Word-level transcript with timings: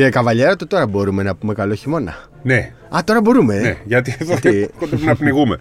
Κύριε 0.00 0.14
Καβαλιέρα, 0.14 0.56
το 0.56 0.66
τώρα 0.66 0.86
μπορούμε 0.86 1.22
να 1.22 1.34
πούμε 1.34 1.54
καλό 1.54 1.74
χειμώνα. 1.74 2.16
Ναι, 2.42 2.72
Α, 2.88 2.98
τώρα 3.04 3.20
μπορούμε. 3.20 3.56
ε. 3.56 3.60
ναι, 3.60 3.76
γιατί 3.84 4.16
εδώ 4.18 4.32
Γιατί; 4.40 4.68
κοντεύουμε 4.78 5.10
να 5.10 5.16
πνιγούμε. 5.16 5.58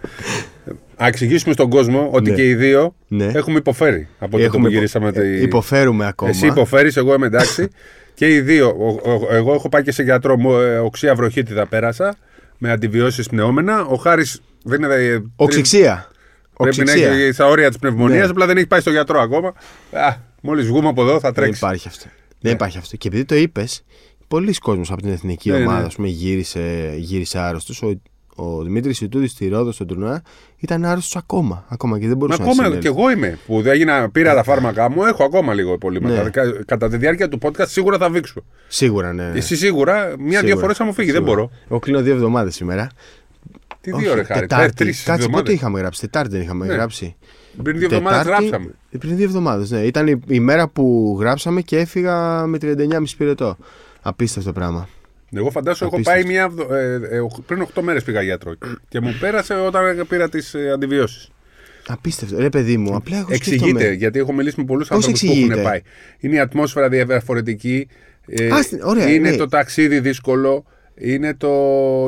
Να 0.98 1.08
εξηγήσουμε 1.08 1.54
στον 1.54 1.70
κόσμο 1.70 2.10
ότι 2.12 2.30
Ναι. 2.30 2.36
και 2.36 2.48
οι 2.50 2.56
δύο 2.56 2.96
Ναι. 3.08 3.26
έχουμε 3.26 3.58
υποφέρει 3.58 4.08
από 4.20 4.32
τότε 4.32 4.44
Έχουμε 4.44 4.62
που 4.62 4.68
υπο- 4.68 4.76
γυρίσαμε. 4.76 5.08
ε, 5.08 5.12
τη- 5.12 5.42
Υποφέρουμε 5.44 6.08
ακόμα. 6.08 6.30
Εσύ 6.32 6.46
υποφέρεις, 6.48 6.98
εγώ 6.98 7.14
είμαι 7.14 7.26
εντάξει. 7.26 7.68
και 8.14 8.34
οι 8.34 8.42
δύο. 8.42 8.68
Ο- 9.04 9.12
ο- 9.12 9.28
εγώ 9.36 9.54
έχω 9.54 9.70
πάει 9.70 9.84
και 9.84 9.92
σε 9.92 10.04
γιατρό 10.04 10.38
μου, 10.38 10.54
ε, 10.58 10.78
οξία 10.78 11.16
βροχίτιδα 11.16 11.66
πέρασα 11.68 12.16
με 12.58 12.72
αντιβιώσεις 12.72 13.28
πνεώμενα. 13.28 13.86
Ο 13.86 13.96
Χάρης 13.96 14.42
δεν 14.64 14.84
είναι. 14.84 14.94
ε, 14.96 15.20
Οξυξία. 15.36 16.08
Πρέπει 16.58 16.78
να 16.78 16.84
Οξυξία. 16.84 17.12
έχει 17.12 17.32
στα 17.32 17.46
όρια 17.48 17.68
της 17.68 17.78
πνευμονίας, 17.78 18.24
Ναι. 18.26 18.30
απλά 18.32 18.46
δεν 18.46 18.58
έχει 18.58 18.68
πάει 18.68 18.80
στο 18.80 18.90
γιατρό 18.92 19.20
ακόμα. 19.20 19.48
Α, 19.92 20.16
μόλις 20.42 20.66
βγούμε 20.68 20.88
από 20.88 21.02
εδώ 21.02 21.12
θα 21.14 21.20
Δεν 21.20 21.34
τρέξεις. 21.34 21.58
υπάρχει 21.58 21.88
αυτό. 21.88 22.06
Δεν 22.42 22.52
υπάρχει 22.54 22.78
αυτό. 22.78 22.98
Και 22.98 23.08
επειδή 23.08 23.26
το 23.26 23.36
είπες, 23.36 23.84
πολλοί 24.30 24.54
κόσμοι 24.54 24.86
από 24.90 25.02
την 25.02 25.12
εθνική 25.12 25.50
Ναι, 25.52 25.58
ναι. 25.58 25.64
ομάδα 25.66 25.86
ας 25.86 25.96
πούμε, 25.96 26.08
γύρισε, 26.08 26.94
γύρισε 26.98 27.40
άρρωστος. 27.40 27.82
Ο, 27.84 28.02
ο 28.36 28.64
Δημήτρης 28.64 29.02
Ιτούδης 29.02 29.32
στη 29.32 29.48
Ρόδο 29.48 29.72
στον 29.72 29.88
τουρνουά 29.88 30.22
ήταν 30.58 30.86
άρρωστος 30.86 31.16
ακόμα. 31.16 31.66
Ακόμα 31.68 31.96
και 32.00 32.02
δεν 32.08 32.12
Μα 32.12 32.16
μπορούσε 32.18 32.38
να 32.42 32.44
ακόμα 32.44 32.64
συνέλθει. 32.64 32.82
και 32.82 32.88
εγώ 32.88 33.12
είμαι 33.12 33.38
που 33.46 33.62
δεν 33.62 33.74
έγινα, 33.74 34.10
πήρα 34.10 34.34
τα 34.36 34.44
φάρμακά 34.44 34.90
μου, 34.90 35.04
έχω 35.06 35.24
ακόμα 35.24 35.54
λίγο 35.54 35.74
υπολείμματα. 35.74 36.24
Ναι. 36.24 36.30
Κα- 36.30 36.64
Κατά 36.66 36.90
τη 36.90 36.98
διάρκεια 36.98 37.30
του 37.30 37.38
podcast 37.42 37.68
σίγουρα 37.68 37.98
θα 37.98 38.10
βήξω. 38.10 38.42
Σίγουρα, 38.68 39.14
ναι. 39.14 39.32
Εσύ 39.36 39.56
σίγουρα, 39.56 40.06
μία-δύο 40.20 40.40
Σίγουρα. 40.40 40.60
φορές 40.60 40.78
θα 40.78 40.84
μου 40.84 40.94
φύγει, 40.94 41.12
δεν 41.12 41.22
Σίγουρα. 41.24 41.36
μπορώ. 41.42 41.52
Εγώ 41.70 41.80
κλείνω 41.80 42.02
δύο 42.02 42.14
εβδομάδες 42.14 42.56
σήμερα. 42.56 42.90
Τι 43.82 43.92
Όχι, 43.92 44.04
δύο 44.04 44.14
ρε 44.16 44.24
χάρη, 44.24 44.40
Τετάρτη. 44.40 44.74
τρεις 44.76 44.98
Κάτσε 44.98 45.12
πότε 45.12 45.24
εβδομάδες. 45.24 45.54
είχαμε 45.54 45.80
γράψει. 45.80 46.02
Τετάρτη 46.02 46.30
δεν 46.30 46.42
είχαμε 46.42 46.66
Ναι. 46.66 46.74
γράψει. 46.74 47.16
Πριν 47.64 47.78
δύο 47.78 47.86
εβδομάδες 47.92 48.24
Τετάρτη- 48.24 48.48
γράψαμε. 48.48 48.74
Πριν 49.00 49.16
δύο 49.16 49.26
εβδομάδες, 49.26 49.72
ναι. 49.72 49.80
Ήταν 49.80 50.08
η, 50.08 50.20
η 50.28 50.40
μέρα 50.40 50.68
που 50.68 51.18
γράψαμε 51.20 51.62
και 51.62 51.78
έφυγα 51.78 52.46
με 52.46 52.58
39,5 52.58 53.16
πυρετό. 53.18 53.58
Απίστευτο 54.02 54.54
πράγμα. 54.54 54.90
Εγώ 55.34 55.50
φαντάσου 55.52 55.84
έχω 55.86 55.96
Απίστευτο. 55.96 56.22
πάει 56.24 56.32
μια, 56.32 56.44
εβδο- 56.44 56.74
ε, 56.76 57.00
ε, 57.12 57.20
οχ- 57.20 57.42
πριν 57.46 57.62
8 57.62 57.82
μέρες 57.82 58.04
πήγα 58.04 58.22
γιατρό 58.22 58.54
και 58.90 59.00
μου 59.00 59.16
πέρασε 59.20 59.54
όταν 59.54 60.06
πήρα 60.08 60.30
τις 60.30 60.54
ε, 60.54 60.72
αντιβιώσεις. 60.72 61.30
Απίστευτο. 61.88 62.40
Ρε 62.40 62.50
παιδί 62.50 62.78
μου, 62.78 62.96
απλά 62.96 63.18
εγώ 63.18 63.28
Εξηγείται, 63.32 63.68
σκέφτομαι. 63.70 63.94
γιατί 63.94 64.20
έχω 64.20 64.34
μιλήσει 64.34 64.56
με 64.60 64.66
πολλούς 64.66 64.88
Πώς 64.88 64.98
ανθρώπου 64.98 65.20
που 65.20 65.26
έχουν 65.26 65.38
εξηγείται; 65.40 65.62
πάει. 65.62 65.82
Είναι 66.20 66.36
η 66.36 66.40
ατμόσφαιρα 66.40 66.90
διαφορετική. 66.90 67.88
ε, 68.28 68.48
Α, 68.50 68.62
στην- 68.64 68.80
ωραία, 68.84 69.10
είναι 69.14 69.30
ναι. 69.30 69.36
το 69.36 69.48
ταξίδι 69.48 70.00
δύσκολο. 70.00 70.66
Είναι 71.02 71.34
το, 71.34 71.50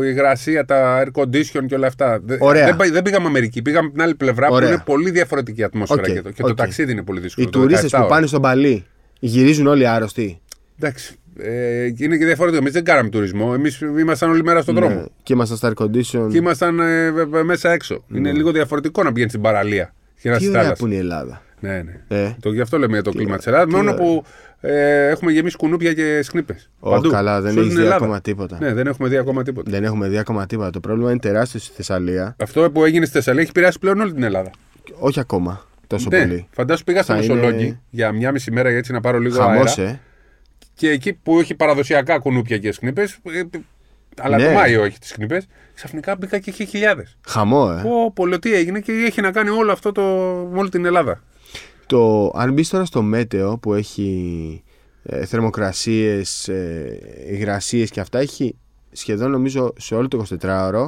η 0.04 0.08
υγρασία, 0.10 0.66
τα 0.66 1.04
air 1.04 1.22
condition 1.22 1.66
και 1.68 1.76
όλα 1.76 1.88
αυτά. 1.88 2.20
Δε- 2.24 2.38
Ωραία. 2.40 2.66
Δεν, 2.66 2.76
πάει- 2.76 2.90
δεν 2.90 3.02
πήγαμε 3.02 3.28
Αμερική, 3.28 3.62
πήγαμε 3.62 3.86
από 3.86 3.94
την 3.96 4.04
άλλη 4.04 4.16
πλευρά 4.16 4.48
Ωραία. 4.50 4.68
που 4.68 4.74
είναι 4.74 4.84
πολύ 4.86 5.12
διαφορετική 5.12 5.62
η 5.62 5.64
ατμόσφαιρα 5.64 6.02
Οκ, 6.02 6.08
και, 6.14 6.22
το, 6.22 6.32
και 6.32 6.42
οκ. 6.42 6.48
το 6.48 6.54
ταξίδι 6.54 6.92
είναι 6.92 7.04
πολύ 7.04 7.20
δύσκολο. 7.20 7.48
Οι 7.48 7.50
το 7.52 7.60
τουρίστες 7.60 7.84
17 7.86 7.90
που 7.92 7.98
ώρες. 7.98 8.10
πάνε 8.10 8.28
στο 8.28 8.42
Μπαλί 8.42 8.86
γυρίζουν 9.20 9.68
όλοι 9.68 9.88
άρρωστοι. 9.88 10.40
Εντάξει. 10.86 11.16
Ε, 11.40 11.86
είναι 11.98 12.18
και 12.18 12.26
διαφορετικό. 12.26 12.62
Εμείς 12.62 12.74
δεν 12.74 12.84
κάναμε 12.84 13.10
τουρισμό. 13.10 13.52
Εμείς 13.56 13.82
ήμασταν 13.82 14.30
όλη 14.30 14.44
μέρα 14.44 14.62
στον 14.62 14.76
δρόμο. 14.76 14.96
Ναι. 14.96 15.04
Και 15.24 15.34
ήμασταν 15.34 15.58
στα 15.58 15.74
air 15.78 15.84
condition. 15.84 16.28
Και 16.32 16.38
ήμασταν 16.38 16.80
ε, 16.80 17.12
βε- 17.12 17.28
βε- 17.28 17.44
μέσα 17.44 17.72
έξω. 17.72 18.04
Είναι 18.14 18.32
λίγο 18.32 18.52
διαφορετικό 18.52 19.04
να 19.04 19.12
πηγαίνει 19.12 19.30
στην 19.30 19.42
παραλία 19.42 19.94
και 20.22 20.30
να 20.30 20.36
Τι 20.36 20.42
στη 20.42 20.50
ωραία 20.50 20.62
θάλασσα. 20.62 20.82
που 20.84 20.88
είναι 20.88 20.96
η 20.96 21.00
Ελλάδα. 21.00 21.42
Ναι, 21.60 21.82
ναι. 21.82 22.18
Ε. 22.18 22.36
Το, 22.40 22.52
γι' 22.52 22.62
αυτό 22.62 22.78
λέμε 22.78 22.94
για 22.94 23.02
το 23.02 23.12
κλίμα 23.12 23.38
της 23.38 23.48
Ελλάδας. 23.48 23.68
τι 23.68 23.76
Μόνο 23.76 23.92
ωραία. 23.92 24.04
που 24.06 24.24
ε, 24.62 25.08
έχουμε 25.08 25.32
γεμίσει 25.32 25.58
κουνούπια 25.58 25.94
και 25.94 26.20
σκνήπε. 26.24 26.56
Ω, 26.80 27.00
καλά, 27.02 27.42
δεν 27.42 27.58
έχεις 27.58 27.74
δει 27.76 27.88
ακόμα 27.88 28.22
τίποτα. 28.22 28.58
Ναι, 28.60 28.74
δεν 28.74 28.88
έχουμε 28.88 29.10
δει 29.10 29.18
ακόμα 29.18 29.44
τίποτα. 29.44 29.70
Δεν 29.72 29.84
έχουμε 29.84 30.08
δει 30.08 30.18
ακόμα 30.18 30.46
τίποτα. 30.46 30.70
Το 30.70 30.80
πρόβλημα 30.80 31.10
είναι 31.12 31.20
τεράστιο 31.20 31.60
στη 31.60 31.72
Θεσσαλία. 31.76 32.36
Αυτό 32.40 32.72
που 32.72 32.86
έγινε 32.86 33.06
στη 33.06 33.14
Θεσσαλία 33.14 33.42
έχει 33.42 33.50
επηρεάσει 33.50 33.80
πλέον 33.80 34.00
όλη 34.00 34.14
την 34.14 34.24
Ελλάδα. 34.24 34.50
Όχι 35.00 35.20
ακόμα 35.20 35.66
τόσο 35.88 36.08
ναι, 36.12 36.20
πολύ. 36.22 36.48
φαντάσου 36.52 36.84
πήγα 36.84 37.04
στο 37.04 37.14
Θα 37.14 37.20
είναι- 37.24 37.34
Μεσολόγγι 37.36 37.80
για 37.90 38.12
μια 38.12 38.32
μισή 38.32 38.52
μέρα 38.52 38.70
για 38.70 38.78
έτσι 38.78 38.92
να 38.92 39.02
πάρω 39.02 39.20
λίγο 39.20 39.36
Χαμός, 39.40 39.78
αέρα. 39.78 39.90
ε. 39.92 40.00
Και 40.82 40.90
εκεί 40.90 41.14
που 41.14 41.40
έχει 41.40 41.56
παραδοσιακά 41.56 42.20
κουνούπια 42.20 42.58
και 42.58 42.72
σκνήπε, 42.72 43.08
αλλά 44.18 44.38
Ναι. 44.38 44.46
το 44.46 44.52
Μάιο 44.52 44.84
έχει 44.84 45.00
τις 45.00 45.10
σκνήπε, 45.10 45.42
ξαφνικά 45.74 46.16
μπήκα 46.16 46.40
και 46.40 46.50
είχε 46.50 46.64
χιλιάδες. 46.64 47.18
Χαμό, 47.28 47.76
ε. 47.78 47.82
Πω, 47.82 48.12
πω, 48.14 48.26
λέω, 48.26 48.40
τι 48.40 48.54
έγινε 48.54 48.80
και 48.80 48.92
έχει 48.92 49.22
να 49.22 49.32
κάνει 49.32 49.50
όλο 49.50 49.72
αυτό 49.72 49.92
το, 49.92 50.02
με 50.52 50.60
όλη 50.60 50.70
την 50.70 50.86
Ελλάδα. 50.86 51.24
Το, 51.86 52.32
αν 52.36 52.54
μπεις 52.54 52.70
τώρα 52.70 52.86
στο 52.86 53.02
μέτεο 53.02 53.58
που 53.58 53.74
έχει 53.74 54.64
ε, 55.04 55.26
θερμοκρασίες, 55.26 56.48
ε, 56.48 57.00
υγρασίες 57.30 57.90
και 57.90 58.00
αυτά 58.00 58.20
έχει 58.20 58.56
σχεδόν 58.92 59.32
νομίζω 59.32 59.74
σε 59.78 59.96
όλο 59.96 60.08
το 60.08 60.24
24ωρο 60.42 60.86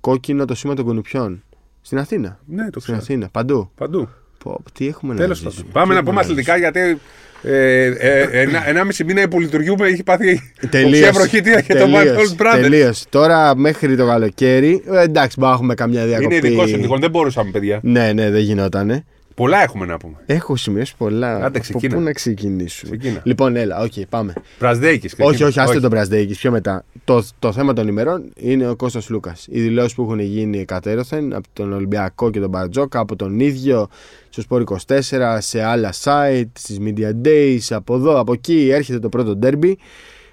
κόκκινο 0.00 0.44
το 0.44 0.54
σήμα 0.54 0.74
των 0.74 0.84
κουνουπιών. 0.84 1.42
Στην 1.80 1.98
Αθήνα. 1.98 2.38
Ναι, 2.46 2.62
το 2.62 2.80
Στην 2.80 2.82
ξέρω. 2.82 2.98
Αθήνα, 2.98 3.28
παντού. 3.28 3.70
Παντού. 3.76 4.08
Πω, 4.38 4.62
τι 4.72 4.86
έχουμε 4.86 5.14
Τέλος 5.14 5.28
να 5.28 5.44
πάντων. 5.44 5.52
ζήσουμε. 5.52 5.72
Πάμε 5.72 5.88
Τι 5.88 5.94
να 5.94 6.04
πούμε 6.04 6.20
έχουμε 6.20 6.20
αθλητικά 6.20 6.56
γιατί 6.56 6.98
ε, 7.42 7.84
ε, 7.84 8.28
ένα, 8.32 8.68
ένα 8.68 8.84
μισή 8.84 9.04
μήνα 9.04 9.20
υπολειτουργούμε 9.22 9.86
έχει 9.86 10.02
πάθει 10.02 10.52
Τελείως. 10.70 10.90
οξία 10.90 11.12
βροχίτια 11.12 11.60
και 11.60 11.74
το 11.74 11.78
Τελείως. 11.78 12.02
Michael 12.02 12.42
Brothers. 12.42 12.60
Τελείως. 12.60 13.04
Τώρα 13.08 13.56
μέχρι 13.56 13.96
το 13.96 14.06
καλοκαίρι, 14.06 14.82
ε, 14.92 15.02
εντάξει, 15.02 15.36
μπορούμε 15.38 15.48
να 15.48 15.52
έχουμε 15.52 15.74
καμιά 15.74 16.06
διακοπή. 16.06 16.36
Είναι 16.36 16.46
ειδικός 16.46 16.68
συνδικών, 16.68 17.00
δεν 17.00 17.10
μπορούσαμε, 17.10 17.50
παιδιά. 17.50 17.80
Ναι, 17.82 18.12
ναι, 18.12 18.30
δεν 18.30 18.40
γινότανε. 18.40 19.04
Πολλά 19.42 19.62
έχουμε 19.62 19.86
να 19.86 19.96
πούμε. 19.96 20.16
Έχω 20.26 20.56
σημειώσει 20.56 20.96
πολλά. 20.96 21.34
Άντε, 21.34 21.46
Από 21.46 21.58
ξεκίνα. 21.58 21.94
πού 21.94 22.00
να 22.00 22.12
ξεκινήσουμε; 22.12 22.96
Ξεκίνα. 22.96 23.20
Λοιπόν, 23.24 23.56
έλα, 23.56 23.80
οκ, 23.80 23.92
πάμε. 24.08 24.32
Μπραζδέικη. 24.58 25.08
Όχι, 25.18 25.44
όχι, 25.44 25.60
άστε 25.60 25.80
τον 25.80 25.90
Μπραζδέικη. 25.90 26.34
Πιο 26.34 26.50
μετά. 26.50 26.84
Το, 27.04 27.24
το 27.38 27.52
θέμα 27.52 27.72
των 27.72 27.88
ημερών 27.88 28.32
είναι 28.36 28.68
ο 28.68 28.76
Κώστας 28.76 29.08
Σλούκας. 29.08 29.46
Οι 29.50 29.60
δηλώσεις 29.60 29.94
που 29.94 30.02
έχουν 30.02 30.18
γίνει 30.18 30.58
εκατέρωθεν 30.58 31.34
από 31.34 31.48
τον 31.52 31.72
Ολυμπιακό 31.72 32.30
και 32.30 32.40
τον 32.40 32.48
Μπαρτζόκα, 32.48 32.98
από 32.98 33.16
τον 33.16 33.40
ίδιο 33.40 33.88
στο 34.28 34.40
Sport 34.40 34.64
24, 34.86 35.36
σε 35.38 35.62
άλλα 35.62 35.92
site, 36.02 36.50
στις 36.52 36.78
Media 36.84 37.10
Days, 37.26 37.66
από 37.70 37.94
εδώ, 37.94 38.18
από 38.18 38.32
εκεί. 38.32 38.68
Έρχεται 38.72 38.98
το 38.98 39.08
πρώτο 39.08 39.36
ντέρμπι. 39.36 39.78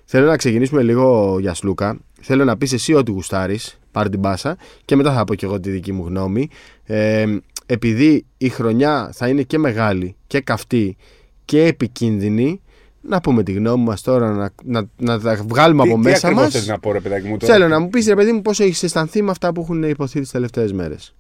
Θέλω 0.06 0.26
να 0.26 0.36
ξεκινήσουμε 0.38 0.82
λίγο 0.82 1.38
για 1.40 1.54
Σλούκα. 1.54 2.00
Θέλω 2.22 2.44
να 2.44 2.58
πεις 2.58 2.74
εσύ 2.74 2.94
ό,τι 2.94 3.12
γουστάρεις. 3.12 3.80
Πάρ 3.92 4.10
την 4.10 4.22
πάσα. 4.22 4.58
Και 4.86 4.96
μετά 4.96 5.14
θα 5.14 5.24
πω 5.24 5.36
και 5.36 5.46
εγώ 5.46 5.60
τη 5.60 5.70
δική 5.70 5.92
μου 5.92 6.06
γνώμη. 6.08 6.50
Ε, 6.84 7.26
επειδή 7.72 8.26
η 8.38 8.50
χρονιά 8.50 9.10
θα 9.14 9.28
είναι 9.28 9.42
και 9.42 9.58
μεγάλη 9.58 10.16
και 10.28 10.40
καυτή 10.42 10.98
και 11.46 11.64
επικίνδυνη, 11.66 12.62
να 13.02 13.22
πούμε 13.22 13.44
τη 13.44 13.52
γνώμη 13.52 13.84
μας 13.84 14.02
τώρα, 14.02 14.32
να, 14.32 14.50
να, 14.64 14.90
να 14.98 15.20
τα 15.20 15.44
βγάλουμε 15.48 15.84
από 15.84 15.98
μέσα 15.98 16.28
Τι 16.28 16.34
μας. 16.34 16.44
ακριβώς 16.44 16.52
θες 16.54 16.68
να 16.68 16.80
πω, 16.80 16.92
ρε 16.92 17.00
παιδάκι 17.00 17.28
μου. 17.28 17.38
τώρα; 17.38 17.54
Θέλω 17.54 17.68
να 17.68 17.80
μου 17.80 17.90
πεις, 17.90 18.08
ρε 18.08 18.16
παιδί 18.16 18.32
μου, 18.32 18.42
πώ 18.42 18.52
έχεις 18.52 18.84
αισθανθεί 18.84 19.22
με 19.22 19.32
αυτά 19.32 19.52
που 19.54 19.62
έχουν 19.62 19.84
υποθεί 19.84 20.20
τις 20.20 20.32
τελευταίες 20.32 20.74
μέρες. 20.74 21.16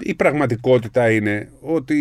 Η 0.00 0.14
πραγματικότητα 0.14 1.10
είναι 1.10 1.48
ότι. 1.60 1.96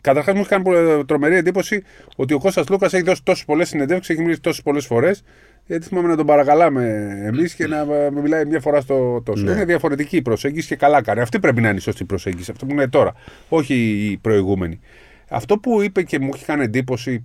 Καταρχάς, 0.00 0.34
μου 0.34 0.40
έχει 0.40 0.48
κάνει 0.48 0.64
πολύ 0.64 1.04
τρομερή 1.04 1.36
εντύπωση 1.36 1.82
ότι 2.16 2.34
ο 2.34 2.38
Κώστας 2.38 2.68
Λούκας 2.68 2.92
έχει 2.92 3.02
δώσει 3.04 3.22
τόσες 3.24 3.44
πολλές 3.44 3.68
συνεντεύξεις, 3.68 4.14
έχει 4.14 4.22
μιλήσει 4.22 4.40
τόσες 4.40 4.62
πολλές 4.62 4.86
φορές. 4.86 5.22
Γιατί 5.66 5.86
θυμάμαι 5.86 6.08
να 6.08 6.16
τον 6.16 6.26
παρακαλάμε 6.26 7.12
εμείς 7.24 7.54
και 7.54 7.66
να 7.66 7.76
ε, 7.78 8.10
μιλάει 8.10 8.44
μια 8.44 8.60
φορά 8.60 8.80
στο 8.80 9.22
τόσο. 9.24 9.44
Ναι. 9.44 9.50
Είναι 9.50 9.64
διαφορετική 9.64 10.16
η 10.16 10.22
προσέγγιση 10.22 10.68
και 10.68 10.76
καλά 10.76 11.02
κάνει. 11.02 11.20
Αυτή 11.20 11.38
πρέπει 11.38 11.60
να 11.60 11.68
είναι 11.68 11.76
η 11.76 11.80
σωστή 11.80 12.04
προσέγγιση. 12.04 12.50
Αυτό 12.50 12.66
που 12.66 12.72
είναι 12.72 12.88
τώρα. 12.88 13.14
Όχι 13.48 13.74
η 14.10 14.16
προηγούμενη. 14.16 14.80
Αυτό 15.28 15.58
που 15.58 15.82
είπε 15.82 16.02
και 16.02 16.18
μου 16.18 16.30
έχει 16.34 16.44
κάνει 16.44 16.64
εντύπωση 16.64 17.24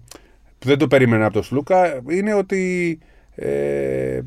που 0.60 0.68
δεν 0.68 0.78
το 0.78 0.88
περίμενα 0.88 1.26
από 1.26 1.34
τον 1.34 1.44
Σλούκα 1.44 2.02
είναι 2.10 2.34
ότι 2.34 3.00
ε, 3.36 4.22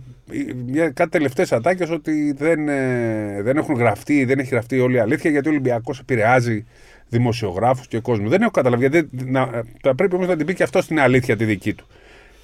μια, 0.67 0.91
κάτι 0.91 1.11
τελευταίες 1.11 1.53
ατάκες 1.53 1.91
ότι 1.91 2.33
δεν, 2.33 2.69
ε, 2.69 3.43
δεν 3.43 3.57
έχουν 3.57 3.75
γραφτεί, 3.75 4.25
δεν 4.25 4.39
έχει 4.39 4.49
γραφτεί 4.49 4.81
όλη 4.81 4.97
η 4.97 4.99
αλήθεια 4.99 5.31
γιατί 5.31 5.49
ο 5.49 5.51
Ολυμπιακός 5.51 5.99
επηρεάζει 5.99 6.65
δημοσιογράφους 7.09 7.89
και 7.89 7.99
κόσμο. 7.99 8.29
Δεν 8.29 8.43
έχω 8.43 8.51
καταλάβει 8.51 8.89
γιατί 8.89 9.09
να, 9.25 9.63
θα 9.83 9.95
πρέπει 9.95 10.15
όμως 10.15 10.27
να 10.27 10.37
την 10.37 10.47
πει 10.47 10.55
και 10.55 10.63
αυτό 10.63 10.83
στην 10.83 11.01
αλήθεια 11.01 11.37
τη 11.37 11.45
δική 11.45 11.75
του. 11.75 11.87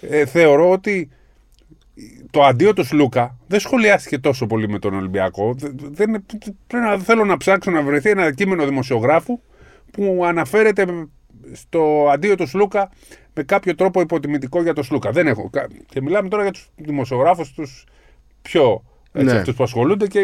Ε, 0.00 0.26
θεωρώ 0.26 0.70
ότι 0.70 1.10
το 2.30 2.42
αντίο 2.44 2.72
του 2.72 2.84
Σλούκα 2.84 3.36
δεν 3.46 3.60
σχολιάστηκε 3.60 4.18
τόσο 4.18 4.46
πολύ 4.46 4.68
με 4.68 4.78
τον 4.78 4.94
Ολυμπιακό. 4.94 5.54
Δεν, 5.58 5.76
δεν- 5.90 6.24
πρέπει 6.66 6.84
να, 6.84 6.98
θέλω 6.98 7.24
να 7.24 7.36
ψάξω 7.36 7.70
να 7.70 7.82
βρεθεί 7.82 8.10
ένα 8.10 8.32
κείμενο 8.34 8.64
δημοσιογράφου 8.66 9.40
που 9.90 10.22
αναφέρεται 10.26 10.86
στο 11.52 12.08
αντίο 12.12 12.34
του 12.34 12.46
Σλούκα 12.46 12.90
με 13.34 13.42
κάποιο 13.42 13.74
τρόπο 13.74 14.00
υποτιμητικό 14.00 14.62
για 14.62 14.72
τον 14.74 14.84
Σλούκα. 14.84 15.10
Δεν 15.10 15.26
έχω. 15.26 15.50
κα- 15.50 15.66
Και 15.88 16.00
μιλάμε 16.02 16.28
τώρα 16.28 16.42
για 16.42 16.52
τους 16.52 16.68
δημοσιογράφους, 16.76 17.52
τους 17.52 17.84
πιο. 18.42 18.84
Έτσι, 19.12 19.32
Ναι. 19.32 19.38
αυτούς 19.38 19.54
που 19.54 19.62
ασχολούνται 19.62 20.06
και 20.06 20.18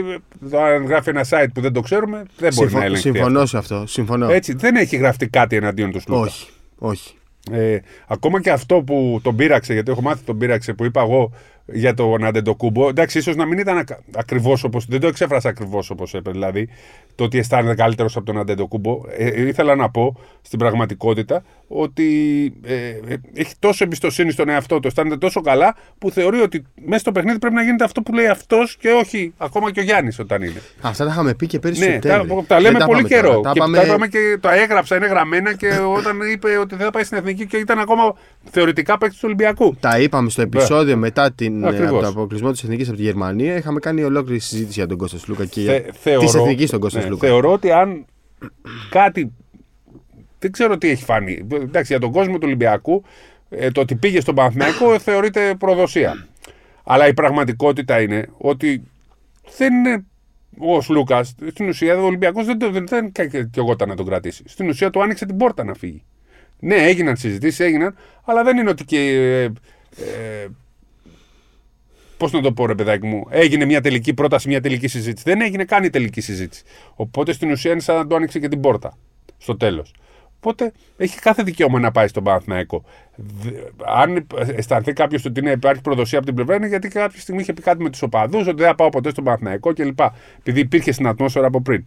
ε, 0.53 0.59
αν 0.59 0.85
γράφει 0.85 1.09
ένα 1.11 1.25
site 1.29 1.47
που 1.55 1.61
δεν 1.61 1.73
το 1.73 1.81
ξέρουμε, 1.81 2.23
δεν 2.39 2.53
μπορεί 2.55 2.73
να 2.73 2.85
ελεγχθεί. 2.85 3.11
συμφωνώ 3.11 3.41
αυτό. 3.41 3.47
σε 3.47 3.57
αυτό. 3.59 3.87
Συμφωνώ. 3.87 4.29
Έτσι, 4.29 4.55
δεν 4.55 4.77
έχει 4.77 4.97
γραφτεί 4.97 5.29
κάτι 5.29 5.57
εναντίον 5.57 5.91
του 5.91 6.01
Σλούκα. 6.01 6.21
όχι. 6.21 6.49
Όχι. 6.79 7.15
Ε, 7.51 7.79
ακόμα 8.09 8.41
και 8.41 8.51
αυτό 8.51 8.83
που 8.83 9.21
τον 9.23 9.37
πείραξε, 9.37 9.73
γιατί 9.73 9.91
έχω 9.91 10.03
μάθει 10.03 10.25
τον 10.25 10.39
πείραξε 10.39 10.73
που 10.73 10.85
είπα 10.85 11.01
εγώ 11.01 11.33
για 11.73 11.95
τον 11.95 12.25
Αντεντοκούμπο. 12.25 12.89
Εντάξει, 12.89 13.19
ίσως 13.19 13.37
να 13.37 13.45
μην 13.45 13.59
ήταν 13.59 13.87
ακριβώς 14.15 14.65
όπω. 14.65 14.81
Δεν 14.89 15.01
το 15.01 15.07
εξέφρασα 15.07 15.49
ακριβώς 15.49 15.91
όπως 15.91 16.15
έπρεπε. 16.15 16.39
Δηλαδή, 16.39 16.69
το 17.17 17.25
ότι 17.25 17.39
αισθάνεται 17.39 17.75
καλύτερος 17.75 18.17
από 18.17 18.27
τον 18.27 18.39
Αντετοκούμπο. 18.39 19.01
Ε, 19.17 19.47
ήθελα 19.47 19.75
να 19.75 19.91
πω 19.91 20.17
στην 20.43 20.59
πραγματικότητα 20.59 21.43
ότι 21.69 22.09
ε, 22.65 22.75
ε, 22.75 23.17
έχει 23.35 23.55
τόσο 23.59 23.85
εμπιστοσύνη 23.85 24.31
στον 24.31 24.49
εαυτό 24.49 24.81
του, 24.81 24.87
αισθάνεται 24.87 25.17
τόσο 25.17 25.41
καλά 25.41 25.77
που 25.99 26.11
θεωρεί 26.11 26.41
ότι 26.41 26.65
μέσα 26.85 27.01
στο 27.01 27.13
παιχνίδι 27.13 27.39
πρέπει 27.39 27.55
να 27.55 27.63
γίνεται 27.63 27.85
αυτό 27.85 28.03
που 28.03 28.13
λέει 28.13 28.27
αυτός 28.27 28.77
και 28.77 28.89
όχι 28.89 29.35
ακόμα 29.37 29.71
και 29.71 29.81
ο 29.81 29.83
Γιάννης 29.83 30.19
όταν 30.19 30.43
είναι. 30.43 30.61
Αυτά 30.81 31.05
τα 31.05 31.11
είχαμε 31.11 31.35
πει 31.35 31.47
και 31.47 31.59
πέρυσι. 31.59 31.89
Ναι, 31.89 31.99
τα, 31.99 32.27
τα, 32.47 32.61
λέμε 32.61 32.79
πολύ 32.87 33.05
καιρό. 33.05 33.41
Τα, 33.41 33.53
και 33.53 33.59
πάμε... 33.59 33.77
τα 33.79 33.85
είπαμε 33.85 34.07
και 34.07 34.39
τα 34.41 34.55
έγραψα, 34.55 34.97
είναι 34.97 35.07
γραμμένα 35.07 35.55
και 35.55 35.69
όταν 35.99 36.19
είπε 36.33 36.59
ότι 36.59 36.75
δεν 36.75 36.85
θα 36.85 36.91
πάει 36.91 37.05
στην 37.05 37.19
εθνική 37.19 37.47
και 37.47 37.57
ήταν 37.57 37.79
ακόμα 37.79 38.15
θεωρητικά 38.51 38.99
παίκτης 38.99 39.19
του 39.19 39.25
Ολυμπιακού. 39.27 39.77
Τα 39.81 40.01
είπαμε 40.01 40.31
στο 40.31 40.43
επεισόδιο 40.43 40.97
μετά 40.97 41.33
την, 41.33 41.63
τον 41.89 42.05
αποκλεισμό 42.05 42.51
της 42.51 42.63
εθνικής 42.63 42.89
από 42.89 42.97
τη 42.97 43.03
Γερμανία. 43.03 43.57
Είχαμε 43.57 43.81
κάνει 43.81 44.03
ολόκληρη 44.03 44.39
συζήτηση 44.39 44.79
για 44.79 44.87
τον 44.87 44.97
Κώστας 44.97 45.27
Λούκα 45.27 45.45
και 45.45 45.85
Θε, 45.93 46.17
της 46.17 46.35
εθνικής 46.35 46.69
στον 46.69 46.81
Κώστας 46.81 47.03
ναι, 47.03 47.06
Λούκα. 47.09 47.27
Θεωρώ 47.27 47.53
ότι 47.53 47.71
αν 47.71 48.05
κάτι 48.91 49.33
δεν 50.39 50.53
ξέρω 50.53 50.79
τι 50.79 50.89
έχει 50.89 51.05
φανεί. 51.05 51.47
Εντάξει, 51.53 51.93
για 51.93 52.01
τον 52.01 52.13
κόσμο 52.13 52.35
του 52.35 52.43
Ολυμπιακού, 52.45 53.05
ε, 53.49 53.71
το 53.71 53.81
ότι 53.81 53.95
πήγε 53.95 54.21
στον 54.21 54.35
Παναθηναϊκό 54.35 54.99
θεωρείται 54.99 55.55
προδοσία. 55.59 56.27
Αλλά 56.85 57.07
η 57.07 57.15
πραγματικότητα 57.15 58.01
είναι 58.01 58.29
ότι 58.39 58.83
δεν 59.57 59.75
είναι 59.75 60.05
ο 60.59 60.81
Σλούκα. 60.81 61.25
Στην 61.25 61.69
ουσία 61.69 61.99
ο 61.99 62.05
Ολυμπιακός 62.05 62.47
δεν, 62.47 62.59
δεν, 62.59 62.87
δεν 62.87 63.13
και 63.13 63.85
να 63.87 63.95
τον 63.95 64.07
κρατήσει. 64.07 64.43
Στην 64.47 64.69
ουσία 64.69 64.91
του 64.91 65.03
άνοιξε 65.03 65.27
την 65.27 65.37
πόρτα 65.37 65.65
να 65.65 65.75
φύγει. 65.75 66.03
Ναι, 66.59 66.75
έγιναν 66.75 67.17
συζητήσεις, 67.17 67.61
έγιναν, 67.61 67.97
αλλά 68.25 68.43
δεν 68.43 68.57
είναι 68.57 68.71
ότι 68.71 68.85
και. 68.85 68.99
Ε, 68.99 69.43
ε, 69.43 70.47
Πώς 72.17 72.33
να 72.33 72.41
το 72.41 72.53
πω, 72.53 72.67
ρε 72.67 72.75
παιδάκι 72.75 73.07
μου, 73.07 73.27
έγινε 73.31 73.65
μια 73.65 73.81
τελική 73.81 74.15
πρόταση, 74.15 74.49
μια 74.49 74.61
τελική 74.61 74.89
συζήτηση. 74.89 75.25
Δεν 75.27 75.41
έγινε 75.41 75.65
καν 75.65 75.85
η 75.85 75.91
τελική 75.91 76.21
συζήτηση. 76.21 76.63
Οπότε 76.95 77.33
στην 77.33 77.51
ουσία 77.51 77.71
είναι 77.71 77.81
σαν 77.81 77.97
να 77.97 78.07
του 78.07 78.17
άνοιξε 78.17 78.39
και 78.39 78.49
την 78.49 78.61
πόρτα 78.61 78.99
στο 79.39 79.57
τέλος. 79.57 79.95
Οπότε 80.37 80.73
έχει 80.97 81.19
κάθε 81.19 81.43
δικαίωμα 81.43 81.79
να 81.79 81.91
πάει 81.91 82.09
στον 82.09 82.25
Παναθηναϊκό. 82.25 82.85
Αν 83.87 84.27
αισθανθεί 84.57 84.93
κάποιος 84.93 85.25
ότι 85.25 85.41
είναι, 85.41 85.51
υπάρχει 85.51 85.81
προδοσία 85.81 86.19
από 86.19 86.27
την 86.27 86.37
πλευρά, 86.37 86.55
είναι 86.55 86.67
γιατί 86.67 86.89
κάποια 86.89 87.21
στιγμή 87.21 87.41
είχε 87.41 87.53
πει 87.53 87.63
κάτι 87.63 87.83
με 87.83 87.91
τους 87.91 88.03
οπαδούς, 88.03 88.47
ότι 88.47 88.57
δεν 88.57 88.67
θα 88.67 88.75
πάω 88.75 88.89
ποτέ 88.89 89.11
στον 89.11 89.25
Παναθηναϊκό 89.25 89.73
κλπ. 89.73 90.01
Επειδή 90.39 90.61
υπήρχε 90.61 90.93
στην 90.93 91.07
ατμόσφαιρα 91.07 91.47
από 91.47 91.63
πριν. 91.63 91.85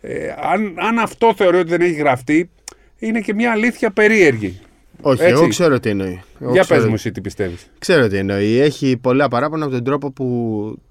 Ε, 0.00 0.34
αν, 0.42 0.74
αν 0.78 0.98
αυτό 0.98 1.34
θεωρεί 1.34 1.56
ότι 1.56 1.68
δεν 1.68 1.80
έχει 1.80 1.92
γραφτεί, 1.92 2.50
είναι 2.98 3.20
και 3.20 3.34
μια 3.34 3.52
αλήθεια 3.52 3.90
περίεργη. 3.90 4.60
Όχι, 5.06 5.22
Έτσι. 5.22 5.32
εγώ 5.34 5.48
ξέρω 5.48 5.80
τι 5.80 5.88
εννοεί. 5.88 6.22
Εγώ 6.40 6.52
Για 6.52 6.64
πες 6.64 6.84
μου 6.84 6.94
εσύ 6.94 7.10
τι 7.12 7.20
πιστεύεις. 7.20 7.66
Ξέρω 7.78 8.08
τι 8.08 8.16
εννοεί. 8.16 8.58
Έχει 8.58 8.96
πολλά 8.96 9.28
παράπονα 9.28 9.64
από 9.64 9.74
τον 9.74 9.84
τρόπο 9.84 10.12
που 10.12 10.26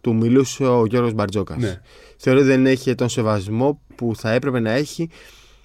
του 0.01 0.15
μιλούσε 0.15 0.65
ο 0.65 0.85
Γιώργος 0.85 1.13
Μπαρτζόκας. 1.13 1.57
Ναι. 1.57 1.79
Θεωρώ 2.17 2.39
ότι 2.39 2.47
δεν 2.47 2.65
έχει 2.65 2.95
τον 2.95 3.09
σεβασμό 3.09 3.81
που 3.95 4.15
θα 4.15 4.31
έπρεπε 4.31 4.59
να 4.59 4.71
έχει 4.71 5.09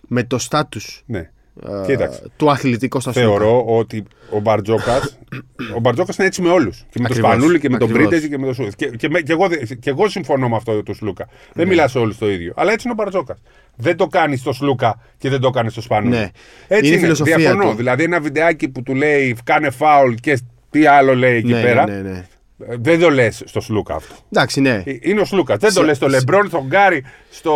με 0.08 0.24
το 0.24 0.38
στάτους 0.38 1.02
ναι. 1.06 1.30
Ε, 1.66 2.08
του 2.36 2.50
αθλητικού 2.50 3.00
στα 3.00 3.12
Θεωρώ 3.12 3.64
ότι 3.66 4.04
ο 4.30 4.40
Μπαρτζόκα 4.40 5.00
ο 5.76 5.80
Μπαρτζόκας 5.80 6.16
είναι 6.16 6.26
έτσι 6.26 6.42
με 6.42 6.48
όλους. 6.48 6.84
Και 6.90 7.00
με 7.00 7.08
τον 7.08 7.16
Σπανούλη 7.16 7.60
και 7.60 7.68
με 7.70 7.78
τον 7.78 7.92
Πρίτεζη 7.92 8.28
και 8.28 8.38
με 8.38 8.44
τον 8.44 8.54
Σούδη. 8.54 8.70
Και, 8.76 8.86
και, 8.86 9.08
και, 9.08 9.32
εγώ, 9.32 9.48
και 9.80 9.90
εγώ 9.90 10.08
συμφωνώ 10.08 10.48
με 10.48 10.56
αυτό 10.56 10.82
του 10.82 10.94
Σλούκα. 10.94 11.24
Ναι. 11.24 11.34
Δεν 11.52 11.68
μιλάς 11.68 11.90
σε 11.90 11.98
όλους 11.98 12.18
το 12.18 12.30
ίδιο. 12.30 12.52
Αλλά 12.56 12.72
έτσι 12.72 12.88
είναι 12.88 12.96
ο 13.00 13.02
Μπαρτζόκας. 13.02 13.38
Δεν 13.76 13.96
το 13.96 14.06
κάνεις 14.06 14.40
στο 14.40 14.52
Σλούκα 14.52 15.00
και 15.18 15.28
δεν 15.28 15.40
το 15.40 15.50
κάνεις 15.50 15.72
στο 15.72 15.80
Σπανούλη. 15.80 16.16
Ναι. 16.16 16.30
Έτσι 16.68 16.92
είναι, 16.92 17.06
είναι. 17.06 17.14
Διαφωνώ. 17.14 17.70
Του. 17.70 17.76
Δηλαδή 17.76 18.02
ένα 18.02 18.20
βιντεάκι 18.20 18.68
που 18.68 18.82
του 18.82 18.94
λέει 18.94 19.36
κάνε 19.44 19.70
φάουλ 19.70 20.14
και 20.14 20.38
τι 20.70 20.86
άλλο 20.86 21.14
λέει 21.14 21.36
εκεί 21.36 21.52
ναι, 21.52 21.62
πέρα. 21.62 21.86
Ναι, 21.86 21.94
ναι, 21.94 22.10
ναι. 22.10 22.26
Δεν 22.58 23.00
το 23.00 23.10
λες 23.10 23.42
στο 23.46 23.60
Σλούκα 23.60 23.94
αυτό. 23.94 24.14
Εντάξει, 24.32 24.60
ναι. 24.60 24.82
Ε, 24.86 24.98
είναι 25.00 25.20
ο 25.20 25.24
Σλούκα. 25.24 25.56
Δεν 25.56 25.74
το 25.74 25.82
λες 25.82 25.96
στο 25.96 26.08
Λεμπρόν, 26.08 26.46
στον 26.46 26.66
Γκάρι, 26.66 27.04
στο 27.30 27.54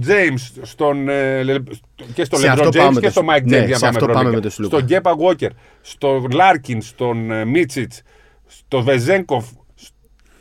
Τζέιμς, 0.00 0.52
στον. 0.62 1.08
Ε, 1.08 1.62
και 2.14 2.24
στο 2.24 2.38
Λεμπρόν 2.38 2.70
Τζέιμς 2.70 3.00
και 3.00 3.08
στο 3.08 3.22
Μάικ 3.22 3.46
Τζέιμς. 3.46 3.68
Ναι, 3.68 3.76
σε 3.76 3.86
αυτό 3.86 4.06
πάμε 4.06 4.30
με 4.30 4.40
το 4.40 4.50
Σλούκα. 4.50 4.76
Στον 4.76 4.88
Γκέπα 4.88 5.10
Γουόκερ, 5.10 5.50
στον 5.80 6.30
Λάρκιν, 6.30 6.82
στον 6.82 7.30
ε, 7.30 7.44
Μίτσιτς, 7.44 8.02
στον 8.46 8.82
Βεζένκοφ. 8.82 9.44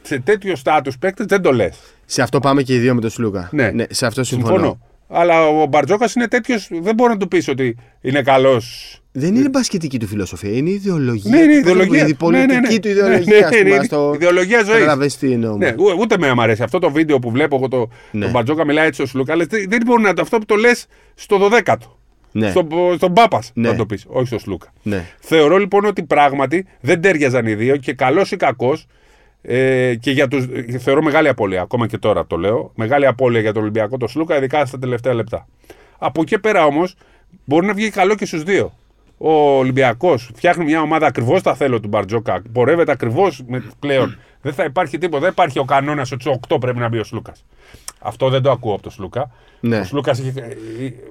Σε 0.02 0.20
τέτοιο 0.20 0.56
στάτους 0.56 0.98
παίκτες 0.98 1.26
δεν 1.26 1.42
το 1.42 1.52
λες. 1.52 1.78
Σε 2.06 2.22
αυτό 2.22 2.40
πάμε 2.40 2.64
και 2.64 2.74
οι 2.74 2.78
δύο 2.78 2.96
με 2.96 3.02
τον 3.02 3.10
Σλούκα. 3.10 3.50
Ναι, 3.52 3.72
ναι 3.72 3.86
σε 3.90 4.06
αυτό 4.06 4.24
συμφωνώ. 4.24 4.54
συμφωνώ. 4.54 4.80
Αλλά 5.08 5.48
ο 5.48 5.66
Μπαρτζόκας 5.66 6.16
είναι 6.16 6.28
τέτοιος. 6.28 6.70
Δεν 6.82 6.96
μπορεί 6.96 7.12
να 7.12 7.18
του 7.18 7.28
πεις 7.28 7.48
ότι 7.48 7.78
είναι 8.02 8.22
καλός 8.22 8.98
δεν 9.16 9.36
είναι 9.36 9.50
μπασκετική 9.50 10.00
του 10.00 10.08
φιλοσοφία, 10.08 10.52
είναι 10.52 10.70
ιδεολογία. 10.70 11.36
Ναι, 11.36 11.42
είναι 11.42 11.54
ιδεολογία. 11.54 12.08
Η 12.08 12.14
πολιτική 12.14 12.54
ναι, 12.54 12.60
ναι, 12.60 12.70
ναι. 12.70 12.80
του 12.80 12.88
ιδεολογία. 12.88 13.50
Ναι, 13.50 13.62
ναι, 13.70 13.78
ναι, 13.78 13.84
στο... 13.84 14.12
Ιδεολογία 14.16 14.64
ζωής. 14.64 15.18
τι 15.18 15.32
εννοώ. 15.32 15.58
Ναι, 15.58 15.76
ούτε 16.00 16.18
με 16.18 16.34
αρέσει. 16.38 16.64
Αυτό 16.64 16.80
το 16.80 16.92
βίντεο 16.92 17.20
που 17.20 17.32
βλέπω 17.32 17.56
εγώ 17.56 17.68
το, 17.68 17.90
ναι. 18.12 18.22
τον 18.22 18.32
Μπατζόκα 18.32 18.66
μιλάει 18.66 18.88
έτσι 18.88 19.02
ο 19.02 19.06
Σλούκα. 19.06 19.36
δεν 19.68 19.82
μπορεί 19.86 20.02
να 20.02 20.14
το 20.14 20.22
αυτό 20.22 20.38
που 20.38 20.46
το 20.46 20.56
λες 20.56 20.86
στο 21.16 21.50
12ο. 21.52 21.76
Ναι. 22.32 22.50
Στο, 22.50 22.68
στον 22.96 23.14
Πάπας 23.14 23.52
ναι. 23.54 23.70
να 23.70 23.76
το 23.76 23.86
πεις, 23.86 24.06
όχι 24.08 24.28
στο 24.28 24.40
Σλούκα. 24.40 24.74
Ναι. 24.84 25.06
Θεωρώ 25.20 25.58
λοιπόν 25.58 25.86
ότι 25.86 26.04
πράγματι 26.04 26.66
δεν 26.82 27.02
τέριαζαν 27.02 27.46
οι 27.46 27.54
δύο 27.54 27.78
και 27.78 27.94
καλός 27.94 28.32
ή 28.32 28.36
κακός. 28.36 28.88
Ε, 29.42 29.96
και 29.96 30.12
για 30.12 30.28
τους, 30.28 30.46
θεωρώ 30.80 31.02
μεγάλη 31.02 31.28
απώλεια, 31.28 31.62
ακόμα 31.62 31.88
και 31.88 31.98
τώρα 31.98 32.26
το 32.26 32.38
λέω. 32.38 32.72
Μεγάλη 32.76 33.06
απώλεια 33.06 33.40
για 33.40 33.54
τον 33.54 33.62
Ολυμπιακό 33.62 33.98
το 33.98 34.08
Σλούκα, 34.08 34.38
ειδικά 34.38 34.66
στα 34.66 34.80
τελευταία 34.80 35.14
λεπτά. 35.14 35.48
Από 35.98 36.22
εκεί 36.22 36.40
πέρα 36.40 36.66
όμως 36.66 36.96
μπορεί 37.46 37.66
να 37.66 37.74
βγει 37.74 37.90
καλό 37.90 38.16
και 38.16 38.26
στους 38.26 38.44
δύο 38.44 38.74
ο 39.26 39.58
Ολυμπιακός 39.58 40.32
φτιάχνει 40.36 40.66
μια 40.66 40.82
ομάδα 40.82 41.08
ακριβώς 41.08 41.42
τα 41.42 41.56
θέλω 41.56 41.80
του 41.80 41.88
Μπαρτζόκα. 41.88 42.42
Πορεύεται 42.52 42.92
ακριβώς 42.92 43.44
πλέον. 43.80 44.18
Δεν 44.42 44.54
θα 44.54 44.64
υπάρχει 44.64 44.98
τίποτα. 44.98 45.22
Δεν 45.22 45.30
υπάρχει 45.30 45.60
ο 45.60 45.66
κανόνας 45.66 46.12
ότι 46.12 46.22
στου 46.22 46.40
8 46.48 46.58
πρέπει 46.60 46.80
να 46.80 46.90
μπει 46.90 46.98
ο 46.98 47.04
Σλούκας. 47.04 47.46
Αυτό 48.00 48.30
δεν 48.30 48.42
το 48.42 48.52
ακούω 48.52 48.74
από 48.74 48.82
τον 48.82 48.92
Σλούκα. 48.92 49.32
Ναι. 49.60 49.80
Ο 49.80 49.84
Σλούκας, 49.84 50.22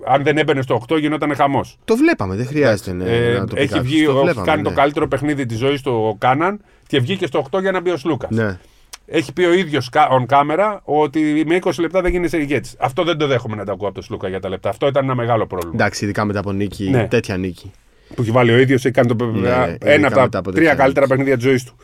αν 0.06 0.22
δεν 0.22 0.38
έμπαινε 0.38 0.62
στο 0.62 0.82
8, 0.88 0.98
γινόταν 0.98 1.34
χαμός. 1.34 1.78
Το 1.84 1.96
βλέπαμε, 1.96 2.36
δεν 2.36 2.46
χρειάζεται 2.46 2.92
ναι, 2.92 3.04
ε, 3.04 3.38
να 3.38 3.46
το 3.46 3.56
Έχει 3.58 3.80
βγει, 3.80 4.04
το 4.04 4.20
βλέπαμε, 4.20 4.46
κάνει 4.46 4.62
ναι. 4.62 4.68
το 4.68 4.74
καλύτερο 4.74 5.08
παιχνίδι 5.08 5.46
της 5.46 5.58
ζωής 5.58 5.82
του 5.82 5.92
ο 5.92 6.16
Κάναν 6.18 6.60
και 6.86 7.00
βγήκε 7.00 7.26
στο 7.26 7.46
8 7.50 7.60
για 7.60 7.72
να 7.72 7.80
μπει 7.80 7.90
ο 7.90 7.96
Σλούκας. 7.96 8.30
Ναι. 8.30 8.58
Έχει 9.06 9.32
πει 9.32 9.44
ο 9.44 9.52
ίδιος 9.52 9.88
on 9.92 10.26
camera 10.26 10.78
ότι 10.84 11.44
με 11.46 11.58
20 11.62 11.70
λεπτά 11.78 12.00
δεν 12.00 12.10
γίνει 12.10 12.28
ηγέτη. 12.32 12.70
Αυτό 12.78 13.04
δεν 13.04 13.18
το 13.18 13.26
δέχομαι 13.26 13.56
να 13.56 13.64
το 13.64 13.72
ακούω 13.72 13.86
από 13.86 13.94
τον 13.94 14.04
Σλούκα 14.04 14.28
για 14.28 14.40
τα 14.40 14.48
λεπτά. 14.48 14.68
Αυτό 14.68 14.86
ήταν 14.86 15.04
ένα 15.04 15.14
μεγάλο 15.14 15.46
πρόβλημα. 15.46 15.74
Εντάξει, 15.74 16.04
ειδικά 16.04 16.24
μετά 16.24 16.38
από 16.38 16.52
νίκη, 16.52 16.90
ναι. 16.90 17.08
τέτοια 17.08 17.36
νίκη 17.36 17.72
που 18.14 18.22
έχει 18.22 18.30
βάλει 18.30 18.52
ο 18.52 18.58
ίδιος, 18.58 18.84
έχει 18.84 18.94
κάνει 18.94 19.14
το, 19.14 19.24
ναι, 19.24 19.76
ένα 19.78 20.06
από 20.06 20.28
τα 20.28 20.40
τρία 20.40 20.74
καλύτερα 20.74 21.06
παιχνίδια 21.06 21.34
της 21.34 21.44
ζωής 21.44 21.64
του. 21.64 21.76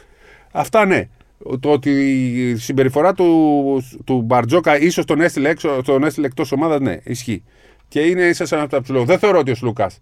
Αυτά 0.51 0.87
ναι. 0.87 1.09
Το 1.61 1.71
ότι 1.71 1.91
η 2.51 2.57
συμπεριφορά 2.57 3.13
του, 3.13 3.83
του 4.05 4.23
Μπαρτζόκα 4.23 4.81
ίσως 4.81 5.05
τον 5.05 5.21
έστειλε, 5.21 5.49
έξω, 5.49 5.81
τον 5.85 6.05
έστειλε 6.05 6.27
εκτός 6.27 6.53
ομάδας, 6.53 6.81
ναι, 6.81 6.97
ισχύει. 7.03 7.43
Και 7.89 8.01
είναι 8.01 8.23
ίσα 8.23 8.47
σαν 8.47 8.61
αυτά 8.61 8.83
που 8.83 9.05
Δεν 9.05 9.19
θεωρώ 9.19 9.39
ότι 9.39 9.51
ο 9.51 9.55
Σλούκας 9.55 10.01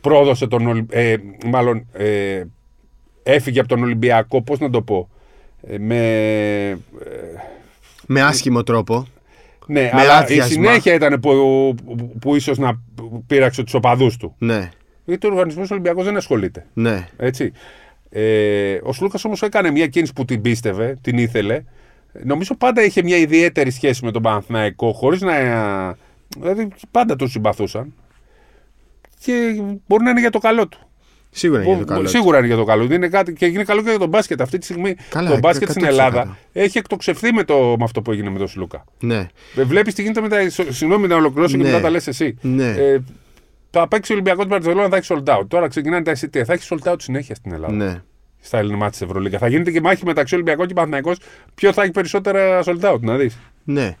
πρόδωσε 0.00 0.46
τον. 0.46 0.86
Ε, 0.90 1.16
μάλλον 1.46 1.86
ε, 1.92 2.42
έφυγε 3.22 3.60
από 3.60 3.68
τον 3.68 3.82
Ολυμπιακό, 3.82 4.42
πώς 4.42 4.58
να 4.58 4.70
το 4.70 4.82
πω. 4.82 5.08
Ε, 5.62 5.78
με. 5.78 5.98
Ε, 6.68 6.76
με 8.06 8.22
άσχημο 8.22 8.62
τρόπο. 8.62 9.06
Ναι, 9.66 9.80
με 9.80 10.00
αλλά 10.00 10.16
άδειασμα. 10.16 10.46
η 10.46 10.48
συνέχεια 10.50 10.94
ήταν 10.94 11.20
που, 11.20 11.30
που, 11.84 12.18
που 12.20 12.36
ίσως 12.36 12.58
να 12.58 12.80
πείραξε 13.26 13.62
τους 13.62 13.74
οπαδούς 13.74 14.16
του. 14.16 14.34
Ναι. 14.38 14.70
Γιατί 15.10 15.26
ο 15.26 15.30
οργανισμός 15.30 15.70
Ολυμπιακός 15.70 16.04
δεν 16.04 16.16
ασχολείται. 16.16 16.66
Ναι. 16.72 17.08
Έτσι. 17.16 17.52
Ε, 18.10 18.78
ο 18.82 18.92
Σλούκας 18.92 19.24
όμως 19.24 19.42
έκανε 19.42 19.70
μια 19.70 19.86
κίνηση 19.86 20.12
που 20.12 20.24
την 20.24 20.40
πίστευε, 20.40 20.98
την 21.00 21.18
ήθελε. 21.18 21.62
Νομίζω 22.24 22.56
πάντα 22.56 22.84
είχε 22.84 23.02
μια 23.02 23.16
ιδιαίτερη 23.16 23.70
σχέση 23.70 24.04
με 24.04 24.10
τον 24.10 24.22
Παναθηναϊκό, 24.22 24.92
χωρίς 24.92 25.20
να. 25.20 25.34
Δηλαδή 26.38 26.68
πάντα 26.90 27.16
τον 27.16 27.28
συμπαθούσαν. 27.28 27.94
Και 29.24 29.62
μπορεί 29.86 30.04
να 30.04 30.10
είναι 30.10 30.20
για 30.20 30.30
το 30.30 30.38
καλό 30.38 30.68
του. 30.68 30.78
Σίγουρα 31.30 31.62
είναι 31.62 31.74
για 31.74 31.84
το 31.86 31.92
καλό. 31.92 32.08
Σίγουρα 32.08 32.38
είναι 32.38 32.46
για 32.46 32.56
το 32.56 32.64
καλό. 32.64 32.84
Είναι 32.84 33.08
κάτι, 33.08 33.32
και 33.32 33.46
είναι 33.46 33.64
καλό 33.64 33.82
και 33.82 33.88
για 33.90 33.98
τον 33.98 34.08
μπάσκετ. 34.08 34.40
Αυτή 34.40 34.58
τη 34.58 34.64
στιγμή 34.64 34.96
Καλά, 35.08 35.30
το 35.30 35.38
μπάσκετ 35.38 35.70
στην 35.70 35.84
Ελλάδα 35.84 36.36
έχει 36.52 36.78
εκτοξευθεί 36.78 37.32
με, 37.32 37.44
το, 37.44 37.74
με 37.78 37.84
αυτό 37.84 38.02
που 38.02 38.12
έγινε 38.12 38.30
με 38.30 38.38
τον 38.38 38.48
Σλούκα. 38.48 38.84
Ναι. 39.00 39.28
Ε, 39.56 39.62
Βλέπεις 39.62 39.94
τι 39.94 40.02
γίνεται 40.02 40.20
μετά. 40.20 40.50
Συγγνώμη 40.50 41.06
να 41.06 41.16
ολοκληρώσω 41.16 41.56
ναι. 41.56 41.62
και 41.62 41.68
μετά 41.68 41.82
τα 41.82 41.90
λες 41.90 42.06
εσύ. 42.06 42.36
Ναι. 42.40 42.70
Ε, 42.70 43.02
θα 43.70 43.88
παίξει 43.88 44.12
ο 44.12 44.14
Ολυμπιακός 44.14 44.46
Μπαρσελόνα, 44.46 44.88
θα 44.88 44.96
έχει 44.96 45.06
sold 45.10 45.38
out. 45.38 45.44
Τώρα 45.48 45.68
ξεκινάνε 45.68 46.02
τα 46.02 46.10
εισιτήρια. 46.10 46.46
Θα 46.46 46.52
έχει 46.52 46.66
sold 46.70 46.92
out 46.92 46.96
συνέχεια 46.98 47.34
στην 47.34 47.52
Ελλάδα. 47.52 47.72
Ναι. 47.72 48.02
Στα 48.40 48.58
ελληνικά 48.58 48.90
της 48.90 49.00
Ευρωλίγα. 49.00 49.38
Θα 49.38 49.48
γίνεται 49.48 49.70
και 49.70 49.80
μάχη 49.80 50.04
μεταξύ 50.04 50.34
Ολυμπιακών 50.34 50.66
και 50.66 50.74
Παναθηναϊκός. 50.74 51.18
Ποιο 51.54 51.72
θα 51.72 51.82
έχει 51.82 51.90
περισσότερα 51.90 52.62
sold 52.64 52.80
out, 52.80 53.00
να 53.00 53.16
δεις. 53.16 53.38
Ναι. 53.64 53.96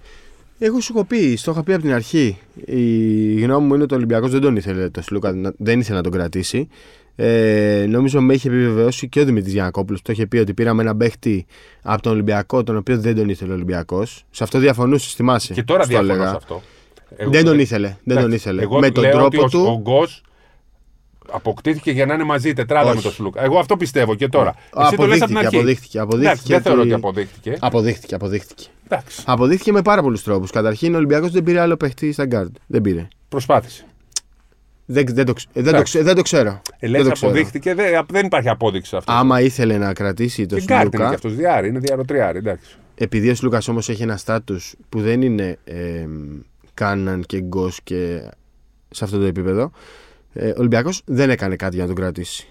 Εγώ 0.58 0.80
σου 0.80 0.92
έχω 0.96 1.04
πει, 1.04 1.38
το 1.42 1.50
είχα 1.50 1.62
πει 1.62 1.72
από 1.72 1.82
την 1.82 1.92
αρχή. 1.92 2.38
Η 2.64 3.40
γνώμη 3.40 3.66
μου 3.66 3.74
είναι 3.74 3.82
ότι 3.82 3.94
ο 3.94 3.96
Ολυμπιακός 3.96 4.30
δεν 4.30 4.40
τον 4.40 4.56
ήθελε 4.56 4.88
το 4.88 5.02
Σλούκα, 5.02 5.34
δεν 5.56 5.80
ήθελε 5.80 5.96
να 5.96 6.02
τον 6.02 6.12
κρατήσει. 6.12 6.68
Ε, 7.16 7.86
νομίζω 7.88 8.20
με 8.20 8.34
είχε 8.34 8.48
επιβεβαιώσει 8.48 9.08
και 9.08 9.20
ο 9.20 9.24
Δημήτρης 9.24 9.52
Γιανακόπουλο. 9.52 9.98
Το 10.02 10.12
είχε 10.12 10.26
πει 10.26 10.38
ότι 10.38 10.54
πήραμε 10.54 10.82
ένα 10.82 10.96
παίχτη 10.96 11.46
από 11.82 12.02
τον 12.02 12.12
Ολυμπιακό, 12.12 12.62
τον 12.62 12.76
οποίο 12.76 12.98
δεν 12.98 13.16
τον 13.16 13.28
ήθελε 13.28 13.50
ο 13.50 13.54
Ολυμπιακός. 13.54 14.24
Σε 14.30 14.44
αυτό 14.44 14.58
διαφωνούσες, 14.58 15.12
θυμάσαι. 15.12 15.54
Και 15.54 15.62
τώρα 15.62 15.84
διαφωνώ 15.84 16.28
σε 16.28 16.36
αυτό. 16.36 16.62
Εγώ 17.16 17.30
δεν 17.30 17.44
τον 17.44 17.58
ήθελε. 17.58 17.96
Δεν 18.04 18.20
τον 18.20 18.32
ήθελε. 18.32 18.62
Εγώ 18.62 18.78
Με 18.78 18.90
τον 18.90 19.10
τρόπο 19.10 19.42
ότι 19.42 19.50
του. 19.50 19.64
Ο 19.66 19.78
Γκος 19.80 20.22
αποκτήθηκε 21.32 21.90
για 21.90 22.06
να 22.06 22.14
είναι 22.14 22.24
μαζί 22.24 22.48
η 22.48 22.52
τετράδα 22.52 22.86
Όχι. 22.86 22.96
με 22.96 23.02
τον 23.02 23.12
Σλούκα. 23.12 23.42
Εγώ 23.44 23.58
αυτό 23.58 23.76
πιστεύω 23.76 24.14
και 24.14 24.28
τώρα. 24.28 24.54
Εσύ 24.82 24.96
το 24.96 25.06
λες 25.06 25.16
από 25.22 25.26
την 25.26 25.38
αρχή. 25.38 25.56
αποδείχτηκε, 25.56 25.98
αποδείχτηκε. 25.98 26.28
Εντάξει, 26.30 26.52
δεν 26.52 26.62
θεωρώ 26.62 26.80
ότι- 26.80 26.88
ότι 26.92 26.98
αποδείχτηκε. 27.00 27.56
Αποδείχτηκε, 27.60 28.14
αποδείχτηκε. 28.14 28.64
Εντάξει, 28.88 29.22
Αποδείχτηκε 29.26 29.72
με 29.72 29.82
πάρα 29.82 30.02
πολλούς 30.02 30.22
τρόπους. 30.22 30.50
Καταρχήν, 30.50 30.94
ο 30.94 30.96
Ολυμπιακός 30.96 31.30
δεν 31.30 31.42
πήρε 31.42 31.60
άλλο 31.60 31.76
παίχτη 31.76 32.12
στα 32.12 32.26
γκάρντ. 32.26 32.54
Δεν 32.66 32.80
πήρε. 32.80 33.08
προσπάθησε. 33.28 33.84
Δεν, 34.86 35.04
δεν, 35.08 35.24
το, 35.26 35.32
ξ- 35.32 35.48
δεν, 35.52 35.62
το, 35.62 35.68
Εντάξει. 35.68 35.92
ξε- 35.92 36.04
δεν 36.04 36.14
το 36.14 36.22
ξέρω. 36.22 36.48
Ε, 36.50 36.60
δεν 36.78 36.90
λες 36.90 37.02
το 37.04 37.10
ξέρω. 37.10 37.30
αποδείχτηκε, 37.32 37.74
δεν, 37.74 38.06
δεν 38.12 38.26
υπάρχει 38.26 38.48
απόδειξη 38.48 38.90
σε 38.90 38.96
αυτός. 38.96 39.14
Άμα 39.14 39.40
ήθελε 39.40 39.78
να 39.78 39.92
κρατήσει 39.92 40.46
τον 40.46 40.58
και 40.58 40.64
γκάρτ 40.64 40.82
είναι 40.82 40.90
και 40.90 40.96
Σλούκα, 40.96 41.14
αυτός 41.14 41.34
διάρρη, 41.34 41.68
είναι 41.68 41.78
διαρροτριάρη, 41.78 42.38
εντάξει. 42.38 42.76
επειδή 42.94 43.30
ο 43.30 43.34
Σλούκας 43.34 43.68
όμως 43.68 43.88
έχει 43.88 44.02
ένα 44.02 44.16
στάτου 44.16 44.56
που 44.88 45.00
δεν 45.00 45.22
είναι 45.22 45.58
ε, 45.64 46.06
Κάναν 46.84 47.22
και 47.26 47.40
Γκος 47.40 47.80
και 47.84 48.20
σε 48.90 49.04
αυτό 49.04 49.18
το 49.18 49.24
επίπεδο, 49.24 49.70
ε, 50.32 50.48
ο 50.48 50.54
Ολυμπιακός 50.58 51.02
δεν 51.04 51.30
έκανε 51.30 51.56
κάτι 51.56 51.74
για 51.74 51.82
να 51.86 51.94
τον 51.94 52.02
κρατήσει. 52.02 52.46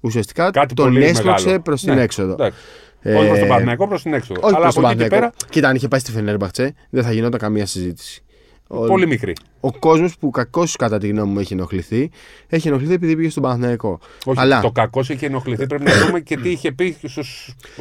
Ουσιαστικά 0.00 0.50
Κάτι 0.50 0.74
τον 0.74 0.84
πολύ 0.84 1.04
έσπρωξε 1.04 1.44
μεγάλο. 1.44 1.62
προς 1.62 1.80
την 1.82 1.94
Ναι, 1.94 2.02
έξοδο. 2.02 2.32
εντάξει. 2.32 2.58
Ε, 3.00 3.14
όχι 3.14 3.26
προς 3.26 3.38
τον 3.38 3.48
Παναγιακό, 3.48 3.88
προς 3.88 4.02
την 4.02 4.12
έξοδο. 4.12 4.40
Όχι 4.44 4.54
Αλλά 4.54 4.62
προς 4.62 4.74
τον 4.74 4.84
από 4.84 4.92
εκεί 4.92 5.02
και 5.02 5.08
Παναθηναϊκό. 5.08 5.36
πέρα, 5.38 5.50
Κοίτα, 5.52 5.68
αν 5.68 5.76
είχε 5.76 5.88
πάει 5.88 6.00
στη 6.00 6.10
Φενέρμπαχτσε, 6.10 6.74
δεν 6.90 7.02
θα 7.04 7.12
γινόταν 7.12 7.40
καμία 7.40 7.66
συζήτηση. 7.66 8.22
Ο, 8.70 8.86
πολύ 8.86 9.06
μικρή. 9.06 9.32
ο 9.60 9.72
κόσμος 9.72 10.18
που 10.18 10.30
κακώς 10.30 10.76
κατά 10.76 10.98
τη 10.98 11.08
γνώμη 11.08 11.32
μου 11.32 11.38
έχει 11.38 11.52
ενοχληθεί, 11.52 12.10
έχει 12.46 12.68
ενοχληθεί 12.68 12.92
επειδή 12.92 13.16
πήγε 13.16 13.28
στον 13.30 13.42
Παναθηναϊκό. 13.42 13.98
Όχι, 14.24 14.40
Αλλά 14.40 14.60
το 14.60 14.70
κακός 14.70 15.08
είχε 15.08 15.26
ενοχληθεί. 15.26 15.66
Πρέπει 15.66 15.84
να 15.84 16.06
δούμε 16.06 16.20
και 16.20 16.36
τι 16.36 16.50
είχε 16.50 16.72
πει 16.72 16.96
στου 17.02 17.22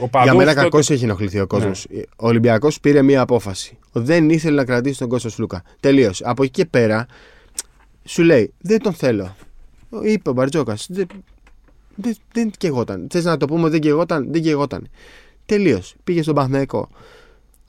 οπαδού. 0.02 0.26
για 0.26 0.36
μένα 0.36 0.54
κακώ 0.54 0.78
έχει 0.78 1.04
ενοχληθεί 1.04 1.40
ο 1.40 1.48
κόσμος. 1.48 1.86
Ναι. 1.90 2.00
Ο 2.00 2.28
Ολυμπιακός 2.28 2.80
πήρε 2.80 3.02
μία 3.02 3.22
απόφαση. 3.22 3.78
Δεν 3.92 4.30
ήθελε 4.30 4.56
να 4.56 4.66
κρατήσει 4.66 5.00
τον 5.00 5.08
Κώστας 5.08 5.34
Σλούκα. 5.34 5.64
Τελείωσε. 5.80 6.24
Από 6.28 6.44
εκεί 6.44 6.52
και 6.52 6.66
πέρα 6.66 7.06
σου 8.04 8.24
λέει 8.24 8.54
Δεν 8.58 8.82
τον 8.82 8.94
θέλω. 8.94 9.36
Είπε 10.04 10.30
ο 10.30 10.34
Μπαρτζόκας. 10.34 10.88
Δεν, 10.90 11.08
δεν, 11.96 12.16
δεν 12.32 12.52
καιγόταν. 12.58 13.08
Θες 13.10 13.24
να 13.24 13.38
το 13.38 13.48
πούμε 13.48 13.70
δεν 13.70 13.82
καιγόταν. 13.82 14.32
Δεν 14.32 14.44
καιγόταν. 14.44 14.90
Τελείωσε. 15.46 15.96
Πήγε 16.04 16.22
στον 16.22 16.36
Παναθηναϊκό. 16.36 16.90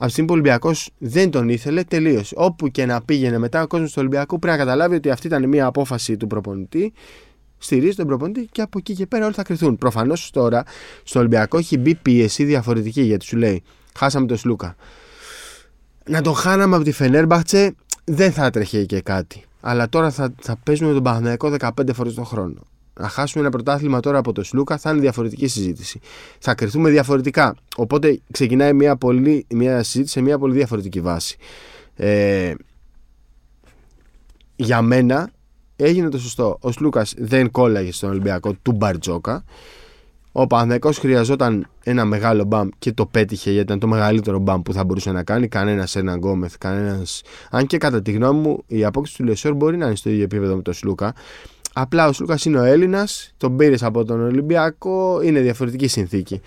Από 0.01 0.07
τη 0.07 0.11
στιγμή 0.11 0.29
που 0.29 0.35
ο 0.35 0.39
Ολυμπιακός 0.39 0.89
δεν 0.97 1.29
τον 1.29 1.49
ήθελε, 1.49 1.83
τελείωσε. 1.83 2.33
Όπου 2.37 2.67
και 2.67 2.85
να 2.85 3.01
πήγαινε 3.01 3.37
μετά 3.37 3.61
ο 3.61 3.67
κόσμος 3.67 3.89
του 3.89 3.95
Ολυμπιακού 3.99 4.39
πρέπει 4.39 4.57
να 4.57 4.63
καταλάβει 4.63 4.95
ότι 4.95 5.09
αυτή 5.09 5.27
ήταν 5.27 5.47
μια 5.47 5.65
απόφαση 5.65 6.17
του 6.17 6.27
προπονητή. 6.27 6.93
Στηρίζει 7.57 7.95
τον 7.95 8.07
προπονητή 8.07 8.49
και 8.51 8.61
από 8.61 8.77
εκεί 8.77 8.93
και 8.93 9.05
πέρα 9.05 9.25
όλοι 9.25 9.33
θα 9.33 9.43
κρυθούν. 9.43 9.77
Προφανώς 9.77 10.29
τώρα 10.31 10.63
στο 11.03 11.19
Ολυμπιακό 11.19 11.57
έχει 11.57 11.77
μπει 11.77 11.95
πίεση 11.95 12.43
διαφορετική 12.43 13.01
γιατί 13.01 13.25
σου 13.25 13.37
λέει: 13.37 13.63
Χάσαμε 13.97 14.25
τον 14.25 14.37
Σλούκα. 14.37 14.75
Να 16.05 16.21
τον 16.21 16.33
χάναμε 16.33 16.75
από 16.75 16.83
τη 16.83 16.91
Φενέρμπαχτσε 16.91 17.75
δεν 18.03 18.31
θα 18.31 18.45
έτρεχε 18.45 18.85
και 18.85 19.01
κάτι. 19.01 19.43
Αλλά 19.61 19.89
τώρα 19.89 20.11
θα, 20.11 20.33
θα 20.41 20.55
παίζουμε 20.63 20.87
με 20.87 20.93
τον 20.93 21.03
Παναθηναϊκό 21.03 21.55
15 21.59 21.69
φορές 21.93 22.13
τον 22.13 22.25
χρόνο. 22.25 22.61
Να 22.99 23.07
χάσουμε 23.07 23.43
ένα 23.43 23.51
πρωτάθλημα 23.51 23.99
τώρα 23.99 24.17
από 24.17 24.31
τον 24.31 24.43
Σλούκα 24.43 24.77
θα 24.77 24.91
είναι 24.91 24.99
διαφορετική 24.99 25.47
συζήτηση. 25.47 25.99
Θα 26.39 26.55
κρυθούμε 26.55 26.89
διαφορετικά. 26.89 27.55
Οπότε 27.75 28.19
ξεκινάει 28.31 28.73
μια, 28.73 28.95
πολύ, 28.95 29.45
μια 29.49 29.83
συζήτηση 29.83 30.13
σε 30.13 30.21
μια 30.21 30.37
πολύ 30.37 30.53
διαφορετική 30.53 31.01
βάση. 31.01 31.37
Ε, 31.95 32.53
για 34.55 34.81
μένα 34.81 35.31
έγινε 35.75 36.09
το 36.09 36.19
σωστό. 36.19 36.57
Ο 36.61 36.71
Σλούκας 36.71 37.13
δεν 37.17 37.51
κόλλαγε 37.51 37.91
στον 37.91 38.09
Ολυμπιακό 38.09 38.53
του 38.61 38.71
Μπαρτζόκα. 38.71 39.43
Ο 40.31 40.47
Παναθηναϊκός 40.47 40.97
χρειαζόταν 40.97 41.67
ένα 41.83 42.05
μεγάλο 42.05 42.43
μπαμ 42.43 42.69
και 42.79 42.91
το 42.91 43.05
πέτυχε 43.05 43.51
γιατί 43.51 43.65
ήταν 43.65 43.79
το 43.79 43.87
μεγαλύτερο 43.87 44.39
μπαμ 44.39 44.61
που 44.61 44.73
θα 44.73 44.83
μπορούσε 44.83 45.11
να 45.11 45.23
κάνει. 45.23 45.47
Κανένας 45.47 45.95
ένα 45.95 46.15
Γκόμεθ, 46.15 46.55
κανένα. 46.57 47.03
Αν 47.49 47.65
και 47.65 47.77
κατά 47.77 48.01
τη 48.01 48.11
γνώμη 48.11 48.39
μου 48.39 48.63
η 48.67 48.85
απόκτηση 48.85 49.17
του 49.17 49.23
Λεσόρ 49.23 49.53
μπορεί 49.53 49.77
να 49.77 49.85
είναι 49.85 49.95
στο 49.95 50.09
ίδιο 50.09 50.23
επίπεδο 50.23 50.55
με 50.55 50.61
τον 50.61 50.73
Σλούκα. 50.73 51.13
Απλά 51.81 52.07
ο 52.07 52.13
Σλούκας 52.13 52.45
είναι 52.45 52.59
ο 52.59 52.63
Έλληνας, 52.63 53.33
τον 53.37 53.57
πήρες 53.57 53.83
από 53.83 54.05
τον 54.05 54.21
Ολυμπιακό, 54.25 55.21
είναι 55.21 55.39
διαφορετική 55.39 55.87
συνθήκη. 55.87 56.41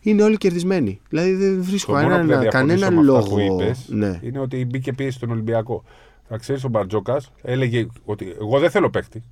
Είναι 0.00 0.22
όλοι 0.22 0.36
κερδισμένοι. 0.36 1.00
Δηλαδή 1.08 1.34
δεν 1.34 1.62
βρίσκω 1.62 1.92
Το 1.92 1.98
μόνο 1.98 2.08
που 2.20 2.26
δεν 2.26 2.28
κανένα, 2.28 2.40
διαφωνήσω 2.40 2.80
κανένα 2.80 3.02
με 3.02 3.18
αυτά 3.18 3.28
που 3.30 3.36
λόγο. 3.38 3.62
είπες 3.62 3.84
Ναι. 3.88 4.20
είναι 4.22 4.38
ότι 4.38 4.64
μπήκε 4.64 4.92
πίεση 4.92 5.16
στον 5.16 5.30
Ολυμπιακό. 5.30 5.84
Θα 6.28 6.36
ξέρεις, 6.36 6.64
ο 6.64 6.68
Μπαρτζόκας 6.68 7.32
έλεγε 7.42 7.86
ότι 8.04 8.36
εγώ 8.40 8.58
δεν 8.58 8.70
θέλω 8.70 8.90
παίχτη. 8.90 9.22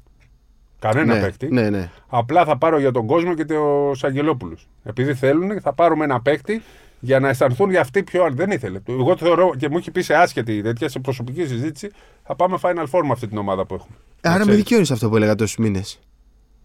Κανένα 0.78 1.14
ναι, 1.14 1.20
παίχτη. 1.20 1.48
ναι, 1.52 1.70
ναι. 1.70 1.90
Απλά 2.08 2.44
θα 2.44 2.58
πάρω 2.58 2.78
για 2.78 2.90
τον 2.92 3.06
κόσμο 3.06 3.34
και 3.34 3.44
του 3.44 3.92
Αγγελόπουλου. 4.02 4.56
Επειδή 4.82 5.14
θέλουν, 5.14 5.60
θα 5.60 5.72
πάρουμε 5.72 6.04
ένα 6.04 6.20
παίχτη 6.20 6.62
για 7.00 7.20
να 7.20 7.28
αισθανθούν 7.28 7.70
για 7.70 7.80
αυτοί 7.80 8.02
πιο. 8.02 8.28
Δεν 8.32 8.50
ήθελε. 8.50 8.80
Εγώ 8.88 9.14
το 9.14 9.24
θεωρώ 9.24 9.54
και 9.56 9.68
μου 9.68 9.76
έχει 9.76 9.90
πει 9.90 10.02
σε 10.02 10.14
άσχετη 10.14 10.62
τέτοια 10.62 10.88
σε 10.88 10.98
προσωπική 10.98 11.46
συζήτηση, 11.46 11.90
θα 12.22 12.34
πάμε 12.36 12.58
Final 12.62 12.84
Four 12.90 13.02
με 13.02 13.12
αυτή 13.12 13.26
την 13.26 13.38
ομάδα 13.38 13.66
που 13.66 13.74
έχουμε. 13.74 13.96
Να 14.22 14.30
Άρα 14.30 14.38
με 14.38 14.44
ξέρεις. 14.44 14.60
δικαιώνεις 14.60 14.90
αυτό 14.90 15.08
που 15.08 15.16
έλεγα 15.16 15.34
τόσους 15.34 15.56
μήνες. 15.56 15.98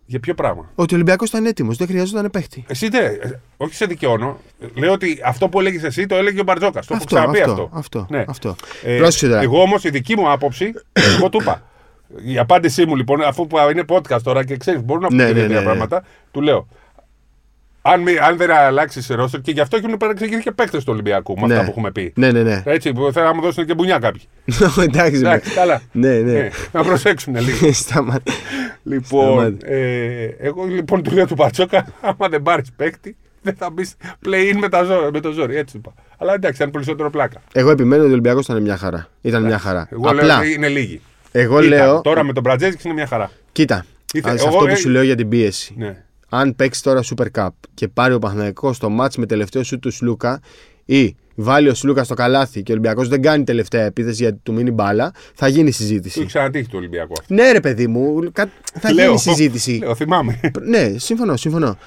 Για 0.05 0.19
ποιο 0.19 0.33
πράγμα; 0.33 0.71
Ότι 0.75 0.93
ο 0.93 0.95
Ολυμπιακός 0.95 1.29
ήταν 1.29 1.45
έτοιμος, 1.45 1.77
δεν 1.77 1.87
χρειαζόταν 1.87 2.29
παίχτη. 2.31 2.63
Εσύ 2.67 2.87
δεν. 2.89 3.03
ε, 3.05 3.39
Όχι 3.57 3.75
σε 3.75 3.85
δικαιώνω. 3.85 4.39
Λέω 4.75 4.91
ότι 4.91 5.19
αυτό 5.25 5.49
που 5.49 5.59
έλεγες 5.59 5.83
εσύ 5.83 6.05
το 6.05 6.15
έλεγε 6.15 6.39
ο 6.39 6.43
Μπαρτζόκας. 6.43 6.85
Το 6.85 6.93
έχω 6.93 7.03
Αυτό, 7.03 7.15
ξαναπεί 7.15 7.39
αυτό, 7.41 7.51
αυτό. 7.51 7.69
αυτό, 7.77 8.05
Ναι. 8.09 8.23
αυτό. 8.27 8.55
Ε, 8.83 8.97
Πρόσεξε 8.97 9.27
τώρα. 9.27 9.41
Εγώ 9.41 9.61
όμως 9.61 9.83
η 9.83 9.89
δική 9.89 10.15
μου 10.15 10.31
άποψη, 10.31 10.73
εγώ 11.17 11.29
του 11.29 11.37
είπα. 11.41 11.63
Η 12.25 12.37
απάντησή 12.37 12.85
μου 12.85 12.95
λοιπόν, 12.95 13.21
αφού 13.21 13.47
που 13.47 13.57
είναι 13.71 13.83
podcast 13.87 14.21
τώρα 14.23 14.45
και 14.45 14.57
ξέρεις, 14.57 14.83
μπορούν 14.83 15.01
να 15.03 15.09
Ναι, 15.09 15.15
πούμε 15.15 15.25
ναι, 15.27 15.33
τέτοια 15.39 15.47
ναι, 15.53 15.59
ναι. 15.59 15.65
πράγματα, 15.65 16.03
του 16.31 16.41
λέω. 16.41 16.67
Αν, 17.87 18.01
μη- 18.01 18.17
αν 18.19 18.37
δεν 18.37 18.51
αλλάξει 18.51 19.13
ρόστερ 19.13 19.41
και 19.41 19.51
γι' 19.51 19.59
αυτό 19.59 19.77
έχουν 19.77 19.97
παραξηγηθεί 19.97 20.41
και 20.41 20.51
παίκτες 20.51 20.83
του 20.83 20.89
Ολυμπιακού 20.93 21.33
με 21.35 21.41
αυτά 21.41 21.55
Ναι. 21.55 21.63
που 21.63 21.69
έχουμε 21.69 21.91
πει. 21.91 22.13
Ναι, 22.15 22.31
ναι, 22.31 22.43
ναι. 22.43 22.61
Έτσι, 22.65 22.93
που 22.93 23.09
θέλουν 23.13 23.27
να 23.29 23.35
μου 23.35 23.41
δώσουν 23.41 23.65
και 23.65 23.73
μπουνιά 23.73 23.99
κάποιοι. 23.99 24.21
Εντάξει, 24.87 25.19
Εντάξει, 25.19 25.53
καλά. 25.53 25.81
Ναι, 25.91 26.13
ναι. 26.19 26.31
Ναι, 26.33 26.49
να 26.71 26.83
προσέξουν 26.83 27.35
λίγο. 27.35 27.73
Σταματά. 27.83 28.31
λοιπόν, 28.83 29.33
Σταμάτη. 29.35 29.57
ε, 29.65 30.23
εγώ 30.39 30.63
λοιπόν 30.63 31.03
του 31.03 31.11
λέω 31.13 31.25
του 31.27 31.35
Πατσόκα, 31.35 31.85
άμα 32.01 32.29
δεν 32.29 32.41
πάρεις 32.41 32.71
παίκτη, 32.75 33.15
δεν 33.41 33.55
θα 33.57 33.69
μπεις 33.69 33.93
play-in 34.25 34.57
με, 34.59 34.69
τα 34.69 34.83
ζώ- 34.83 35.09
με 35.13 35.19
το 35.19 35.31
ζόρι. 35.31 35.55
Έτσι 35.57 35.77
είπα. 35.77 35.93
Αλλά 36.17 36.33
εντάξει, 36.33 36.57
ήταν 36.61 36.71
περισσότερο 36.71 37.09
πλάκα. 37.09 37.41
Εγώ 37.53 37.69
επιμένω 37.69 38.01
ότι 38.01 38.09
ο 38.09 38.13
Ολυμπιακός 38.13 38.45
ήταν 38.45 38.61
μια 38.61 38.77
χαρά. 38.77 39.07
Ήταν 39.21 39.43
μια 39.43 39.57
χαρά. 39.59 39.87
Εγώ 39.91 40.09
Απλά, 40.09 40.23
λέω 40.23 40.37
ότι 40.37 40.53
είναι 40.53 40.67
λίγοι. 40.67 41.01
εγώ 41.31 41.57
Ήταν. 41.63 41.69
λέω. 41.79 42.01
Τώρα 42.01 42.23
με 42.23 42.33
τον 42.33 42.43
Μπρατζέζικ 42.43 42.83
είναι 42.83 42.93
μια 42.93 43.07
χαρά. 43.07 43.31
Κοίτα, 43.51 43.85
Ήθε- 44.13 44.31
ας 44.33 44.39
εγώ, 44.45 44.47
αυτό 44.55 44.67
ε, 44.67 44.71
που 44.71 44.77
σου 44.79 44.89
λέω 44.89 45.03
για 45.03 45.15
την 45.15 45.29
πίεση. 45.29 45.73
Ναι. 45.77 46.03
Αν 46.37 46.55
παίξει 46.55 46.83
τώρα 46.83 47.01
Super 47.15 47.25
Cup 47.37 47.49
και 47.73 47.87
πάρει 47.87 48.13
ο 48.13 48.19
Παναθηναϊκός 48.19 48.75
στο 48.75 48.89
μάτς 48.89 49.17
με 49.17 49.25
τελευταίο 49.25 49.63
σου 49.63 49.79
του 49.79 49.91
Σλούκα 49.91 50.41
ή 50.85 51.15
βάλει 51.35 51.69
ο 51.69 51.73
Σλούκα 51.73 52.03
στο 52.03 52.13
καλάθι 52.13 52.63
και 52.63 52.71
ο 52.71 52.75
Ολυμπιακός 52.75 53.07
δεν 53.07 53.21
κάνει 53.21 53.43
τελευταία 53.43 53.83
επίθεση 53.85 54.23
γιατί 54.23 54.39
του 54.43 54.53
μείνει 54.53 54.71
μπάλα, 54.71 55.13
θα 55.33 55.47
γίνει 55.47 55.61
Του 55.63 55.67
έχει 55.67 55.77
συζήτηση. 55.77 56.25
ξανατύχει 56.25 56.63
του 56.67 56.77
Ολυμπιακού 56.77 57.13
αυτό. 57.19 57.33
Ναι, 57.33 57.51
ρε 57.51 57.59
παιδί 57.59 57.87
μου, 57.87 58.31
κα- 58.31 58.49
θα 58.79 58.93
Λέω. 58.93 59.05
γίνει 59.05 59.19
συζήτηση. 59.19 59.71
Λέω, 59.71 59.95
θυμάμαι. 59.95 60.39
Ναι, 60.61 60.93
συμφωνώ, 60.97 61.35
συμφωνώ. 61.37 61.77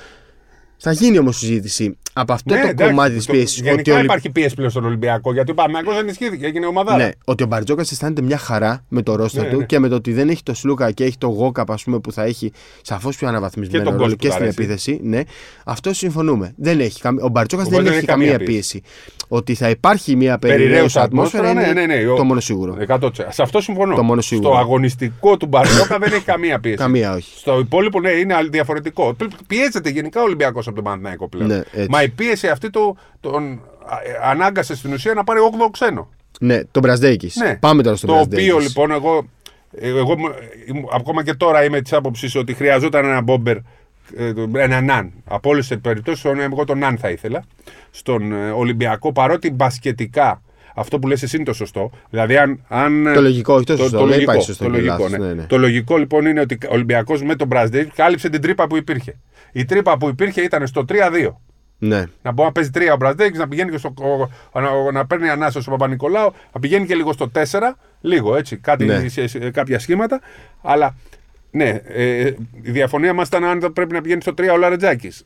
Θα 0.81 0.93
γίνει 0.93 1.19
όμως 1.19 1.39
συζήτηση 1.39 1.97
από 2.13 2.33
αυτό 2.33 2.55
Ναι, 2.55 2.61
το 2.61 2.67
εντάξει, 2.69 2.95
κομμάτι 2.95 3.15
της 3.15 3.27
το- 3.27 3.33
πίεσης. 3.33 3.57
Γενικά 3.61 3.73
Ότι, 3.81 3.91
ο 3.91 3.95
Ολυ- 3.95 4.05
υπάρχει 4.05 4.31
πίεση 4.31 4.55
πλέον 4.55 4.71
στον 4.71 4.85
Ολυμπιακό 4.85 5.33
γιατί 5.33 5.51
ο 5.51 5.55
Παναγιώ 5.55 5.99
ενισχύθηκε, 5.99 6.47
έγινε 6.47 6.67
ομάδα. 6.67 6.97
ναι, 6.97 7.11
ότι 7.25 7.43
ο 7.43 7.47
Μπαρτζόκας 7.47 7.91
αισθάνεται 7.93 8.23
μια 8.23 8.39
χαρά 8.39 8.85
με 8.89 9.03
το 9.03 9.15
ρόστερ 9.17 9.43
Ναι, 9.45 9.51
του 9.51 9.59
ναι. 9.59 9.65
και 9.65 9.79
με 9.79 9.89
το 9.89 9.95
ότι 9.95 10.13
δεν 10.13 10.29
έχει 10.29 10.43
το 10.43 10.55
Σλούκα 10.55 10.91
και 10.91 11.05
έχει 11.05 11.19
το 11.19 11.27
Γόκαπ, 11.27 11.71
ας 11.73 11.83
πούμε, 11.85 11.99
που 11.99 12.13
θα 12.13 12.25
έχει 12.25 12.53
σαφώς 12.83 13.17
πιο 13.17 13.27
Και 13.27 13.33
αναβαθμισμένο 13.33 13.85
τον 13.85 13.93
ρόλο 13.93 14.03
Κώστα 14.05 14.17
και 14.17 14.27
που 14.27 14.33
στην 14.33 14.45
αρέσει. 14.45 14.63
επίθεση. 14.63 15.01
Ναι, 15.03 15.21
αυτό 15.65 15.93
συμφωνούμε. 15.93 16.53
Δεν 16.57 16.81
έχει, 16.81 17.01
καμ- 17.01 17.23
ο 17.23 17.29
Μπαρτζόκας 17.29 17.67
Οπότε 17.67 17.83
δεν 17.83 17.93
έχει 17.93 18.07
καμία 18.07 18.39
πίεση. 18.39 18.83
Ότι 19.29 19.55
θα 19.55 19.69
υπάρχει 19.71 20.17
μια 20.17 20.39
περιραίουσα 20.39 20.69
Περιραίουσα 20.69 21.03
ατμόσφαιρα 21.03 21.49
ατμόσφαιρα, 21.49 21.73
είναι 21.73 21.87
ναι, 21.87 21.95
ναι, 21.95 22.03
ναι, 22.03 22.05
το 22.07 22.13
ο- 22.21 22.25
μόνο 22.25 22.41
σίγουρο. 22.41 22.77
100%. 22.89 23.11
Σε 23.33 23.43
αυτό 23.43 23.61
συμφωνώ. 23.61 23.95
Το 23.95 24.03
μόνο 24.03 24.21
σίγουρο. 24.21 24.49
Στο 24.49 24.59
αγωνιστικό 24.59 25.37
του 25.37 25.47
Μπαρτζόκα 25.47 25.99
δεν 25.99 26.13
έχει 26.13 26.25
καμία 26.25 26.59
πίεση. 26.61 26.77
Καμία 26.77 27.15
όχι. 27.15 27.39
Στο 27.39 27.59
υπόλοιπο 27.59 28.01
ναι, 28.01 28.11
είναι 28.11 28.35
άλλο 28.35 28.49
διαφορετικό. 28.49 29.15
Πι- 29.15 29.31
Πιέζεται 29.47 29.91
γενικά 29.91 30.21
ο 30.21 30.25
Ολυμπιακός 30.25 30.67
από 30.69 30.77
τον 30.77 30.85
Παναθηναϊκό 30.85 31.29
πλέον. 31.29 31.49
Ναι, 31.49 31.57
έτσι. 31.73 31.87
Μα 31.91 32.03
η 32.03 32.09
πίεση 32.09 32.49
αυτή 32.49 32.71
του 32.71 32.97
τον 33.21 33.53
α, 33.53 33.97
ανάγκασε 34.31 34.77
στην 34.77 34.93
ουσία 34.93 35.15
να 35.15 35.25
πάρει 35.25 35.41
8 35.67 35.69
ξένο. 35.71 36.09
Ναι, 36.41 36.65
τον 36.65 36.83
Μπραζδέκη. 36.83 37.31
Ναι. 37.35 37.57
Πάμε 37.57 37.83
τώρα 37.83 37.97
στον 37.97 38.09
Το 38.09 38.15
Μπραζδέκη. 38.15 38.43
οποίο 38.51 38.59
λοιπόν 38.63 38.91
εγώ, 38.91 39.27
εγώ 39.71 40.19
μου- 40.19 40.29
ήμουν- 40.67 40.89
ακόμα 40.95 41.25
και 41.25 41.35
τώρα 41.35 41.65
είμαι 41.65 41.81
της 41.81 41.93
άποψης 41.93 42.35
ότι 42.35 42.55
χρειαζόταν 42.55 43.05
ένα 43.05 43.21
μπόμπερ, 43.21 43.57
ε, 44.17 44.33
ένα 44.53 44.81
ναν. 44.81 45.13
Από 45.25 45.51
όλες 45.51 45.67
τις 45.69 45.79
περιπτώσεις, 45.81 46.25
εγώ 46.25 46.65
τον 46.65 46.79
ναν 46.79 46.99
θα 46.99 47.11
ήθελα 47.11 47.45
στον 47.91 48.33
ε, 48.33 48.51
Ολυμπιακό 48.51 49.13
παρότι 49.13 49.51
μπασκετικά. 49.51 50.43
Αυτό 50.79 50.99
που 50.99 51.09
λες 51.09 51.23
εσύ 51.23 51.37
είναι 51.37 51.45
το 51.45 51.53
σωστό. 51.53 51.91
Δηλαδή, 52.11 52.37
αν. 52.37 52.65
αν 52.69 53.11
Το 53.15 53.21
λογικό, 53.21 53.55
όχι 53.55 53.65
το 53.65 53.77
σωστό, 53.77 53.99
δεν 53.99 54.07
λογικό, 54.07 54.23
υπάρχει 54.23 54.45
σωστό 54.45 54.65
το 54.65 54.71
και 54.71 54.77
λογικό, 54.77 54.97
λάθος, 55.03 55.11
ναι. 55.19 55.27
ναι, 55.27 55.33
ναι. 55.33 55.43
Το 55.43 55.59
λογικό 55.59 55.97
λοιπόν 55.97 56.27
είναι 56.27 56.41
ότι 56.41 56.59
ο 56.65 56.73
Ολυμπιακός 56.73 57.23
με 57.23 57.37
τον 57.37 57.47
Μπραζδέκ 57.47 57.95
κάλυψε 57.95 58.29
την 58.29 58.41
τρύπα 58.41 58.67
που 58.67 58.77
υπήρχε. 58.77 59.17
Η 59.53 59.65
τρύπα 59.65 59.97
που 59.99 60.09
υπήρχε 60.09 60.41
ήταν 60.41 60.67
στο 60.67 60.85
3-2. 60.89 60.95
Ναι. 61.79 62.05
Να 62.23 62.33
μπορεί 62.33 62.47
να 62.49 62.53
παίζει 62.53 62.71
τρία 62.71 62.93
ο 62.93 62.97
Μπραζδέκη, 62.97 63.39
να 63.39 63.49
πηγαίνει 63.49 63.71
και 63.71 63.79
στο. 63.79 63.95
ο- 64.53 64.61
να, 64.61 64.93
να 64.93 65.07
παίρνει 65.07 65.29
ανάσα 65.29 65.61
ο 65.67 65.71
Παπα-Νικολάου, 65.71 66.33
να 66.53 66.61
πηγαίνει 66.61 66.87
και 66.87 66.95
λίγο 66.95 67.13
στο 67.13 67.29
4. 67.35 67.77
Λίγο 68.01 68.37
έτσι, 68.37 68.57
κάτι, 68.57 68.85
Ναι. 68.85 69.09
σε- 69.09 69.27
σε- 69.27 69.51
κάποια 69.51 69.79
σχήματα. 69.79 70.21
Αλλά 70.63 70.95
ναι, 71.51 71.81
ε, 71.85 72.27
η 72.63 72.71
διαφωνία 72.71 73.13
μας 73.15 73.27
ήταν 73.29 73.45
αν 73.45 73.61
θα 73.61 73.73
πρέπει 73.73 73.93
να 73.93 74.01
πηγαίνει 74.01 74.21
στο 74.21 74.35
3 74.35 74.53
ο 74.53 74.57
Λαρεντζάκης. 74.57 75.25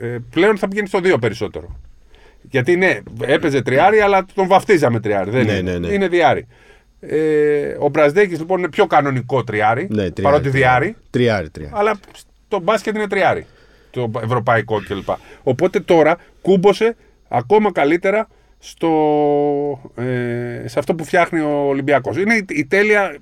Ε, 0.00 0.16
πλέον 0.30 0.58
θα 0.58 0.68
πηγαίνει 0.68 0.86
στο 0.88 1.00
2 1.02 1.18
περισσότερο. 1.18 1.76
Γιατί 2.50 2.76
ναι, 2.76 2.98
έπαιζε 3.26 3.62
τριάρι, 3.62 4.00
αλλά 4.00 4.26
τον 4.34 4.46
βαφτίζαμε 4.46 5.00
τριάρι. 5.00 5.30
Δεν 5.30 5.46
Ναι, 5.46 5.52
είναι. 5.52 5.70
ναι, 5.72 5.78
ναι. 5.86 5.92
είναι 5.94 6.08
δυάρι. 6.08 6.46
Ε, 7.00 7.76
ο 7.78 7.88
Μπραζδέικης 7.88 8.38
λοιπόν 8.38 8.58
είναι 8.58 8.68
πιο 8.68 8.86
κανονικό 8.86 9.44
τριάρι. 9.44 9.82
Ναι, 9.90 10.10
τριάρι, 10.10 10.22
παρότι 10.22 10.50
τριάρι. 10.50 10.84
διάρι. 10.84 10.96
Τριάρι, 11.10 11.50
τριάρι. 11.50 11.72
Αλλά 11.76 11.94
το 12.48 12.60
μπάσκετ 12.60 12.94
είναι 12.94 13.06
τριάρι. 13.08 13.46
Το 13.90 14.10
ευρωπαϊκό 14.22 14.82
κλπ. 14.88 15.08
Οπότε 15.42 15.80
τώρα 15.80 16.16
κούμπωσε 16.42 16.96
ακόμα 17.28 17.72
καλύτερα 17.72 18.28
στο, 18.58 18.90
ε, 19.94 20.68
σε 20.68 20.78
αυτό 20.78 20.94
που 20.94 21.04
φτιάχνει 21.04 21.40
ο 21.40 21.48
Ολυμπιακός. 21.68 22.16
Είναι 22.16 22.34
η, 22.34 22.44
η 22.48 22.64
τέλεια. 22.66 23.16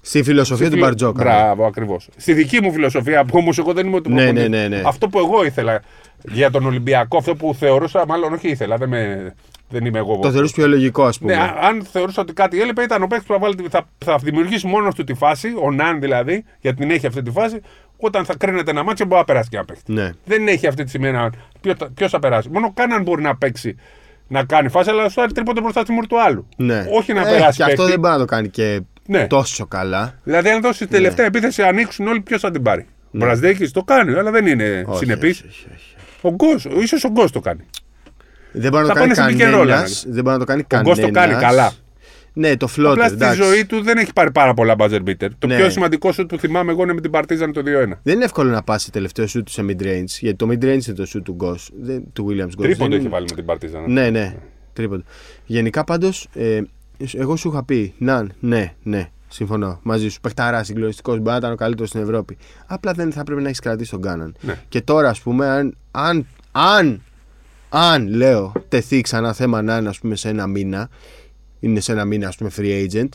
Στη 0.00 0.22
φιλοσοφία 0.22 0.70
του 0.70 0.76
Μπαρτζόκα. 0.78 1.24
ναι. 1.24 1.30
Μπράβο, 1.30 1.66
ακριβώς. 1.66 2.08
Στη 2.16 2.32
δική 2.32 2.60
μου 2.62 2.72
φιλοσοφία, 2.72 3.24
που 3.24 3.38
όμως 3.38 3.58
εγώ 3.58 3.72
δεν 3.72 3.86
είμαι 3.86 4.00
του 4.00 4.10
Ναι, 4.10 4.16
προπονητή. 4.24 4.48
ναι, 4.48 4.58
ναι, 4.68 4.76
ναι. 4.76 4.82
Αυτό 4.84 5.08
που 5.08 5.18
εγώ 5.18 5.44
ήθελα 5.44 5.82
για 6.28 6.50
τον 6.50 6.66
Ολυμπιακό, 6.66 7.16
αυτό 7.16 7.34
που 7.34 7.54
θεωρούσα, 7.54 8.04
μάλλον 8.06 8.32
όχι 8.32 8.48
ήθελα, 8.48 8.76
δεν, 8.76 8.88
με, 8.88 9.34
δεν 9.68 9.84
είμαι 9.84 9.98
εγώ. 9.98 10.18
Το 10.22 10.30
θεωρείς 10.32 10.52
πιο 10.52 10.66
λογικό, 10.68 11.04
ας 11.04 11.18
πούμε. 11.18 11.34
Ναι, 11.34 11.40
α- 11.42 11.56
αν 11.60 11.84
θεωρούσα 11.92 12.22
ότι 12.22 12.32
κάτι 12.32 12.60
έλειπε, 12.60 12.82
ήταν 12.82 13.02
ο 13.02 13.06
παίκτης 13.06 13.26
που 13.26 13.32
θα, 13.32 13.38
βάλει, 13.38 13.54
τη- 13.54 13.68
θα, 13.68 13.86
θα 14.04 14.16
δημιουργήσει 14.22 14.66
μόνος 14.66 14.94
του 14.94 15.04
τη 15.04 15.14
φάση, 15.14 15.48
ο 15.62 15.70
Ναν 15.72 16.00
δηλαδή, 16.00 16.44
γιατί 16.60 16.76
την 16.80 16.90
έχει 16.90 17.06
αυτή 17.06 17.22
τη 17.22 17.30
φάση, 17.30 17.60
όταν 17.96 18.24
θα 18.24 18.34
κρίνεται 18.36 18.70
ένα 18.70 18.82
μάτσο 18.82 19.04
μπορεί 19.04 19.18
να 19.18 19.24
περάσει 19.24 19.48
και 19.48 19.56
ένα 19.56 19.64
παίκτη. 19.64 19.92
Ναι. 19.92 20.10
Δεν 20.24 20.48
έχει 20.48 20.66
αυτή 20.66 20.82
τη 20.82 20.88
στιγμή 20.88 21.08
ένα. 21.08 21.32
Ποιο 21.94 22.08
θα 22.08 22.18
περάσει. 22.18 22.48
Μόνο 22.52 22.72
κάναν 22.74 23.02
μπορεί 23.02 23.22
να 23.22 23.36
παίξει 23.36 23.76
να 24.28 24.44
κάνει 24.44 24.68
φάση, 24.68 24.90
αλλά 24.90 25.08
σου 25.08 25.22
άρει 25.22 25.32
τρίποντο 25.32 25.60
μπροστά 25.60 25.80
στη 25.80 25.92
μούρη 25.92 26.06
του 26.06 26.22
άλλου. 26.22 26.48
Ναι. 26.56 26.86
Όχι 26.92 27.12
να 27.12 27.20
Ε, 27.20 27.24
περάσει. 27.24 27.56
Και 27.56 27.62
αυτό 27.62 27.76
παίκτη. 27.76 27.90
δεν 27.90 28.00
μπορεί 28.00 28.12
να 28.12 28.18
το 28.18 28.24
κάνει 28.24 28.48
και 28.48 28.80
Ναι. 29.06 29.26
τόσο 29.26 29.66
καλά. 29.66 30.18
Δηλαδή, 30.22 30.48
αν 30.48 30.60
δώσει 30.60 30.86
τελευταία 30.86 31.26
επίθεση, 31.26 31.62
ανοίξουν 31.62 32.06
όλοι, 32.06 32.20
ποιος 32.20 32.40
θα 32.40 32.50
την 32.50 32.62
πάρει. 32.62 32.86
Ο 33.04 33.18
Μπραζδέκης 33.18 33.70
το 33.72 33.82
κάνει, 33.82 34.14
αλλά 34.14 34.30
δεν 34.30 34.46
είναι 34.46 34.64
Ναι. 34.68 34.82
Όχι, 34.86 34.98
συνεπής. 34.98 35.38
όχι, 35.40 35.48
όχι, 35.48 35.66
όχι. 35.74 35.91
Ο 36.22 36.30
Γκος, 36.30 36.64
ίσως 36.64 37.04
ο 37.04 37.08
Γκος 37.08 37.30
το 37.32 37.40
κάνει. 37.40 37.64
Δεν 38.52 38.70
μπορεί 38.70 38.82
να 38.86 38.88
Θα 38.88 38.94
το 38.94 39.00
κάνει 39.00 39.14
πάνε 39.14 39.30
σε 39.30 39.36
pick 39.36 39.40
and 39.40 39.48
roll, 39.48 39.58
κανένας. 39.58 39.78
ανάγκη. 39.78 40.14
Δεν 40.14 40.22
μπορεί 40.24 40.32
να 40.34 40.38
το 40.38 40.44
κάνει 40.44 40.60
Ο 40.60 40.64
κανένα. 40.68 40.88
Γκος 40.94 41.00
το 41.04 41.10
κάνει 41.10 41.34
καλά. 41.34 41.72
Ναι, 42.34 42.56
το 42.56 42.68
Απλά 42.70 42.92
floater. 42.92 43.04
στη 43.04 43.12
εντάξει. 43.14 43.42
ζωή 43.42 43.66
του 43.66 43.82
δεν 43.82 43.98
έχει 43.98 44.12
πάρει 44.12 44.32
πάρα 44.32 44.54
πολλά 44.54 44.74
buzzer 44.78 45.00
beater. 45.06 45.28
Το 45.38 45.46
Ναι. 45.46 45.56
πιο 45.56 45.70
σημαντικό 45.70 46.12
σου 46.12 46.26
που 46.26 46.38
θυμάμαι 46.38 46.72
εγώ 46.72 46.82
είναι 46.82 46.92
με 46.92 47.00
την 47.00 47.10
Παρτίζαν 47.10 47.52
το 47.52 47.62
2-1. 47.64 48.00
Δεν 48.02 48.14
είναι 48.14 48.24
εύκολο 48.24 48.50
να 48.50 48.62
πας 48.62 48.82
σε 48.82 48.90
τελευταίο 48.90 49.24
shoot 49.34 49.42
σε 49.48 49.62
mid 49.68 49.82
range. 49.82 50.04
Γιατί 50.20 50.36
το 50.36 50.46
mid 50.48 50.64
range 50.64 50.86
είναι 50.86 50.96
το 50.96 51.06
shoot 51.14 51.22
του 51.24 51.32
Γκος, 51.32 51.70
δεν- 51.80 52.04
του 52.12 52.26
Williams 52.28 52.34
Γκος. 52.36 52.54
Τρίποντο 52.56 52.82
Δεν 52.84 52.92
έχει 52.92 53.00
είναι- 53.00 53.08
βάλει 53.08 53.26
με 53.30 53.36
την 53.36 53.44
Παρτίζαν. 53.44 53.92
Ναι, 53.92 54.10
ναι. 54.10 54.34
Τρίποντο. 54.72 55.02
Γενικά 55.44 55.84
πάντως, 55.84 56.28
ε, 56.34 56.60
εγώ 57.12 57.36
σου 57.36 57.48
είχα 57.48 57.64
πει, 57.64 57.94
να, 57.98 58.26
ναι, 58.40 58.72
ναι, 58.82 59.10
συμφωνώ 59.32 59.80
μαζί 59.82 60.08
σου. 60.08 60.20
Παιχταρά, 60.20 60.64
συγκλονιστικός, 60.64 61.16
μπορεί 61.16 61.30
να 61.30 61.36
ήταν 61.36 61.52
ο 61.52 61.54
καλύτερος 61.54 61.88
στην 61.88 62.00
Ευρώπη. 62.00 62.36
Απλά 62.66 62.92
δεν 62.92 63.12
θα 63.12 63.22
πρέπει 63.24 63.42
να 63.42 63.48
έχεις 63.48 63.60
κρατήσει 63.60 63.90
τον 63.90 64.00
Κάναν. 64.00 64.36
Ναι. 64.40 64.58
Και 64.68 64.80
τώρα, 64.80 65.08
ας 65.08 65.20
πούμε, 65.20 65.46
αν, 65.48 65.76
αν, 65.90 66.26
αν, 66.52 67.02
αν 67.68 68.08
λέω, 68.08 68.52
τεθεί 68.68 69.00
ξανά 69.00 69.32
θέμα 69.32 69.62
να 69.62 69.76
είναι, 69.76 69.88
ας 69.88 69.98
πούμε, 69.98 70.16
σε 70.16 70.28
ένα 70.28 70.46
μήνα, 70.46 70.88
είναι 71.60 71.80
σε 71.80 71.92
ένα 71.92 72.04
μήνα, 72.04 72.28
ας 72.28 72.36
πούμε, 72.36 72.50
free 72.56 72.88
agent, 72.88 73.08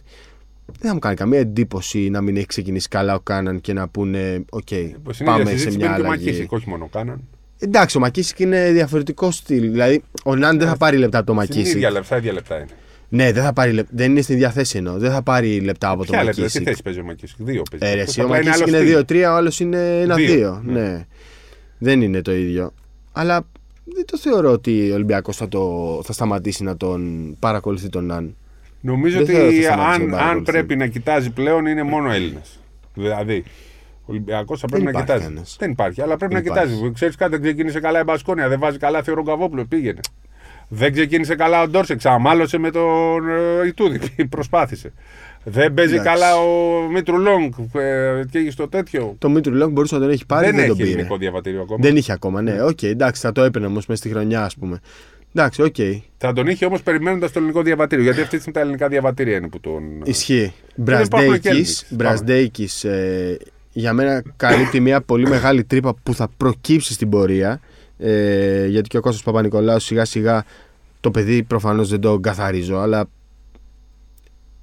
δεν 0.66 0.88
θα 0.88 0.94
μου 0.94 1.00
κάνει 1.00 1.16
καμία 1.16 1.40
εντύπωση 1.40 2.10
να 2.10 2.22
μην 2.22 2.38
έχει 2.38 2.46
ξεκινήσει 2.46 2.88
καλά 2.88 3.16
ο 3.16 3.20
Κάναν 3.20 3.62
και 3.62 3.74
να 3.74 3.88
πούνε, 3.88 4.46
οκ, 4.50 4.68
Στην 4.68 4.86
ίδια 4.86 5.26
πάμε 5.26 5.46
σε 5.46 5.52
συζήτηση 5.52 5.78
μια 5.78 5.88
μπαίνει 5.88 5.96
και 5.96 6.02
ο 6.02 6.06
αλλαγή. 6.06 6.26
Μακίσικ, 6.26 6.52
όχι 6.52 6.70
μόνο 6.70 6.84
ο 6.84 6.88
Κάναν. 6.88 7.22
Εντάξει, 7.60 7.98
ο 7.98 8.00
Μακίσικ 8.00 8.40
είναι 8.40 8.72
διαφορετικό 8.72 9.32
στυλ. 9.32 9.72
Δηλαδή, 9.72 10.04
ο 10.24 10.36
Ναν 10.36 10.58
δεν 10.58 10.68
θα 10.68 10.78
πάρει 10.78 10.98
λεπτά 10.98 11.18
από 11.18 11.34
το 11.34 11.42
Στην 11.42 11.56
Μακίσικ. 11.56 11.76
ίδια 11.76 11.92
λεπτά, 11.92 12.18
ίδια 12.18 12.34
λεπτά 12.34 12.56
είναι. 12.56 12.68
Ναι, 13.10 13.32
δεν 13.32 13.44
θα 13.44 13.54
πάρει 13.54 13.72
λεπτά. 13.72 13.92
Δεν 13.96 14.12
είναι 14.12 14.22
στην 14.22 14.38
διαθέση 14.38 14.78
εννοώ. 14.78 14.98
Δεν 14.98 15.12
θα 15.12 15.22
πάρει 15.22 15.60
λεπτά 15.60 15.90
από 15.90 16.06
το 16.06 16.12
Ποια 16.12 16.24
λεπτά, 16.24 16.36
τι 16.36 16.42
Μακίσικ. 16.42 16.64
θέση 16.68 16.82
παίζει 16.84 17.00
ο 17.00 17.04
Μακίσικ; 17.04 17.38
Δύο 17.40 17.62
παίζει. 17.72 17.86
Ε, 17.86 17.96
ρε, 17.96 18.02
Αυτός 18.02 18.18
εσύ, 18.18 18.22
ο 18.22 18.24
απλά 18.24 18.38
είναι 18.40 18.50
Μακίσικ 18.50 18.68
άλλο 18.76 18.78
είναι 18.84 19.04
στυλ. 19.06 19.22
2-3, 19.24 19.30
ο 19.32 19.36
άλλος 19.36 19.60
είναι 19.60 20.06
1-2. 20.08 20.16
Δύο, 20.16 20.62
Ναι. 20.66 20.82
ναι. 20.82 21.06
Δεν 21.78 22.02
είναι 22.02 22.22
το 22.22 22.34
ίδιο. 22.36 22.74
Αλλά 23.12 23.48
δεν 23.84 24.06
το 24.06 24.18
θεωρώ 24.18 24.52
ότι 24.52 24.92
ο 24.92 24.94
Ολυμπιακός 24.94 25.38
θα, 25.38 25.48
το... 25.48 26.02
θα 26.04 26.14
σταματήσει 26.14 26.64
να 26.64 26.78
τον 26.78 27.32
παρακολουθεί 27.40 27.90
τον 27.90 28.06
Ναν. 28.06 28.36
Νομίζω 28.82 29.18
Δεν 29.18 29.26
θεωρώ 29.26 29.46
ότι 29.48 29.56
ότι 29.56 29.66
θα 29.66 29.72
σταματήσει 29.72 30.02
αν, 30.04 30.10
να 30.10 30.16
αν 30.16 30.20
παρακολουθεί. 30.20 30.52
πρέπει 30.52 30.76
να 30.76 30.88
κοιτάζει 30.88 31.30
πλέον 31.30 31.66
είναι 31.66 31.84
μόνο 31.84 32.12
Έλληνες. 32.12 32.42
Δηλαδή, 32.94 33.44
ο 34.02 34.06
Ολυμπιακός 34.06 34.60
θα 34.60 34.68
πρέπει 34.68 34.84
να 34.84 34.90
υπάρχει 34.90 35.08
κοιτάζει. 35.08 35.24
κανένας. 35.26 35.56
Δεν 35.60 35.72
υπάρχει, 35.72 36.02
αλλά 36.02 36.18
πρέπει 36.18 36.34
Δεν 36.34 36.44
να 36.44 36.50
υπάρχει. 36.52 36.74
κοιτάζει. 36.74 36.92
Ξέρεις 36.94 37.16
κάτι, 37.16 37.32
δεν 37.32 37.42
ξεκίνησε 37.42 37.80
καλά 37.80 38.00
η 38.00 38.04
Μπασκόνια, 38.04 38.48
δεν 38.48 38.60
βάζει 38.60 38.78
καλά 38.78 39.04
Θεό 39.04 39.22
Γκαβόπουλο, 39.22 39.66
πήγαινε. 39.66 40.00
Δεν 40.68 40.92
ξεκίνησε 40.92 41.36
καλά 41.36 41.62
ο 41.62 41.68
Ντόρσεξ, 41.68 42.06
αμάλωσε 42.06 42.58
με 42.58 42.72
τον 42.72 43.30
ε, 43.30 43.68
Ιτούδη, 43.68 44.00
προσπάθησε. 44.30 44.94
Δεν 45.44 45.74
παίζει 45.74 45.94
Εντάξει. 45.94 46.14
καλά 46.14 46.36
ο 46.38 46.48
Μήτρου 46.92 47.18
Λόγκ 47.18 47.54
ε, 47.74 48.22
και 48.32 48.52
στο 48.52 48.68
τέτοιο. 48.68 49.16
Το 49.20 49.30
Μίτρου 49.30 49.54
Λόγκ 49.54 49.72
μπορούσε 49.72 49.96
να 49.96 50.02
τον 50.02 50.10
έχει 50.10 50.26
πάρει, 50.26 50.46
δεν 50.46 50.52
δεν, 50.56 50.60
έχει 50.60 50.70
τον 50.70 50.78
πήρε. 50.78 50.90
ελληνικό 50.90 51.18
διαβατήριο 51.18 51.62
ακόμα. 51.62 51.80
Δεν 51.82 51.96
είχε 51.96 52.12
ακόμα, 52.12 52.42
ναι. 52.42 52.64
Οκ, 52.64 52.84
εντάξει, 52.84 53.22
θα 53.22 53.32
το 53.32 53.44
έπαιρνε 53.44 53.68
όμως 53.68 53.86
μέσα 53.86 54.02
στη 54.02 54.10
χρονιά, 54.10 54.44
ας 54.44 54.56
πούμε. 54.56 54.80
Εντάξει, 55.36 55.62
οκ. 55.62 55.76
Θα 56.18 56.34
τον 56.34 56.48
είχε 56.48 56.66
όμως 56.66 56.82
περιμένοντας 56.82 57.32
το 57.32 57.40
ελληνικό 57.40 57.62
διαβατήριο. 57.62 58.04
Γιατί 58.04 58.22
αυτή 58.22 58.36
τη 58.36 58.42
στιγμή 58.42 58.58
τα 58.58 58.64
ελληνικά 58.64 58.88
διαβατήρια 58.88 59.38
είναι 59.38 59.48
που 59.48 59.60
τον. 59.60 59.84
Ισχύει. 60.04 60.54
δεν 60.76 61.02
υπάρχουν 61.04 61.40
και 61.40 61.40
Μπραζδέικη. 61.40 61.48
Έλληνες. 61.48 61.86
Μπραζδέικη 61.90 62.70
ε, 62.84 63.36
για 63.72 63.94
μένα 63.94 64.24
καλύπτει 64.38 64.80
μια 64.80 65.02
πολύ 65.02 65.28
μεγάλη 65.28 65.64
τρύπα 65.64 65.94
που 66.04 66.14
θα 66.14 66.28
προκύψει 66.38 66.94
στην 66.94 67.10
πορεία. 67.10 67.60
Ε, 67.98 68.66
γιατί 68.68 68.90
και 68.90 68.98
ο 68.98 69.02
Κώστας 69.02 69.24
Παπα-Νικολάου 69.24 69.80
σιγά 69.80 70.06
σιγά 70.06 70.46
το 71.00 71.12
παιδί 71.12 71.44
προφανώς 71.44 71.90
δεν 71.90 72.00
το 72.00 72.20
καθαρίζω, 72.20 72.78
αλλά 72.78 73.10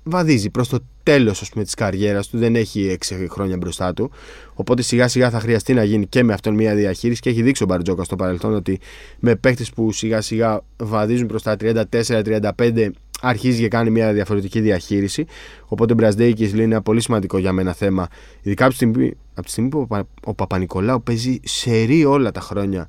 βαδίζει 0.03 0.51
προς 0.51 0.69
το 0.69 0.79
τέλος 1.03 1.41
ας 1.41 1.49
πούμε, 1.49 1.65
της 1.65 1.75
καριέρας 1.75 2.29
του, 2.29 2.39
δεν 2.39 2.57
έχει 2.57 2.97
6 3.09 3.27
χρόνια 3.31 3.57
μπροστά 3.57 3.95
του. 3.95 4.11
Οπότε 4.55 4.83
σιγά 4.83 5.09
σιγά 5.09 5.31
θα 5.31 5.41
χρειαστεί 5.41 5.75
να 5.75 5.85
γίνει 5.85 6.07
και 6.07 6.23
με 6.23 6.33
αυτόν 6.33 6.55
μια 6.55 6.75
διαχείριση 6.75 7.21
και 7.21 7.31
έχει 7.31 7.43
δείξει 7.43 7.63
ο 7.63 7.67
Μπαρτζόκα 7.67 8.05
στο 8.05 8.17
παρελθόν 8.17 8.55
ότι 8.55 8.81
με 9.19 9.37
παίκτες 9.37 9.71
που 9.71 9.93
σιγά 9.93 10.21
σιγά 10.21 10.61
βαδίζουν 10.77 11.27
προς 11.27 11.43
τα 11.43 11.57
34-35 11.61 12.89
αρχίζει 13.21 13.61
και 13.61 13.69
κάνει 13.69 13.91
μια 13.91 14.13
διαφορετική 14.13 14.61
διαχείριση. 14.61 15.27
Οπότε 15.67 15.93
ο 15.93 15.97
Μπραζδέικης 15.97 16.53
είναι 16.53 16.63
ένα 16.63 16.83
πολύ 16.83 17.01
σημαντικό 17.01 17.39
για 17.39 17.53
μένα 17.53 17.73
θέμα. 17.73 18.09
Ειδικά 18.43 18.65
από 18.65 18.75
τη 18.75 18.77
στιγμή, 18.77 19.13
από 19.35 19.47
τη 19.47 19.51
στιγμή 19.51 19.71
που 19.71 19.81
ο, 19.81 19.87
Πα- 19.87 20.09
ο 20.25 20.35
Παπα-Νικολάου 20.35 21.03
παίζει 21.03 21.41
σερί 21.45 22.05
όλα 22.05 22.31
τα 22.31 22.41
χρόνια. 22.41 22.89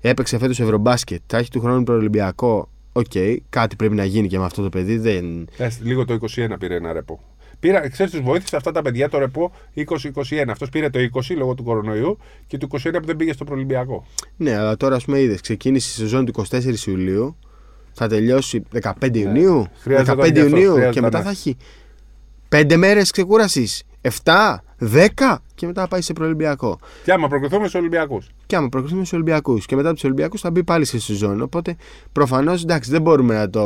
Έπαιξε 0.00 0.38
φέτος 0.38 0.60
Ευρωμπάσκετ, 0.60 1.20
θα 1.26 1.38
έχει 1.38 1.50
του 1.50 1.60
χρόνου 1.60 1.82
προολυμπιακό. 1.82 2.68
Οκ, 2.92 3.12
κάτι 3.50 3.76
πρέπει 3.76 3.94
να 3.94 4.04
γίνει 4.04 4.28
και 4.28 4.38
με 4.38 4.44
αυτό 4.44 4.62
το 4.62 4.68
παιδί. 4.68 4.98
Δεν... 4.98 5.48
Ε, 5.56 5.68
Λίγο 5.82 6.04
το 6.04 6.18
21 6.36 6.52
πήρε 6.58 6.74
ένα 6.74 6.92
ρεπό. 6.92 7.20
Πήρα, 7.60 7.88
ξέρεις, 7.88 8.12
τους 8.12 8.20
βοήθησε 8.20 8.56
αυτά 8.56 8.72
τα 8.72 8.82
παιδιά 8.82 9.08
το 9.08 9.18
ρεπό 9.18 9.52
20-21. 9.76 9.84
Αυτός 10.48 10.68
πήρε 10.68 10.90
το 10.90 10.98
20 11.12 11.20
λόγω 11.36 11.54
του 11.54 11.62
κορονοϊού 11.62 12.18
και 12.46 12.58
το 12.58 12.66
21 12.70 12.92
που 12.92 13.06
δεν 13.06 13.16
πήγε 13.16 13.32
στο 13.32 13.44
προολυμπιακό. 13.44 14.06
Ναι, 14.36 14.56
αλλά 14.56 14.76
τώρα 14.76 14.96
ας 14.96 15.04
πούμε 15.04 15.20
είδες, 15.20 15.40
ξεκίνησε 15.40 15.88
η 15.90 16.02
σεζόν 16.02 16.24
του 16.24 16.44
24 16.50 16.86
Ιουλίου, 16.86 17.36
θα 17.92 18.08
τελειώσει 18.08 18.62
15 18.82 19.16
Ιουνίου. 19.16 19.56
Ναι. 19.56 19.64
Χρειάζεται 19.80 20.12
15 20.12 20.16
να 20.16 20.26
γι' 20.26 20.30
αυτό, 20.30 20.48
Ιουνίου 20.48 20.72
χρειάζεται 20.72 20.92
και 20.92 21.00
να 21.00 21.06
μετά 21.06 21.18
είναι. 21.18 21.26
θα 21.26 21.32
έχει 21.32 21.56
5 22.48 22.76
μέρες 22.76 23.10
ξεκούρασης. 23.10 23.82
7, 24.24 24.62
10 24.80 25.36
και 25.54 25.66
μετά 25.66 25.80
θα 25.80 25.88
πάει 25.88 26.00
σε 26.00 26.12
προελυμπιακό. 26.12 26.78
Και 27.04 27.12
άμα 27.12 27.28
προκριθούμε 27.28 27.68
στους 27.68 27.80
Ολυμπιακούς. 27.80 28.30
Και 28.46 28.56
άμα 28.56 28.68
προκριθούμε 28.68 29.04
στους 29.04 29.12
Ολυμπιακούς. 29.18 29.66
Και 29.66 29.76
μετά 29.76 29.86
από 29.88 29.94
τους 29.94 30.04
Ολυμπιακούς 30.04 30.40
θα 30.40 30.50
μπει 30.50 30.64
πάλι 30.64 30.84
σε 30.84 31.00
σεζόν. 31.00 31.42
Οπότε 31.42 31.76
προφανώς 32.12 32.62
εντάξει, 32.62 32.90
δεν 32.90 33.02
μπορούμε 33.02 33.34
να 33.34 33.50
το, 33.50 33.64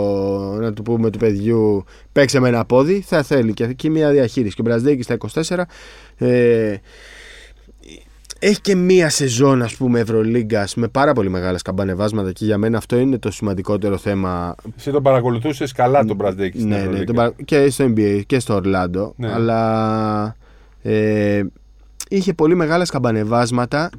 να 0.60 0.72
του 0.72 0.82
πούμε 0.82 1.10
του 1.10 1.18
παιδιού 1.18 1.84
παίξε 2.12 2.40
με 2.40 2.48
ένα 2.48 2.64
πόδι. 2.64 3.00
Θα 3.00 3.22
θέλει 3.22 3.52
και 3.52 3.64
εκεί 3.64 3.90
μια 3.90 4.10
διαχείριση. 4.10 4.54
Και 4.54 4.60
ο 4.60 4.64
Μπραζδέκης 4.64 5.04
στα 5.04 5.16
24 6.16 6.26
ε, 6.26 6.76
έχει 8.44 8.60
και 8.60 8.74
μία 8.74 9.10
σεζόν 9.10 9.62
ας 9.62 9.76
πούμε 9.76 10.00
Ευρωλίγκας 10.00 10.74
με 10.74 10.88
πάρα 10.88 11.12
πολύ 11.12 11.28
μεγάλα 11.30 11.58
σκαμπανεβάσματα 11.58 12.32
και 12.32 12.44
για 12.44 12.58
μένα 12.58 12.78
αυτό 12.78 12.98
είναι 12.98 13.18
το 13.18 13.30
σημαντικότερο 13.30 13.96
θέμα 13.96 14.54
Εσύ 14.78 14.90
τον 14.90 15.02
παρακολουθούσες 15.02 15.72
καλά 15.72 16.04
τον 16.04 16.16
Μπραζδέικη 16.16 16.56
στην 16.58 16.68
ναι, 16.68 16.74
ναι, 16.76 16.80
Ευρωλίγκα. 16.80 17.04
τον 17.04 17.14
παρα- 17.14 17.32
και 17.44 17.70
στο 17.70 17.84
NBA 17.96 18.22
και 18.26 18.38
στο 18.38 18.54
Ορλάντο. 18.54 19.14
Ναι. 19.16 19.32
Αλλά 19.32 20.36
ε, 20.82 21.42
είχε 22.08 22.32
πολύ 22.34 22.54
μεγάλα 22.54 22.84
σκαμπανεβάσματα. 22.84 23.90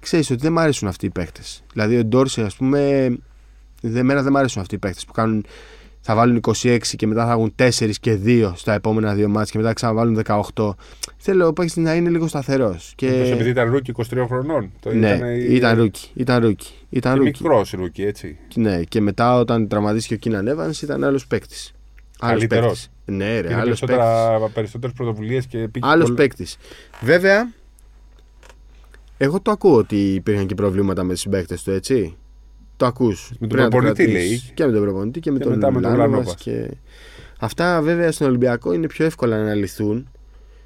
Ξέρεις 0.00 0.30
ότι 0.30 0.40
δεν 0.40 0.52
μ' 0.52 0.58
αρέσουν 0.58 0.88
αυτοί 0.88 1.06
οι 1.06 1.10
παίχτες. 1.10 1.62
Δηλαδή 1.72 1.96
ο 1.98 2.04
Ντόρσεϊ, 2.04 2.42
ας 2.42 2.56
πούμε, 2.56 3.08
δεν, 3.80 3.96
εμένα 3.96 4.22
δεν 4.22 4.32
μ' 4.32 4.36
αρέσουν 4.36 4.60
αυτοί 4.62 4.74
οι 4.74 4.78
παίχτες 4.78 5.04
που 5.04 5.12
κάνουν, 5.12 5.44
θα 6.06 6.14
βάλουν 6.14 6.40
26 6.62 6.78
και 6.96 7.06
μετά 7.06 7.26
θα 7.26 7.32
έχουν 7.32 7.54
4 7.58 7.90
και 8.00 8.18
2 8.24 8.52
στα 8.54 8.72
επόμενα 8.74 9.14
δύο 9.14 9.28
ματς 9.28 9.50
και 9.52 9.58
μετά 9.58 9.72
ξαναβάλουν 9.72 10.22
18. 10.54 10.70
Θέλω 11.16 11.46
ο 11.46 11.52
παίχτης 11.52 11.76
να 11.76 11.94
είναι 11.94 12.10
λίγο 12.10 12.26
σταθερός. 12.28 12.92
Και... 12.96 13.10
Μήπως 13.10 13.30
επειδή 13.30 13.50
ήταν 13.50 13.70
rookie 13.70 13.92
23 13.96 14.24
χρονών. 14.26 14.70
Το 14.80 14.92
ναι, 14.92 15.10
ήταν, 15.14 15.40
ήταν 15.54 15.78
rookie. 15.78 16.08
Ήταν 16.14 16.42
rookie. 16.44 16.72
Ήταν 16.90 17.12
Και 17.12 17.18
rookie. 17.18 17.42
μικρός 17.42 17.70
rookie, 17.70 18.02
έτσι. 18.02 18.36
Ναι, 18.54 18.82
και 18.82 19.00
μετά 19.00 19.38
όταν 19.38 19.68
τραυματίστηκε 19.68 20.14
ο 20.14 20.16
Κίναν 20.16 20.48
Evans 20.58 20.82
ήταν 20.82 21.04
άλλος 21.04 21.26
παίκτης. 21.26 21.72
Καλύτερος. 22.18 22.88
Ναι, 23.04 23.40
ρε, 23.40 23.48
Πήρε 23.48 23.60
άλλος 23.60 23.80
παίκτης. 23.80 24.52
περισσότερες 24.54 24.96
πρωτοβουλίες 24.96 25.46
και 25.46 25.58
πήγε. 25.68 25.86
Άλλος 25.88 26.04
πολύ- 26.04 26.16
παίκτης. 26.16 26.56
Βέβαια, 27.00 27.52
εγώ 29.18 29.40
το 29.40 29.50
ακούω 29.50 29.76
ότι 29.76 29.96
υπήρχαν 30.14 30.46
και 30.46 30.54
προβλήματα 30.54 31.02
με 31.04 31.12
τους 31.12 31.20
συμπαίκτες 31.20 31.62
του, 31.62 31.70
έτσι. 31.70 32.16
Το 32.76 32.86
ακούς. 32.86 33.30
Με 33.38 33.46
τον 33.46 33.68
προπονητή, 33.68 34.06
λέει. 34.06 34.42
Και 34.54 34.66
με 34.66 34.72
τον 34.72 34.82
προπονητή 34.82 35.20
και 35.20 35.30
με 35.30 35.38
Και 35.38 35.44
τον 35.44 35.52
μετά 35.52 35.70
με 35.70 35.80
τον 35.80 35.90
Λάνοβας 35.90 36.10
Λάνοβας. 36.10 36.34
Και... 36.34 36.70
Αυτά 37.38 37.80
βέβαια 37.82 38.12
στον 38.12 38.26
Ολυμπιακό 38.26 38.72
είναι 38.72 38.86
πιο 38.86 39.04
εύκολα 39.04 39.44
να 39.44 39.54
λυθούν. 39.54 40.08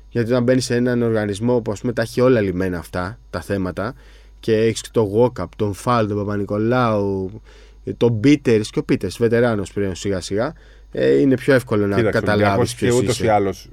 Γιατί 0.09 0.31
όταν 0.31 0.43
μπαίνεις 0.43 0.65
σε 0.65 0.75
έναν 0.75 1.03
οργανισμό 1.03 1.61
που 1.61 1.73
ας 1.73 1.81
πούμε 1.81 1.93
τα 1.93 2.03
έχει 2.03 2.21
όλα 2.21 2.41
λυμμένα 2.41 2.79
αυτά 2.79 3.19
τα 3.31 3.41
θέματα 3.41 3.95
και 4.41 4.57
έχεις 4.57 4.81
τον 4.91 5.05
Γόκαπ, 5.05 5.57
τον 5.57 5.75
Φάλ, 5.75 6.09
τον 6.09 6.17
Παπα-Νικολάου, 6.17 7.31
τον 7.97 8.21
Πίτερς 8.21 8.71
και 8.71 8.79
ο 8.79 8.83
Πίτερς, 8.83 9.17
βετεράνος 9.19 9.73
πλέον 9.73 9.95
σιγά 9.95 10.21
σιγά. 10.21 10.53
ε, 10.93 11.21
είναι 11.21 11.35
πιο 11.35 11.55
εύκολο 11.55 11.87
να 11.87 11.97
Κοίταξε, 11.97 12.19
ο 12.19 12.21
καταλάβεις 12.21 12.47
Ολυμπιακός 12.51 12.75
ποιος 12.75 12.95
και 12.95 13.03
ούτως 13.03 13.21
ή 13.21 13.23
είσαι. 13.23 13.33
άλλως 13.33 13.69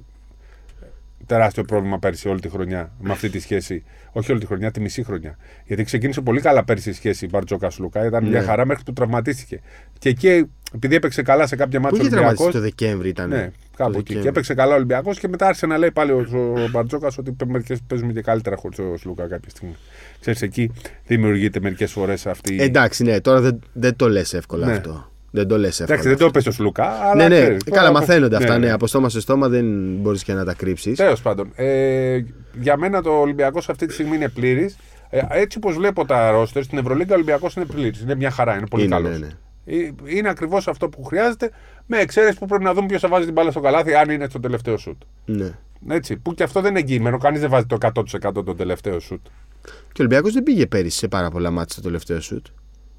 τεράστιο 1.26 1.64
πρόβλημα 1.64 2.00
πέρσι 2.00 2.30
όλη 2.30 2.40
τη 2.40 2.50
χρονιά 2.50 2.92
με 3.00 3.12
αυτή 3.12 3.30
τη 3.30 3.40
σχέση. 3.40 3.84
Όχι 4.12 4.32
όλη 4.32 4.40
τη 4.40 4.46
χρονιά, 4.46 4.72
τη 4.72 4.80
μισή 4.80 5.04
χρονιά. 5.04 5.38
Γιατί 5.66 5.84
ξεκίνησε 5.84 6.22
πολύ 6.22 6.42
καλά 6.42 6.64
πέρσι 6.64 6.90
η 6.90 6.94
σχέση 6.94 7.28
Μπαρτζόκα 7.28 7.72
Λουκά. 7.80 8.06
Ήταν 8.06 8.24
μια 8.28 8.40
Ναι. 8.40 8.46
χαρά 8.46 8.66
μέχρι 8.66 8.84
που 8.84 8.94
τραυματίστηκε. 8.94 9.62
Και 10.00 10.10
εκεί, 10.10 10.50
επειδή 10.76 10.96
έπαιξε 10.96 11.22
καλά 11.22 11.48
σε 11.48 11.56
κάποια 11.56 11.80
Πού 11.80 11.86
μάτια 11.86 12.02
είχε 12.02 12.10
τραυματιστεί 12.10 12.44
Ολυμπιακό. 12.44 12.70
το 12.70 12.76
Δεκέμβρη 12.86 13.10
ήταν; 13.10 13.30
Ναι, 13.30 13.52
κάπου 13.78 13.92
Το 13.92 13.98
εκεί. 13.98 13.98
Και 13.98 14.04
Δεκέμβρη. 14.04 14.28
έπαιξε 14.28 14.54
καλά 14.54 14.72
ο 14.72 14.76
Ολυμπιακός 14.76 15.20
και 15.20 15.28
μετά 15.28 15.46
άρχισε 15.48 15.66
να 15.66 15.78
λέει 15.78 15.92
πάλι 15.92 16.12
ο, 16.12 16.26
ο 16.64 16.70
Μπαρτζόκας 16.72 17.18
ότι 17.18 17.36
μερικές 17.48 17.80
παίζουμε 17.88 18.14
και 18.14 18.22
καλύτερα 18.22 18.56
χωρίς 18.56 18.80
ο 18.80 18.98
Σλούκα 18.98 19.28
κάποια 19.28 19.50
στιγμή. 19.50 19.76
Ξέρεις, 20.20 20.42
εκεί 20.42 20.72
δημιουργείται 21.06 21.60
μερικές 21.60 21.92
φορές 21.92 22.26
αυτή. 22.28 22.62
Εντάξει, 22.62 23.04
ναι, 23.04 23.22
τώρα 23.22 23.42
δεν, 23.42 23.60
δεν 23.74 23.96
το 23.96 24.10
λες 24.10 24.34
εύκολα 24.34 24.66
Ναι. 24.66 24.72
αυτό. 24.72 25.12
Δεν 25.36 25.48
το 25.48 25.58
λες 25.58 25.80
εύκολα. 25.80 26.00
Εντάξει, 26.00 26.08
δεν 26.08 26.18
το 26.18 26.40
είπε 26.40 26.50
ο 26.50 26.52
Σλούκα, 26.52 26.84
αλλά. 26.86 27.16
ναι, 27.16 27.28
ναι, 27.36 27.42
ξέρεις, 27.42 27.64
τώρα 27.64 27.76
καλά, 27.78 27.90
από- 27.90 28.00
μαθαίνονται 28.00 28.36
αυτά. 28.36 28.58
Ναι, 28.58 28.66
ναι. 28.66 28.72
από 28.72 28.88
στόμα 28.88 29.10
σε 29.10 29.20
στόμα 29.20 29.48
δεν 29.50 29.66
μπορείς 29.96 30.24
και 30.24 30.34
να 30.34 30.46
τα 30.46 30.54
κρύψεις. 30.54 30.98
Τέλος 30.98 31.22
πάντων. 31.22 31.52
Ε, 31.56 32.20
για 32.60 32.78
μένα 32.78 33.02
το 33.02 33.10
Ολυμπιακός 33.20 33.70
αυτή 33.70 33.86
τη 33.86 33.94
στιγμή 33.94 34.16
είναι 34.16 34.30
πλήρης. 34.30 34.78
Ε, 35.10 35.22
έτσι 35.30 35.58
όπως 35.58 35.76
βλέπω 35.76 36.06
τα 36.06 36.32
ρόστερ, 36.32 36.64
στην 36.64 36.78
Ευρωλίγκα 36.78 37.12
ο 37.12 37.16
Ολυμπιακός 37.16 37.56
είναι 37.56 37.66
πλήρης. 37.66 38.02
Είναι 38.02 38.16
μια 38.16 38.32
χαρά, 38.32 38.56
είναι 38.58 38.68
πολύ 38.68 38.84
Είναι, 38.84 38.96
καλός. 38.96 39.20
ναι, 39.20 39.26
ναι. 39.26 39.90
Είναι 40.06 40.30
ακριβώς 40.30 40.68
αυτό 40.68 40.90
που 40.90 41.04
χρειάζεται, 41.04 41.50
με 41.86 41.98
εξαίρεση 41.98 42.38
που 42.38 42.46
πρέπει 42.46 42.64
να 42.64 42.74
δούμε 42.74 42.86
ποιος 42.88 43.02
θα 43.02 43.08
βάζει 43.08 43.24
την 43.26 43.34
μπάλα 43.34 43.52
στο 43.52 43.60
καλάθι, 43.60 43.94
αν 43.94 44.10
είναι 44.10 44.26
στο 44.30 44.40
τελευταίο 44.40 44.78
σουτ. 44.78 45.02
Ναι. 45.26 45.50
Έτσι, 45.90 46.18
που 46.18 46.34
και 46.34 46.44
αυτό 46.44 46.62
δεν 46.62 46.70
είναι 46.70 46.80
εγγυημένο. 46.80 47.18
Κανείς 47.18 47.40
δεν 47.42 47.50
βάζει 47.50 47.66
το 47.66 47.78
100% 47.82 48.44
το 48.46 48.56
τελευταίο 48.56 49.00
σουτ. 49.00 49.26
Και 49.64 49.72
ο 49.92 49.96
Ολυμπιακός 50.00 50.34
δεν 50.34 50.44
πήγε 50.44 50.66
πέρυσι 50.68 50.98
σε 50.98 51.08
πάρα 51.08 51.30
πολλά 51.30 51.52
μάτια 51.52 51.72
στο 51.74 51.82
τελευταίο 51.82 52.22
σουτ. 52.22 52.46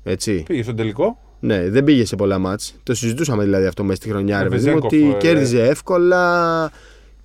Έτσι. 0.02 0.42
Πήγε 0.46 0.62
στον 0.62 0.76
τελικό. 0.76 1.18
Ναι, 1.40 1.70
δεν 1.70 1.84
πήγε 1.84 2.04
σε 2.04 2.16
πολλά 2.16 2.38
μάτς. 2.38 2.74
Το 2.82 2.94
συζητούσαμε 2.94 3.44
δηλαδή 3.44 3.66
αυτό 3.66 3.82
μέσα 3.84 3.96
στη 3.96 4.08
χρονιά, 4.08 4.36
Με 4.36 4.42
ρε 4.42 4.48
παιδί 4.48 4.70
μου, 4.70 4.78
Βεζέγκοφ, 4.80 4.92
ότι 4.92 5.10
ε, 5.10 5.18
κέρδιζε 5.18 5.62
εύκολα. 5.66 6.64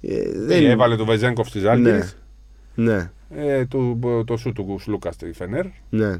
Ε, 0.02 0.15
δεν... 0.36 0.65
Έβαλε 0.65 0.95
τον 0.95 1.06
Βεζέγκοφ 1.06 1.47
στη 1.47 1.60
Ζάλγκη. 1.60 1.89
Ναι. 1.89 2.10
Ναι, 2.76 3.12
Ε, 3.36 3.65
του, 3.65 4.00
το 4.26 4.38
σουτ 4.38 4.56
του 4.56 4.78
Σλούκα 4.82 5.12
στη 5.12 5.32
Φενέρ. 5.34 5.65
ναι. 5.89 6.17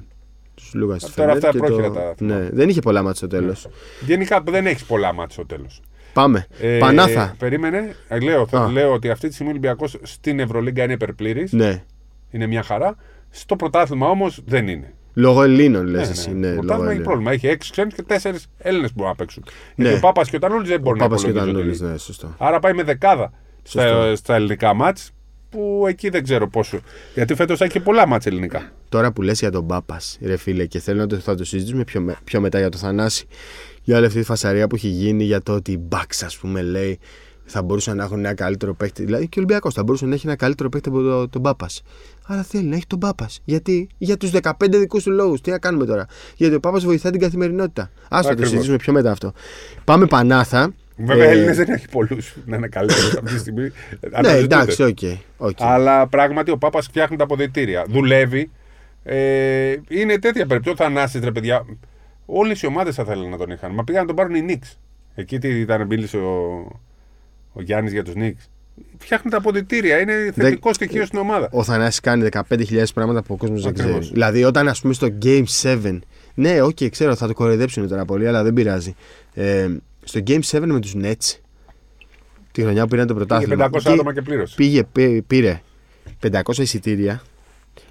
Του 0.56 0.78
Λούκας 0.78 1.02
στη 1.02 1.12
Τώρα 1.14 1.34
Φενέρ 1.34 1.46
αυτά 1.46 1.52
και 1.60 1.66
πρόχειρα 1.66 1.88
το... 1.88 1.94
τα 1.94 2.14
θυμάμαι. 2.18 2.42
Ναι, 2.44 2.50
δεν 2.50 2.70
είχε 2.70 2.80
πολλά 2.82 3.02
μάτια 3.02 3.16
στο 3.18 3.28
τέλος. 3.28 3.68
Γενικά 4.06 4.42
δεν 4.50 4.66
έχεις 4.66 4.84
πολλά 4.84 5.14
μάτια 5.14 5.34
στο 5.34 5.46
τέλος. 5.46 5.82
Πάμε. 6.14 6.48
Ε, 6.60 6.78
Πανάθα. 6.78 7.36
Περίμενε. 7.38 7.96
Ε, 8.08 8.20
λέω, 8.20 8.48
θα- 8.48 8.64
Α. 8.64 8.72
λέω 8.72 8.92
ότι 8.94 9.10
αυτή 9.10 9.28
τη 9.28 9.34
στιγμή 9.34 9.52
ο 9.52 9.56
Ολυμπιακός 9.56 9.98
στην 10.02 10.40
Ευρωλίγκα 10.40 10.84
είναι 10.84 10.94
υπερπλήρης. 10.94 11.52
Ναι. 11.52 11.84
Είναι 12.32 12.48
μια 12.48 12.64
χαρά. 12.64 12.96
Στο 13.30 13.56
πρωτάθλημα 13.56 14.08
όμως 14.10 14.42
δεν 14.46 14.68
είναι. 14.68 14.94
Λόγω 15.14 15.44
Ελλήνων, 15.44 15.86
λες 15.88 16.06
Ναι, 16.08 16.12
εσύ. 16.12 16.30
ναι. 16.32 16.36
Ναι, 16.36 16.48
Το 16.48 16.48
λόγω 16.48 16.58
πρωτάθλημα 16.60 16.84
έχει 16.84 16.90
Ελλήνων. 16.92 17.04
πρόβλημα. 17.04 17.32
Έχει 17.32 17.48
έξι 17.48 17.72
ξένους 17.72 17.94
και 17.94 18.02
τέσσερις 18.04 18.48
Έλληνες 18.58 18.88
που 18.90 18.94
μπορούν 18.98 19.12
να 19.12 19.18
παίξουν. 19.18 19.44
Ναι. 19.76 19.84
Γιατί 19.84 19.98
ο 19.98 20.00
Πάπας 20.08 20.30
και 20.30 20.36
ο 20.36 20.40
Τανούλης 20.40 20.68
δεν 20.70 20.78
Ο 20.78 20.82
μπορούν 20.82 21.00
να 21.00 21.06
Πάπας 21.08 21.22
και 21.22 21.28
ο 21.28 21.30
υπολογίζονται. 21.30 21.60
Τανούλης, 21.62 21.80
λίγο. 21.82 21.92
ναι, 21.92 21.98
σωστό. 21.98 22.36
Άρα 22.38 22.60
πάει 22.60 22.74
με 22.74 22.84
δεκάδα 22.84 23.32
στα, 23.64 23.82
Σωστό. 23.88 24.16
στα 24.16 24.36
ελληνικά 24.36 24.74
μάτς. 24.74 25.12
Που 25.50 25.86
εκεί 25.88 26.10
δεν 26.10 26.24
ξέρω 26.24 26.48
πόσο. 26.48 26.80
Γιατί 27.14 27.36
φέτος 27.36 27.58
θα 27.58 27.64
έχει 27.64 27.74
και 27.74 27.80
πολλά 27.80 28.08
μάτς 28.08 28.26
ελληνικά. 28.26 28.72
Τώρα 28.90 29.12
που 29.12 29.22
λες 29.22 29.40
για 29.40 29.52
τον 29.52 29.68
Πάπας, 29.68 30.18
ρε 30.22 30.38
φίλε, 30.38 30.66
και 30.66 30.80
θέλω 30.80 31.00
να 31.00 31.08
το, 31.08 31.16
θα 31.16 31.36
το 31.36 31.44
συζητήσουμε 31.44 31.84
πιο, 31.84 32.02
με- 32.02 32.18
πιο 32.24 32.40
μετά 32.42 32.60
για 32.60 32.70
το 32.70 32.78
Θανάση. 32.78 33.26
Για 33.84 33.98
όλη 33.98 34.06
αυτή 34.06 34.20
τη 34.20 34.26
φασαρία 34.26 34.68
που 34.68 34.76
έχει 34.76 34.88
γίνει 34.88 35.24
για 35.24 35.42
το 35.42 35.54
ότι 35.54 35.72
οι 35.72 35.80
Bucks, 35.90 36.22
ας 36.26 36.38
πούμε, 36.38 36.62
λέει, 36.62 37.00
θα 37.52 37.62
μπορούσαν 37.62 37.98
να 37.98 38.04
έχουν 38.04 38.20
ένα 38.20 38.34
καλύτερο 38.34 38.74
παίκτη. 38.74 39.04
Δηλαδή 39.06 39.24
και 39.28 39.40
ο 39.40 39.42
Ολυμπιακός 39.42 39.74
θα 39.74 39.84
μπορούσε 39.84 40.06
να 40.06 40.14
έχει 40.14 40.28
ένα 40.28 40.36
καλύτερο 40.36 40.70
παίκτη 40.70 40.90
από 40.90 41.02
το- 41.02 41.28
τον 41.30 41.42
Πάπας. 41.42 41.82
Άρα 42.28 42.44
θέλει 42.44 42.64
να 42.68 42.76
έχει 42.76 42.88
τον 42.88 43.00
Πάπας. 43.00 43.42
Γιατί; 43.44 43.90
Για 43.98 44.18
τους 44.18 44.30
15 44.32 44.78
δικούς 44.78 45.04
του 45.04 45.12
λόγους. 45.12 45.42
Τι 45.42 45.52
να 45.52 45.60
κάνουμε 45.60 45.86
τώρα; 45.86 46.06
Γιατί 46.36 46.56
ο 46.56 46.60
Πάπας 46.60 46.84
βοηθάει 46.86 47.12
την 47.12 47.22
καθημερινότητα. 47.22 47.82
Α 47.82 47.90
το 48.10 48.18
Ακριβώς. 48.18 48.48
συζητήσουμε 48.48 48.78
πιο 48.78 48.94
μετά 48.94 49.12
αυτό. 49.12 49.34
Πάμε 49.84 50.06
Πανάθα. 50.06 50.74
Βέβαια, 50.98 51.26
Ε, 51.26 51.32
Έλληνες 51.32 51.56
δεν 51.58 51.70
έχει 51.70 51.88
πολλούς 51.90 52.36
να 52.46 52.56
είναι 52.56 52.68
καλύτερο 52.68 53.08
αυτή 53.08 53.34
τη 53.34 53.38
στιγμή. 53.40 53.62
Ναι, 53.62 53.70
Αναζητούνται. 54.12 54.56
εντάξει, 54.56 54.84
OK. 54.84 54.98
OK. 55.38 55.58
Αλλά 55.62 56.08
πράγματι 56.08 56.52
ο 56.52 56.58
Πάπας 56.58 56.86
φτιάχνει 56.86 57.18
τα 57.18 57.24
αποδυτήρια. 57.24 57.86
Δουλεύει. 57.90 58.52
Ε, 59.04 59.76
είναι 59.88 60.20
τέτοια 60.20 60.46
περίπτωση. 60.46 60.76
Θανάση, 60.76 61.20
ρε 61.20 61.32
παιδιά. 61.32 61.66
Όλες 62.26 62.62
οι 62.62 62.66
ομάδες 62.66 62.96
θα 62.96 63.04
θέλουν 63.06 63.30
να 63.30 63.38
τον 63.38 63.50
είχαν. 63.52 63.74
Μα 63.74 63.84
πήγαν 63.84 64.02
να 64.02 64.08
τον 64.08 64.16
πάρουν 64.16 64.36
οι 64.36 64.42
Νικς. 64.42 64.80
Εκεί 65.16 65.38
τι 65.40 65.48
ήταν, 65.60 65.86
μίλησε 65.86 66.18
ο, 66.18 66.66
ο 67.54 67.62
Γιάννης 67.62 67.92
για 67.94 68.04
τους 68.04 68.16
Νικς. 68.16 68.50
Φτιάχνει 68.98 69.32
τα 69.32 69.38
αποδυτήρια. 69.38 70.00
Είναι 70.00 70.32
θετικό 70.36 70.76
στοιχείο 70.76 71.06
στην 71.06 71.20
ομάδα. 71.20 71.50
Ο 71.52 71.64
Θανάσης 71.64 72.00
κάνει 72.00 72.28
15.000 72.50 72.84
πράγματα 72.94 73.24
που 73.24 73.34
ο 73.34 73.38
κόσμος 73.38 73.62
δεν 73.62 73.70
Ακριβώς. 73.72 74.00
ξέρει. 74.00 74.14
Δηλαδή, 74.14 74.44
όταν 74.44 74.68
ας 74.68 74.82
πούμε 74.82 74.94
στο 74.94 75.08
Game 75.24 75.44
7. 75.62 76.00
Ναι, 76.34 76.62
οκ, 76.62 76.78
ξέρω, 76.90 77.16
θα 77.16 77.28
το 77.28 77.34
κοροϊδέψουν 77.34 77.88
τώρα 77.88 78.06
πολύ, 78.06 78.28
αλλά 78.28 78.44
δεν 78.44 78.54
πειράζει. 78.54 78.96
Ε, 79.34 79.68
στο 80.04 80.20
Game 80.28 80.40
7 80.52 80.60
με 80.66 80.80
τους 80.80 80.94
Nets, 81.02 81.38
τη 82.52 82.62
χρονιά 82.62 82.82
που 82.84 82.88
πήραν 82.90 83.08
το 83.08 83.14
Πήγε 83.14 83.26
πρωτάθλημα. 83.26 83.66
500 83.66 83.76
εκεί 83.76 83.90
άτομα 83.92 84.14
και 84.14 84.22
πλήρωσε. 84.22 84.56
πήγε, 84.56 84.84
πή- 84.84 85.22
πήρε 85.28 85.62
500 86.20 86.58
εισιτήρια, 86.58 87.22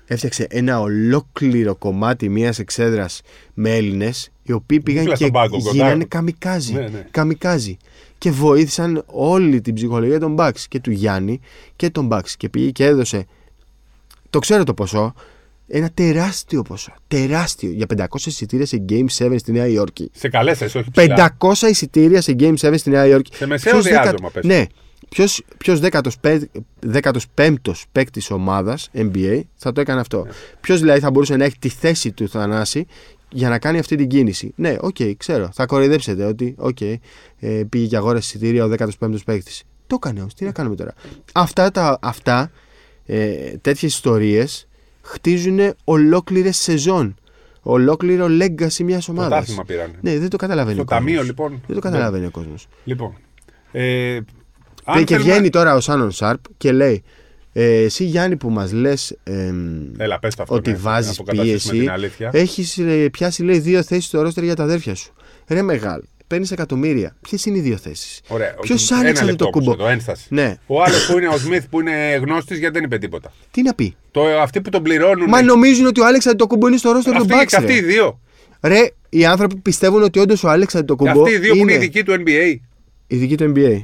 έφτιαξε 0.06 0.46
ένα 0.50 0.80
ολόκληρο 0.80 1.74
κομμάτι 1.76 2.28
μιας 2.28 2.58
εξέδρας 2.58 3.20
με 3.54 3.76
Έλληνες, 3.76 4.30
οι 4.42 4.52
οποίοι 4.52 4.80
πήγαν 4.80 5.00
Δίπλα 5.00 5.16
και 5.16 5.24
στον 5.24 5.34
πάγκο, 5.34 5.56
κοντά. 5.58 5.70
γίνανε 5.70 6.04
καμικάζι. 6.04 6.72
Ναι, 6.72 6.80
ναι. 6.80 7.06
καμικάζι. 7.10 7.76
Και 8.20 8.30
βοήθησαν 8.30 9.02
όλη 9.06 9.60
την 9.60 9.74
ψυχολογία 9.74 10.18
των 10.20 10.36
Bucks 10.38 10.60
και 10.68 10.80
του 10.80 10.90
Γιάννη 10.90 11.40
και 11.76 11.90
των 11.90 12.08
Bucks. 12.12 12.30
Και 12.36 12.48
πήγε 12.48 12.70
και 12.70 12.84
έδωσε. 12.84 13.26
Το 14.30 14.38
ξέρω 14.38 14.64
το 14.64 14.74
ποσό. 14.74 15.14
Ένα 15.68 15.90
τεράστιο 15.94 16.62
ποσό. 16.62 16.92
Τεράστιο. 17.08 17.70
Για 17.70 17.86
500 17.96 18.04
εισιτήρια 18.26 18.66
σε 18.66 18.84
Game 18.88 19.06
7 19.18 19.34
στη 19.38 19.52
Νέα 19.52 19.66
Υόρκη. 19.66 20.10
Σε 20.14 20.28
καλές 20.28 20.58
θέσει, 20.58 20.78
όχι 20.78 20.90
ψηλά. 20.90 21.36
500 21.38 21.68
εισιτήρια 21.70 22.20
σε 22.20 22.36
Game 22.38 22.54
7 22.60 22.74
στη 22.76 22.90
Νέα 22.90 23.06
Υόρκη. 23.06 23.34
Σε 23.34 23.46
μεσαίο 23.46 23.72
Ποιος 23.72 23.84
διάστημα, 23.84 24.12
δεκα- 24.14 24.30
πες. 24.30 24.44
Ναι. 24.44 24.64
Ποιος, 25.08 25.42
ποιος 25.58 25.80
15ος 26.80 27.72
παίκτης 27.92 28.30
ομάδας 28.30 28.90
NBA 28.94 29.40
θα 29.56 29.72
το 29.72 29.80
έκανε 29.80 30.00
αυτό. 30.00 30.22
Ναι. 30.24 30.30
Ποιος 30.60 30.80
δηλαδή 30.80 31.00
θα 31.00 31.10
μπορούσε 31.10 31.36
να 31.36 31.44
έχει 31.44 31.58
τη 31.58 31.68
θέση 31.68 32.12
του 32.12 32.28
Θανάση 32.28 32.86
για 33.30 33.48
να 33.48 33.58
κάνει 33.58 33.78
αυτή 33.78 33.96
την 33.96 34.08
κίνηση. 34.08 34.52
Ναι, 34.56 34.76
οκ, 34.80 34.96
ξέρω. 35.16 35.50
Θα 35.52 35.66
κοροϊδέψετε 35.66 36.24
ότι 36.24 36.54
οκ, 36.58 36.80
ε, 36.80 36.98
πήγε 37.68 37.86
και 37.86 37.96
αγόρασε 37.96 38.26
εισιτήρια 38.36 38.64
ο 38.64 38.68
15ος 38.78 39.14
παίκτης. 39.24 39.62
Το 39.86 39.94
έκανε 40.02 40.20
όμως. 40.20 40.34
Τι 40.34 40.44
να 40.44 40.52
κάνουμε 40.52 40.76
τώρα. 40.76 40.94
Αυτά, 41.32 41.70
τα, 41.70 41.98
αυτά 42.02 42.50
ε, 43.06 43.34
τέτοιες 43.60 43.92
ιστορίες 43.94 44.68
χτίζουν 45.02 45.58
ολόκληρες 45.84 46.56
σεζόν. 46.56 47.14
Ολόκληρο 47.62 48.26
legacy 48.26 48.82
μιας 48.84 49.08
ομάδας. 49.08 49.28
Πρωτάθλημα 49.28 49.64
πήραν. 49.64 49.90
Ναι, 50.00 50.18
δεν 50.18 50.28
το 50.28 50.36
καταλαβαίνει 50.36 50.74
Στο 50.74 50.82
ο 50.82 50.84
κόσμος. 50.84 51.04
ταμείο, 51.06 51.22
λοιπόν. 51.22 51.60
Δεν 51.66 51.74
το 51.76 51.82
καταλαβαίνει 51.82 52.26
ο 52.26 52.30
κόσμος. 52.30 52.66
Λοιπόν. 52.84 53.16
Ε, 53.72 53.80
Και, 53.80 54.24
αν 54.84 55.04
και 55.04 55.14
θέλουμε- 55.14 55.32
βγαίνει 55.32 55.50
τώρα 55.50 55.74
ο 55.74 55.80
Σάνον 55.80 56.10
Σάρπ 56.10 56.40
και 56.56 56.72
λέει: 56.72 57.02
ε, 57.52 57.82
Εσύ 57.82 58.04
Γιάννη 58.04 58.36
που 58.36 58.50
μας 58.50 58.72
λες 58.72 59.16
Έλα, 59.98 60.18
πες 60.18 60.34
το 60.34 60.42
αυτό, 60.42 60.54
ότι 60.54 60.70
ναι, 60.70 60.76
βάζεις 60.76 61.06
να 61.06 61.12
αποκαταστήσουμε 61.22 61.72
πίεση, 61.72 61.84
την 61.84 61.90
αλήθεια. 61.90 62.30
έχεις 62.32 62.80
πιάσει 63.12 63.42
λέει, 63.42 63.58
δύο 63.58 63.82
θέσεις 63.82 64.04
στο 64.04 64.22
ρόστερ 64.22 64.44
για 64.44 64.54
τα 64.56 64.62
αδέρφια 64.62 64.94
σου. 64.94 65.12
Ρε 65.48 65.62
μεγάλη, 65.62 66.02
παίρνει 66.26 66.46
εκατομμύρια. 66.50 67.16
Ποιες 67.20 67.44
είναι 67.46 67.58
οι 67.58 67.60
δύο 67.60 67.76
θέσεις; 67.76 68.20
Ωραία. 68.28 68.54
Ποιος 68.60 68.90
Ένα 68.90 69.00
άνοιξε 69.00 69.24
λεπτό 69.24 69.44
το 69.44 69.50
όμως 69.54 69.66
κουμπό. 69.66 69.82
εδώ, 69.82 69.92
ένσταση. 69.92 70.26
Ναι, 70.28 70.56
Ο 70.66 70.82
άλλος 70.82 71.06
που 71.06 71.18
είναι 71.18 71.28
ο 71.28 71.36
Σμιθ 71.38 71.64
που 71.70 71.80
είναι 71.80 72.14
γνώστης 72.24 72.58
γιατί 72.58 72.74
δεν 72.74 72.84
είπε 72.84 72.98
τίποτα. 72.98 73.32
τι 73.50 73.62
να 73.62 73.74
πει; 73.74 73.96
Το, 74.10 74.22
αυτοί 74.40 74.60
που 74.60 74.70
τον 74.70 74.82
πληρώνουν. 74.82 75.28
Μα 75.28 75.42
νομίζουν 75.42 75.86
ότι 75.86 76.00
ο 76.00 76.06
Άλεξανδρ 76.06 76.38
το 76.38 76.46
κουμπό 76.46 76.68
είναι 76.68 76.76
στο 76.76 76.92
ρόστερ 76.92 77.12
του 77.12 77.20
αυτοί, 77.20 77.32
Μπάξ. 77.34 77.50
και 77.52 77.56
αυτοί 77.56 77.72
οι 77.72 77.82
δύο. 77.82 78.20
Ρε, 78.62 78.88
οι 79.08 79.24
άνθρωποι 79.24 79.56
πιστεύουν 79.56 80.02
ότι 80.02 80.18
όντως 80.18 80.44
ο 80.44 80.48
Άλεξανδρ 80.48 80.86
το 80.86 80.96
Και 80.96 81.04
κουμπό 81.10 81.22
αυτοί 81.22 81.34
οι 81.34 81.38
δύο 81.38 81.50
που 81.52 81.56
είναι 81.58 81.72
είναι 81.72 81.84
ειδικοί 81.84 82.02
του 82.04 82.12
NBA. 82.26 82.54
ειδική 83.06 83.36
του 83.36 83.52
NBA. 83.56 83.82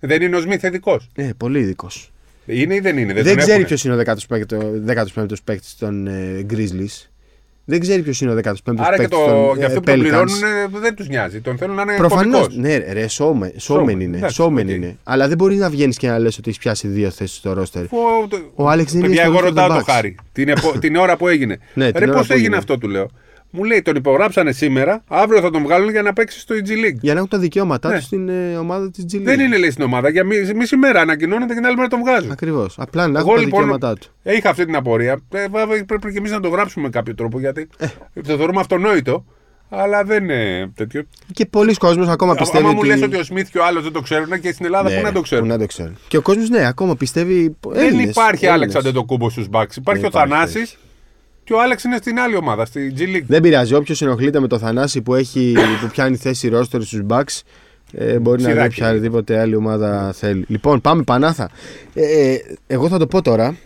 Δεν 0.00 0.22
είναι 0.22 0.36
ο 0.36 0.40
Σμιθ 0.40 0.62
ειδικός. 0.62 1.08
Ναι, 1.16 1.34
πολύ 1.34 1.58
ειδικός. 1.58 2.10
Είναι 2.46 2.74
ή 2.74 2.80
δεν 2.80 2.98
είναι. 2.98 3.12
Δεν, 3.12 3.22
Δεν, 3.22 3.32
τον 3.32 3.36
ξέρει 3.36 3.50
έχουνε; 3.52 3.66
ποιος 3.66 3.84
είναι 3.84 3.94
ο 3.94 3.98
15ο 5.16 5.34
παίκτης 5.44 5.76
των 5.78 6.06
ε, 6.06 6.46
Grizzlies. 6.50 7.06
Δεν 7.68 7.80
ξέρει 7.80 8.02
ποιος 8.02 8.20
είναι 8.20 8.30
ο 8.30 8.34
15ο 8.34 8.52
παίκτη 8.64 8.82
Άρα 8.82 8.96
και, 8.98 9.08
των 9.08 9.26
το, 9.26 9.52
ε, 9.54 9.58
και 9.58 9.64
αυτοί 9.64 9.78
που 9.78 9.84
τον 9.84 9.94
Pelicans. 9.94 9.98
πληρώνουν 9.98 10.42
ε, 10.74 10.78
δεν 10.80 10.94
τους 10.94 11.08
νοιάζει. 11.08 11.40
Τον 11.40 11.56
θέλουν 11.58 11.74
να 11.74 11.82
είναι 11.82 11.96
Προφανώς. 11.96 12.40
κωμικός. 12.40 12.56
Ναι, 12.56 12.76
ρε, 12.92 13.08
σώμεν, 13.08 13.50
Showman, 13.50 13.60
σώμεν 13.60 14.00
είναι. 14.00 14.16
εντάξει, 14.16 14.34
Σώμεν 14.34 14.68
οκ. 14.68 14.74
είναι. 14.74 14.96
Αλλά 15.04 15.28
δεν 15.28 15.36
μπορείς 15.36 15.58
να 15.58 15.70
βγαίνεις 15.70 15.96
και 15.96 16.08
να 16.08 16.18
λες 16.18 16.38
ότι 16.38 16.48
έχεις 16.48 16.60
πιάσει 16.60 16.88
δύο 16.88 17.10
θέσεις 17.10 17.36
στο 17.36 17.52
ρόστερ. 17.52 17.82
Ο, 17.84 17.88
Ο 18.54 18.68
Άλεξ 18.68 18.90
δεν 18.92 18.98
είναι 19.00 19.08
Παιδιά, 19.08 19.22
στο 19.24 19.32
εγώ 19.32 19.40
roster 19.40 19.44
ρωτάω 19.48 19.66
των 19.68 19.76
το 19.76 19.82
Bucks. 19.82 19.92
χάρη. 19.94 20.14
Την, 20.32 20.48
επο- 20.48 20.78
την 20.78 20.96
ώρα 20.96 21.16
που 21.16 21.28
έγινε. 21.28 21.58
Ναι, 21.74 21.90
την 21.92 22.00
Ρε, 22.00 22.06
ώρα 22.08 22.16
πώς 22.18 22.26
που 22.26 22.32
έγινε 22.32 22.44
έγινε. 22.46 22.56
αυτό, 22.56 22.78
του 22.78 22.88
λέω. 22.88 23.10
Μου 23.50 23.64
λέει, 23.64 23.82
τον 23.82 23.96
υπογράψανε 23.96 24.52
σήμερα, 24.52 25.02
αύριο 25.08 25.40
θα 25.40 25.50
τον 25.50 25.62
βγάλουν 25.62 25.90
για 25.90 26.02
να 26.02 26.12
παίξει 26.12 26.40
στο 26.40 26.54
EG 26.54 26.68
League. 26.68 26.98
Για 27.00 27.12
να 27.12 27.18
έχουν 27.18 27.30
τα 27.30 27.38
δικαιώματά 27.38 27.88
Ναι. 27.88 27.94
τους 27.96 28.04
στην 28.04 28.28
ε, 28.28 28.56
ομάδα 28.56 28.90
της 28.90 29.04
G 29.04 29.20
Δεν 29.22 29.40
είναι 29.40 29.56
λέει 29.58 29.70
στην 29.70 29.84
ομάδα. 29.84 30.08
Για 30.08 30.24
μισή, 30.24 30.54
μισή 30.54 30.76
μέρα 30.76 31.00
ανακοινώνεται 31.00 31.46
και 31.52 31.54
την 31.54 31.66
άλλη 31.66 31.76
μέρα 31.76 31.88
τον 31.88 31.98
βγάζουν. 32.00 32.30
Ακριβώς. 32.30 32.74
Απλά 32.78 33.08
να 33.08 33.18
Εγώ, 33.18 33.28
έχουν 33.28 33.34
τα 33.34 33.40
λοιπόν, 33.44 33.60
δικαιώματά 33.60 33.94
τους. 33.94 34.10
Είχα 34.34 34.50
αυτή 34.50 34.64
την 34.64 34.76
απορία. 34.76 35.20
Ε, 35.32 35.48
βέβαια, 35.48 35.84
πρέπει 35.84 36.12
και 36.12 36.18
εμείς 36.18 36.30
να 36.30 36.40
το 36.40 36.48
γράψουμε 36.48 36.84
με 36.84 36.90
κάποιο 36.90 37.14
τρόπο 37.14 37.40
γιατί 37.40 37.68
το 38.14 38.36
θεωρούμε 38.36 38.60
αυτονόητο. 38.60 39.24
Αλλά 39.68 40.04
δεν 40.04 40.22
είναι 40.22 40.70
τέτοιο. 40.74 41.02
Και 41.32 41.46
πολλοί 41.46 41.74
κόσμοι 41.74 42.10
ακόμα 42.10 42.34
πιστεύει 42.34 42.64
Άμα 42.64 42.72
μου 42.72 42.78
ότι. 42.78 42.88
λες 42.88 43.02
ότι 43.02 43.16
ο 43.16 43.22
Σμιθ 43.22 43.50
και 43.50 43.58
ο 43.58 43.64
άλλος 43.64 43.82
δεν 43.82 43.92
το 43.92 44.00
ξέρουν 44.00 44.40
και 44.40 44.52
στην 44.52 44.64
Ελλάδα 44.64 44.90
Ναι, 44.90 44.96
πού 44.96 45.02
να 45.02 45.12
το 45.12 45.20
ξέρουν. 45.20 45.44
Πού 45.44 45.50
να 45.52 45.58
το 45.58 45.66
ξέρουν. 45.66 45.96
Και 46.08 46.16
ο 46.16 46.22
κόσμος, 46.22 46.48
ναι, 46.48 46.66
ακόμα 46.66 46.96
πιστεύει. 46.96 47.56
Δεν 47.68 47.84
Έλληνες, 47.86 48.10
υπάρχει 48.10 48.44
Έλληνες. 48.46 48.62
Άλεξ 48.62 48.74
Αντετοκούμπο 48.74 49.30
στους 49.30 49.48
Μπάξ. 49.48 49.76
Υπάρχει 49.76 50.04
ο 50.04 50.06
υπάρχει, 50.06 50.28
Θανάση 50.30 50.66
και 51.46 51.52
ο 51.52 51.60
Άλεξ 51.60 51.84
είναι 51.84 51.96
στην 51.96 52.18
άλλη 52.18 52.36
ομάδα, 52.36 52.64
στη 52.64 52.92
G 52.96 53.00
League. 53.00 53.24
Δεν 53.26 53.42
πειράζει. 53.42 53.74
Όποιος 53.74 54.02
ενοχλείται 54.02 54.40
με 54.40 54.46
το 54.48 54.58
Θανάση 54.58 55.02
που, 55.02 55.14
έχει, 55.14 55.54
που 55.80 55.86
πιάνει 55.90 56.16
θέση 56.16 56.48
ρόστερ 56.48 56.82
στους 56.82 57.00
Bucks, 57.08 57.40
Ε, 57.92 58.18
μπορεί 58.18 58.42
να 58.42 58.48
δει 58.48 58.54
Ξηράκι. 58.54 58.80
οποιαδήποτε 58.82 59.38
άλλη 59.40 59.54
ομάδα 59.54 60.12
θέλει. 60.12 60.44
Λοιπόν, 60.48 60.80
πάμε 60.80 61.02
Πανάθα. 61.02 61.50
Ε, 61.94 62.32
ε, 62.32 62.38
εγώ 62.66 62.88
θα 62.88 62.98
το 62.98 63.06
πω 63.06 63.22
τώρα. 63.22 63.56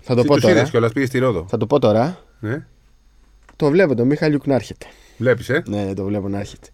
Θα 0.00 0.14
το 0.14 0.18
Εσύ 0.20 0.28
πω 0.28 0.34
τους 0.34 0.42
τώρα. 0.42 0.54
είδες 0.56 0.70
κιόλας, 0.70 0.92
πήγες 0.92 1.08
στη 1.08 1.18
Ρόδο. 1.18 1.46
Θα 1.48 1.56
το 1.56 1.66
πω 1.66 1.78
τώρα. 1.78 2.24
Ναι. 2.40 2.66
Το 3.56 3.70
βλέπω 3.70 3.94
τον 3.94 4.06
Μιχαλιούκ 4.06 4.46
να 4.46 4.54
έρχεται. 4.54 4.86
Βλέπεις, 5.16 5.48
ε; 5.48 5.62
Ναι, 5.66 5.94
το 5.94 6.04
βλέπω 6.04 6.28
να 6.28 6.38
έρχεται. 6.38 6.68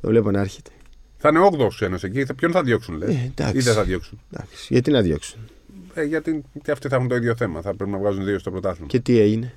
Το 0.00 0.08
βλέπω 0.08 0.30
να 0.30 0.40
έρχεται. 0.40 0.70
Θα 1.16 1.28
είναι 1.28 1.38
8ο 1.38 1.84
ένας 1.86 2.02
εκεί. 2.02 2.24
Θα- 2.24 2.34
Ποιον 2.34 2.52
θα 2.52 2.62
διώξουν, 2.62 2.96
λες; 2.96 3.08
Ε, 3.08 3.32
εντάξει. 3.34 3.56
Ή 3.56 3.60
δεν 3.60 3.74
θα 3.74 3.82
διώξουν; 3.84 4.20
Εντάξει, 4.32 4.66
γιατί 4.68 4.90
να 4.90 5.00
διώξουν; 5.00 5.38
Ε, 6.00 6.04
γιατί 6.04 6.42
και 6.62 6.70
αυτοί 6.70 6.88
θα 6.88 6.96
έχουν 6.96 7.08
το 7.08 7.14
ίδιο 7.14 7.36
θέμα. 7.36 7.60
Θα 7.60 7.74
πρέπει 7.74 7.90
να 7.90 7.98
βγάζουν 7.98 8.24
δύο 8.24 8.38
στο 8.38 8.50
πρωτάθλημα. 8.50 8.86
Και 8.86 9.00
τι 9.00 9.18
έγινε; 9.18 9.52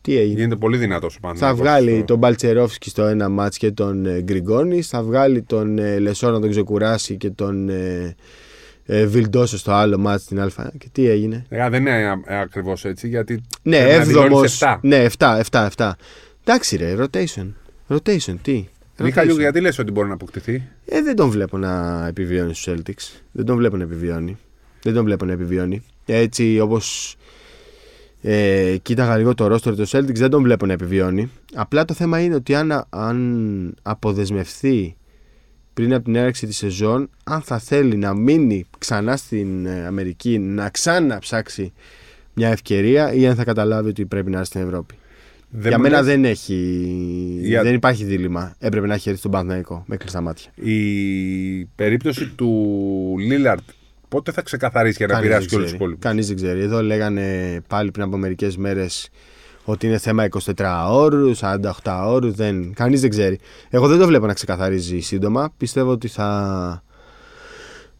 Τι 0.00 0.16
έγινε; 0.18 0.34
Γίνεται 0.40 0.56
πολύ 0.56 0.76
δυνατός 0.76 1.14
ο 1.14 1.18
Θα 1.20 1.20
Παναθηναϊκός 1.20 1.60
βγάλει 1.60 1.96
στο- 1.96 2.04
τον 2.04 2.18
Μπαλτσερόφσκι 2.18 2.88
στο 2.90 3.02
ένα 3.04 3.28
μάτς 3.28 3.56
και 3.56 3.70
τον 3.70 4.06
ε, 4.06 4.20
Γκριγκόνη. 4.22 4.82
Θα 4.82 5.02
βγάλει 5.02 5.42
τον 5.42 5.78
ε, 5.78 5.98
Λεσόρ 5.98 6.32
να 6.32 6.40
τον 6.40 6.50
ξεκουράσει 6.50 7.16
και 7.16 7.30
τον 7.30 7.68
ε, 7.68 8.14
ε, 8.86 9.06
Βιλντόσο 9.06 9.58
στο 9.58 9.72
άλλο 9.72 9.98
μάτς 9.98 10.22
στην 10.22 10.40
Α. 10.40 10.48
Και 10.78 10.88
τι 10.92 11.08
έγινε; 11.08 11.44
Ε, 11.48 11.68
δεν 11.68 11.80
είναι 11.80 12.20
ακριβώς 12.26 12.84
έτσι 12.84 13.08
γιατί. 13.08 13.42
Ναι, 13.62 13.76
πρέπει 13.78 13.90
να 13.92 14.00
έβδομο. 14.02 14.26
δηλώνεις 14.26 14.52
εφτά. 14.52 14.80
Ναι, 14.82 15.06
7, 15.18 15.40
7, 15.50 15.68
7. 15.76 15.90
Εντάξει, 16.44 16.76
ρε, 16.76 16.94
rotation. 16.98 17.46
Rotation, 17.88 18.34
τι; 18.42 18.68
Μιχαλιούκ, 19.02 19.36
Rotation. 19.36 19.40
γιατί 19.40 19.60
λες 19.60 19.78
ότι 19.78 19.90
μπορεί 19.92 20.08
να 20.08 20.14
αποκτηθεί; 20.14 20.62
Ε, 20.84 21.02
δεν 21.02 21.16
τον 21.16 21.28
βλέπω 21.30 21.58
να 21.58 22.04
επιβιώνει 22.06 22.54
στους 22.54 22.74
Celtics. 22.74 23.20
Δεν 23.32 23.44
τον 23.44 23.56
βλέπω 23.56 23.76
να 23.76 23.82
επιβιώνει. 23.82 24.38
Δεν 24.82 24.94
τον 24.94 25.04
βλέπω 25.04 25.24
να 25.24 25.32
επιβιώνει. 25.32 25.82
Έτσι 26.06 26.58
όπως 26.60 27.16
ε, 28.22 28.76
κοίταγα 28.82 29.16
λίγο 29.16 29.34
το 29.34 29.46
ρόστορ 29.46 29.74
του 29.76 29.88
Celtics, 29.88 30.14
δεν 30.14 30.30
τον 30.30 30.42
βλέπω 30.42 30.66
να 30.66 30.72
επιβιώνει. 30.72 31.30
Απλά 31.54 31.84
το 31.84 31.94
θέμα 31.94 32.20
είναι 32.20 32.34
ότι 32.34 32.54
αν, 32.54 32.84
αν 32.90 33.74
αποδεσμευθεί 33.82 34.96
πριν 35.74 35.94
από 35.94 36.04
την 36.04 36.14
έναρξη 36.14 36.46
της 36.46 36.56
σεζόν, 36.56 37.10
αν 37.24 37.40
θα 37.40 37.58
θέλει 37.58 37.96
να 37.96 38.14
μείνει 38.14 38.64
ξανά 38.78 39.16
στην 39.16 39.66
ε, 39.66 39.86
Αμερική, 39.86 40.38
να 40.38 40.68
ξαναψάξει 40.70 41.72
μια 42.34 42.48
ευκαιρία 42.48 43.12
ή 43.12 43.26
αν 43.26 43.34
θα 43.34 43.44
καταλάβει 43.44 43.88
ότι 43.88 44.06
πρέπει 44.06 44.30
να 44.30 44.36
έρθει 44.38 44.48
στην 44.50 44.60
Ευρώπη. 44.60 44.94
Δεν 45.52 45.68
Για 45.68 45.76
μου 45.76 45.82
μένα 45.82 45.96
λες, 45.96 46.06
δεν 46.06 46.24
έχει. 46.24 46.54
Για- 47.40 47.62
Δεν 47.62 47.74
υπάρχει 47.74 48.04
δίλημα. 48.04 48.54
Έπρεπε 48.58 48.86
να 48.86 48.94
έχει 48.94 49.08
έρθει 49.08 49.20
στον 49.20 49.30
Παναθηναϊκό 49.30 49.84
με 49.86 49.96
κλειστά 49.96 50.20
μάτια. 50.20 50.50
Η 50.54 51.64
περίπτωση 51.64 52.26
του 52.26 52.54
Λίλαρτ 53.18 53.62
πότε 54.10 54.32
θα 54.32 54.42
ξεκαθαρίσει 54.42 54.96
για 54.96 55.06
να 55.06 55.12
Κανείς 55.12 55.28
πειράσει 55.28 55.46
δεν 55.46 55.48
και 55.50 55.56
όλους 55.56 55.70
τους 55.70 55.78
ξέρει. 55.78 55.90
υπόλοιπους; 55.90 56.04
Κανείς 56.04 56.26
δεν 56.26 56.36
ξέρει. 56.36 56.60
Εδώ 56.60 56.82
λέγανε 56.82 57.60
πάλι 57.68 57.90
πριν 57.90 58.04
από 58.04 58.16
μερικές 58.16 58.56
μέρες 58.56 59.08
ότι 59.64 59.86
είναι 59.86 59.98
θέμα 59.98 60.28
24 60.56 60.86
ώρου, 60.90 61.36
48 61.36 62.02
ώρου. 62.06 62.32
Δεν... 62.32 62.72
Κανείς 62.74 63.00
δεν 63.00 63.10
ξέρει. 63.10 63.38
Εγώ 63.70 63.88
δεν 63.88 63.98
το 63.98 64.06
βλέπω 64.06 64.26
να 64.26 64.34
ξεκαθαρίζει 64.34 64.98
σύντομα. 65.00 65.52
Πιστεύω 65.56 65.90
ότι 65.90 66.08
θα, 66.08 66.82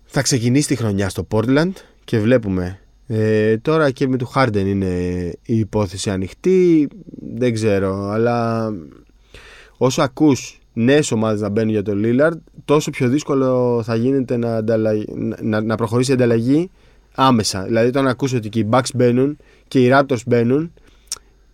θα 0.05 0.23
ξεκινήσει 0.23 0.69
τη 0.69 0.77
χρονιά 0.77 1.09
στο 1.09 1.27
Portland 1.31 1.73
και 2.05 2.19
βλέπουμε. 2.19 2.81
Ε, 3.07 3.57
τώρα 3.59 3.91
και 3.91 4.09
με 4.09 4.17
του 4.17 4.33
Harden 4.35 4.65
είναι 4.67 4.87
η 5.43 5.59
υπόθεση 5.59 6.11
ανοιχτή. 6.11 6.89
Δεν 7.37 7.55
ξέρω, 7.55 8.09
αλλά 8.09 8.69
όσο 9.77 10.03
ακούς 10.03 10.60
νέες 10.73 11.11
ομάδες 11.13 11.41
να 11.41 11.49
μπαίνουν 11.49 11.71
για 11.71 11.83
τον 11.83 12.03
Lillard 12.05 12.37
τόσο 12.65 12.91
πιο 12.91 13.09
δύσκολο 13.09 13.81
θα 13.85 13.95
γίνεται 13.95 14.37
να, 14.37 14.57
ανταλλαγ- 14.57 15.09
να, 15.43 15.61
να 15.61 15.75
προχωρήσει 15.77 16.11
η 16.11 16.15
ανταλλαγή 16.15 16.71
άμεσα. 17.15 17.63
Δηλαδή 17.63 17.89
όταν 17.89 18.07
ακούς 18.07 18.33
ότι 18.33 18.49
και 18.49 18.59
οι 18.59 18.69
Bucks 18.71 18.89
μπαίνουν 18.95 19.37
και 19.69 19.85
οι 19.85 19.91
Raptors 19.93 20.23
μπαίνουν 20.27 20.73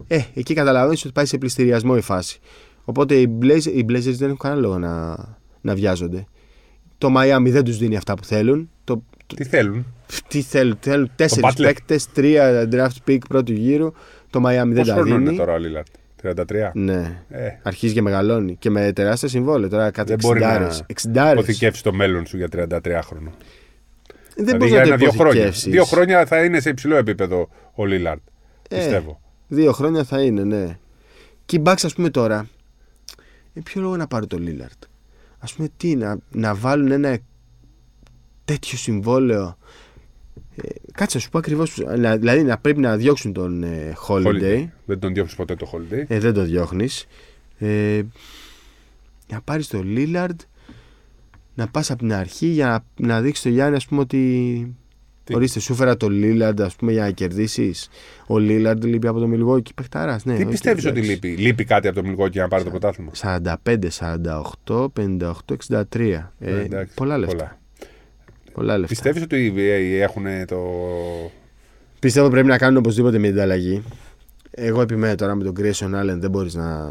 ε, 0.06 0.20
εκεί 0.34 0.54
καταλαβαίνεις 0.54 1.04
ότι 1.04 1.12
πάει 1.12 1.24
σε 1.26 1.38
πληστηριασμό 1.38 1.94
η 1.96 2.00
φάση. 2.00 2.38
Οπότε 2.84 3.14
οι 3.14 3.38
Blazers, 3.42 3.64
οι 3.74 3.84
Blazers 3.88 4.14
δεν 4.16 4.24
έχουν 4.26 4.36
κανένα 4.38 4.60
λόγο 4.60 4.78
να, 4.78 5.16
να 5.60 5.74
βιάζονται. 5.74 6.26
Το 6.98 7.08
Miami 7.16 7.46
δεν 7.50 7.64
τους 7.64 7.78
δίνει 7.78 7.96
αυτά 7.96 8.14
που 8.14 8.24
θέλουν. 8.24 8.70
Το, 8.84 9.02
Τι 9.36 9.44
θέλουν; 9.44 9.86
τι 10.28 10.40
θέλουν, 10.42 10.76
θέλουν 10.80 11.10
τέσσερις 11.16 11.50
Butler. 11.50 11.62
παίκτες, 11.64 12.12
τρία 12.12 12.68
draft 12.72 13.08
pick 13.10 13.18
πρώτου 13.28 13.52
γύρου. 13.52 13.92
Το 14.30 14.40
Miami 14.46 14.66
δεν 14.66 14.74
Πόσο 14.74 14.84
τα 14.90 14.94
χρόνο 14.94 15.14
είναι 15.14 15.24
δίνει. 15.24 15.36
τώρα 15.36 15.52
ο 15.52 15.58
Λίλαρτ. 15.58 15.86
33. 16.22 16.34
Ναι. 16.72 17.22
Ε, 17.28 17.48
Αρχίζει 17.62 17.94
και 17.94 18.02
μεγαλώνει. 18.02 18.56
Και 18.56 18.70
με 18.70 18.92
τεράστια 18.92 19.28
συμβόλαια. 19.28 19.68
Τώρα 19.68 19.90
κάτι 19.90 20.08
δεν 20.08 20.18
μπορεί 20.20 20.40
να 20.40 20.70
60. 21.04 21.16
αποθηκεύσει 21.16 21.82
το 21.82 21.92
μέλλον 21.92 22.26
σου 22.26 22.36
για 22.36 22.48
33 22.52 23.00
χρόνια. 23.02 23.32
Δεν 24.36 24.44
δηλαδή 24.44 24.56
μπορεί 24.58 24.70
για 24.70 24.78
να 24.78 24.86
το 24.86 24.88
ένα-δύο 24.92 25.10
χρόνια. 25.10 25.32
υποθηκεύσεις. 25.32 25.72
Δύο 25.72 25.84
χρόνια 25.84 26.26
θα 26.26 26.44
είναι 26.44 26.60
σε 26.60 26.68
υψηλό 26.68 26.96
επίπεδο 26.96 27.48
ο 27.74 27.84
Λίλαρτ. 27.84 28.20
Ε, 28.68 28.76
Πιστεύω. 28.76 29.20
Δύο 29.48 29.72
χρόνια 29.72 30.04
θα 30.04 30.22
είναι, 30.22 30.44
ναι. 30.44 30.78
Και 31.44 31.56
οι 31.56 31.62
Bucks, 31.66 31.80
ας 31.82 31.94
πούμε 31.94 32.10
τώρα. 32.10 32.48
Ε, 33.54 33.60
ποιο 33.64 33.80
λόγο 33.80 33.96
να 33.96 34.06
πάρει 34.06 34.26
το 34.26 34.38
Lillard. 34.40 34.86
Ας 35.38 35.46
πούμε 35.56 35.68
τι, 35.76 35.96
να, 35.96 36.18
να 36.30 36.54
βάλουν 36.54 36.90
ένα 36.90 37.18
τέτοιο 38.44 38.78
συμβόλαιο. 38.78 39.56
Ε, 40.62 40.68
κάτσε, 40.92 41.16
να 41.16 41.22
σου 41.22 41.30
πω 41.30 41.38
ακριβώς. 41.38 41.82
Δηλαδή 42.18 42.42
να 42.42 42.58
πρέπει 42.58 42.80
να 42.80 42.96
διώξουν 42.96 43.32
τον 43.32 43.62
ε, 43.62 43.92
Holiday. 44.08 44.68
Δεν 44.84 44.98
τον 44.98 45.14
διώχνει 45.14 45.34
ποτέ 45.36 45.54
το 45.54 45.70
Holiday. 45.72 46.04
Ε, 46.08 46.18
δεν 46.18 46.34
το 46.34 46.42
διώχνεις. 46.42 47.06
Ε, 47.58 48.02
να 49.28 49.40
πάρεις 49.40 49.68
το 49.68 49.82
Lillard. 49.84 50.36
Να 51.54 51.68
πας 51.68 51.90
από 51.90 51.98
την 51.98 52.12
αρχή 52.12 52.46
για 52.46 52.66
να, 52.66 53.06
να 53.06 53.20
δείξεις 53.20 53.42
το 53.42 53.48
Γιάννη, 53.48 53.76
ας 53.76 53.86
πούμε, 53.86 54.00
ότι. 54.00 54.74
Τι; 55.24 55.34
Ορίστε, 55.34 55.60
σου 55.60 55.74
φέρα 55.74 55.96
το 55.96 56.06
Lillard, 56.10 56.60
ας 56.60 56.76
πούμε, 56.76 56.92
για 56.92 57.02
να 57.02 57.10
κερδίσεις. 57.10 57.88
Ο 58.26 58.34
Lillard 58.34 58.80
λείπει 58.82 59.06
από 59.06 59.18
το 59.18 59.28
Milwaukee. 59.32 59.74
Παιχταρά, 59.74 60.20
ναι. 60.24 60.36
Τι 60.36 60.42
οκ, 60.42 60.50
πιστεύεις 60.50 60.84
ότι 60.84 60.98
εντάξει. 60.98 61.10
λείπει; 61.10 61.42
Λείπει 61.42 61.64
κάτι 61.64 61.88
από 61.88 61.96
το 61.96 62.06
Milwaukee 62.06 62.30
για 62.30 62.42
να 62.42 62.48
πάρει 62.48 62.64
το 62.64 62.70
πρωτάθλημα; 62.70 63.10
45, 63.22 63.88
48, 64.66 64.88
58, 64.92 65.32
63. 65.68 66.32
Ε, 66.38 66.60
εντάξει, 66.60 66.94
πολλά 66.94 67.18
λεφτά. 67.18 67.36
πολλά. 67.36 67.58
Πολλά 68.56 68.72
λεφτά. 68.78 68.86
Πιστεύεις 68.86 69.22
ότι 69.22 69.44
οι 69.44 69.52
NBA 69.56 70.02
έχουν 70.02 70.24
το. 70.46 70.58
Πιστεύω 71.98 72.28
πρέπει 72.28 72.46
να 72.46 72.58
κάνουν 72.58 72.76
οπωσδήποτε 72.76 73.18
μια 73.18 73.30
ανταλλαγή. 73.30 73.82
Εγώ 74.50 74.80
επιμένω 74.80 75.14
τώρα 75.14 75.34
με 75.34 75.44
τον 75.44 75.54
Grayson 75.58 76.00
Allen 76.00 76.16
δεν 76.18 76.30
μπορείς 76.30 76.54
να, 76.54 76.88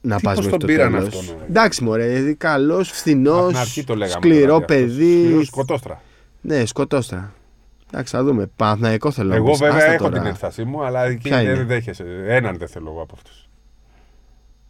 να 0.00 0.16
Τι, 0.16 0.22
πας 0.22 0.34
πώς 0.34 0.44
μέχρι 0.44 0.50
τον 0.50 0.58
το 0.58 0.66
πήραν 0.66 0.92
τέλος. 0.92 1.06
αυτόν, 1.06 1.36
ρε; 1.38 1.44
Εντάξει, 1.48 1.84
μωρέ, 1.84 2.06
δηλαδή 2.06 2.34
καλός, 2.34 2.90
φθηνός, 2.90 3.38
Από 3.38 3.48
την 3.48 3.56
αρχή 3.56 3.84
το 3.84 3.94
λέγαμε. 3.94 4.12
σκληρό 4.26 4.46
τώρα 4.52 4.64
και 4.64 4.74
αυτός. 4.74 4.88
παιδί. 4.96 5.22
Σκληρός 5.24 5.46
σκοτόστρα. 5.46 6.02
Ναι, 6.40 6.64
σκοτώστρα. 6.66 7.34
Εντάξει, 7.92 8.16
θα 8.16 8.24
δούμε. 8.24 8.50
Παναθηναϊκό 8.56 9.10
θέλω 9.10 9.28
να 9.28 9.34
Εγώ 9.34 9.50
πεις. 9.50 9.58
βέβαια 9.58 9.76
Άστα 9.76 9.92
έχω 9.92 10.04
τώρα. 10.08 10.18
την 10.20 10.30
έφτασή 10.30 10.64
μου, 10.64 10.84
αλλά 10.84 11.04
εκεί 11.04 11.28
Ποια 11.28 11.42
είναι; 11.42 11.54
δεν 11.54 11.66
δέχεσαι. 11.66 12.04
Έναν 12.26 12.56
δεν 12.58 12.68
θέλω 12.68 12.90
εγώ 12.90 13.02
από 13.02 13.14
αυτούς. 13.16 13.48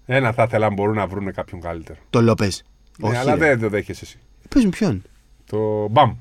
Ένα 0.07 0.33
θα 0.33 0.43
ήθελα 0.43 0.69
να 0.69 0.75
μπορούν 0.75 0.95
να 0.95 1.07
βρουν 1.07 1.33
κάποιον 1.33 1.61
καλύτερο. 1.61 1.99
Το 2.11 2.21
Λόπες. 2.23 2.65
Ναι, 2.99 3.09
Όχι, 3.09 3.17
αλλά 3.17 3.35
ρε. 3.35 3.39
δεν 3.41 3.61
το 3.61 3.69
δέχεσαι 3.69 4.05
εσύ. 4.05 4.19
Πες 4.49 4.65
μου 4.65 4.71
ποιον. 4.71 5.03
Το 5.51 5.89
μπαμ. 5.91 6.15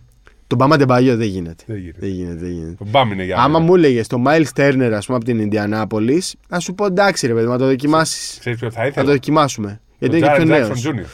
Τον 0.48 0.58
Μπάμα 0.58 0.78
Ντεμπαγιό 0.78 1.16
δεν 1.18 1.28
γίνεται. 1.28 1.64
Δεν 1.68 1.78
γίνεται. 1.78 2.00
Δεν 2.00 2.10
γίνεται, 2.10 2.36
δεν 2.40 2.52
γίνεται. 2.52 2.76
Το 2.76 2.86
μπαμ 2.90 3.12
είναι 3.12 3.24
για 3.24 3.38
Άμα 3.38 3.48
μένα. 3.48 3.66
μου 3.66 3.76
έλεγες 3.76 4.08
το 4.08 4.24
Miles 4.26 4.46
Turner, 4.56 4.92
ας 4.94 5.06
πούμε, 5.06 5.18
από 5.18 5.26
την 5.26 5.40
Ινδιανάπολη, 5.40 6.24
να 6.50 6.60
σου 6.60 6.74
πω 6.76 6.86
εντάξει, 6.86 7.28
ρε 7.28 7.34
παιδί, 7.34 7.48
να 7.48 7.58
το 7.58 7.66
δοκιμάσεις. 7.66 8.38
Ξέρεις 8.40 8.60
ποιο 8.60 8.72
θα 8.72 8.80
Θα 8.80 8.88
ήθελα; 8.88 9.06
το 9.06 9.12
δοκιμάσουμε. 9.12 9.82
Γιατί 10.00 10.20
Το 10.20 10.26
είναι 10.26 10.36
και 10.38 10.44
πιο 10.44 10.56
Jaren 10.56 10.60
νέος. 10.60 10.86
Jackson 10.86 10.96
Jr. 10.96 11.06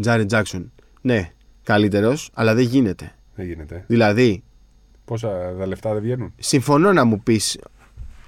Τζάρι 0.00 0.26
Τζάξον. 0.26 0.72
Ναι, 1.00 1.30
καλύτερος, 1.62 2.30
αλλά 2.34 2.54
δεν 2.54 2.64
γίνεται. 2.64 3.12
Δεν 3.34 3.46
γίνεται. 3.46 3.84
Δηλαδή, 3.86 4.42
Πόσα 5.04 5.54
τα 5.58 5.66
λεφτά 5.66 5.92
δεν 5.92 6.02
βγαίνουν; 6.02 6.32
συμφωνώ 6.38 6.92
να 6.92 7.04
μου 7.04 7.20
πεις. 7.22 7.58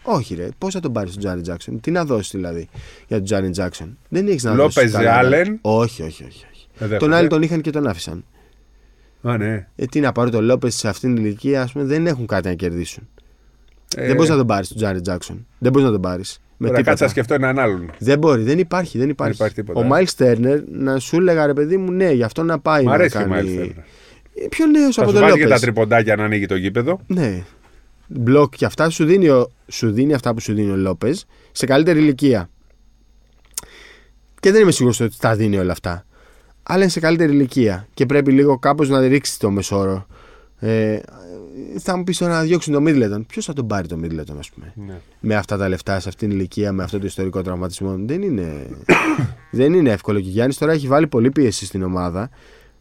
Όχι, 0.02 0.34
ρε, 0.34 0.48
πώ 0.58 0.70
θα 0.70 0.80
τον 0.80 0.92
πάρεις 0.92 1.10
τον 1.12 1.20
Τζάρι 1.20 1.40
Τζάξον. 1.40 1.80
Τι 1.80 1.90
να 1.90 2.04
δώσεις 2.04 2.30
δηλαδή 2.30 2.68
για 3.06 3.16
τον 3.16 3.24
Τζάρι 3.24 3.50
Τζάξον. 3.50 3.98
Δεν 4.08 4.26
έχεις 4.28 4.42
να 4.44 4.54
δώσεις. 4.54 4.92
Λόπεζ 4.92 5.06
Άλεν. 5.06 5.58
Όχι, 5.60 6.02
όχι, 6.02 6.24
όχι. 6.24 6.44
όχι. 6.52 6.66
Δεν 6.78 6.88
δέχονται. 6.88 6.96
Τον 6.96 7.12
άλλο 7.12 7.28
τον 7.28 7.42
είχαν 7.42 7.60
και 7.60 7.70
τον 7.70 7.86
άφησαν. 7.86 8.24
Α, 9.28 9.36
ναι. 9.36 9.66
Ε, 9.76 9.86
τι 9.86 10.00
να 10.00 10.12
πάρει 10.12 10.30
τον 10.30 10.44
Λόπες 10.44 10.74
σε 10.74 10.88
αυτήν 10.88 11.14
την 11.14 11.24
ηλικία, 11.24 11.62
ας 11.62 11.72
πούμε, 11.72 11.84
δεν 11.84 12.06
έχουν 12.06 12.26
κάτι 12.26 12.48
να 12.48 12.54
κερδίσουν. 12.54 13.08
Ε, 13.96 14.06
Δεν 14.06 14.14
μπορείς 14.14 14.30
να 14.30 14.36
τον 14.36 14.46
πάρεις 14.46 14.68
τον 14.68 14.76
Τζάρι 14.76 15.00
Τζάξον. 15.00 15.46
Δεν 15.58 15.72
μπορείς 15.72 15.86
να 15.86 15.92
τον 15.92 16.00
πάρεις. 16.02 16.40
Με 16.56 16.66
Τώρα 16.68 16.82
κάτσε 16.82 16.90
τίποτα. 16.90 17.04
να 17.04 17.10
σκεφτώ 17.10 17.34
έναν 17.34 17.58
άλλον. 17.58 17.90
Δεν 17.98 18.18
μπορεί, 18.18 18.42
δεν 18.42 18.58
υπάρχει. 18.58 18.98
Δεν 18.98 19.08
υπάρχει. 19.08 19.34
υπάρχει 19.34 19.54
τίποτα, 19.54 19.80
ο 19.80 19.82
ε. 19.82 19.86
Μάιλ 19.86 20.06
Στέρνερ 20.06 20.60
να 20.70 20.98
σου 20.98 21.16
έλεγα 21.16 21.46
ρε 21.46 21.52
παιδί 21.54 21.76
μου, 21.76 21.90
ναι, 21.92 22.10
γι' 22.10 22.22
αυτό 22.22 22.42
να 22.42 22.58
πάει 22.58 22.82
Μ' 22.82 22.86
να 22.86 22.92
αρέσει 22.94 23.16
ο 23.16 23.20
κάνει. 23.20 23.32
Μάιλ 23.32 23.46
Τέρνερ. 23.46 23.66
Ε, 23.66 24.46
Πιο 24.48 24.66
νέος 24.66 24.94
Θα 24.94 25.02
από 25.02 25.10
σου 25.10 25.16
τον 25.16 25.26
βάλει 25.26 25.36
και 25.38 25.42
τα 25.42 25.48
Λόπε. 25.48 25.60
τριποντάκια 25.60 26.16
να 26.16 26.24
ανοίγει 26.24 26.46
το 26.46 26.56
γήπεδο. 26.56 27.00
Ναι. 27.06 27.44
Μπλοκ 28.06 28.56
και 28.56 28.64
αυτά 28.64 28.90
σου 28.90 29.04
δίνει, 29.04 29.28
ο, 29.28 29.50
σου 29.68 29.90
δίνει 29.92 30.14
αυτά 30.14 30.34
που 30.34 30.40
σου 30.40 30.54
δίνει 30.54 30.70
ο 30.70 30.76
Λόπες 30.76 31.26
σε 31.52 31.66
καλύτερη 31.66 31.98
ηλικία. 31.98 32.50
Και 34.40 34.52
δεν 34.52 34.62
είμαι 34.62 34.70
σίγουρος 34.70 35.00
ότι 35.00 35.16
τα 35.18 35.36
δίνει 35.36 35.56
όλα 35.58 35.72
αυτά. 35.72 36.06
Αλλά 36.68 36.80
είναι 36.82 36.90
σε 36.90 37.00
καλύτερη 37.00 37.32
ηλικία 37.32 37.86
και 37.94 38.06
πρέπει 38.06 38.32
λίγο 38.32 38.58
κάπως 38.58 38.88
να 38.88 39.00
ρίξεις 39.00 39.36
το 39.36 39.50
μεσόρο. 39.50 40.06
Ε, 40.58 40.98
θα 41.78 41.96
μου 41.96 42.04
πεις 42.04 42.18
τώρα 42.18 42.32
να 42.32 42.42
διώξουν 42.42 42.72
το 42.72 42.80
Μίτλετον. 42.80 43.26
Ποιος 43.26 43.44
θα 43.44 43.52
τον 43.52 43.66
πάρει 43.66 43.88
το 43.88 43.96
Μίτλετον, 43.96 44.38
ας 44.38 44.50
πούμε; 44.50 44.72
Ναι. 44.86 45.00
με 45.20 45.34
αυτά 45.34 45.56
τα 45.56 45.68
λεφτά 45.68 46.00
σε 46.00 46.08
αυτήν 46.08 46.28
την 46.28 46.38
ηλικία, 46.38 46.72
με 46.72 46.82
αυτό 46.82 46.98
το 46.98 47.06
ιστορικό 47.06 47.42
τραυματισμό. 47.42 47.94
Δεν 47.98 48.22
είναι, 48.22 48.66
δεν 49.50 49.72
είναι 49.74 49.90
εύκολο. 49.90 50.20
Και 50.20 50.26
ο 50.26 50.30
Γιάννης 50.30 50.58
τώρα 50.58 50.72
έχει 50.72 50.86
βάλει 50.86 51.06
πολλή 51.06 51.30
πίεση 51.30 51.66
στην 51.66 51.82
ομάδα, 51.82 52.30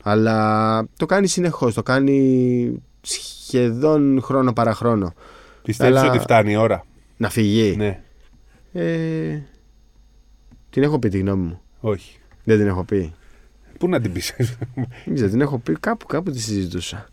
αλλά 0.03 0.87
το 0.97 1.05
κάνει 1.05 1.27
συνεχώς. 1.27 1.73
Το 1.73 1.83
κάνει 1.83 2.81
σχεδόν 3.01 4.21
χρόνο 4.21 4.53
παρά 4.53 4.73
χρόνο. 4.73 5.13
Πιστεύεις 5.63 5.97
Αλλά- 5.99 6.09
ότι 6.09 6.19
φτάνει 6.19 6.51
η 6.51 6.55
ώρα; 6.55 6.85
Να 7.17 7.29
φυγεί. 7.29 7.75
Ναι. 7.77 7.99
Ε, 8.73 9.41
την 10.69 10.83
έχω 10.83 10.99
πει 10.99 11.09
τη 11.09 11.19
γνώμη 11.19 11.43
μου. 11.47 11.61
Όχι. 11.79 12.17
Δεν 12.43 12.57
την 12.57 12.67
έχω 12.67 12.83
πει. 12.83 13.13
Πού 13.79 13.89
να 13.89 14.01
την 14.01 14.11
πεις; 14.11 14.33
Δεν 15.05 15.13
ξέρω, 15.15 15.29
την 15.29 15.41
έχω 15.41 15.57
πει 15.57 15.75
κάπου, 15.79 16.05
κάπου 16.05 16.31
τη 16.31 16.39
συζητούσα. 16.41 17.05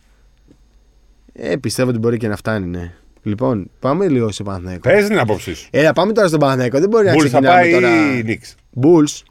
Ε, 1.32 1.56
πιστεύω 1.56 1.90
ότι 1.90 1.98
μπορεί 1.98 2.16
και 2.16 2.28
να 2.28 2.36
φτάνει, 2.36 2.66
ναι. 2.66 2.92
Λοιπόν, 3.22 3.70
πάμε 3.80 4.08
λίγο 4.08 4.30
σε 4.32 4.42
Παναθηναϊκό. 4.42 4.88
Πε 4.90 5.02
την 5.08 5.18
άποψή 5.18 5.54
σου; 5.54 5.68
Έλα, 5.70 5.92
πάμε 5.92 6.12
τώρα 6.12 6.28
στον 6.28 6.40
Παναθηναϊκό. 6.40 6.78
Δεν 6.78 6.88
μπορεί 6.88 7.06
να 7.06 7.12
Μπούλ 7.12 7.20
θα 7.22 7.28
ξεκινάμε 7.28 7.60
πάει 7.60 7.72
τώρα. 7.72 8.16
ή 8.18 8.22
Νίξ. 8.22 8.54
Bulls 8.82 9.22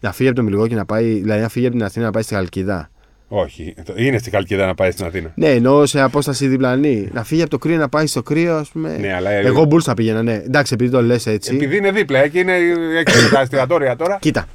να 0.00 0.12
φύγει 0.12 0.28
από 0.28 0.38
το 0.38 0.42
Μιλγό 0.44 0.66
και 0.66 0.74
να 0.74 0.84
πάει, 0.84 1.12
δηλαδή 1.20 1.40
να 1.40 1.48
φύγει 1.48 1.66
από 1.66 1.76
την 1.76 1.84
Αθήνα 1.84 2.04
να 2.04 2.10
πάει 2.10 2.22
στη 2.22 2.34
Χαλκιδά. 2.34 2.90
Όχι. 3.28 3.74
Είναι 3.96 4.18
στη 4.18 4.30
Χαλκιδά 4.30 4.66
να 4.66 4.74
πάει 4.74 4.90
στην 4.90 5.04
Αθήνα. 5.06 5.32
Ναι, 5.34 5.50
εννοώ 5.50 5.86
σε 5.86 6.00
απόσταση 6.00 6.46
διπλανή. 6.46 7.08
Να 7.12 7.24
φύγει 7.24 7.40
από 7.40 7.50
το 7.50 7.58
κρύο 7.58 7.76
να 7.76 7.88
πάει 7.88 8.06
στο 8.06 8.22
κρύο, 8.22 8.56
ας 8.56 8.68
πούμε. 8.68 8.96
Ναι, 8.96 9.12
αλλά- 9.14 9.30
Εγώ 9.30 9.68
Bulls 9.70 9.80
θα 9.82 9.94
πήγαινα, 9.94 10.22
ναι. 10.22 10.34
Εντάξει, 10.34 10.74
επειδή 10.74 10.90
το 10.90 11.02
λες 11.02 11.26
έτσι. 11.26 11.54
Επειδή 11.54 11.76
είναι 11.76 11.90
δίπλα 11.92 12.28
και 12.28 12.38
είναι 12.38 12.52
έξω 13.00 13.28
τα 13.28 13.40
εστιατόρια 13.40 13.96
τώρα. 13.96 14.18
Κοίτα. 14.20 14.46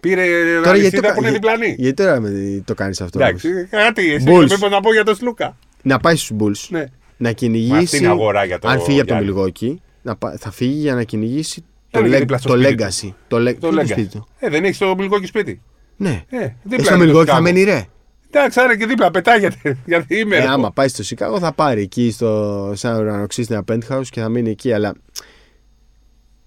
Πήρε 0.00 0.22
Τώρα 0.24 0.76
γιατί 0.76 0.96
αλυσίδα 0.96 1.00
το, 1.08 1.08
που 1.14 1.20
είναι 1.20 1.30
για- 1.30 1.38
διπλανή. 1.38 1.74
γιατί 1.78 1.94
τώρα 2.02 2.20
με- 2.20 2.62
το 2.64 2.74
κάνεις 2.74 3.00
αυτό. 3.00 3.18
Εντάξει, 3.22 3.48
όμως; 3.52 3.68
κάτι 3.70 4.12
εσύ 4.12 4.24
Bulls. 4.28 4.50
μήπως 4.50 4.70
να 4.70 4.80
πω 4.80 4.92
για 4.92 5.04
τον 5.04 5.14
Σλούκα. 5.14 5.56
Να 5.82 5.98
πάει 5.98 6.16
στους 6.16 6.36
Bulls. 6.40 6.66
Ναι. 6.68 6.84
Να 7.16 7.28
Μα 7.28 7.32
κυνηγήσει. 7.32 7.76
αυτή 7.84 7.96
είναι 7.96 8.06
αγορά 8.08 8.44
για 8.44 8.58
το 8.58 8.68
αν 8.68 8.80
φύγει 8.80 8.98
από 9.00 9.08
το 9.08 9.14
Γιάννη. 9.14 9.32
Μιλγόκι, 9.32 9.82
να 10.02 10.16
πά- 10.16 10.36
θα 10.40 10.50
φύγει 10.50 10.80
για 10.80 10.94
να 10.94 11.02
κυνηγήσει 11.02 11.64
το, 11.90 11.98
είναι 11.98 12.16
leg- 12.16 12.20
δίπλα 12.20 12.38
στο 12.38 12.48
το 12.54 12.62
σπίτι 12.62 12.84
legacy. 12.84 13.14
Το, 13.28 13.36
le- 13.36 13.54
Το 13.54 13.66
το 13.66 13.70
λέγκα. 13.72 13.86
σπίτι 13.86 14.08
του. 14.08 14.28
Ε, 14.38 14.48
δεν 14.48 14.64
έχεις 14.64 14.78
το 14.78 14.94
μιλγόκι 14.98 15.26
σπίτι. 15.26 15.60
Ναι. 15.96 16.22
Ε, 16.28 16.36
Ε, 16.44 16.54
δίπλα 16.62 16.84
στο 16.84 16.94
είναι 16.94 17.02
το 17.02 17.04
Μιλγόκι 17.04 17.30
θα 17.30 17.36
Σικάγο. 17.36 17.42
μένει 17.42 17.62
ρε. 17.64 17.86
Εντάξει, 18.30 18.60
άρα 18.60 18.76
και 18.76 18.86
δίπλα 18.86 19.10
πετάγεται. 19.10 19.76
Γιατί 19.86 20.16
είμαι. 20.18 20.36
Ε, 20.36 20.40
ρε. 20.40 20.46
άμα 20.48 20.70
πάει 20.72 20.88
στο 20.88 21.02
Σικάγο 21.04 21.38
θα 21.38 21.52
πάρει 21.52 21.82
εκεί 21.82 22.10
στο 22.10 22.72
σαν 22.76 23.00
ουρανοξύστη 23.00 23.54
ένα 23.54 23.64
penthouse 23.72 24.06
και 24.10 24.20
θα 24.20 24.28
μείνει 24.28 24.50
εκεί. 24.50 24.72
Αλλά 24.72 24.94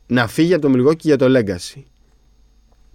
να 0.08 0.28
φύγει 0.28 0.54
από 0.54 0.62
το 0.62 0.70
Μιλγόκι 0.70 1.08
για 1.08 1.18
το 1.18 1.26
Legacy. 1.40 1.82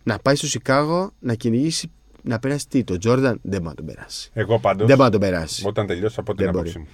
Να 0.08 0.18
πάει 0.18 0.34
στο 0.34 0.46
Σικάγο 0.46 1.10
να 1.18 1.34
κυνηγήσει 1.34 1.90
να 2.22 2.38
περάσει 2.38 2.68
τι, 2.68 2.84
το 2.84 2.98
Τζόρνταν 2.98 3.38
δεν 3.42 3.60
μπορεί 3.62 3.64
να 3.68 3.74
τον 3.74 3.86
περάσει. 3.86 4.30
Εγώ 4.34 4.58
πάντως, 4.58 4.86
Δεν 4.86 4.96
μπορεί 4.96 5.10
να 5.10 5.18
τον 5.18 5.28
περάσει. 5.28 5.66
όταν 5.66 5.86
τελειώσει 5.86 6.16
από 6.18 6.34
την 6.34 6.44
Δεν 6.44 6.54
άποψή 6.54 6.78
μου. 6.78 6.86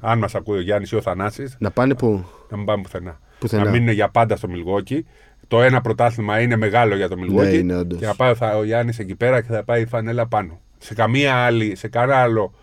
Αν 0.00 0.18
μας 0.18 0.34
ακούει 0.34 0.58
ο 0.58 0.60
Γιάννης 0.60 0.90
ή 0.90 0.96
ο 0.96 1.00
Θανάσης, 1.00 1.56
Να 1.58 1.70
πάνε 1.70 1.94
που. 1.94 2.24
να 2.50 2.56
μην 2.56 2.66
πάμε 2.66 2.82
πουθενά. 2.82 3.20
Πουθενά. 3.38 3.64
Να 3.64 3.70
μείνουν 3.70 3.88
για 3.90 4.08
πάντα 4.08 4.36
στο 4.36 4.48
Μιλγόκι. 4.48 5.06
Το 5.48 5.62
ένα 5.62 5.80
πρωτάθλημα 5.80 6.40
είναι 6.40 6.56
μεγάλο 6.56 6.96
για 6.96 7.08
το 7.08 7.16
Μιλγόκι. 7.16 7.46
Ναι, 7.46 7.52
είναι 7.52 7.76
όντως. 7.76 7.98
και 7.98 8.06
να 8.06 8.14
πάει 8.14 8.30
ο, 8.30 8.58
ο 8.58 8.64
Γιάννης 8.64 8.98
εκεί 8.98 9.14
πέρα 9.14 9.40
και 9.40 9.52
θα 9.52 9.64
πάει 9.64 9.82
η 9.82 9.86
φανέλα 9.86 10.26
πάνω. 10.26 10.60
Σε 10.78 10.94
καμία 10.94 11.34
άλλη, 11.34 11.76
σε 11.76 11.88
κανένα 11.88 12.18
άλλο 12.18 12.54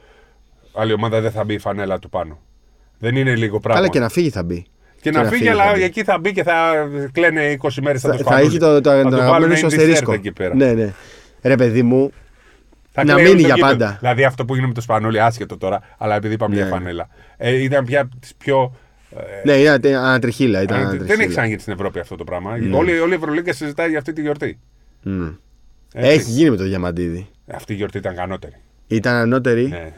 άλλη 0.73 0.93
ομάδα 0.93 1.21
δεν 1.21 1.31
θα 1.31 1.43
μπει 1.43 1.53
η 1.53 1.57
φανέλα 1.59 1.99
του 1.99 2.09
πάνω. 2.09 2.39
Δεν 2.99 3.15
είναι 3.15 3.35
λίγο 3.35 3.59
πράγμα. 3.59 3.79
Καλά 3.81 3.93
και 3.93 3.99
να 3.99 4.09
φύγει 4.09 4.29
θα 4.29 4.43
μπει. 4.43 4.65
Και 5.11 5.17
να 5.17 5.23
φύγει, 5.29 5.45
θα 5.45 5.51
αλλά 5.51 5.73
μπει. 5.73 5.83
εκεί 5.83 6.03
θα 6.03 6.17
μπει 6.19 6.31
και 6.31 6.43
θα 6.43 6.87
κλαίνε 7.11 7.57
20 7.61 7.69
μέρες 7.81 8.01
θα, 8.01 8.09
Θα, 8.11 8.17
το 8.17 8.23
θα 8.23 8.29
σπανούλι. 8.29 8.47
έχει 8.49 8.57
το, 8.57 8.81
το, 8.81 8.89
Θα 8.89 9.01
το 9.03 9.09
του 9.09 9.15
αγαπημένο 9.15 9.31
βάλουν 9.31 9.57
σου 9.57 9.65
ένα 9.65 9.75
αστερίσκο. 9.75 10.11
dessert 10.11 10.15
εκεί 10.15 10.31
πέρα. 10.31 10.55
Ναι, 10.55 10.73
ναι. 10.73 10.93
Ρε 11.41 11.55
παιδί 11.55 11.83
μου, 11.83 12.11
Θα 12.91 13.03
να 13.03 13.13
κλαίει 13.13 13.25
μείνει 13.25 13.35
όλο 13.35 13.41
το 13.41 13.45
για 13.47 13.55
γήπεδο. 13.55 13.77
πάντα. 13.77 13.97
Δηλαδή 13.99 14.23
αυτό 14.23 14.45
που 14.45 14.51
έγινε 14.53 14.67
με 14.67 14.73
το 14.73 14.81
Σπανούλι, 14.81 15.21
άσχετο 15.21 15.57
τώρα, 15.57 15.81
αλλά 15.97 16.15
επειδή 16.15 16.33
είπαμε 16.33 16.55
Ναι. 16.55 16.61
για 16.61 16.69
φανέλα. 16.69 17.07
Ε, 17.37 17.61
ήταν 17.63 17.85
πια 17.85 18.01
από 18.01 18.15
τις 18.19 18.33
πιο. 18.37 18.75
ε, 19.17 19.21
ναι, 19.45 19.53
ήταν 19.53 19.93
ανατριχίλα. 19.93 20.61
Ήταν 20.61 20.77
αν- 20.77 20.83
δεν 20.83 20.89
ανατριχίλα. 20.91 21.21
έχει 21.23 21.29
ξαναγίνει 21.31 21.59
στην 21.59 21.73
Ευρώπη 21.73 21.99
αυτό 21.99 22.15
το 22.15 22.23
πράγμα. 22.23 22.57
Ναι. 22.57 22.75
Όλη, 22.75 22.99
όλη 22.99 23.11
η 23.11 23.15
Ευρωλίγκα 23.15 23.53
συζητάει 23.53 23.89
για 23.89 23.97
αυτή 23.97 24.13
τη 24.13 24.21
γιορτή. 24.21 24.59
Μμ. 25.01 25.25
Έτσι. 25.93 26.09
Έχει 26.09 26.31
γίνει 26.31 26.49
με 26.49 26.55
το 26.55 26.63
Διαμαντίδη. 26.63 27.27
Αυτή 27.51 27.73
η 27.73 27.75
γιορτή 27.75 27.97
ήταν 27.97 28.19
ανώτερη. 28.19 28.53
Ήταν 28.87 29.15
ανώτερη. 29.15 29.67
Ναι. 29.67 29.91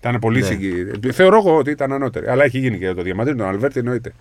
Ήταν 0.00 0.18
πολύ 0.18 0.40
Ναι. 0.40 0.46
συγκι... 0.46 0.84
Θεωρώ 1.12 1.36
εγώ 1.36 1.56
ότι 1.56 1.70
ήταν 1.70 1.92
ανώτερη. 1.92 2.28
Αλλά 2.28 2.44
έχει 2.44 2.58
γίνει 2.58 2.78
και 2.78 2.92
το 2.94 3.02
Διαμαντήρι, 3.02 3.36
τον 3.36 3.46
Αλβέρτη 3.46 3.78
εννοείται. 3.78 4.12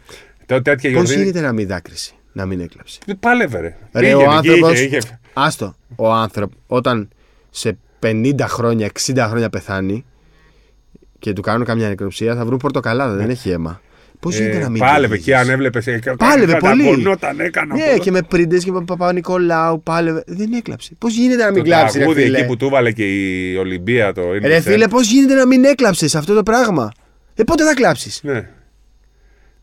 Τέ- 0.45 0.61
Τέτοια 0.63 0.91
Πώς 0.91 1.01
γιορτή. 1.03 1.23
γίνεται 1.23 1.41
να 1.41 1.51
μην 1.53 1.67
δάκρυσε, 1.67 2.11
να 2.33 2.45
μην 2.45 2.59
έκλαψε; 2.59 2.99
Πάλευε, 3.19 3.59
ρε. 3.59 3.75
Ρε, 3.93 4.05
Είχε, 4.05 4.15
ο 4.15 4.19
είχε, 4.19 4.29
άνθρωπο. 4.29 4.71
είχε, 4.71 4.83
είχε. 4.83 4.99
Άστο. 5.33 5.75
Ο 5.95 6.11
άνθρωπο 6.13 6.55
όταν 6.67 7.09
σε 7.49 7.77
50 8.03 8.33
χρόνια, 8.39 8.89
60 9.05 9.25
χρόνια 9.29 9.49
πεθάνει 9.49 10.05
και 11.19 11.33
του 11.33 11.41
κάνουν 11.41 11.65
καμιά 11.65 11.87
νεκροψία 11.87 12.35
θα 12.35 12.45
βρουν 12.45 12.57
πορτοκαλάδα, 12.57 13.15
δεν 13.15 13.29
έχει 13.29 13.49
αίμα. 13.49 13.81
Πώς 14.19 14.37
γίνεται 14.37 14.57
Ε, 14.57 14.59
να 14.59 14.69
μην 14.69 14.79
Πάλευε 14.79 15.05
κυνηγείς; 15.17 15.25
και 15.25 15.35
αν 15.35 15.49
έβλεπες. 15.49 15.85
Πάλευε 16.17 16.57
πολύ. 16.57 16.83
Καταπονόταν, 16.83 17.39
έκανα. 17.39 17.75
Ναι, 17.75 17.83
πολλά. 17.83 17.97
και 17.97 18.11
με 18.11 18.21
πρίντες 18.21 18.63
και 18.63 18.71
με 18.71 18.83
Παπα-Νικολάου 18.83 19.83
πάλευε. 19.83 20.23
Δεν 20.27 20.53
έκλαψε. 20.53 20.95
Πώς 20.97 21.13
γίνεται 21.15 21.43
να 21.43 21.51
μην 21.51 21.63
Το 21.63 21.69
κλάψει, 21.69 21.93
ρε 21.97 22.03
τραγούδι 22.03 22.23
φίλε; 22.23 22.37
εκεί 22.37 22.47
που 22.47 22.57
του 22.57 22.69
βάλε 22.69 22.91
και 22.91 23.03
η 23.05 23.55
Ολυμπία 23.55 24.13
το 24.13 24.35
είναι. 24.35 24.47
Ρε 24.47 24.59
φίλε, 24.59 24.87
πώς 24.87 25.11
γίνεται 25.11 25.33
να 25.33 25.45
μην 25.45 25.63
έκλαψες 25.65 26.15
αυτό 26.15 26.33
το 26.33 26.43
πράγμα; 26.43 26.91
Ε, 27.35 27.43
πότε 27.43 27.63
θα 27.63 27.73
κλάψεις; 27.73 28.19
Ναι. 28.23 28.49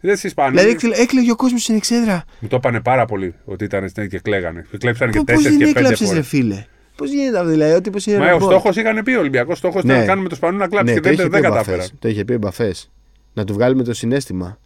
Δεν 0.01 0.17
στις 0.17 0.25
Ισπανοί. 0.31 0.51
Δηλαδή 0.57 0.71
έκλε- 0.71 0.99
έκλαιγε 0.99 1.31
ο 1.31 1.37
κόσμος 1.37 1.63
στην 1.63 1.75
εξέδρα. 1.75 2.25
Μου 2.39 2.49
το 2.49 2.57
είπανε 2.57 2.81
πάρα 2.81 3.05
πολύ 3.05 3.35
ότι 3.45 3.65
ήταν 3.65 3.89
στην 3.89 4.09
και 4.09 4.19
κλαίγανε. 4.19 4.67
Και 4.71 4.77
κλέψαν 4.79 5.11
και 5.11 5.19
Πώ 5.19 5.25
τέσσερις 5.25 5.49
δεν 5.49 5.59
και 5.59 5.65
πέντε 5.65 5.79
έκλαψες, 5.79 6.07
ρε 6.09 6.15
φορέ. 6.15 6.23
φίλε; 6.23 6.65
Πώς 6.97 7.11
γίνεται 7.11 7.39
αυτό, 7.39 7.51
δηλαδή, 7.51 7.73
ότι 7.75 7.91
πώς 7.91 8.07
είναι 8.07 8.19
Μα 8.19 8.27
ο 8.27 8.31
ρομπότ. 8.31 8.51
στόχος 8.51 8.77
είχαν 8.77 9.03
πει 9.05 9.13
ο 9.13 9.19
Ολυμπιακός 9.21 9.59
στόχος 9.59 9.83
ήταν 9.83 9.95
Ναι. 9.97 10.01
να 10.03 10.07
κάνουμε 10.09 10.29
το 10.29 10.35
Σπανού 10.35 10.59
να 10.59 10.69
κλάψει 10.69 10.93
Ναι, 10.95 11.01
και 11.01 11.01
το 11.01 11.09
είχε 11.13 11.23
δεν, 11.23 11.31
πει 11.31 11.37
δεν 11.37 11.45
ο 11.45 11.49
κατάφεραν. 11.49 11.79
Μπαφές. 11.81 11.95
Το 11.99 12.09
είχε 12.09 12.25
πει 12.25 12.33
ο 12.33 12.39
Μπαφές. 12.39 12.91
Να 13.35 13.45
του 13.45 13.53
βγάλουμε 13.53 13.83
το 13.83 13.95
συνέστημα. 13.95 14.59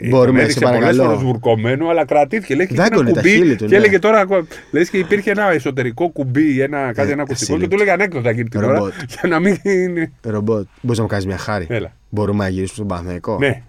Τον 0.00 0.08
Μπορούμε, 0.08 0.38
σε 0.38 0.44
έριξε 0.44 0.60
πολλές 0.60 0.78
παρακαλώ. 0.80 1.04
φορές 1.04 1.22
βουρκωμένο, 1.22 1.88
αλλά 1.88 2.04
κρατήθηκε. 2.04 2.54
Λέει 2.54 2.66
και 2.66 2.72
είχε 2.72 2.82
Δάγκωνε 2.82 3.10
ένα 3.10 3.14
τα 3.14 3.20
κουμπί 3.20 3.34
χείλη 3.36 3.56
του, 3.56 3.64
και 3.64 3.70
ναι. 3.70 3.76
έλεγε 3.76 3.98
τώρα. 3.98 4.26
Λες 4.70 4.90
και 4.90 4.98
υπήρχε 4.98 5.30
ένα 5.30 5.50
εσωτερικό 5.50 6.08
κουμπί, 6.08 6.60
ένα, 6.60 6.92
κάτι, 6.92 7.08
Ε, 7.08 7.12
ένα 7.12 7.22
ακουστικό 7.22 7.52
ασύλληπτο. 7.52 7.58
και 7.58 7.68
του 7.68 7.74
έλεγε 7.74 7.90
ανέκδοτα 7.90 8.30
εκείνη 8.30 8.48
την 8.48 8.62
ώρα. 8.62 8.74
Ρομπότ. 8.78 8.92
Για 9.08 9.28
να 9.28 9.38
μην 9.38 9.56
είναι. 9.62 10.12
Ρομπότ. 10.22 10.66
Μπορείς 10.80 10.96
να 10.98 11.04
μου 11.04 11.10
κάνεις 11.10 11.26
μια 11.26 11.36
χάρη. 11.38 11.66
Έλα. 11.68 11.92
Μπορούμε 12.08 12.44
να 12.44 12.48
γυρίσουμε 12.50 12.74
στον 12.74 12.86
Παναθηναϊκό; 12.86 13.36
Ναι, 13.38 13.62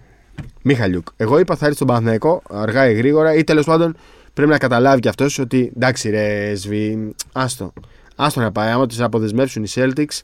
Μιχαλιούκ. 0.62 1.06
Εγώ 1.16 1.38
είπα 1.38 1.56
θα 1.56 1.64
έρθει 1.64 1.76
στον 1.76 1.86
Παναθηναϊκό 1.88 2.42
αργά 2.50 2.90
ή 2.90 2.94
γρήγορα 2.94 3.34
ή 3.34 3.44
τέλος 3.44 3.64
πάντων 3.64 3.96
πρέπει 4.34 4.50
να 4.50 4.58
καταλάβει 4.58 5.00
κι 5.00 5.08
αυτός 5.08 5.38
ότι 5.38 5.72
εντάξει 5.76 6.10
ρε 6.10 6.54
Σβι, 6.54 7.14
άστο. 7.32 7.72
Άστο 8.16 8.40
να 8.40 8.52
πάει. 8.52 8.70
Άμα 8.70 8.86
τους 8.86 9.00
αποδεσμεύσουν 9.00 9.62
οι 9.64 9.68
Celtics, 9.74 10.20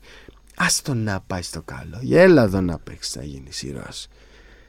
άστο 0.66 0.94
να 0.94 1.20
πάει 1.26 1.42
στο 1.42 1.62
καλό. 1.62 2.00
Έλα 2.22 2.42
εδώ 2.42 2.60
να 2.60 2.78
παίξεις, 2.78 3.12
θα 3.12 3.22
γίνεις 3.24 3.62
ήρωας. 3.62 4.08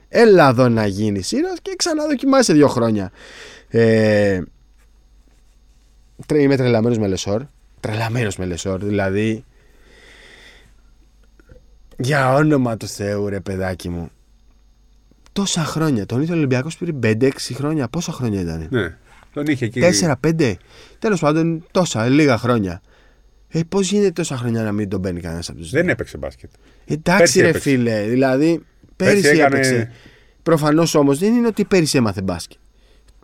Έλα 0.09 0.49
εδώ 0.49 0.69
να 0.69 0.85
γίνεις 0.85 1.31
ήρωας 1.31 1.57
και 1.61 1.73
ξαναδοκιμάσει 1.77 2.53
δύο 2.53 2.67
χρόνια. 2.67 3.11
Ε, 3.67 4.41
τρε- 6.25 6.41
είμαι 6.41 6.55
τρελαμένος 6.57 6.97
με 6.97 7.07
Λεσόρ. 7.07 7.41
Τρελαμένος 7.79 8.37
με 8.37 8.45
Λεσόρ. 8.45 8.83
Δηλαδή. 8.83 9.43
Για 11.97 12.33
όνομα 12.33 12.77
του 12.77 12.87
Θεού, 12.87 13.29
ρε 13.29 13.39
παιδάκι 13.39 13.89
μου. 13.89 14.09
Τόσα 15.31 15.63
χρόνια. 15.63 16.05
Τον 16.05 16.21
ήθελε 16.21 16.35
ο 16.35 16.37
Ολυμπιακός 16.37 16.77
πριν 16.77 16.99
5-6 17.03 17.53
χρόνια. 17.53 17.87
Πόσα 17.87 18.11
χρόνια 18.11 18.41
ήταν. 18.41 18.67
ναι. 18.69 18.97
Τον 19.33 19.45
είχε 19.45 19.65
εκεί. 19.65 19.79
4-5. 19.79 20.53
Τέλος 20.99 21.19
πάντων, 21.19 21.65
τόσα, 21.71 22.07
λίγα 22.09 22.37
χρόνια. 22.37 22.81
Ε, 23.53 23.59
πώς 23.69 23.91
γίνεται 23.91 24.11
τόσα 24.11 24.37
χρόνια 24.37 24.63
να 24.63 24.71
μην 24.71 24.89
τον 24.89 24.99
μπαίνει 24.99 25.19
κανένας 25.21 25.49
από 25.49 25.57
τους 25.57 25.69
Δεν 25.69 25.89
έπαιξε 25.89 26.17
μπάσκετ. 26.17 26.49
Εντάξει, 26.85 27.17
Πέρσι 27.17 27.41
ρε 27.41 27.47
έπαιξε. 27.47 27.69
φίλε. 27.69 28.03
Δηλαδή, 28.07 28.61
πέρυσι, 28.95 29.21
Πέρσι 29.21 29.37
έκανε- 29.39 29.53
έπαιξε. 29.53 29.91
Προφανώς 30.43 30.95
όμως 30.95 31.19
δεν 31.19 31.33
είναι 31.33 31.47
ότι 31.47 31.65
πέρυσι 31.65 31.97
έμαθε 31.97 32.21
μπάσκετ. 32.21 32.57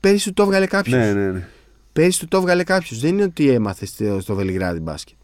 Πέρυσι 0.02 0.28
του 0.28 0.34
το 0.34 0.44
έβγαλε 0.44 0.66
κάποιος. 0.66 0.96
Ναι, 1.00 1.14
ναι, 1.14 1.32
ναι. 1.32 1.48
Πέρυσι 1.94 2.20
του 2.20 2.28
το 2.28 2.38
έβγαλε 2.38 2.64
κάποιος. 2.64 3.00
Δεν 3.00 3.10
είναι 3.14 3.24
ότι 3.24 3.50
έμαθε 3.50 3.86
στο, 3.86 4.20
στο 4.22 4.36
Βελιγράδι 4.36 4.80
μπάσκετ. 4.80 5.16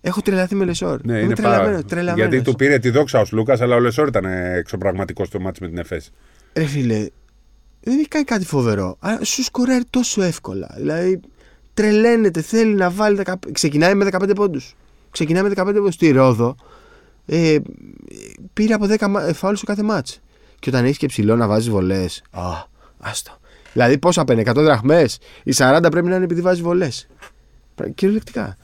Έχω 0.00 0.20
τρελαθεί 0.22 0.54
με 0.54 0.64
Λεσόρ. 0.64 1.00
Ναι, 1.04 1.12
Είμαι 1.12 1.22
είναι 1.22 1.34
τρελαμένο. 1.34 1.64
πάρα... 1.70 1.82
τρελαμένος. 1.82 2.28
Γιατί 2.32 2.50
του 2.50 2.56
πήρε 2.56 2.78
τη 2.78 2.90
δόξα 2.90 3.20
ο 3.20 3.24
Λούκας, 3.32 3.60
αλλά 3.60 3.74
ο 3.76 3.80
Λεσόρ 3.80 4.08
ήταν 4.08 4.24
εξωπραγματικός 4.54 5.26
στο 5.28 5.40
μάτι 5.40 5.62
με 5.62 5.68
την 5.68 5.78
ΕΦΕΣ. 5.78 6.10
Ρε 6.54 6.64
φίλε, 6.64 7.06
δεν 7.80 7.98
έχει 7.98 8.08
κάνει 8.08 8.24
κάτι 8.24 8.44
φοβερό. 8.44 8.96
Αλλά 9.00 9.24
σου 9.24 9.42
σκοράρει 9.42 9.84
τόσο 9.90 10.22
εύκολα. 10.22 10.74
Δηλαδή, 10.76 11.20
τρελαίνεται, 11.74 12.40
θέλει 12.42 12.74
να 12.74 12.90
βάλει. 12.90 13.20
10... 13.24 13.34
Ξεκινάει 13.52 13.94
με 13.94 14.08
15 14.12 14.30
πόντους. 14.34 14.74
Ξεκινάει 15.10 15.42
με 15.42 15.48
15 15.56 15.64
πόντους 15.64 15.94
στη 15.94 16.10
Ρόδο. 16.10 16.56
Ε, 17.26 17.56
πήρε 18.52 18.74
από 18.74 18.86
10 18.98 19.06
μα- 19.08 19.32
φάουλ 19.34 19.54
στο 19.54 19.66
κάθε 19.66 19.82
μάτς. 19.82 20.20
Και 20.58 20.68
όταν 20.70 20.84
έχεις 20.84 20.96
και 20.98 21.06
ψηλό 21.06 21.36
να 21.36 21.46
βάζεις 21.46 21.68
βολές. 21.70 22.22
Α, 22.30 22.42
άστο. 22.98 23.38
Δηλαδή, 23.72 23.98
πόσα 23.98 24.24
παίρνει, 24.24 24.42
100 24.46 24.54
δραχμές. 24.54 25.18
Οι 25.42 25.52
40 25.56 25.86
πρέπει 25.90 26.08
να 26.08 26.14
είναι 26.14 26.24
επειδή 26.24 26.40
βάζεις 26.40 26.62
βολές. 26.62 27.06
Κυριολεκτικά. 27.94 28.56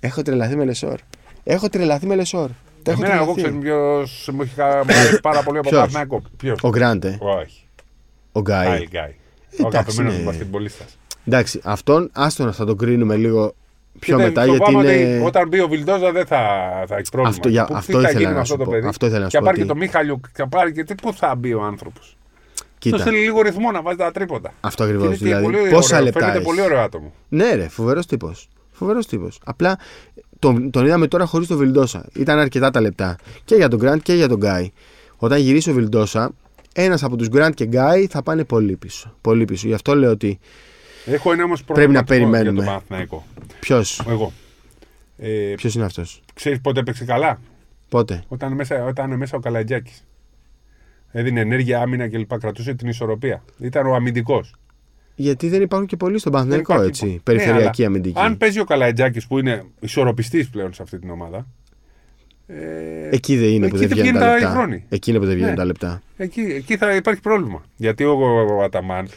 Έχω 0.00 0.22
τρελαθεί 0.22 0.56
με 0.56 0.64
Λεσόρ. 0.64 0.98
Έχω 1.44 1.68
τρελαθεί 1.68 2.06
με 2.06 2.14
Λεσόρ. 2.14 2.48
Τα 2.82 2.90
έχω 2.90 3.04
Εμένα, 3.04 3.20
εγώ 3.22 3.32
τρελαθεί. 3.34 3.58
ξέρω 3.58 4.02
ποιος 4.02 4.28
μου 4.34 4.42
έχει 4.42 4.54
κα- 4.54 4.84
μου 4.84 4.94
αρέσει 4.94 5.20
πάρα 5.20 5.42
πολύ 5.42 5.58
από 5.58 5.68
Ποιος; 5.68 5.80
Παναθηναϊκό. 5.80 6.22
Ποιος; 6.36 6.58
Ο 6.62 6.68
Γκράντε, 6.68 7.18
Όχι. 7.20 7.66
ο 8.32 8.40
Γκάι. 8.40 8.66
Άιλ 8.66 8.88
Γκάι. 8.88 9.10
Ο 9.10 9.54
Εντάξει, 9.58 9.76
αγαπημένος 9.76 10.12
ναι. 10.12 10.18
μου 10.18 10.24
μπασκετμπολίστας. 10.24 10.98
Εντάξει, 11.32 11.60
αυτόν 11.64 12.10
άστον 12.12 12.52
θα 12.52 12.64
τον 12.64 12.76
κρίνουμε 12.76 13.16
λίγο 13.16 13.54
πιο 13.98 14.16
Και 14.16 14.22
μετά 14.22 14.40
δεν- 14.42 14.50
γιατί 14.50 14.64
φοβάμαι 14.64 14.92
είναι. 14.92 15.14
ότι 15.16 15.26
Όταν 15.26 15.48
μπει 15.48 15.60
ο 15.60 15.68
Βιλντόζα 15.68 16.12
δεν 16.12 16.26
θα, 16.26 16.38
θα 16.88 16.96
έχει 16.96 17.10
πρόβλημα. 17.10 17.28
Αυτό 17.28 17.48
για- 17.48 17.64
Πού- 17.64 17.74
αυτό 17.74 17.86
τι 17.96 18.02
θα 18.02 18.08
ήθελα 18.10 18.18
γίνει 18.18 18.24
να 18.30 18.34
με 18.34 18.40
αυτό 18.40 18.52
σου 18.52 18.58
το 18.58 18.64
πω. 18.64 18.70
παιδί; 18.70 18.86
Αυτό 18.86 19.06
ήθελα 19.06 19.20
να 19.20 19.28
Και 19.28 19.36
σου 19.36 19.42
θα 19.44 19.44
πάρει 19.50 19.56
πω 19.56 19.62
και 19.62 19.68
το 19.72 19.78
ότι- 19.78 19.86
Μίχαλιου, 19.86 20.20
θα 20.32 20.48
πάρει 20.48 20.72
και 20.72 20.84
τι, 20.84 20.94
πού 20.94 21.12
θα 21.14 21.34
μπει 21.34 21.54
ο 21.54 21.62
άνθρωπος; 21.62 22.16
Κοίτα, 22.78 22.96
Του 22.96 23.02
θέλει 23.02 23.18
λίγο 23.18 23.40
ρυθμό 23.42 23.70
να 23.70 23.82
βάζει 23.82 23.96
τα 23.96 24.10
τρίποτα. 24.10 24.52
αυτό 24.60 24.84
Και 24.84 24.90
ακριβώς. 24.90 25.06
είναι 25.06 25.16
και 25.16 25.24
Δηλαδή, 25.24 25.44
πολύ 25.44 25.70
πόσα 25.70 25.94
ωραίο, 25.94 26.04
λεπτά. 26.04 26.18
Φαίνεται 26.20 26.36
έχεις. 26.38 26.48
πολύ 26.48 26.60
ωραίο 26.62 26.80
άτομο. 26.80 27.12
Ναι, 27.28 27.54
ρε, 27.54 27.68
φοβερός 27.68 28.06
τύπος. 28.06 28.48
Φοβερός 28.70 29.06
τύπος. 29.06 29.40
Απλά 29.44 29.78
τον, 30.38 30.70
τον 30.70 30.86
είδαμε 30.86 31.06
τώρα 31.06 31.24
χωρίς 31.24 31.46
τον 31.48 31.56
Βιλντόσα. 31.56 32.04
Ήταν 32.14 32.38
αρκετά 32.38 32.70
τα 32.70 32.80
λεπτά. 32.80 33.16
Και 33.44 33.54
για 33.54 33.68
τον 33.68 33.78
Γκραντ 33.78 34.00
και 34.02 34.14
για 34.14 34.28
τον 34.28 34.38
Γκάι. 34.38 34.70
Όταν 35.16 35.38
γυρίσει 35.38 35.70
ο 35.70 35.72
Βιλντόσα, 35.72 36.30
ένας 36.74 37.02
από 37.02 37.16
τους 37.16 37.28
Γκραντ 37.28 37.54
και 37.54 37.64
Γκάι 37.64 38.06
θα 38.06 38.22
πάνε 38.22 38.44
πολύ 38.44 38.76
πίσω. 38.76 39.14
Πολύ 39.20 39.44
πίσω. 39.44 39.66
Γι' 39.68 39.74
αυτό 39.74 39.94
λέω 39.94 40.10
ότι 40.10 40.38
Έχω 41.06 41.32
ένα 41.32 41.44
όμως 41.44 41.64
Πρέπει 41.64 41.92
να 41.92 42.02
προβληματισμό 42.02 42.30
περιμένουμε. 42.30 42.50
Για 42.52 42.52
τον 42.52 42.64
Παναθηναϊκό. 42.64 43.26
Ποιος; 43.60 44.02
Εγώ. 44.08 44.32
Ε, 45.18 45.52
ποιος 45.56 45.74
είναι 45.74 45.84
αυτός; 45.84 46.22
Ξέρεις 46.34 46.60
πότε 46.60 46.80
έπαιξε 46.80 47.04
καλά; 47.04 47.40
Πότε; 47.88 48.22
Όταν, 48.28 48.52
μέσα, 48.52 48.84
όταν 48.84 49.06
είναι 49.06 49.16
μέσα 49.16 49.36
ο 49.36 49.40
Καλατζάκης. 49.40 50.04
Έδινε 51.12 51.40
ενέργεια, 51.40 51.80
άμυνα 51.80 52.08
κλπ. 52.08 52.38
Κρατούσε 52.38 52.74
την 52.74 52.88
ισορροπία. 52.88 53.44
Ήταν 53.58 53.86
ο 53.86 53.94
αμυντικός. 53.94 54.54
Γιατί 55.14 55.48
δεν 55.48 55.62
υπάρχουν 55.62 55.88
και 55.88 55.96
πολλοί 55.96 56.18
στον 56.18 56.32
Παναθηναϊκό 56.32 56.74
Δεν 56.78 56.86
έτσι. 56.86 57.04
υπάρχει- 57.04 57.22
Περιφερειακή 57.24 57.80
Ναι, 57.82 57.86
αλλά 57.86 57.96
αμυντική. 57.96 58.18
Αν 58.20 58.36
παίζει 58.36 58.60
ο 58.60 58.64
Καλατζάκης 58.64 59.26
που 59.26 59.38
είναι 59.38 59.64
ισορροπιστής 59.80 60.48
πλέον 60.50 60.72
σε 60.72 60.82
αυτή 60.82 60.98
την 60.98 61.10
ομάδα. 61.10 61.46
Ε, 62.46 63.08
Εκεί 63.10 63.36
δεν 63.36 63.48
είναι 63.48 63.68
που 63.68 63.76
εκεί 63.76 63.86
δεν 63.86 63.88
δεν 63.88 63.98
βγαίνουν 64.04 64.20
τα 64.20 64.26
βγαίνει 64.26 64.40
τα 64.42 64.46
λεπτά. 64.46 64.50
χρόνοι. 64.50 64.84
Εκεί 64.88 65.10
είναι 65.10 65.18
που 65.18 65.24
δεν 65.24 65.34
βγαίνουν 65.34 65.50
Ναι. 65.50 65.56
τα 65.56 65.64
λεπτά. 65.64 66.02
εκεί, 66.16 66.40
εκεί 66.40 66.76
θα 66.76 66.94
υπάρχει 66.94 67.20
πρόβλημα. 67.20 67.62
Γιατί 67.76 68.04
ο, 68.04 68.18
ο 68.58 68.62
Αταμάν 68.62 69.08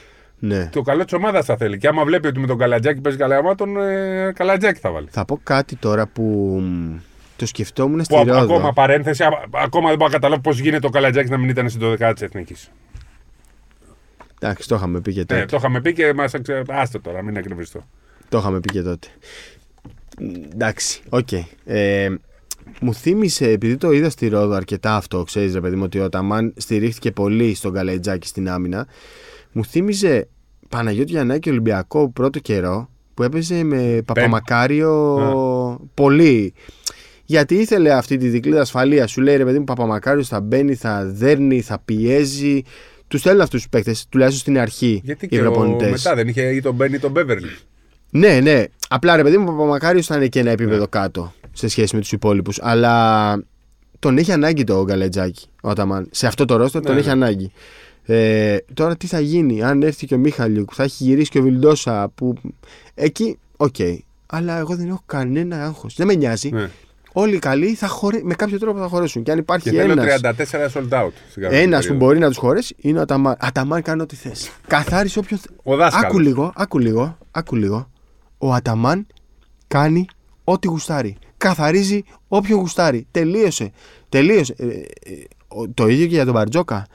Ναι. 0.46 0.70
το 0.72 0.82
καλός 0.82 1.04
της 1.06 1.14
ομάδας 1.14 1.46
θα 1.46 1.58
θέλει. 1.58 1.78
Και 1.78 1.88
άμα 1.88 2.04
βλέπει 2.06 2.28
ότι 2.28 2.40
με 2.40 2.48
τον 2.48 2.58
Καλατζάκη 2.58 3.02
παίζει 3.02 3.18
καλά, 3.18 3.38
άμα 3.38 3.56
τον 3.56 3.78
ε, 3.82 4.32
Καλατζάκη 4.36 4.80
θα 4.80 4.92
βάλει. 4.92 5.08
Θα 5.12 5.26
πω 5.26 5.40
κάτι 5.44 5.76
τώρα 5.76 6.08
που 6.08 6.24
μ, 6.64 6.98
το 7.36 7.46
σκεφτόμουν 7.46 8.04
στη 8.04 8.14
Που 8.14 8.20
α- 8.20 8.24
Ρόδο. 8.24 8.40
ακόμα 8.56 8.74
παρένθεση, 8.74 9.24
α- 9.24 9.44
ακόμα 9.52 9.88
δεν 9.90 9.98
μπορώ 9.98 10.10
να 10.12 10.16
καταλάβω 10.18 10.42
πώς 10.42 10.60
γίνεται 10.60 10.88
ο 10.88 10.90
Καλατζάκης 10.90 11.30
να 11.30 11.38
μην 11.38 11.50
ήταν 11.50 11.70
στην 11.70 11.82
12η 11.84 12.12
της 12.14 12.22
Εθνικής. 12.22 12.72
Εντάξει, 14.40 14.68
το 14.68 14.76
είχαμε 14.76 15.02
πει 15.02 15.14
και 15.14 15.20
τότε. 15.20 15.40
Ναι, 15.40 15.46
το 15.46 15.58
είχαμε 15.58 15.82
πει 15.82 15.94
και 15.94 16.14
μεις. 16.14 16.32
Άστε 16.68 17.00
τώρα, 17.00 17.22
μην 17.24 17.38
εκνευριστώ. 17.38 17.88
Το 18.30 18.38
είχαμε 18.38 18.60
πει 18.60 18.70
και 18.70 18.82
τότε. 18.82 19.08
Μ, 20.20 20.26
Εντάξει, 20.54 21.02
οκ. 21.10 21.28
Ε, 21.66 22.10
μου 22.82 22.94
θύμισε, 22.94 23.50
επειδή 23.50 23.78
το 23.78 23.92
είδα 23.92 24.10
στη 24.10 24.28
Ρόδο 24.28 24.54
αρκετά 24.56 24.96
αυτό, 24.96 25.24
ξέρεις 25.24 25.54
ρε 25.54 25.62
παιδί 25.62 25.76
μου, 25.76 25.84
ότι 25.84 26.00
ο 26.00 26.10
Αταμάν 26.10 26.54
στηρίχθηκε 26.58 27.12
πολύ 27.12 27.56
στον 27.56 27.74
Καλαϊτζάκη 27.74 28.28
στην 28.28 28.50
άμυνα. 28.50 28.88
Μου 29.52 29.66
θύμιζε 29.66 30.28
Παναγιώτη 30.74 31.12
Γιαννάκη 31.12 31.50
Ολυμπιακό 31.50 32.10
πρώτο 32.10 32.40
καιρό 32.40 32.90
που 33.14 33.24
έπαιζε 33.24 33.64
με 33.64 34.02
Παπαμακάριο 34.06 35.90
πολύ. 35.94 36.54
Γιατί 37.26 37.56
ήθελε 37.56 37.94
αυτή 37.94 38.18
τη 38.18 38.28
δικλίδα 38.28 38.62
ασφαλείας. 38.62 39.12
Σου 39.12 39.22
λέει 39.22 39.36
ρε 39.36 39.46
παιδί 39.46 39.58
μου, 39.58 39.64
Παπαμακάριο 39.64 40.24
θα 40.24 40.42
μπαίνει, 40.42 40.76
θα 40.76 41.06
δέρνει, 41.06 41.62
θα 41.62 41.80
πιέζει. 41.86 42.62
Τους 43.08 43.22
θέλουν 43.22 43.42
αυτούς 43.42 43.62
τους 43.62 43.70
παίκτες, 43.70 44.06
τουλάχιστον 44.10 44.42
στην 44.42 44.62
αρχή. 44.62 45.02
Γιατί 45.04 45.26
οι 45.26 45.28
και 45.28 45.40
ο, 45.40 45.42
προπονητές. 45.42 45.90
μετά 45.92 46.16
δεν 46.16 46.28
είχε 46.28 46.42
ή 46.42 46.62
τον 46.62 46.76
Μπένι 46.76 46.96
ή 46.96 47.00
τον 47.00 47.12
Μπέβερλι. 47.12 47.50
Ναι, 48.10 48.40
ναι. 48.40 48.64
Απλά 48.90 49.16
ρε 49.16 49.24
παιδί 49.24 49.38
μου, 49.38 49.46
ο 49.48 49.52
Παπαμακάριο 49.52 50.02
ήταν 50.06 50.30
και 50.30 50.40
ένα 50.40 50.52
επίπεδο 50.52 50.88
κάτω 50.88 51.34
σε 51.52 51.68
σχέση 51.68 51.96
με 51.96 52.02
τους 52.02 52.12
υπόλοιπους. 52.12 52.60
Αλλά 52.62 53.36
τον 54.00 54.18
έχει 54.18 54.32
ανάγκη 54.32 54.64
το 54.64 54.84
Γκαλετζάκη 54.84 55.46
ο 55.64 55.70
Αταμάν. 55.70 56.08
Σε 56.12 56.28
αυτό 56.28 56.46
το 56.46 56.56
ρόστο 56.56 56.80
τον 56.80 56.94
Ναι, 56.94 57.00
έχει 57.00 57.08
ναι. 57.08 57.14
ανάγκη. 57.14 57.52
Ε, 58.06 58.58
τώρα 58.74 58.98
τι 58.98 59.08
θα 59.08 59.20
γίνει, 59.20 59.64
αν 59.64 59.82
έρθει 59.82 60.06
και 60.06 60.16
ο 60.16 60.18
Μίχαλιουκ, 60.18 60.70
θα 60.74 60.84
έχει 60.84 61.04
γυρίσει 61.04 61.30
και 61.30 61.40
ο 61.40 61.42
Βιλντόσα 61.42 62.12
που. 62.16 62.34
Εκεί, 62.96 63.38
οκ. 63.58 63.76
Αλλά 64.26 64.58
εγώ 64.58 64.76
δεν 64.76 64.88
έχω 64.88 65.04
κανένα 65.06 65.64
άγχος. 65.66 65.96
Δεν 65.96 66.08
με 66.08 66.14
νοιάζει. 66.14 66.50
Ναι. 66.50 66.70
Όλοι 67.16 67.36
οι 67.36 67.40
καλοί 67.40 67.74
θα 67.74 67.88
χωρέ... 67.88 68.20
με 68.24 68.34
κάποιο 68.34 68.60
τρόπο 68.60 68.80
θα 68.80 68.88
χωρέσουν. 68.88 69.24
Και 69.24 69.32
αν 69.32 69.38
Και 69.38 69.42
υπάρχει 69.44 69.70
θέλω 69.70 69.92
ένα. 69.92 70.04
34 70.22 70.34
sold 70.74 70.90
out. 70.90 71.12
στην 71.30 71.42
κάποια 71.42 71.60
Ένας 71.60 71.80
που 71.80 71.88
περίοδο. 71.88 72.06
μπορεί 72.06 72.20
να 72.20 72.28
τους 72.28 72.38
χωρέσει 72.38 72.76
είναι 72.78 73.00
ο 73.00 73.02
Αταμάν. 73.02 73.36
Αταμάν 73.40 73.82
κάνει 73.82 74.02
ό,τι 74.02 74.16
θες. 74.16 74.52
Καθάρισε 74.68 75.20
όποιον. 75.20 75.40
θε- 75.40 75.52
Ο 75.64 75.76
δάσκαλος. 75.76 76.06
Άκου 76.10 76.20
λίγο, 76.20 76.52
άκου 76.56 76.80
λίγο, 76.80 77.18
άκου 77.32 77.56
λίγο. 77.56 77.90
Ο 78.38 78.54
Αταμάν 78.54 79.08
κάνει 79.68 80.06
ό,τι 80.44 80.68
γουστάρει. 80.68 81.18
Καθαρίζει 81.38 82.04
όποιον 82.28 82.60
γουστάρει. 82.60 83.08
Τελείωσε. 83.12 83.72
Τελείωσε. 84.10 84.54
Ε, 84.58 84.66
ε, 84.66 84.84
ο- 85.48 85.70
το 85.70 85.88
ίδιο 85.88 86.06
και 86.08 86.14
για 86.14 86.26
τον 86.26 86.34
Μπαρτζόκα. 86.34 86.88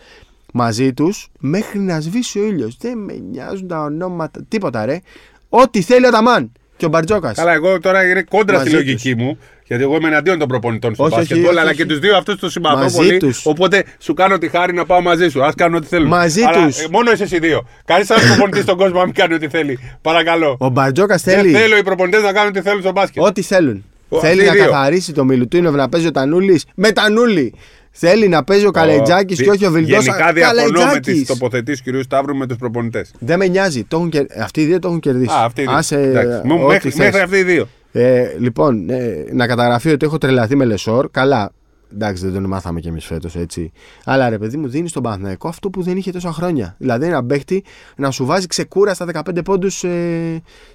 Μαζί 0.53 0.93
τους 0.93 1.29
μέχρι 1.39 1.79
να 1.79 2.01
σβήσει 2.01 2.39
ο 2.39 2.45
ήλιος. 2.45 2.77
Δεν 2.81 2.99
με 2.99 3.13
νοιάζουν 3.31 3.69
τα 3.69 3.81
ονόματα. 3.83 4.41
Τίποτα 4.49 4.85
ρε. 4.85 5.01
Ό,τι 5.49 5.83
θέλει 5.83 6.05
ο 6.05 6.09
Αταμάν. 6.09 6.53
Και 6.77 6.85
ο 6.85 6.89
Μπαρτζόκας. 6.89 7.37
Καλά, 7.37 7.53
εγώ 7.53 7.81
τώρα 7.81 8.05
είναι 8.11 8.23
κόντρα 8.23 8.57
Μαζί 8.57 8.69
στη 8.69 8.77
λογική 8.77 9.15
μου. 9.15 9.39
Γιατί 9.65 9.83
εγώ 9.83 9.97
είμαι 9.97 10.09
εναντίον 10.09 10.39
των 10.39 10.49
προπονητών 10.49 10.95
στο 10.95 11.05
Όχι, 11.05 11.13
όχι, 11.15 11.23
μπάσκετ. 11.23 11.47
όχι, 11.49 11.59
αλλά 11.59 11.69
όχι. 11.69 11.77
και 11.77 11.87
τους 11.87 11.99
δύο 11.99 12.17
αυτούς 12.17 12.37
τους 12.37 12.53
συμπαθώ 12.53 12.77
Μαζί 12.79 12.97
πολύ. 12.97 13.17
τους. 13.17 13.47
Οπότε 13.47 13.85
σου 13.99 14.15
κάνω 14.15 14.39
τη 14.39 14.49
χάρη 14.49 14.73
να 14.73 14.85
πάω 14.87 15.01
μαζί 15.01 15.29
σου. 15.29 15.45
Α 15.45 15.53
κάνουν 15.57 15.75
ό,τι 15.77 15.87
θέλουν. 15.87 16.09
Μαζί 16.09 16.43
Αλλά, 16.43 16.67
τους. 16.67 16.79
ε, 16.83 16.87
μόνο 16.91 17.11
εσείς 17.11 17.33
οι 17.33 17.39
δύο. 17.39 17.67
Κανείς 17.85 18.11
άλλος 18.11 18.27
προπονητής 18.31 18.63
στον 18.63 18.77
κόσμο 18.77 18.99
να 18.99 19.05
μην 19.05 19.15
κάνει 19.15 19.35
ό,τι 19.35 19.49
θέλει. 19.49 19.79
Παρακαλώ. 20.03 20.57
Ο 20.61 20.69
Μπαρτζόκας 20.69 21.23
Δεν 21.23 21.37
θέλει 21.37 21.53
θέλω 21.53 21.77
οι 21.77 21.83
προπονητές 21.83 22.23
να 22.23 22.33
κάνουν 22.33 22.49
ό,τι 22.49 22.61
θέλουν 22.61 22.81
στο 22.81 22.93
μπάσκετ. 22.93 23.23
ό,τι 23.25 23.43
θέλουν. 23.43 23.85
Ο- 24.09 24.19
θέλει 24.21 24.41
αυτοί 24.41 24.47
να 24.47 24.53
οι 24.53 24.57
δύο. 24.57 24.65
καθαρίσει 24.71 25.13
το 25.13 25.25
Μιλουτίνοβ 25.25 25.75
να 25.75 25.89
παίζει 25.89 26.07
ο 26.07 26.11
Τανούλης 26.11 26.65
με 26.75 26.91
Τανούλη. 26.93 27.55
Θέλει 28.01 28.29
να 28.29 28.45
παίζει 28.45 28.67
ο 28.67 28.71
Καλετζάκης 28.71 29.37
Δι- 29.37 29.45
και 29.47 29.51
όχι 29.53 29.67
ο 29.67 29.71
Βιλντόσα. 29.71 30.01
Γενικά 30.03 30.33
διαφωνώ 30.33 30.63
με 30.63 30.71
τις 30.73 30.83
Καλετζάκης. 30.85 31.27
τοποθετήσεις 31.27 31.83
του 31.85 31.99
κ. 31.99 32.03
Σταύρου 32.03 32.37
με 32.37 32.47
τους 32.47 32.57
προπονητές. 32.57 33.11
Δεν 33.19 33.39
με 33.39 33.47
νοιάζει. 33.47 33.85
Το 33.85 33.97
έχουν 33.97 34.09
κερ- 34.11 34.41
Αυτοί 34.41 34.61
οι 34.61 34.65
δύο 34.65 34.79
το 34.79 34.89
έχουν 34.89 35.01
κερδίσει. 35.01 35.33
Α, 35.35 35.45
αυτοί 35.45 35.61
οι 35.61 35.65
δύο. 35.65 35.75
Άσε, 35.75 36.01
Εντάξει. 36.01 36.41
Μου- 36.47 36.55
ό,τι 36.59 36.67
μέχρι, 36.67 36.91
θες. 36.91 36.99
μέχρι 36.99 37.21
αυτοί 37.21 37.37
οι 37.37 37.43
δύο. 37.43 37.69
Ε, 37.93 38.35
λοιπόν, 38.39 38.91
ε, 38.91 39.25
να 39.33 39.47
καταγραφεί 39.47 39.91
ότι 39.91 40.07
έχω 40.07 40.19
τρελαθεί 40.19 40.57
με 40.57 40.65
Λεσόρ. 40.65 41.11
Καλά. 41.11 41.53
Εντάξει, 41.95 42.25
δεν 42.25 42.33
τον 42.33 42.45
μάθαμε 42.45 42.81
κι 42.81 42.89
εμείς 42.89 43.05
φέτος 43.05 43.37
έτσι. 43.37 43.73
Αλλά 44.05 44.29
ρε 44.29 44.39
παιδί 44.39 44.57
μου, 44.57 44.69
δίνεις 44.69 44.91
στον 44.91 45.03
Παναθηναϊκό 45.03 45.49
αυτό 45.49 45.71
που 45.71 45.83
δεν 45.83 45.97
είχε 45.97 46.11
τόσα 46.13 46.33
χρόνια. 46.33 46.75
Δηλαδή, 46.79 47.07
ένα 47.07 47.25
παίχτη 47.25 47.65
να 47.97 48.11
σου 48.11 48.25
βάζει 48.25 48.47
ξεκούρα 48.47 48.95
στα 48.95 49.05
15 49.05 49.43
πόντους 49.43 49.85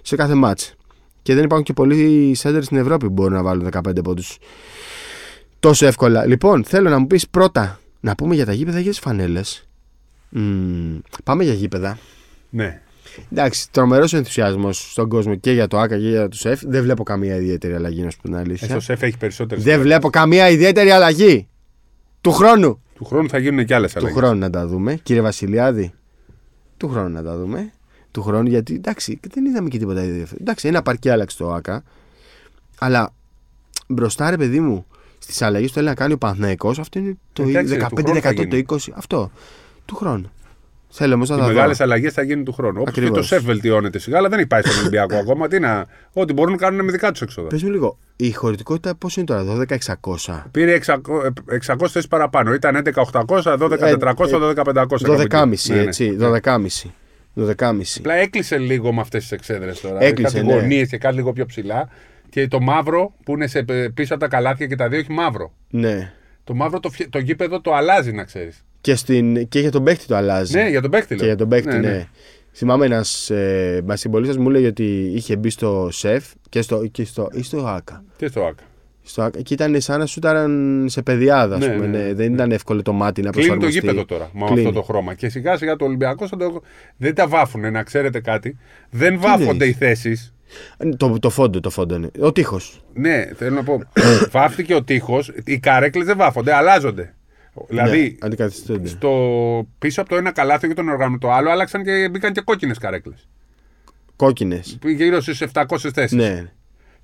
σε 0.02 0.16
κάθε 0.16 0.34
μάτς. 0.34 0.76
Και 1.22 1.34
δεν 1.34 1.44
υπάρχουν 1.44 1.66
και 1.66 1.74
πολλοί 1.74 2.32
σέντερ 2.36 2.64
στην 2.64 2.78
Ευρώπη 2.78 3.06
που 3.06 3.12
μπορούν 3.14 3.34
να 3.34 3.44
βάλουν 3.44 3.64
15 3.72 4.02
πόντους 4.04 4.38
τόσο 5.64 5.86
εύκολα. 5.86 6.26
Λοιπόν, 6.26 6.64
θέλω 6.64 6.90
να 6.90 7.00
μου 7.00 7.08
πεις 7.08 7.28
πρώτα 7.30 7.80
να 8.00 8.16
πούμε 8.16 8.36
για 8.36 8.46
τα 8.46 8.54
γήπεδα 8.54 8.82
και 8.82 8.90
τις 8.90 9.00
φανέλες. 9.00 9.68
πάμε 11.24 11.44
για 11.44 11.54
γήπεδα. 11.54 11.98
Ναι. 12.50 12.82
Εντάξει, 13.32 13.72
τρομερός 13.72 14.14
ενθουσιασμός 14.14 14.92
στον 14.92 15.10
κόσμο 15.10 15.36
και 15.36 15.52
για 15.52 15.68
το 15.68 15.80
ΑΚΑ 15.80 15.98
και 16.00 16.08
για 16.10 16.28
το 16.28 16.36
ΣΕΦ. 16.38 16.62
Δεν 16.66 16.82
βλέπω 16.84 17.04
καμία 17.04 17.36
ιδιαίτερη 17.36 17.74
αλλαγή, 17.74 18.02
να 18.02 18.10
σου 18.10 18.18
πω 18.18 18.24
την 18.24 18.34
Ε, 18.34 18.40
αλήθεια. 18.40 18.68
στο 18.68 18.80
ΣΕΦ 18.80 19.02
έχει 19.04 19.18
περισσότερες. 19.18 19.64
Δεν 19.64 19.82
βλέπω 19.82 20.10
καμία 20.10 20.50
ιδιαίτερη 20.50 20.90
αλλαγή. 20.92 21.48
Του 22.22 22.32
χρόνου. 22.32 22.82
Του 22.96 23.06
χρόνου 23.06 23.30
θα 23.30 23.38
γίνουν 23.38 23.66
και 23.66 23.76
άλλες 23.76 23.92
Του 23.94 24.00
αλλαγές. 24.00 24.18
χρόνου 24.18 24.40
να 24.40 24.50
τα 24.50 24.68
δούμε. 24.68 24.96
Κύριε 25.04 25.22
Βασιλιάδη, 25.22 25.94
του 26.78 26.90
χρόνου 26.90 27.10
να 27.10 27.24
τα 27.24 27.38
δούμε. 27.38 27.72
Του 28.12 28.22
χρόνου 28.22 28.48
γιατί 28.48 28.74
εντάξει, 28.74 29.20
δεν 29.34 29.46
είδαμε 29.46 29.70
και 29.70 29.78
τίποτα 29.78 30.04
ιδιαίτερο. 30.04 30.38
Εντάξει, 30.42 30.68
ένα 30.68 30.82
παρκέ 30.82 31.12
άλλαξε 31.12 31.38
το 31.38 31.54
ΑΚΑ. 31.54 31.84
Αλλά 32.80 33.14
μπροστά, 33.88 34.30
ρε 34.30 34.38
παιδί 34.38 34.60
μου, 34.60 34.86
στις 35.24 35.42
αλλαγές 35.42 35.68
που 35.68 35.74
θέλει 35.74 35.88
να 35.88 35.96
κάνει 35.96 36.14
ο 36.14 36.18
Παναθηναϊκός 36.18 36.80
αυτό 36.80 37.00
είναι 37.00 37.18
το 37.34 37.44
Εντάξει, 37.44 37.78
του 37.78 37.86
χρόνου 37.96 38.22
θα 38.22 38.30
15% 38.32 38.36
το 38.36 38.42
γίνει. 38.44 38.66
20%. 38.70 38.76
Αυτό. 38.94 39.32
Του 39.86 39.96
χρόνου. 39.96 40.32
Θέλω 40.96 41.14
όμως 41.14 41.30
να 41.30 41.36
Οι 41.36 41.40
τα 41.40 41.46
δω. 41.46 41.54
μεγάλες 41.54 41.80
αλλαγές 41.82 42.14
θα 42.14 42.22
γίνουν 42.24 42.44
του 42.46 42.54
χρόνου. 42.54 42.82
Όπως 42.82 42.94
και 42.94 43.00
Ακριβώς. 43.00 43.20
το 43.30 43.36
ΣΕΦ 43.36 43.44
βελτιώνεται 43.44 44.00
σιγά, 44.00 44.18
αλλά 44.18 44.30
δεν 44.30 44.40
έχει 44.40 44.48
πάει 44.48 44.62
στον 44.62 44.80
Ολυμπιακό 44.80 45.16
ακόμα. 45.16 45.48
Τι 45.48 45.60
να. 45.60 45.86
Ό,τι 46.14 46.34
μπορούν 46.34 46.52
να 46.52 46.58
κάνουν 46.58 46.86
με 46.86 46.92
δικά 46.92 47.12
τους 47.12 47.22
έξοδα. 47.22 47.48
Πες 47.48 47.64
μου 47.64 47.70
λίγο, 47.70 47.98
η 48.16 48.32
χωρητικότητα 48.32 48.96
πώ 48.96 49.10
είναι 49.16 49.26
τώρα, 49.26 49.44
12-600. 50.26 50.44
Πήρε 50.52 50.80
600, 50.86 50.96
600 51.68 51.76
θέσεις 51.78 52.08
παραπάνω. 52.08 52.54
Ήταν 52.54 52.76
11.800, 52.76 53.58
12.400, 53.58 54.16
12.500. 54.30 54.86
12,5 55.00 55.68
Ναι, 55.68 55.76
ναι. 55.76 55.82
έτσι. 55.82 56.18
12,5. 56.20 56.92
12,5. 57.36 57.98
Απλά 57.98 58.14
έκλεισε 58.14 58.58
λίγο 58.58 58.94
με 58.94 59.02
αυτές 59.02 59.22
τις 59.22 59.32
εξέδρες 59.32 59.82
τώρα. 59.82 60.04
Έκλεισε, 60.04 60.34
κάτι 60.36 60.46
ναι. 60.48 60.54
γωνίε 60.54 60.86
και 60.86 60.98
κάτι 60.98 61.16
λίγο 61.16 61.34
πιο 61.34 61.46
ψηλά. 61.46 61.90
Και 62.34 62.48
το 62.48 62.60
μαύρο 62.60 63.14
που 63.26 63.34
είναι 63.34 63.48
σε, 63.48 63.66
πίσω 63.94 64.14
από 64.14 64.24
τα 64.24 64.30
καλάθια 64.30 64.68
και 64.68 64.76
τα 64.76 64.90
δύο 64.90 65.00
έχει 65.00 65.12
μαύρο. 65.12 65.54
Ναι. 65.70 66.14
Το 66.44 66.54
μαύρο 66.54 66.80
το, 66.80 66.90
φυ- 66.90 67.10
το 67.10 67.20
γήπεδο 67.20 67.62
το 67.62 67.74
αλλάζει, 67.74 68.12
να 68.12 68.24
ξέρεις. 68.24 68.66
Και, 68.82 68.96
στην, 68.96 69.48
και 69.48 69.60
για 69.60 69.72
τον 69.72 69.84
παίχτη 69.84 70.06
το 70.06 70.16
αλλάζει. 70.16 70.56
Ναι, 70.58 70.70
για 70.70 70.82
τον 70.82 70.92
παίκτη 70.92 71.08
και 71.08 71.16
λέω. 71.16 71.26
για 71.26 71.36
τον 71.36 71.50
παίχτη, 71.50 71.78
ναι. 71.78 72.08
Θυμάμαι 72.54 72.86
ένας 72.86 73.30
ε, 73.30 73.84
συμπολίτη 73.94 74.40
μου 74.40 74.50
λέει 74.50 74.66
ότι 74.66 75.12
είχε 75.16 75.36
μπει 75.36 75.50
στο 75.50 75.90
σεφ 75.92 76.26
και 76.50 76.62
στο, 76.62 76.88
και 76.88 77.06
στο, 77.06 77.30
ή 77.34 77.44
στο 77.44 77.66
ΑΚΑ. 77.66 78.04
Και 78.18 78.28
στο 78.28 78.44
ΑΚΑ. 78.44 78.64
Στο 79.06 79.22
ΑΚΑ 79.22 79.42
και 79.42 79.54
ήταν 79.54 79.82
σαν 79.82 80.00
να 80.00 80.06
σούταραν 80.06 80.86
σε 80.90 81.02
παιδιάδα. 81.02 81.56
ας 81.56 81.66
Ναι, 81.68 81.74
πούμε, 81.74 81.86
ναι, 81.88 81.98
ναι. 81.98 82.04
ναι. 82.04 82.14
Δεν 82.14 82.34
ήταν 82.34 82.52
εύκολο 82.52 82.82
το 82.82 82.94
μάτι 82.94 83.22
να 83.22 83.30
Κλείνει 83.30 83.48
το 83.48 83.54
προσαρμοστεί. 83.54 83.80
γήπεδο 83.88 84.06
τώρα 84.06 84.30
με 84.34 84.46
Κλείνει. 84.46 84.60
αυτό 84.60 84.72
το 84.72 84.82
χρώμα. 84.82 85.14
Και 85.14 85.30
σιγά 85.30 85.58
σιγά 85.58 85.76
το 85.76 85.86
Ολυμπιακός 85.86 86.30
θα 86.30 86.38
το... 86.38 86.62
δεν 86.98 87.16
τα 87.16 87.28
βάφουν, 87.28 87.72
να 87.72 87.84
ξέρετε 87.84 88.20
κάτι. 88.20 88.58
Δεν 88.90 89.20
βάφονται 89.20 89.44
εννοείς; 89.52 89.70
οι 89.70 89.74
θέσεις. 89.74 90.34
Το, 90.98 91.20
το 91.20 91.30
φόντο, 91.30 91.60
το 91.60 91.70
φόντο 91.70 91.96
είναι. 91.96 92.10
Ο 92.20 92.32
τείχος. 92.32 92.84
Ναι, 92.94 93.26
θέλω 93.36 93.56
να 93.56 93.64
πω. 93.64 93.82
βάφτηκε 94.32 94.76
ο 94.76 94.84
τείχος. 94.84 95.32
Οι 95.46 95.60
καρέκλες 95.60 96.06
δεν 96.06 96.18
βάφονται, 96.18 96.54
αλλάζονται. 96.54 97.14
Δηλαδή, 97.68 98.00
ναι, 98.02 98.16
αντικαθιστούνται. 98.20 98.88
στο, 98.88 99.12
πίσω 99.80 100.02
από 100.02 100.10
το 100.10 100.16
ένα 100.16 100.32
καλάθι 100.32 100.68
και 100.68 100.74
τον 100.74 100.90
οργανό 100.90 101.18
το 101.18 101.32
άλλο 101.32 101.50
άλλαξαν 101.50 101.84
και 101.84 102.10
μπήκαν 102.12 102.34
και 102.34 102.42
κόκκινες 102.42 102.78
καρέκλες. 102.78 103.28
Κόκκινες. 104.16 104.78
Γύρω 104.86 105.22
στις 105.22 105.44
700 105.54 105.66
θέσεις. 105.94 106.12
Ναι. 106.18 106.52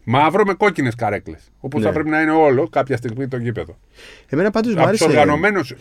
Μαύρο 0.03 0.43
με 0.45 0.53
κόκκινες 0.53 0.95
καρέκλες. 0.95 1.41
Όπου 1.59 1.79
Ναι. 1.79 1.85
θα 1.85 1.91
πρέπει 1.91 2.09
να 2.09 2.21
είναι 2.21 2.31
όλο 2.31 2.67
κάποια 2.69 2.97
στιγμή 2.97 3.27
το 3.27 3.37
γήπεδο. 3.37 3.77
Εμένα 4.27 4.51
πάντως 4.51 4.73
μου 4.75 4.81
Από 4.81 4.91
τους 4.91 5.01
άρεσε. 5.01 5.17
οργανωμένους 5.19 5.73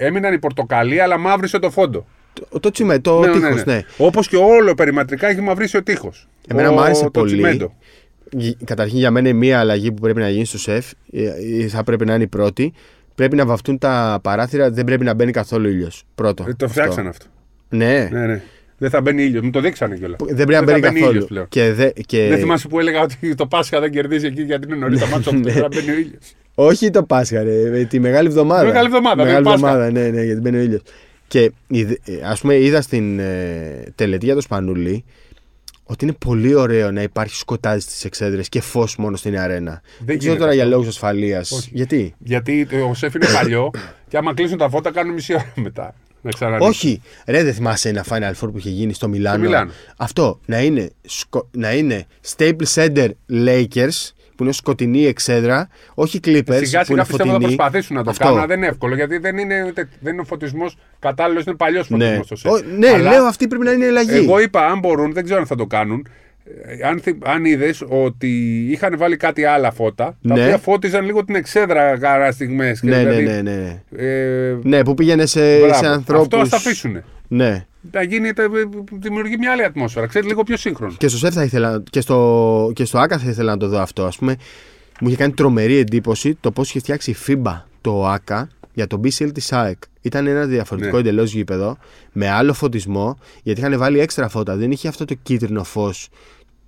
έμειναν 0.00 0.32
οι 0.32 0.38
πορτοκαλί, 0.38 1.00
αλλά 1.00 1.18
μαύρισε 1.18 1.58
το 1.58 1.70
φόντο. 1.70 2.06
Το, 2.50 2.60
το 2.60 2.70
τσιμέ, 2.70 2.98
το 2.98 3.20
τείχος, 3.20 3.64
ναι. 3.64 3.80
Όπως 3.96 4.28
και 4.28 4.36
όλο 4.36 4.74
περιματρικά 4.74 5.28
έχει 5.28 5.40
μαυρίσει 5.40 5.76
ο 5.76 5.82
τείχος. 5.82 6.28
Εμένα 6.48 6.72
μου 6.72 6.80
άρεσε 6.80 7.10
πολύ. 7.10 7.32
Τσιμέντο. 7.32 7.74
Γ- 8.36 8.64
Καταρχήν 8.64 8.98
για 8.98 9.10
μένα 9.10 9.28
η 9.28 9.32
μία 9.32 9.58
αλλαγή 9.58 9.92
που 9.92 10.00
πρέπει 10.00 10.20
να 10.20 10.28
γίνει 10.28 10.44
στο 10.44 10.58
σεφ 10.58 10.90
ε, 11.12 11.22
ε, 11.62 11.68
θα 11.68 11.84
πρέπει 11.84 12.04
να 12.04 12.14
είναι 12.14 12.22
η 12.22 12.26
πρώτη. 12.26 12.72
Πρέπει 13.14 13.36
να 13.36 13.46
βαφτούν 13.46 13.78
τα 13.78 14.18
παράθυρα, 14.22 14.70
δεν 14.70 14.84
πρέπει 14.84 15.04
να 15.04 15.14
μπαίνει 15.14 15.32
καθόλου 15.32 15.68
ήλιος. 15.68 16.04
Πρώτο. 16.14 16.42
Ε, 16.48 16.54
το 16.54 16.64
Αυτό. 16.64 16.68
φτιάξαν 16.68 17.06
αυτό. 17.06 17.26
Ναι. 17.68 18.08
Ναι, 18.12 18.26
ναι. 18.26 18.42
Δεν 18.80 18.90
θα 18.90 19.00
μπαίνει 19.00 19.22
ήλιος. 19.22 19.42
Μου 19.42 19.50
το 19.50 19.60
δείξανε 19.60 19.96
κιόλας. 19.96 20.18
Δεν 20.18 20.34
πρέπει 20.34 20.52
να 20.52 20.62
μπαίνει 20.62 20.80
θα 20.80 20.86
μπαίνει 20.86 21.00
καθόλου. 21.00 21.10
ήλιος 21.10 21.28
πλέον. 21.28 21.48
Και 21.48 21.72
δε, 21.72 21.90
και... 22.06 22.28
Δεν 22.28 22.38
θυμάσαι 22.38 22.68
που 22.68 22.78
έλεγα 22.78 23.02
ότι 23.02 23.34
το 23.34 23.46
Πάσχα 23.46 23.80
δεν 23.80 23.90
κερδίζει 23.90 24.26
εκεί 24.26 24.42
γιατί 24.42 24.66
είναι 24.66 24.76
νωρίς 24.76 25.00
τα 25.00 25.06
μάτια. 25.06 25.32
Ναι. 25.32 25.52
Δεν 25.52 25.62
θα 25.62 25.68
μπαίνει 25.68 25.90
ο 25.90 25.94
ήλιος. 25.94 26.34
Όχι 26.54 26.90
το 26.90 27.02
Πάσχα, 27.02 27.42
ρε, 27.42 27.70
με 27.70 27.84
τη 27.84 28.00
Μεγάλη 28.00 28.28
Εβδομάδα. 28.28 28.64
Μεγάλη 28.64 28.86
Εβδομάδα, 28.86 29.16
Μεγάλη 29.24 29.34
δεν 29.34 29.52
Πάσχα. 29.52 29.68
Εβδομάδα, 29.68 29.90
ναι, 29.90 30.08
ναι, 30.08 30.22
γιατί 30.22 30.40
μπαίνει 30.40 30.56
ο 30.56 30.60
ήλιος. 30.60 30.82
Και 31.28 31.52
ας 32.24 32.40
πούμε, 32.40 32.56
είδα 32.56 32.80
στην 32.80 33.18
ε, 33.18 33.92
τελετή 33.94 34.24
για 34.24 34.34
το 34.34 34.40
Σπανούλι 34.40 35.04
ότι 35.84 36.04
είναι 36.04 36.14
πολύ 36.18 36.54
ωραίο 36.54 36.90
να 36.90 37.02
υπάρχει 37.02 37.36
σκοτάδι 37.36 37.80
στις 37.80 38.04
εξέδρες 38.04 38.48
και 38.48 38.60
φως 38.60 38.96
μόνο 38.96 39.16
στην 39.16 39.38
αρένα. 39.38 39.82
Δεν, 39.98 40.06
ξέρω 40.06 40.18
γίνεται 40.18 40.38
τώρα 40.38 40.52
για 40.52 40.62
αυτό. 40.62 40.74
λόγους 40.74 40.88
ασφαλείας. 40.88 41.50
Όχι. 41.50 41.70
Γιατί; 41.72 42.14
Γιατί 42.18 42.68
ο 42.90 42.94
σεφ 42.94 43.14
είναι 43.14 43.26
παλιό 43.32 43.70
και 44.08 44.16
άμα 44.16 44.34
κλείσουν 44.34 44.58
τα 44.58 44.68
φώτα 44.68 44.92
κάνουν 44.92 45.14
μισή 45.14 45.34
ώρα 45.34 45.52
μετά. 45.54 45.94
Να 46.22 46.30
ξανανοίξουν. 46.30 46.70
Όχι, 46.70 47.02
ρε, 47.26 47.42
δεν 47.44 47.54
θυμάσαι 47.54 47.88
ένα 47.88 48.04
Final 48.08 48.30
Four 48.40 48.50
που 48.52 48.58
είχε 48.58 48.70
γίνει 48.70 48.92
στο 48.92 49.08
Μιλάνο. 49.08 49.38
Μιλάνο. 49.44 49.70
Αυτό 49.96 50.40
να 50.46 50.60
είναι, 50.62 50.90
σκο... 51.02 51.48
να 51.52 51.72
είναι 51.74 52.06
Staples 52.36 52.74
Center 52.74 53.08
Lakers 53.46 54.10
που 54.36 54.42
είναι 54.46 54.52
σκοτεινή 54.54 55.06
εξέδρα, 55.06 55.68
όχι 55.94 56.20
Clippers 56.24 56.30
Σιγά 56.32 56.58
που 56.58 56.64
σιγά 56.66 56.84
είναι 56.88 57.00
πιστεύω 57.00 57.06
θα 57.06 57.24
φωτεινή. 57.24 57.38
προσπαθήσουν 57.44 57.96
να 57.96 58.04
το 58.04 58.10
Αυτό. 58.10 58.22
κάνουν, 58.24 58.38
αλλά 58.38 58.46
δεν 58.46 58.56
είναι 58.58 58.66
εύκολο 58.66 58.94
γιατί 58.94 59.18
δεν 59.18 59.38
είναι, 59.38 59.64
ούτε- 59.66 59.88
δεν 60.00 60.12
είναι 60.12 60.22
ο 60.22 60.24
φωτισμός 60.24 60.76
κατάλληλος, 60.98 61.44
είναι 61.44 61.54
παλιός 61.56 61.86
φωτισμός 61.86 62.14
Ναι, 62.16 62.24
το 62.24 62.36
σεφ. 62.36 62.50
Ο- 62.52 62.60
ναι 62.78 62.88
Αλλά 62.88 63.10
λέω 63.10 63.24
αυτή 63.24 63.48
πρέπει 63.48 63.64
να 63.64 63.72
είναι 63.72 63.86
ελλαγή. 63.86 64.16
Εγώ 64.16 64.40
είπα, 64.40 64.66
αν 64.66 64.78
μπορούν, 64.78 65.12
δεν 65.12 65.24
ξέρω 65.24 65.40
αν 65.40 65.46
θα 65.46 65.54
το 65.54 65.66
κάνουν. 65.66 66.06
Ε, 66.64 66.86
Αν, 66.88 67.00
θυ- 67.00 67.26
αν 67.28 67.44
είδες 67.44 67.82
ότι 67.88 68.28
είχαν 68.70 68.94
βάλει 68.98 69.16
κάτι 69.16 69.44
άλλα 69.44 69.72
φώτα, 69.72 70.04
τα 70.28 70.34
Ναι. 70.34 70.42
οποία 70.42 70.58
φώτιζαν 70.58 71.04
λίγο 71.04 71.24
την 71.24 71.34
εξέδρα 71.34 71.98
κάρα 71.98 72.32
στιγμές. 72.32 72.82
ναι, 72.82 73.02
ναι, 73.02 73.20
ναι, 73.20 73.40
ναι. 73.42 73.82
Ε, 73.96 74.56
Ναι, 74.62 74.84
που 74.84 74.94
πήγαινε 74.94 75.26
σε, 75.26 75.58
μπράβο. 75.58 75.74
σε 75.74 75.86
ανθρώπου. 75.86 76.20
Αυτό 76.22 76.36
ας 76.36 76.48
τα 76.48 76.56
αφήσουν. 76.56 77.02
Ναι. 77.28 77.64
Να 77.92 78.02
γίνει, 78.02 78.32
τε- 78.32 78.50
δημιουργεί 78.92 79.36
μια 79.38 79.52
άλλη 79.52 79.64
ατμόσφαιρα. 79.64 80.06
Ξέρεις, 80.06 80.28
λίγο 80.28 80.42
πιο 80.42 80.56
σύγχρονο. 80.56 80.94
Και 80.98 81.08
στο 81.08 81.18
ΣΕΦ 81.18 81.34
θα 81.34 81.42
ήθελα, 81.42 81.82
και 81.90 82.00
στο, 82.00 82.70
και 82.74 82.84
στο 82.84 82.98
ΆΚΑ 82.98 83.18
θα 83.18 83.30
ήθελα 83.30 83.50
να 83.50 83.56
το 83.58 83.68
δω 83.68 83.78
αυτό. 83.78 84.04
Ας 84.04 84.16
πούμε, 84.16 84.36
μου 85.00 85.08
είχε 85.08 85.16
κάνει 85.16 85.32
τρομερή 85.32 85.76
εντύπωση 85.76 86.36
το 86.40 86.50
πώς 86.50 86.68
είχε 86.68 86.78
φτιάξει 86.78 87.10
η 87.10 87.16
FIBA 87.26 87.62
το 87.80 88.06
ΆΚΑ 88.06 88.48
για 88.74 88.86
το 88.86 89.00
BCL 89.04 89.30
της 89.34 89.52
ΑΕΚ. 89.52 89.78
Ήταν 90.00 90.26
ένα 90.26 90.44
διαφορετικό 90.46 90.94
Ναι. 90.96 91.00
εντελώς 91.08 91.32
γήπεδο 91.32 91.76
με 92.12 92.30
άλλο 92.30 92.52
φωτισμό 92.52 93.18
γιατί 93.42 93.60
είχαν 93.60 93.78
βάλει 93.78 94.00
έξτρα 94.00 94.28
φώτα. 94.28 94.56
Δεν 94.56 94.70
είχε 94.70 94.88
αυτό 94.88 95.04
το 95.04 95.14
κίτρινο 95.22 95.64
φως. 95.64 96.08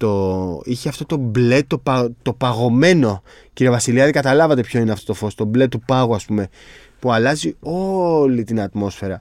Το... 0.07 0.61
Είχε 0.65 0.89
αυτό 0.89 1.07
το 1.07 1.17
μπλε 1.17 1.63
το, 1.63 1.79
πα... 1.79 2.11
το 2.23 2.33
παγωμένο. 2.33 3.23
Κύριε 3.53 3.73
Βασιλιάδη, 3.73 4.11
καταλάβατε 4.13 4.61
ποιο 4.61 4.81
είναι 4.81 4.93
αυτό 4.93 5.07
το 5.07 5.15
φως. 5.15 5.35
Το 5.35 5.45
μπλε 5.45 5.69
του 5.69 5.81
πάγου, 5.81 6.15
ας 6.15 6.25
πούμε. 6.25 6.49
Που 7.01 7.13
αλλάζει 7.13 7.57
όλη 7.61 8.45
την 8.45 8.61
ατμόσφαιρα. 8.61 9.21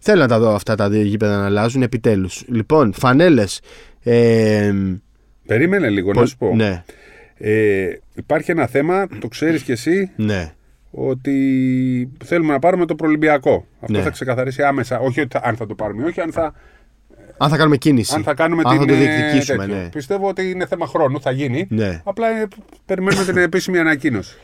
Θέλω 0.00 0.20
να 0.20 0.28
τα 0.28 0.38
δω 0.38 0.54
αυτά 0.54 0.74
τα 0.74 0.88
δύο 0.90 1.02
γήπεδα 1.02 1.36
να 1.36 1.44
αλλάζουν 1.44 1.82
επιτέλους. 1.82 2.44
Λοιπόν, 2.48 2.92
φανέλες. 2.92 3.60
Ε, 4.02 4.72
Περίμενε 5.46 5.88
λίγο 5.88 6.12
να 6.12 6.26
σου 6.26 6.36
πω. 6.36 6.54
Ναι, 6.54 6.84
Ε, 7.36 7.88
υπάρχει 8.14 8.50
ένα 8.50 8.66
θέμα, 8.66 9.06
το 9.20 9.28
ξέρεις 9.28 9.62
κι 9.62 9.72
εσύ, 9.72 10.10
ναι. 10.16 10.52
ότι 10.90 12.10
θέλουμε 12.24 12.52
να 12.52 12.58
πάρουμε 12.58 12.86
το 12.86 12.94
προλυμπιακό. 12.94 13.66
Αυτό 13.80 13.96
Ναι. 13.98 14.02
θα 14.04 14.10
ξεκαθαρίσει 14.10 14.62
άμεσα. 14.62 14.98
Όχι 14.98 15.20
ότι 15.20 15.28
θα- 15.38 15.48
αν 15.48 15.56
θα 15.56 15.66
το 15.66 15.74
πάρουμε 15.74 16.02
ή 16.02 16.06
όχι, 16.06 16.20
αν 16.20 16.32
θα, 16.32 16.54
Αν 17.36 17.50
θα 17.50 17.56
κάνουμε 17.56 17.76
κίνηση. 17.76 18.14
αν 18.14 18.22
θα 18.22 18.34
κάνουμε 18.34 18.62
Αν 18.64 18.70
την. 18.78 18.80
θα 18.80 18.86
το 18.86 18.92
ε, 18.92 18.96
διεκδικήσουμε, 19.06 19.66
τέτοιο. 19.66 19.82
ναι. 19.82 19.88
Πιστεύω 19.88 20.28
ότι 20.28 20.50
είναι 20.50 20.66
θέμα 20.66 20.86
χρόνου, 20.86 21.20
θα 21.20 21.30
γίνει. 21.30 21.66
Ναι. 21.70 22.00
Απλά 22.04 22.28
ε, 22.28 22.48
περιμένουμε 22.86 23.24
την 23.24 23.36
επίσημη 23.36 23.78
ανακοίνωση. 23.78 24.36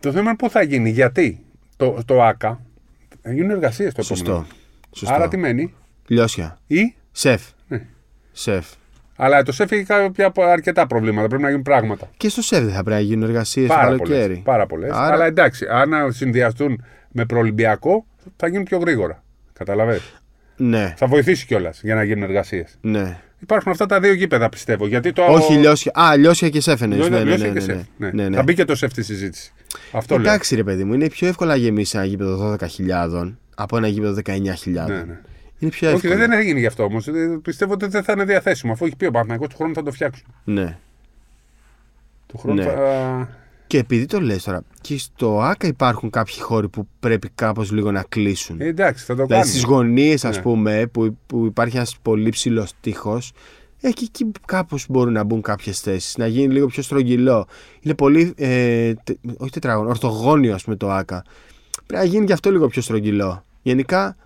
Το 0.00 0.12
θέμα 0.12 0.28
είναι 0.28 0.36
πού 0.36 0.50
θα 0.50 0.62
γίνει, 0.62 0.90
γιατί 0.90 1.44
το, 1.76 1.98
το 2.06 2.22
ΑΚΑ 2.22 2.60
θα 3.22 3.32
γίνουν 3.32 3.50
εργασίες 3.50 3.94
το 3.94 4.02
επόμενο. 4.04 4.26
Σωστό. 4.26 4.56
Σωστό. 4.96 5.14
Άρα 5.14 5.28
τι 5.28 5.36
μένει, 5.36 5.74
Λιώσια. 6.06 6.58
ή. 6.66 6.94
Σεφ. 7.12 7.42
Ναι. 7.68 7.86
Σεφ. 8.32 8.66
Αλλά 9.16 9.42
το 9.42 9.52
ΣΕΦ 9.52 9.72
έχει 9.72 9.82
κάποια 9.84 10.32
αρκετά 10.36 10.86
προβλήματα. 10.86 11.26
Πρέπει 11.28 11.42
να 11.42 11.48
γίνουν 11.48 11.62
πράγματα. 11.62 12.10
Και 12.16 12.28
στο 12.28 12.42
σεφ 12.42 12.64
δεν 12.64 12.74
θα 12.74 12.82
πρέπει 12.82 13.00
να 13.02 13.06
γίνουν 13.06 13.28
εργασίες 13.28 13.68
το 13.68 13.74
Πάρα 13.74 13.86
πολλές. 13.96 14.08
καλοκαίρι. 14.08 14.40
Πάρα 14.44 14.66
πολλές. 14.66 14.90
Άρα- 14.92 15.14
Αλλά 15.14 15.24
εντάξει, 15.26 15.66
αν 15.70 16.12
συνδυαστούν 16.12 16.84
με 17.10 17.24
προολυμπιακό, 17.26 18.06
θα 18.36 18.48
γίνουν 18.48 18.64
πιο 18.64 18.78
γρήγορα. 18.78 19.22
Καταλαβαίνετε. 19.52 20.02
Ναι, 20.56 20.94
Θα 20.96 21.06
βοηθήσει 21.06 21.46
κιόλας 21.46 21.80
για 21.82 21.94
να 21.94 22.02
γίνουν 22.04 22.22
εργασίες. 22.22 22.78
ναι. 22.80 23.18
Υπάρχουν 23.40 23.72
αυτά 23.72 23.86
τα 23.86 24.00
δύο 24.00 24.12
γήπεδα 24.12 24.48
πιστεύω. 24.48 24.86
Γιατί 24.86 25.12
το... 25.12 25.22
Όχι 25.24 25.54
λιώσια. 25.54 25.92
Α, 25.94 26.16
λιώσια 26.16 26.48
και 26.48 26.60
σεφ 26.60 26.82
εννοείς. 26.82 27.00
Λιώσια- 27.08 27.18
Ναι, 27.18 27.24
ναι, 27.24 27.36
λιώσια 27.36 27.52
ναι, 27.52 27.60
και 27.60 27.66
ναι, 27.66 27.72
σεφ. 27.72 27.86
ναι. 27.96 28.06
Ναι. 28.10 28.22
Ναι, 28.22 28.28
ναι. 28.28 28.36
Θα 28.36 28.42
μπει 28.42 28.54
και 28.54 28.64
το 28.64 28.74
σεφ 28.74 28.90
στη 28.90 29.02
συζήτηση. 29.02 29.52
Αυτό 29.92 30.18
λέω. 30.18 30.30
Εντάξει, 30.30 30.54
ρε 30.54 30.64
παιδί 30.64 30.84
μου, 30.84 30.94
είναι 30.94 31.08
πιο 31.08 31.28
εύκολο 31.28 31.50
να 31.50 31.56
γεμίσει 31.56 31.96
ένα 31.96 32.06
γήπεδο 32.06 32.56
12.000 32.60 33.32
από 33.54 33.76
ένα 33.76 33.86
γήπεδο 33.88 34.20
19.000. 34.24 34.34
Ναι, 34.34 34.82
ναι. 34.84 35.20
Είναι 35.58 35.70
πιο 35.70 35.88
Όχι, 35.88 35.96
εύκολο. 35.96 36.16
δεν 36.16 36.32
έγινε 36.32 36.58
γι' 36.58 36.66
αυτό 36.66 36.82
όμως. 36.84 37.08
Πιστεύω 37.42 37.72
ότι 37.72 37.86
δεν 37.86 38.02
θα 38.02 38.12
είναι 38.12 38.24
διαθέσιμο. 38.24 38.72
Αφού 38.72 38.84
έχει 38.84 38.96
πει 38.96 39.04
ο 39.06 39.10
Παναγιώτο 39.10 39.46
του 39.48 39.56
χρόνου 39.56 39.74
θα 39.74 39.82
το 39.82 39.92
φτιάξουν. 39.92 40.26
Ναι. 40.44 40.76
Του 42.26 42.38
χρόνου 42.38 42.56
Ναι. 42.62 42.64
θα. 42.64 43.28
Και 43.66 43.78
επειδή 43.78 44.06
το 44.06 44.20
λες 44.20 44.42
τώρα, 44.42 44.62
και 44.80 44.98
στο 44.98 45.40
ΆΚΑ 45.40 45.66
υπάρχουν 45.66 46.10
κάποιοι 46.10 46.40
χώροι 46.40 46.68
που 46.68 46.88
πρέπει 47.00 47.28
κάπως 47.34 47.70
λίγο 47.72 47.92
να 47.92 48.04
κλείσουν. 48.08 48.60
Ε, 48.60 48.64
εντάξει, 48.66 49.04
θα 49.04 49.14
το 49.14 49.24
Δηλαδή 49.26 49.32
κάνουμε. 49.32 49.50
στις 49.50 49.62
γωνίες, 49.64 50.24
ας 50.24 50.36
Ναι. 50.36 50.42
πούμε, 50.42 50.86
που, 50.92 51.16
που 51.26 51.44
υπάρχει 51.46 51.76
ένας 51.76 51.96
πολύ 52.02 52.28
ψηλός 52.30 52.72
τείχος, 52.80 53.32
εκεί, 53.80 54.04
εκεί 54.04 54.30
κάπως 54.46 54.86
μπορούν 54.88 55.12
να 55.12 55.24
μπουν 55.24 55.40
κάποιες 55.42 55.80
θέσεις, 55.80 56.16
να 56.16 56.26
γίνει 56.26 56.52
λίγο 56.52 56.66
πιο 56.66 56.82
στρογγυλό. 56.82 57.46
Είναι 57.80 57.94
πολύ. 57.94 58.32
Ε, 58.36 58.92
τε- 59.04 59.16
όχι 59.36 59.50
τετράγωνο, 59.50 59.88
ορθογώνιο, 59.88 60.54
ας 60.54 60.64
πούμε, 60.64 60.76
το 60.76 60.90
ΑΚΑ. 60.90 61.24
Πρέπει 61.86 62.02
να 62.04 62.08
γίνει 62.10 62.26
και 62.26 62.32
αυτό 62.32 62.50
λίγο 62.50 62.66
πιο 62.68 62.82
στρογγυλό. 62.82 63.44
Γενικά. 63.62 64.16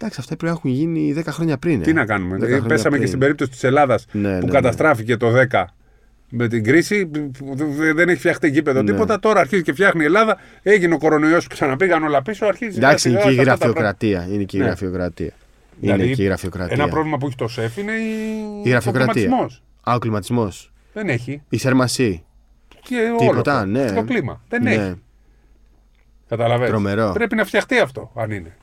Εντάξει, 0.00 0.20
αυτά 0.20 0.36
πρέπει 0.36 0.52
να 0.52 0.58
έχουν 0.58 0.70
γίνει 0.70 1.12
10 1.12 1.32
χρόνια 1.32 1.58
πριν. 1.58 1.80
ε. 1.80 1.84
Τι 1.84 1.92
να 1.92 2.04
κάνουμε. 2.06 2.36
10 2.36 2.42
Ε, 2.42 2.46
χρόνια 2.46 2.68
Πέσαμε 2.68 2.90
και 2.90 2.96
πριν. 2.96 3.06
στην 3.06 3.18
περίπτωση 3.18 3.50
της 3.50 3.64
Ελλάδας 3.64 4.06
Ναι, 4.12 4.28
ναι, 4.32 4.38
που 4.40 4.46
ναι. 4.46 4.52
καταστράφηκε 4.52 5.16
το 5.16 5.30
10 5.50 5.64
με 6.30 6.48
την 6.48 6.64
κρίση. 6.64 7.06
που 7.06 7.54
δε- 7.54 7.92
Δεν 7.92 8.08
έχει 8.08 8.18
φτιαχτεί 8.18 8.48
γήπεδο 8.48 8.82
Ναι. 8.82 8.90
τίποτα. 8.90 9.18
Τώρα 9.18 9.40
αρχίζει 9.40 9.62
και 9.62 9.72
φτιάχνει 9.72 10.02
η 10.02 10.04
Ελλάδα. 10.04 10.36
Έγινε 10.62 10.94
ο 10.94 10.98
κορονοϊός 10.98 11.46
που 11.46 11.54
ξαναπήγαν 11.54 12.02
όλα 12.02 12.22
πίσω. 12.22 12.46
Αρχίζει 12.46 12.76
Εντάξει, 12.76 13.08
είναι 13.08 13.18
σιγά 13.18 13.30
και 13.30 13.36
η 13.36 13.38
σιγά 13.40 13.52
αυτά 13.52 13.66
τα 13.66 13.72
πράγματα. 13.72 13.96
γραφειοκρατία. 14.06 14.34
Είναι 14.34 14.44
και 14.44 14.56
η 14.56 14.60
Ναι. 14.60 14.66
γραφειοκρατία. 14.66 15.32
Δηλαδή, 15.80 16.04
είναι 16.04 16.14
και 16.14 16.22
η 16.22 16.26
γραφειοκρατία. 16.26 16.74
Ένα 16.74 16.88
πρόβλημα 16.88 17.16
που 17.18 17.26
έχει 17.26 17.36
το 17.36 17.48
ΣΕΦ 17.48 17.76
είναι 17.76 17.92
η... 17.92 18.62
Η 18.64 18.68
γραφειοκρατία. 18.70 19.10
ο 19.10 19.14
κλιματισμός. 19.14 19.62
Α, 19.82 19.94
ο 19.94 19.98
κλιματισμός. 19.98 20.72
Δεν 20.92 21.08
έχει. 21.08 21.42
Η 21.48 21.56
θερμασή. 21.58 22.22
Και 22.82 22.96
Τίποτα, 23.18 23.60
όλο. 23.60 23.70
ναι. 23.70 23.92
Το 23.92 24.02
κλίμα. 24.02 24.40
Δεν 24.48 24.62
Ναι. 24.62 24.72
έχει. 24.74 24.94
Καταλαβαίνεις. 26.28 26.70
Τρομερό. 26.70 27.10
Πρέπει 27.14 27.34
να 27.36 27.44
φτιαχτεί 27.44 27.78
αυτό, 27.78 28.12
αν 28.14 28.30
είναι. 28.30 28.56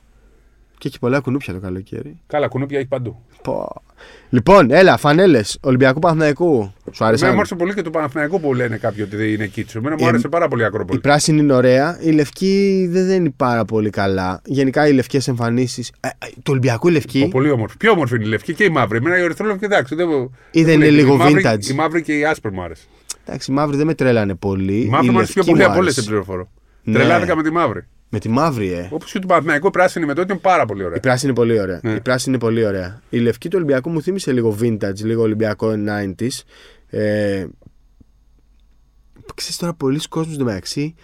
Και 0.78 0.88
έχει 0.88 0.98
πολλά 0.98 1.20
κουνούπια 1.20 1.52
το 1.52 1.60
καλοκαίρι. 1.60 2.20
Καλά, 2.26 2.48
κουνούπια 2.48 2.78
έχει 2.78 2.88
παντού. 2.88 3.16
Πω. 3.42 3.82
Λοιπόν, 4.30 4.70
έλα, 4.70 4.96
φανέλες 4.96 5.58
Ολυμπιακού 5.62 5.98
Παναθηναϊκού. 5.98 6.44
Σου 6.52 6.72
Εμένα 6.84 7.06
άρεσαν. 7.08 7.30
μου 7.32 7.36
άρεσε 7.38 7.54
πολύ 7.54 7.74
και 7.74 7.82
το 7.82 7.90
Παναθηναϊκό 7.90 8.38
που 8.38 8.54
λένε 8.54 8.76
κάποιοι 8.76 9.08
ότι 9.12 9.32
είναι 9.32 9.46
κίτσο. 9.46 9.78
Εμένα 9.78 9.94
μου 9.98 10.04
Ε, 10.04 10.08
άρεσε 10.08 10.28
πάρα 10.28 10.48
πολύ 10.48 10.60
η 10.60 10.64
Η 10.64 10.68
Ακρόπολη. 10.68 11.00
πράσινη 11.00 11.40
είναι 11.40 11.52
ωραία. 11.52 11.98
Η 12.00 12.10
λευκή 12.10 12.86
δεν 12.90 13.10
είναι 13.10 13.30
πάρα 13.36 13.64
πολύ 13.64 13.90
καλά. 13.90 14.40
Γενικά 14.44 14.88
οι 14.88 14.92
λευκές 14.92 15.28
εμφανίσεις. 15.28 15.92
Ε, 16.00 16.08
ε, 16.08 16.12
του 16.34 16.42
Ολυμπιακού 16.48 16.88
η 16.88 16.92
λευκή. 16.92 17.28
Πολύ 17.30 17.50
όμορφη. 17.50 17.76
Πιο 17.76 17.90
όμορφη 17.90 18.14
είναι 18.14 18.24
η 18.24 18.28
λευκή 18.28 18.54
και 18.54 18.64
η 18.64 18.68
μαύρη. 18.68 18.96
Εμένα 18.98 19.18
η 19.18 19.22
ορυθρόλευκη 19.22 19.64
εντάξει. 19.64 19.94
Δεν, 19.94 20.08
Ή 20.50 20.64
δεν 20.64 20.64
μου 20.64 20.70
είναι 20.70 20.76
λέει. 20.76 20.90
λίγο 20.90 21.14
η 21.14 21.16
μαύρη, 21.16 21.42
vintage. 21.46 21.64
Η 21.70 21.72
μαύρη 21.74 22.02
και 22.02 22.12
η 22.18 22.24
άσπρη 22.24 22.52
μου 22.52 22.62
άρεσε. 22.62 22.82
Εντάξει, 23.24 23.50
η 23.50 23.54
μαύρη 23.54 23.76
δεν 23.76 23.86
με 23.86 23.94
τρέλανε 23.94 24.34
πολύ. 24.34 24.80
Η 24.80 24.88
μαύρη 24.88 25.06
η 25.06 25.10
μου 25.10 25.16
άρεσε 25.18 25.32
πιο 25.32 25.42
λευκή 25.42 25.50
πολύ 25.50 25.58
μου 25.64 25.70
από 25.70 25.78
όλες 25.80 25.92
άρεσε. 25.92 26.00
την 26.00 26.08
πληροφορώ. 26.10 26.48
Ναι. 26.82 26.94
Τρελάθηκα 26.94 27.36
με 27.36 27.42
τη 27.42 27.50
μαύρη. 27.50 27.84
Με 28.08 28.18
τη 28.18 28.28
μαύρη, 28.28 28.72
ε. 28.72 28.88
Όπως 28.90 29.12
και 29.12 29.18
του 29.18 29.26
Παναθηναϊκού 29.26 29.66
η 29.66 29.70
πράσινη 29.70 30.06
με 30.06 30.14
τότε 30.14 30.32
είναι 30.32 30.40
πάρα 30.42 30.66
πολύ 30.66 30.84
ωραία. 30.84 30.96
Η 30.96 31.00
πράσινη 31.00 31.30
είναι 31.32 31.40
πολύ 31.40 31.60
ωραία. 31.60 31.80
Ναι. 31.82 31.92
Η 31.92 32.00
πράσινη 32.00 32.36
είναι 32.36 32.44
πολύ 32.44 32.64
ωραία. 32.66 33.00
Η 33.10 33.18
λευκή 33.18 33.48
του 33.48 33.54
Ολυμπιακού 33.56 33.90
μου 33.90 34.02
θύμισε 34.02 34.32
λίγο 34.32 34.56
vintage, 34.60 35.00
λίγο 35.02 35.22
Ολυμπιακό 35.22 35.72
90s. 35.88 36.28
Ε, 36.88 37.46
ξέρεις 39.34 39.56
τώρα, 39.56 39.74
πολλοί 39.74 40.00
κόσμοι 40.08 40.34
εντωμεταξύ 40.34 40.94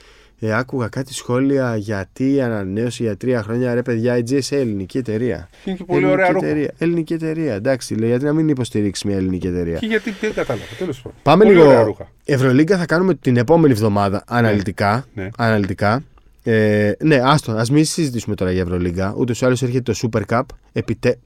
ε, 0.45 0.53
άκουγα 0.55 0.89
κάτι 0.89 1.15
σχόλια 1.15 1.77
γιατί 1.77 2.41
ανανέωσε 2.41 3.03
για 3.03 3.17
τρία 3.17 3.43
χρόνια 3.43 3.75
ρε 3.75 3.83
παιδιά 3.83 4.17
η 4.17 4.23
GSA 4.31 4.57
ελληνική 4.57 4.99
εταιρεία. 4.99 5.49
Είναι 5.65 5.77
και 5.77 5.85
πολύ 5.85 5.99
ελληνική 6.05 6.13
ωραία 6.23 6.33
ρούχα. 6.33 6.47
εταιρεία. 6.47 6.75
Ελληνική 6.79 7.13
εταιρεία. 7.15 7.55
Εντάξει, 7.55 7.95
λέει, 7.95 8.09
γιατί 8.09 8.25
να 8.25 8.33
μην 8.33 8.49
υποστηρίξει 8.49 9.07
μια 9.07 9.17
ελληνική 9.17 9.47
εταιρεία. 9.47 9.79
Και 9.79 9.87
γιατί 9.87 10.11
δεν 10.21 10.33
κατάλαβα. 10.35 10.65
Τέλος 10.79 11.03
πάντων. 11.03 11.19
Πάμε 11.23 11.45
Πολύ 11.45 11.59
ωραία 11.59 11.73
λίγο. 11.73 11.85
ρούχα. 11.85 12.09
Ευρωλίγκα 12.25 12.79
θα 12.79 12.87
κάνουμε 12.87 13.15
την 13.15 13.37
επόμενη 13.37 13.73
εβδομάδα 13.73 14.25
αναλυτικά. 14.27 15.05
Ναι. 15.15 15.29
αναλυτικά. 15.37 16.03
Ε, 16.43 16.93
ναι, 17.03 17.21
άστο, 17.25 17.53
ας 17.53 17.71
μην 17.71 17.85
συζητήσουμε 17.85 18.35
τώρα 18.35 18.53
για 18.53 18.63
Ευρωλίγκα. 18.63 19.15
Ούτως 19.17 19.41
ή 19.41 19.45
άλλως 19.45 19.63
έρχεται 19.63 19.93
το 19.93 19.99
Super 20.03 20.23
Cup. 20.29 20.43
Επιτε... 20.73 21.19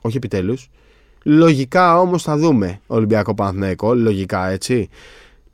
Όχι 0.00 0.16
επιτέλους. 0.16 0.70
Λογικά 1.24 2.00
όμως 2.00 2.22
θα 2.22 2.36
δούμε 2.36 2.80
Ολυμπιακό 2.86 3.34
Παναθηναϊκό. 3.34 3.94
Λογικά 3.94 4.48
έτσι. 4.48 4.88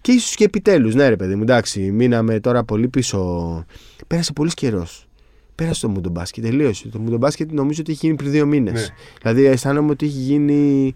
Και 0.01 0.12
ίσως 0.12 0.35
και 0.35 0.45
επιτέλους. 0.45 0.95
Ναι, 0.95 1.09
ρε 1.09 1.16
παιδί 1.16 1.35
μου, 1.35 1.43
εντάξει. 1.43 1.91
Μείναμε 1.91 2.41
τώρα 2.41 2.64
πολύ 2.64 2.89
πίσω. 2.89 3.64
Πέρασε 4.07 4.33
πολύ 4.33 4.51
καιρός. 4.55 5.09
Πέρασε 5.55 5.81
το 5.81 5.89
Μουντομπάσκετ, 5.89 6.45
τελείωσε. 6.45 6.89
Το 6.89 6.99
Μουντομπάσκετ 6.99 7.53
νομίζω 7.53 7.81
ότι 7.81 7.93
έχει 7.93 8.07
γίνει 8.07 8.16
πριν 8.16 8.31
δύο 8.31 8.47
μήνες. 8.47 8.72
Ναι. 8.72 8.95
Δηλαδή 9.22 9.45
αισθάνομαι 9.45 9.91
ότι 9.91 10.07
έχει 10.07 10.18
γίνει 10.18 10.95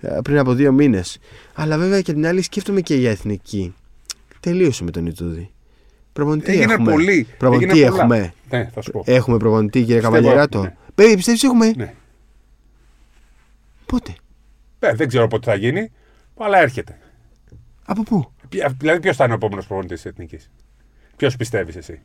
ε, 0.00 0.18
πριν 0.24 0.38
από 0.38 0.52
δύο 0.52 0.72
μήνες. 0.72 1.18
Αλλά 1.54 1.78
βέβαια 1.78 2.00
και 2.00 2.12
την 2.12 2.26
άλλη 2.26 2.42
σκέφτομαι 2.42 2.80
και 2.80 2.94
για 2.94 3.10
εθνική. 3.10 3.74
Τελείωσε 4.40 4.84
με 4.84 4.90
τον 4.90 5.06
Ιτούδη. 5.06 5.50
Προπονητή 6.14 6.50
Έγιναν 6.52 6.70
έχουμε. 6.70 6.90
πολλοί. 6.90 7.26
Προπονητή 7.38 7.70
Έγιναν 7.70 7.90
πολλά. 7.90 8.02
έχουμε. 8.02 8.32
Ναι, 8.50 8.70
θα 8.74 8.82
σου 8.82 8.90
πω. 8.90 9.02
Έχουμε 9.06 9.36
προπονητή, 9.36 9.78
κύριε 9.80 9.94
Πιστεύω 9.94 10.14
Καβαλιεράτο. 10.14 10.58
έχουμε, 10.58 10.76
Παιδί, 10.94 11.14
πιστεύεις 11.16 11.42
έχουμε; 11.42 11.72
Ναι. 11.76 11.94
Πότε; 13.86 14.14
Ε, 14.78 14.94
δεν 14.94 15.08
ξέρω 15.08 15.28
πότε 15.28 15.50
θα 15.50 15.56
γίνει, 15.56 15.90
αλλά 16.38 16.58
έρχεται. 16.58 16.98
Από 17.84 18.02
πού; 18.02 18.32
Ποια- 18.48 18.74
Δηλαδή, 18.78 19.00
ποιος 19.00 19.16
θα 19.16 19.24
είναι 19.24 19.32
ο 19.32 19.36
επόμενος 19.36 19.66
προπονητής 19.66 20.02
της 20.02 20.10
Εθνικής; 20.10 20.50
Ποιος 21.16 21.36
πιστεύεις 21.36 21.76
εσύ; 21.76 22.00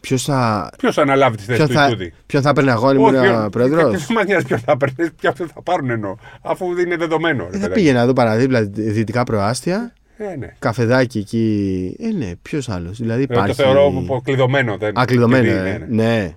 Ποιος 0.00 0.22
θα. 0.24 0.70
Ποιος 0.78 0.94
θα 0.94 1.02
αναλάβει 1.02 1.36
τη 1.36 1.42
θέση 1.42 1.56
Ποιον 1.56 1.68
του 1.68 1.74
θα, 1.74 1.86
Ιτούδη. 1.86 2.12
ποιον 2.26 2.42
θα 2.42 2.48
έπαιρνε 2.48 2.70
αγώνη 2.70 2.98
μου 2.98 3.06
ένα 3.08 3.50
πρόεδρος; 3.50 4.06
Δεν 4.06 4.16
μα 4.16 4.24
νοιάζει 4.24 4.46
ποιος 4.46 4.60
θα 4.62 4.76
παίρνει, 4.76 5.10
ποιος 5.10 5.34
θα 5.34 5.62
πάρουν 5.62 5.90
εννοώ. 5.90 6.16
Αφού 6.42 6.78
είναι 6.78 6.96
δεδομένο. 6.96 7.44
ρε 7.44 7.50
Δεν 7.50 7.60
θα 7.60 7.66
παιδάκι. 7.66 7.80
πήγαινα 7.80 8.00
εδώ 8.00 8.12
παραδίπλα 8.12 8.62
δυτικά 8.72 9.22
προάστια. 9.24 9.92
Ε, 10.30 10.36
ναι. 10.36 10.54
Καφεδάκι 10.58 11.18
εκεί. 11.18 11.96
Ε, 12.00 12.06
ναι, 12.08 12.30
ποιος 12.42 12.68
άλλος. 12.68 12.98
Δηλαδή 12.98 13.20
Ε, 13.20 13.26
υπάρχει. 13.30 13.56
Το 13.56 13.62
θεωρώ 13.62 14.02
πω 14.06 14.20
κλειδωμένο. 14.24 14.76
Δεν... 14.76 14.92
Ακλειδωμένο. 14.98 15.42
κλειδί, 15.42 15.58
ε. 15.58 15.62
ναι, 15.62 15.78
ναι. 15.78 15.86
ναι. 16.04 16.34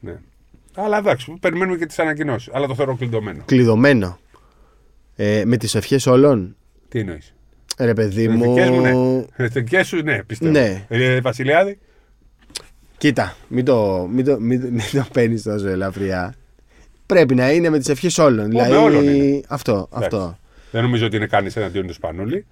ναι. 0.00 0.12
Αλλά 0.74 0.98
εντάξει, 0.98 1.36
περιμένουμε 1.40 1.76
και 1.78 1.86
τις 1.86 1.98
ανακοινώσεις. 1.98 2.52
Αλλά 2.54 2.66
το 2.66 2.74
θεωρώ 2.74 2.96
κλειδωμένο. 2.96 3.42
Κλειδωμένο. 3.46 4.18
Ε, 5.16 5.42
με 5.46 5.56
τις 5.56 5.74
ευχές 5.74 6.06
όλων. 6.06 6.56
Τι 6.88 6.98
εννοείς; 6.98 7.34
Ρε 7.78 7.92
παιδί 7.94 8.28
μου. 8.28 8.54
Δικές 8.54 8.68
μου, 8.70 8.80
ναι. 9.36 9.46
Δικές 9.46 9.86
σου, 9.86 10.02
ναι, 10.02 10.22
πιστεύω. 10.22 10.50
Ναι. 10.52 10.84
Ε, 10.88 11.20
Βασιλιάδη; 11.20 11.78
Κοίτα, 12.98 13.36
μην 13.48 13.64
το, 13.64 14.06
μην 14.12 14.24
το, 14.24 14.40
μην, 14.40 14.60
το- 14.60 14.68
μην 14.70 14.82
το 14.92 15.06
παίρνεις 15.12 15.42
τόσο 15.42 15.68
ελαφριά. 15.68 16.34
Πρέπει 17.06 17.34
να 17.34 17.52
είναι 17.52 17.68
με 17.70 17.78
τις 17.78 17.88
ευχές 17.88 18.18
όλων. 18.18 18.44
με 18.44 18.48
Δηλαδή, 18.48 18.72
όλων 18.74 19.04
είναι. 19.14 19.40
αυτό. 19.48 19.72
Εντάξει. 19.72 20.16
αυτό. 20.16 20.38
Δεν 20.70 20.82
νομίζω 20.82 21.06
ότι 21.06 21.16
είναι 21.16 21.26
κανείς 21.26 21.56
εναντίον 21.56 21.86
του 21.86 21.92
Σπανούλη. 21.92 22.46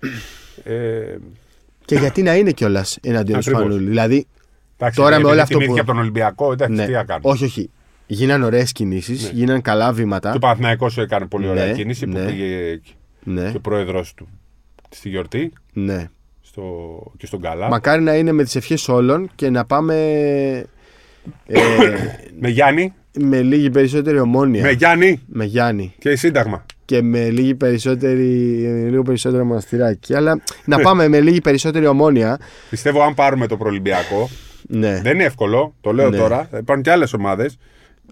Ε, 0.65 1.17
Και 1.85 1.95
γιατί 1.97 2.23
να 2.23 2.37
είναι 2.37 2.51
κιόλας 2.51 2.99
εναντίον 3.03 3.33
του 3.41 3.51
Ακριβώς. 3.51 3.61
Σπανούλη. 3.63 3.89
Δηλαδή, 3.89 4.27
εντάξει, 4.77 4.97
Τώρα 4.99 5.11
με 5.11 5.17
επειδή 5.17 5.31
όλο 5.33 5.41
αυτό 5.43 5.55
τιμήθηκε 5.59 5.75
που- 5.77 5.83
από 5.83 5.93
τον 5.93 6.01
Ολυμπιακό, 6.01 6.53
εντάξει, 6.53 6.75
ναι, 6.75 6.87
τι 6.87 6.93
να 6.93 7.05
κάνω. 7.05 7.21
όχι, 7.25 7.45
όχι. 7.45 7.71
Γίναν 8.07 8.43
ωραίες 8.43 8.73
κινήσεις, 8.73 9.23
Ναι. 9.23 9.31
γίναν 9.33 9.63
καλά 9.63 9.93
βήματα. 9.93 10.33
Το 10.33 10.39
Παναθηναϊκός 10.39 10.93
σου 10.93 11.01
έκανε 11.01 11.27
πολύ 11.27 11.49
ωραία 11.49 11.67
Ναι, 11.67 11.73
κίνηση 11.73 12.07
που 12.07 12.19
ναι. 12.19 12.25
πήγε 12.25 12.81
Ναι, 13.23 13.51
και 13.51 13.57
ο 13.57 13.61
πρόεδρος 13.61 14.15
του 14.15 14.29
στη 14.91 15.09
γιορτή 15.09 15.53
ναι. 15.73 16.09
στο, 16.43 16.63
και 17.17 17.27
στον 17.27 17.41
Καλά. 17.41 17.69
Μακάρι 17.69 18.03
να 18.03 18.15
είναι 18.17 18.33
με 18.33 18.45
τις 18.45 18.57
ευχές 18.57 18.89
όλων 18.89 19.31
και 19.35 19.51
να 19.51 19.65
πάμε 19.65 19.95
ε, 21.47 21.61
Με 22.41 22.49
Γιάννη. 22.49 22.93
με 23.19 23.43
λίγη 23.43 23.71
περισσότερη 23.71 24.19
ομόνια. 24.19 24.63
Με 24.63 24.71
Γιάννη 24.71 25.21
Με 25.27 25.45
Γιάννη. 25.45 25.95
και 25.99 26.17
Σύνταγμα. 26.17 26.67
Και 26.89 27.03
με 27.03 27.31
λίγη 27.31 27.55
περισσότερη, 27.55 28.25
λίγο 28.91 29.03
περισσότερο 29.03 29.45
μοναστηράκι. 29.45 30.15
Αλλά 30.15 30.41
να 30.65 30.79
πάμε 30.79 31.09
με 31.09 31.21
λίγη 31.21 31.41
περισσότερη 31.41 31.87
ομόνια. 31.87 32.39
Πιστεύω 32.71 33.03
αν 33.03 33.15
πάρουμε 33.15 33.47
το 33.47 33.57
προολυμπιακό. 33.57 34.31
Ναι. 34.69 35.01
Δεν 35.03 35.15
είναι 35.15 35.25
εύκολο, 35.25 35.75
το 35.81 35.93
λέω 35.93 36.11
Ναι. 36.11 36.17
τώρα. 36.17 36.49
Υπάρχουν 36.59 36.83
και 36.83 36.91
άλλες 36.91 37.13
ομάδες. 37.13 37.59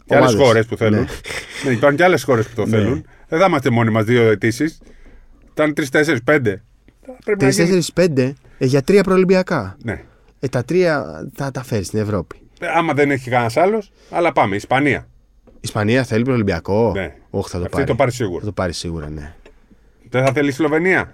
Και 0.07 0.17
άλλες 0.17 0.29
Ομάδες. 0.29 0.47
χώρες 0.47 0.67
που 0.67 0.77
θέλουν. 0.77 0.99
Ναι. 1.01 1.07
Ναι, 1.65 1.71
υπάρχουν 1.73 1.97
και 1.99 2.05
άλλες 2.05 2.23
χώρες 2.23 2.47
που 2.47 2.55
το 2.55 2.67
θέλουν. 2.67 3.05
Δεν 3.29 3.39
θα 3.39 3.47
είμαστε 3.47 3.71
μόνοι 3.71 3.91
μας 3.91 4.05
δύο 4.05 4.23
αιτήσεις. 4.31 4.79
Ήταν 5.53 5.75
τρεις, 5.75 5.89
τέσσερις, 5.91 6.23
πέντε. 6.23 6.63
Πρέπει 7.25 7.45
να 7.45 7.51
γίνει- 7.51 7.83
3-4-5 7.95 8.35
ε, 8.59 8.65
για 8.67 8.83
τρία 8.83 9.03
προολυμπιακά. 9.03 9.77
Ναι. 9.85 10.01
Ε, 10.41 10.49
τα 10.49 10.65
τρία 10.65 11.05
θα 11.35 11.51
τα 11.51 11.63
φέρει 11.65 11.85
στην 11.85 11.99
Ευρώπη. 11.99 12.37
Ε, 12.61 12.67
Άμα 12.77 12.93
δεν 12.93 13.11
έχει 13.11 13.31
κανένας 13.31 13.57
άλλος, 13.57 13.93
αλλά 14.11 14.33
πάμε. 14.33 14.57
Ισπανία. 14.57 15.07
Η 15.57 15.59
Ισπανία 15.61 16.05
θέλει 16.05 16.25
προολυμπιακό. 16.25 16.93
Ναι. 16.95 17.15
Όχι, 17.31 17.49
θα 17.51 17.59
το 17.59 17.63
Αυτή 17.65 17.75
πάρει. 17.77 17.87
το 17.87 17.95
πάρει 17.95 18.13
σίγουρα. 18.13 18.41
Θα 18.41 18.47
το 18.47 18.53
πάρει 18.53 18.73
σίγουρα, 18.73 19.09
ναι. 19.11 19.35
Δεν 20.11 20.25
θα 20.25 20.33
θέλει 20.33 20.49
η 20.49 20.53
Σλοβενία; 20.53 21.13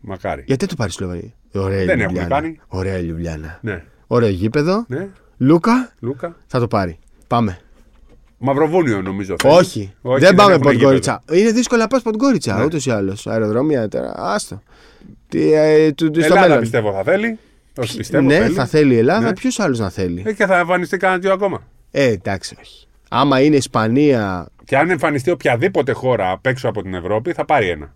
Μακάρι. 0.00 0.42
Γιατί 0.46 0.60
δεν 0.66 0.68
το 0.68 0.74
πάρει 0.82 0.90
Σλοβενία; 0.92 1.32
Ωραία 1.54 1.82
η 1.82 1.84
Δεν 1.84 1.96
Λιουμπλιάνα. 1.98 2.20
έχουμε 2.20 2.40
κάνει. 2.40 2.60
Ωραία 2.68 2.98
η 2.98 3.02
Λιουμπλιάνα. 3.02 3.58
Ναι. 3.62 3.82
Ωραίο 4.06 4.28
γήπεδο. 4.28 4.84
ναι. 4.88 5.08
Λούκα 5.38 5.92
Λούκα. 6.00 6.36
θα 6.46 6.58
το 6.58 6.66
πάρει. 6.68 6.98
Πάμε. 7.26 7.58
Μαυροβούνιο 8.38 9.02
νομίζω. 9.02 9.34
θέλεις. 9.38 9.56
Όχι. 9.56 9.94
Όχι, 10.02 10.20
δεν 10.24 10.34
πάμε 10.34 10.50
έχουν 10.52 10.62
Ποντγκόριτσα. 10.62 11.22
Είναι 11.32 11.50
δύσκολο 11.50 11.80
να 11.80 11.86
πας 11.86 12.02
Ποντγκόριτσα 12.02 12.56
Ναι. 12.56 12.64
ούτως 12.64 12.86
ή 12.86 12.90
άλλως. 12.90 13.26
Αεροδρόμια 13.26 13.88
τώρα. 13.88 14.12
Άστο. 14.16 14.62
Τι, 15.28 15.52
ε, 15.52 15.92
του, 15.92 16.10
του, 16.10 16.20
στο 16.20 16.24
Ελλάδα 16.24 16.40
μέλλον. 16.46 16.60
πιστεύω 16.60 16.92
θα 16.92 17.02
θέλει. 17.02 17.38
Όχι, 17.78 17.96
πιστεύω 17.96 18.26
ναι, 18.26 18.38
θέλει. 18.38 18.54
θα 18.54 18.66
θέλει 18.66 18.94
η 18.94 18.98
Ελλάδα. 18.98 19.26
Ναι. 19.26 19.32
Ποιο 19.32 19.50
άλλο 19.56 19.76
να 19.78 19.90
θέλει; 19.90 20.22
Ε, 20.26 20.32
και 20.32 20.46
θα 20.46 20.58
εμφανιστεί 20.58 20.96
κανένα 20.96 21.20
δύο 21.20 21.32
ακόμα. 21.32 21.62
Ε, 21.90 22.04
εντάξει, 22.06 22.56
όχι. 22.60 22.85
Άμα 23.08 23.40
είναι 23.40 23.56
Ισπανία. 23.56 24.46
Και 24.64 24.76
αν 24.78 24.90
εμφανιστεί 24.90 25.30
οποιαδήποτε 25.30 25.92
χώρα 25.92 26.30
απ' 26.30 26.46
έξω 26.46 26.68
από 26.68 26.82
την 26.82 26.94
Ευρώπη, 26.94 27.32
θα 27.32 27.44
πάρει 27.44 27.68
ένα. 27.68 27.94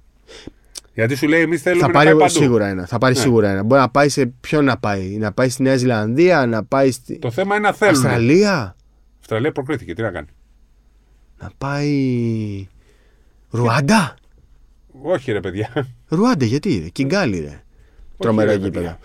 Γιατί 0.95 1.15
σου 1.15 1.29
λέει, 1.29 1.41
εμείς 1.41 1.63
θέλουμε 1.63 1.81
Θα 1.81 1.87
να 1.87 1.93
πάρει 1.93 2.07
πάει 2.11 2.19
παντού. 2.19 2.31
σίγουρα 2.33 2.67
ένα. 2.67 2.87
Θα 2.87 2.99
πάρει 2.99 3.15
Ναι. 3.15 3.21
σίγουρα 3.21 3.51
ένα. 3.51 3.63
Μπορεί 3.63 3.81
να 3.81 3.89
πάει 3.91 4.09
σε. 4.09 4.27
Ποιο 4.27 4.63
να 4.63 4.79
πάει. 4.79 5.17
Να 5.19 5.33
πάει 5.33 5.49
στη 5.49 5.63
Νέα 5.63 5.77
Ζηλανδία, 5.77 6.47
να 6.47 6.65
πάει 6.65 6.91
στη. 6.91 7.19
Το 7.19 7.31
θέμα 7.31 7.57
είναι 7.57 7.67
να 7.69 7.75
θέλουν. 7.75 7.95
Αυστραλία. 7.95 8.77
Αυστραλία 9.21 9.53
προκρίθηκε. 9.53 9.95
Τι 9.95 10.03
να 10.03 10.11
κάνει. 10.11 10.27
Να 11.39 11.51
πάει. 11.59 12.69
Ρουάντα. 13.51 14.15
Όχι, 15.03 15.33
ρε 15.33 15.41
παιδιά. 15.41 15.69
Ρουάντα, 16.09 16.45
γιατί 16.45 16.79
ρε; 16.83 16.89
Κιγκάλι, 16.89 17.39
ρε. 17.41 17.63
Τρομερό 18.19 18.49
ρε, 18.51 18.55
γήπεδο. 18.57 18.73
παιδιά. 18.73 18.99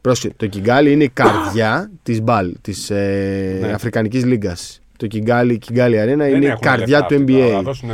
Πρόσεχε, 0.00 0.34
το 0.36 0.46
Κιγκάλι 0.46 0.92
είναι 0.92 1.04
η 1.04 1.08
καρδιά 1.08 1.90
της 2.02 2.20
μπαλ, 2.22 2.54
της 2.60 2.90
ε, 2.90 3.58
Ναι. 3.60 3.72
Αφρικανικής 3.72 4.24
Λίγκας. 4.24 4.81
Το 5.02 5.08
Κιγκάλι, 5.08 5.58
Κιγκάλι 5.58 5.98
Αρένα 6.00 6.24
Δεν 6.24 6.34
είναι 6.34 6.44
η 6.44 6.48
έχουν 6.48 6.60
καρδιά 6.60 6.98
λεφτά 6.98 7.06
του 7.06 7.14
αυτοί 7.22 7.32
τώρα, 7.32 7.48
Θα 7.52 7.58
NBA. 7.60 7.62
δώσουν 7.62 7.90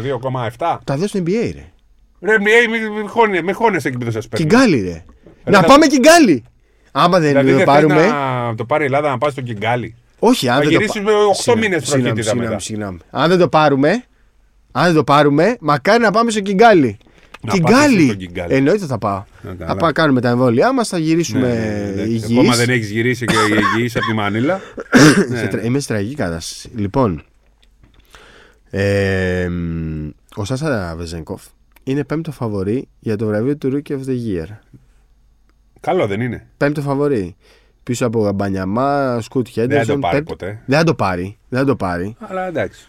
2,7. 0.58 0.78
Τα 0.84 0.96
δώσουν 0.96 1.24
NBA, 1.26 1.50
ρε. 1.54 1.64
Ρε, 2.20 2.36
NBA, 2.38 2.70
μη, 2.70 3.00
μη, 3.02 3.08
χώνε, 3.08 3.42
μη 3.42 3.52
χώνεσαι 3.52 3.88
εκεί 3.88 3.96
που 3.96 4.02
δεν 4.04 4.12
σας 4.12 4.28
παίρνει. 4.28 4.46
Κιγκάλι, 4.46 4.80
ρε. 4.80 5.04
Ρε, 5.44 5.50
να 5.50 5.60
θα- 5.60 5.66
πάμε 5.66 5.86
Κιγκάλι. 5.86 6.44
Άμα 6.92 7.18
δεν 7.18 7.28
Δηλαδή 7.28 7.50
το 7.50 7.56
δεν 7.56 7.66
πάρουμε. 7.66 7.94
πάρουμε... 7.94 8.46
να 8.48 8.54
το 8.54 8.64
πάρει 8.64 8.82
η 8.82 8.86
Ελλάδα 8.86 9.08
να 9.10 9.18
πάει 9.18 9.30
στο 9.30 9.40
Κιγκάλι. 9.40 9.94
Όχι, 10.18 10.48
αν 10.48 10.54
Θα 10.54 10.60
δεν 10.60 10.68
το 10.68 10.74
γυρίσεις 10.74 11.02
πα- 11.02 11.10
με 11.10 11.12
οκτώ 11.16 11.34
Συγγνώμη, 11.34 11.68
μήνες 11.68 11.82
συγγνώμη, 11.88 12.02
βροχίτιδα 12.02 12.28
συγγνώμη, 12.28 12.48
μετά. 12.48 12.60
συγγνώμη. 12.64 12.98
Αν 13.10 13.28
δεν 13.28 13.38
το 13.38 13.48
πάρουμε, 13.48 14.04
αν 14.72 14.84
δεν 14.84 14.94
το 14.94 15.04
πάρουμε, 15.04 15.56
μακάρι 15.60 16.02
να 16.02 16.10
πάμε 16.10 16.30
στο 16.30 16.40
Κιγκάλι. 16.40 16.98
Να 17.40 17.56
πας 17.58 17.58
εσύ 17.58 17.62
Κιγκάλι. 17.62 18.04
στο 18.06 18.14
Κιγκάλι. 18.14 18.54
Εννοείται 18.54 18.86
θα 18.86 18.98
πάω. 18.98 19.24
Να 19.42 19.54
καλά. 19.54 19.70
Θα 19.70 19.76
πάω 19.76 19.92
κάνουμε 19.92 20.20
τα 20.20 20.28
εμβόλια 20.28 20.72
μας, 20.72 20.88
θα 20.88 20.98
γυρίσουμε 20.98 21.40
Ναι, 21.48 21.88
εντάξει. 21.88 22.10
υγιείς. 22.10 22.24
Ακόμα 22.38 22.56
δεν 22.56 22.68
έχεις 22.70 22.90
γυρίσει 22.90 23.24
και 23.24 23.34
υγιή 23.76 23.90
από 23.94 24.06
τη 24.06 24.12
Μανίλα. 24.14 24.60
Σε 25.38 25.46
τρα- 25.46 25.64
Είμαι 25.64 25.78
σε 25.78 25.86
τραγική 25.88 26.14
κατάσταση. 26.14 26.70
Λοιπόν, 26.74 27.22
ε, 28.70 29.48
μ, 29.48 30.08
ο 30.34 30.44
Σάσα 30.44 30.94
Βεζέγκοφ 30.96 31.42
είναι 31.84 32.04
πέμπτο 32.04 32.32
φαβορή 32.32 32.88
για 32.98 33.16
το 33.16 33.26
βραβείο 33.26 33.56
του 33.56 33.70
Rookie 33.72 33.92
of 33.92 33.98
the 34.08 34.10
Year. 34.26 34.46
Καλό 35.80 36.06
δεν 36.06 36.20
είναι. 36.20 36.46
Πέμπτο 36.56 36.80
φαβορή. 36.80 37.36
Πίσω 37.82 38.06
από 38.06 38.20
Γαμπανιαμά, 38.20 39.18
Σκούτ 39.22 39.44
Δεν 39.46 39.54
θα 39.54 39.60
Χέντερσον. 39.60 39.94
το 39.94 40.00
πάρει 40.00 40.16
πέμπτο- 40.16 40.36
ποτέ. 40.36 40.62
Δεν 40.66 40.78
θα 40.78 40.84
το 40.84 40.94
πάρει. 40.94 41.38
Δεν 41.48 41.58
θα 41.60 41.64
το 41.66 41.76
πάρει. 41.76 42.16
Αλλά 42.18 42.46
εντάξει. 42.46 42.88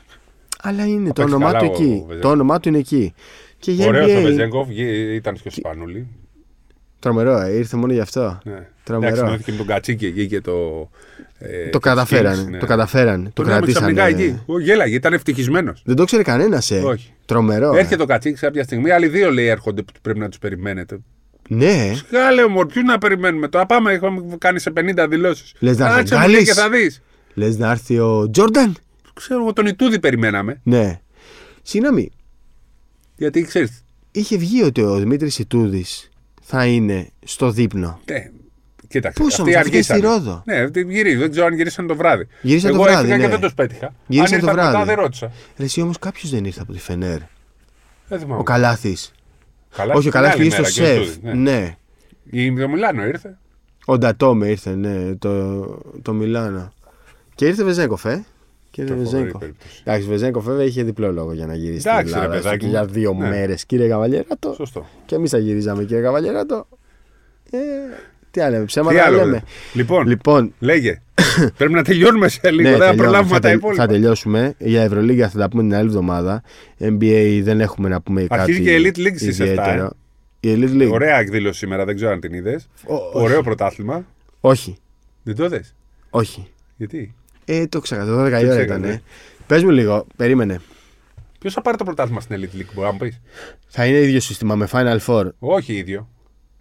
Αλλά 0.62 0.86
είναι 0.88 1.08
το 1.08 1.14
παίξει 1.14 1.34
όνομά 1.34 1.52
καλά 1.52 1.60
του 1.60 1.70
ο 1.72 1.74
εκεί. 1.74 1.90
Βεζέγκοφ. 2.08 2.20
Το 2.22 2.30
όνομά 2.30 2.60
του 2.60 2.70
είναι 2.70 2.78
εκεί. 2.78 3.14
Και 3.60 3.72
για 3.72 3.88
Ωραίος 3.88 4.12
ο 4.12 4.20
NBA, 4.20 4.24
Βεζέγκοφ 4.24 4.70
γε- 4.70 5.14
ήταν 5.16 5.34
και 5.36 5.48
ο 5.48 5.52
Σπανούλη. 5.52 6.08
Τρομερό, 7.00 7.40
ε, 7.40 7.56
ήρθε 7.58 7.78
μόνο 7.78 7.94
γι' 7.94 8.00
αυτό. 8.00 8.40
Ναι. 8.44 8.68
Τρομερό. 8.84 9.12
Εντάξει, 9.14 9.30
ενώθηκε 9.30 9.52
με 9.52 9.58
τον 9.58 9.66
Κατσίκη 9.68 10.06
εκεί 10.06 10.28
και 10.28 10.42
το. 10.42 10.90
ε, 11.40 11.70
Το 11.70 11.80
καταφέρανε. 11.80 12.42
Skills, 12.44 12.50
ναι. 12.50 12.58
Το 12.58 12.66
καταφέρανε. 12.66 13.24
Το 13.26 13.32
Τον 13.34 13.46
είδαμε 13.46 13.60
κρατήσανε. 13.66 13.94
ξαφνικά 13.94 14.24
εκεί. 14.24 14.40
Ο, 14.46 14.60
Γέλαγε, 14.60 14.96
ήταν 14.96 15.14
ευτυχισμένος. 15.14 15.82
Δεν 15.86 15.96
το 15.96 16.04
ξέρει 16.06 16.24
κανένας, 16.24 16.72
ε. 16.72 16.80
Όχι. 16.80 17.14
Τρομερό. 17.26 17.76
ε. 17.76 17.80
Έρχεται 17.80 18.02
ο 18.04 18.06
Κατσίκης 18.06 18.40
κάποια 18.40 18.64
στιγμή. 18.64 18.92
Άλλοι 18.92 19.08
δύο 19.08 19.32
λέει 19.32 19.46
έρχονται 19.48 19.82
που 19.82 19.94
πρέπει 20.02 20.20
να 20.20 20.30
τους 20.30 20.40
περιμένετε. 20.40 21.00
Ναι. 21.50 21.92
Κάλε 22.12 22.48
μου, 22.48 22.66
ποιου 22.66 22.82
να 22.84 22.98
περιμένουμε. 22.98 23.48
Τώρα 23.48 23.66
πάμε, 23.66 23.92
έχουμε 23.92 24.22
κάνει 24.38 24.60
σε 24.60 24.70
50 24.76 25.08
δηλώσεις. 25.10 25.54
Λες 25.60 25.78
να 25.78 25.98
έρθει 25.98 26.16
ο 26.16 26.18
μου 26.20 26.26
Γκάλης. 26.26 26.44
και 26.48 26.54
θα 26.54 26.70
δεις. 26.70 27.02
Λες 27.34 27.58
να 27.58 27.72
έρθει 27.72 28.00
ο 28.00 28.30
Τζόρνταν. 28.30 28.76
Ξέρω 29.14 29.42
εγώ 29.42 29.54
τον 29.54 29.66
Ιτούδη 29.66 30.00
περιμέναμε. 30.00 30.60
Ναι. 30.64 31.00
Συγγνώμη, 31.62 32.12
Γιατί 33.20 33.42
ξέρεις. 33.44 33.84
είχε 34.12 34.38
βγει 34.38 34.64
ότι 34.64 34.82
ο 34.82 34.96
Δημήτρης 34.96 35.40
Ιτούδης 35.40 36.10
θα 36.42 36.66
είναι 36.66 37.10
στο 37.26 37.52
δείπνο. 37.52 38.00
Ναι, 38.12 38.30
κοίταξε. 38.88 39.24
Πώς 39.24 39.28
αυτοί 39.40 39.42
όμως, 39.42 39.56
αυτοί 39.56 39.70
αργήσανε. 39.70 40.00
στη 40.00 40.08
Ρόδο. 40.08 40.44
Ναι, 40.46 40.56
αυτοί 40.56 40.82
γυρίζουν. 40.90 41.20
Δεν 41.20 41.32
ξέρω 41.32 41.46
αν 41.46 41.54
γυρίσαν 41.54 41.88
το 41.88 41.96
βράδυ. 41.96 42.28
Γυρίσαν 42.42 42.70
Εγώ 42.70 42.78
το 42.78 42.84
βράδυ, 42.84 43.00
έφυγα 43.02 43.18
ναι. 43.18 43.24
και 43.24 43.30
δεν 43.30 43.40
τους 43.40 43.54
πέτυχα. 43.54 43.94
Γυρίσαν 44.08 44.34
αν 44.34 44.40
το 44.40 44.48
ήρθαν 44.48 44.56
μετά 44.66 44.70
βράδυ. 44.72 44.88
δεν 44.88 45.00
ρώτησα. 45.04 45.32
Ρε, 45.58 45.66
εσύ 45.66 45.82
όμως 45.82 46.00
κάποιος 46.00 46.32
δεν 46.32 46.46
ήρθε 46.46 46.62
από 46.62 46.72
τη 46.74 46.80
Φενέρ. 46.80 47.20
Δεν 48.08 48.20
θυμάμαι. 48.20 48.40
Ο 48.40 48.44
Καλάθης. 48.44 49.12
Καλά, 49.76 49.94
Όχι, 49.94 50.08
ο 50.08 50.12
την 50.12 50.20
άλλη 50.20 50.28
Καλάθη 50.28 50.46
ήρθε 50.46 50.58
μέρα 50.62 50.70
στο 50.72 50.82
και 50.82 50.88
ο 50.90 50.94
σεφ. 50.94 51.02
Ιτούδης, 51.02 51.20
ναι. 51.22 51.34
Ναι. 51.34 51.76
Η 52.30 52.54
το 52.54 52.68
Μιλάνο 52.68 53.06
ήρθε. 53.06 53.38
Ο 53.86 53.98
Ντατόμε 53.98 54.48
ήρθε, 54.48 54.76
ναι, 54.76 55.16
το, 55.16 55.62
το 56.02 56.14
Μιλάνο. 56.14 56.74
Και 57.36 57.46
ήρθε 57.46 57.64
Βεζέγκοφ, 57.64 58.06
ε. 58.06 58.26
Και 58.72 58.82
ήρθε 58.82 58.94
Το 58.94 59.00
φοβερή 59.00 59.16
Βεζέγκοφ. 59.22 59.42
περίπτωση. 59.42 59.82
Εντάξει, 59.86 60.08
Βεζέγκοφ 60.08 60.46
βέβαια 60.46 60.66
είχε 60.66 60.84
διπλό 60.84 61.12
λόγο 61.12 61.34
για 61.34 61.46
να 61.46 61.56
γυρίσει 61.56 61.80
στην 61.80 61.92
Εντάξει, 61.92 62.14
ρε 62.14 62.20
Ελλάδα. 62.20 62.36
έστω 62.36 62.44
παιδάκι 62.50 62.60
και 62.60 62.66
μου. 62.66 62.72
για 62.72 62.86
δύο 62.86 63.14
Ναι. 63.14 63.28
μέρες, 63.30 63.66
κύριε 63.66 63.88
Καβαλιέρατο. 63.88 64.54
Σωστό. 64.54 64.86
Και 65.06 65.16
εμείς 65.16 65.30
θα 65.30 65.38
γυρίζαμε, 65.38 65.84
κύριε 65.84 66.02
Καβαλιέρατο. 66.04 66.68
Ε, 67.52 67.58
τι 68.32 68.42
άλλο, 68.42 68.66
ψέματα 68.66 68.94
Τι 68.96 69.00
άλλο, 69.00 69.18
λέμε. 69.18 69.32
ρε. 69.32 69.42
Λοιπόν, 69.74 70.08
Λοιπόν, 70.08 70.54
λέγε. 70.60 71.02
Πρέπει 71.58 71.74
να 71.74 71.84
τελειώνουμε 71.84 72.28
σε 72.28 72.52
λίγο. 72.52 72.62
ναι, 72.62 72.70
δεν 72.70 72.72
θα 72.72 72.78
τελειώνουμε. 72.86 73.04
προλάβουμε 73.04 73.34
θα, 73.36 73.40
τα 73.40 73.48
τελ- 73.48 73.60
υπόλοιπα. 73.60 73.82
θα 73.86 73.88
τελειώσουμε. 73.90 74.54
Για 74.58 74.82
Ευρωλίγα 74.82 75.30
θα 75.30 75.40
τα 75.40 75.50
πούμε 75.50 75.62
την 75.62 75.76
άλλη 75.76 75.88
εβδομάδα. 75.88 76.44
NBA 76.80 77.40
δεν 77.44 77.60
έχουμε 77.62 77.90
να 77.90 78.02
πούμε 78.02 78.22
κάτι. 78.22 78.42
Αρχίζει 78.42 78.62
και 78.62 78.76
η 78.76 78.82
Elite 78.84 78.98
League 79.00 79.16
στις 79.16 79.40
7, 79.40 79.44
ιδιαίτερο. 79.44 79.90
Η 80.40 80.54
Elite 80.56 80.82
League. 80.82 80.92
Ωραία 80.92 81.18
εκδήλωση 81.20 81.60
σήμερα, 81.60 81.86
δεν 81.86 81.96
ξέρω 81.96 82.12
αν 82.12 82.20
την 82.20 82.34
είδες. 82.34 82.70
Ο- 82.88 83.20
Ωραίο 83.22 83.42
πρωτάθλημα. 83.44 84.06
Όχι, 84.42 84.78
Δεν 85.24 85.36
το 85.36 85.50
δες. 85.50 85.76
όχι. 86.10 86.48
Γιατί; 86.78 87.14
Ε, 87.52 87.68
το 87.68 87.80
ξέχασα. 87.80 88.12
12 88.12 88.12
η 88.12 88.14
ώρα 88.14 88.30
ξέχασε, 88.38 88.62
ήταν. 88.62 88.82
ναι. 88.82 89.02
Πες 89.48 89.64
μου 89.64 89.70
λίγο, 89.70 90.06
περίμενε. 90.16 90.62
Ποιος 91.40 91.54
θα 91.54 91.62
πάρει 91.62 91.78
το 91.78 91.84
πρωτάθλημα 91.84 92.22
στην 92.22 92.36
Elite 92.40 92.58
League, 92.58 92.70
μπορεί 92.74 92.88
να 92.88 92.92
μου 92.92 92.98
πεις; 92.98 93.20
Θα 93.68 93.86
είναι 93.86 93.98
ίδιο 93.98 94.20
σύστημα 94.20 94.56
με 94.56 94.68
Final 94.72 94.98
Four. 95.06 95.30
Όχι 95.40 95.74
ίδιο. 95.74 96.08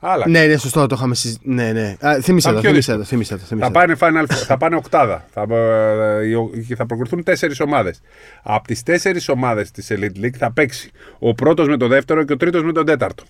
Άλλα. 0.01 0.29
Ναι, 0.29 0.47
ναι, 0.47 0.57
σωστό, 0.57 0.87
το 0.87 0.95
είχαμε 0.99 1.15
συζητήσει. 1.15 1.51
Ναι, 1.55 1.73
ναι. 1.73 1.97
Α, 2.01 2.21
θύμισε 2.21 2.49
Α, 2.49 2.53
το, 2.53 2.61
πιο 2.61 2.69
θύμισε 2.69 2.93
δύσκολο. 2.93 2.99
το, 2.99 3.05
θύμισε 3.05 3.37
το. 3.37 3.45
θύμισε 3.45 3.67
Θα 3.67 3.73
το. 3.73 3.79
πάνε, 3.79 3.97
final, 4.01 4.25
θα 4.29 4.57
πάνε 4.57 4.77
οκτάδα. 4.77 5.27
Θα, 5.31 5.47
ε, 5.55 6.27
οι- 6.27 6.65
και 6.67 6.75
θα 6.77 6.87
προκριθούν 6.87 7.23
τέσσερις 7.23 7.61
ομάδες. 7.61 8.01
Από 8.43 8.67
τις 8.67 8.83
τέσσερις 8.83 9.29
ομάδες 9.29 9.71
της 9.71 9.89
Elite 9.91 10.25
League 10.25 10.37
θα 10.39 10.53
παίξει 10.53 10.91
ο 11.19 11.35
πρώτος 11.35 11.69
με 11.69 11.77
το 11.77 11.87
δεύτερο 11.89 12.23
και 12.25 12.33
ο 12.33 12.37
τρίτος 12.37 12.63
με 12.63 12.73
τον 12.73 12.87
τέταρτο. 12.87 13.25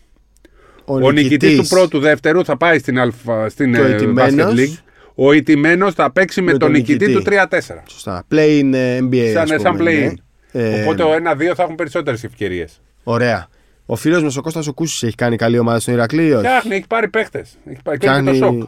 Ο, 0.85 1.11
νικητής 1.11 1.57
του 1.59 1.67
πρώτου 1.67 1.99
δεύτερου 1.99 2.45
θα 2.45 2.57
πάει 2.57 2.79
στην, 2.79 2.99
αλφα, 2.99 3.49
στην 3.49 3.73
Και 3.75 3.81
ο 3.81 3.85
ε, 3.85 3.91
ηττημένος- 3.95 4.55
Basket 4.55 4.59
League. 4.59 4.77
Ο 5.21 5.33
ηττημένος 5.33 5.95
θα 5.95 6.13
παίξει 6.13 6.41
με, 6.41 6.47
Με 6.53 6.59
τον 6.59 6.61
τον 6.61 6.71
νικητή, 6.71 7.07
νικητή. 7.07 7.25
του 7.25 7.31
3-4. 7.31 7.83
Σωστά. 7.89 8.25
Play 8.31 8.61
in 8.63 8.71
ε, 8.75 8.99
NBA. 9.03 9.31
Σαν, 9.33 9.53
ας 9.53 9.61
σαν 9.61 9.77
πούμε, 9.77 9.91
play-in. 9.91 10.13
ναι. 10.53 10.63
Ε, 10.63 10.83
Οπότε 10.83 11.03
ο 11.03 11.11
1-2 11.13 11.53
θα 11.55 11.63
έχουν 11.63 11.75
περισσότερες 11.75 12.25
ευκαιρίες. 12.25 12.81
Ωραία. 13.03 13.49
Ο 13.87 13.97
φίλος 13.97 14.23
μας 14.23 14.37
ο 14.37 14.41
Κώστας 14.41 14.67
ο 14.67 14.73
Κούσης 14.73 15.03
έχει 15.03 15.15
κάνει 15.15 15.37
καλή 15.37 15.59
ομάδα 15.59 15.81
στον 15.81 15.95
Ηρακλή 15.95 16.27
ή 16.27 16.31
όχι; 16.33 16.39
Φτιάχνει, 16.47 16.75
έχει 16.75 16.87
πάρει 16.87 17.09
παίχτε. 17.09 17.45
Έχει 17.71 17.81
πάρει 17.85 17.99
και 17.99 18.07
το 18.25 18.35
σοκ. 18.35 18.63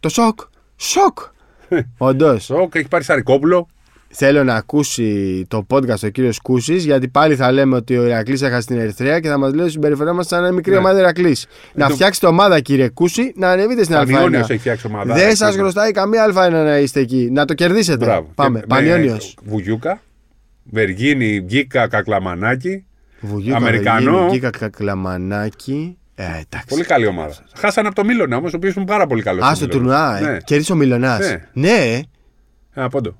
Το 0.00 0.08
σοκ. 0.08 0.40
Σοκ. 0.76 1.18
Όντως. 1.98 2.44
Σοκ, 2.44 2.74
έχει 2.74 2.88
πάρει 2.88 3.04
Σαρικόπουλο. 3.04 3.68
Θέλω 4.08 4.44
να 4.44 4.54
ακούσει 4.54 5.44
το 5.48 5.66
podcast 5.70 6.02
ο 6.04 6.08
κύριος 6.08 6.40
Κούσης, 6.40 6.84
γιατί 6.84 7.08
πάλι 7.08 7.36
θα 7.36 7.52
λέμε 7.52 7.76
ότι 7.76 7.96
ο 7.98 8.04
Ηρακλής 8.06 8.42
έχασε 8.42 8.66
την 8.66 8.78
Ερυθρέα 8.78 9.20
και 9.20 9.28
θα 9.28 9.38
μας 9.38 9.52
λέει 9.52 9.62
ότι 9.62 9.70
συμπεριφερόμαστε 9.72 10.34
σαν 10.34 10.44
ένα 10.44 10.52
μικρή 10.54 10.72
Ναι. 10.72 10.78
ομάδα 10.78 10.98
Ηρακλής. 10.98 11.46
Να 11.74 11.88
το- 11.88 11.94
φτιάξετε 11.94 12.26
ομάδα, 12.26 12.60
κύριε 12.60 12.88
Κούση, 12.88 13.32
να 13.36 13.50
ανεβείτε 13.50 13.82
στην 13.84 13.96
Πανιόνιο 13.96 14.40
Α1. 14.40 14.50
έχει 14.50 14.58
φτιάξει 14.58 14.86
ομάδα. 14.86 15.14
Δεν 15.14 15.36
σας 15.36 15.48
Έτσι. 15.48 15.58
χρωστάει 15.60 15.90
καμία 15.90 16.24
Α1 16.24 16.50
να 16.64 16.78
είστε 16.78 17.00
εκεί. 17.00 17.28
Να 17.32 17.44
το 17.44 17.54
κερδίσετε. 17.54 18.04
Μπράβο. 18.04 18.30
Πάμε. 18.34 18.58
Και 18.60 18.66
με 18.68 18.74
Πανιόνιο. 18.74 19.16
Βουγιούκα, 19.44 20.00
Βεργίνη, 20.70 21.40
Γκίκα, 21.40 21.88
Κακλαμανάκι. 21.88 22.84
Βουγιούκα, 23.20 23.56
Αμερικανό. 23.56 24.10
Βεργίνη, 24.12 24.30
Γκίκα, 24.32 24.50
Κακλαμανάκι. 24.50 25.98
Ε, 26.14 26.22
εντάξει. 26.24 26.66
Πολύ 26.68 26.84
καλή 26.84 27.06
ομάδα. 27.06 27.34
Χάσανε 27.56 27.86
από 27.86 27.96
το 27.96 28.04
Μίλωνα 28.04 28.36
όμως, 28.36 28.52
ο 28.52 28.56
οποίος 28.56 28.74
είναι 28.74 28.84
πάρα 28.84 29.06
πολύ 29.06 29.22
καλός. 29.22 29.44
Α, 29.46 29.54
στο 29.54 29.66
τουρνουά. 29.68 30.20
Ναι. 30.20 30.30
Ε. 30.30 30.38
Κέρδισε 30.44 30.72
ο 30.72 30.76
Μιλονά. 30.76 31.18
Ναι. 31.18 31.42
Ναι, 31.52 32.00
Ένα 32.74 32.88
πόντο. 32.88 33.16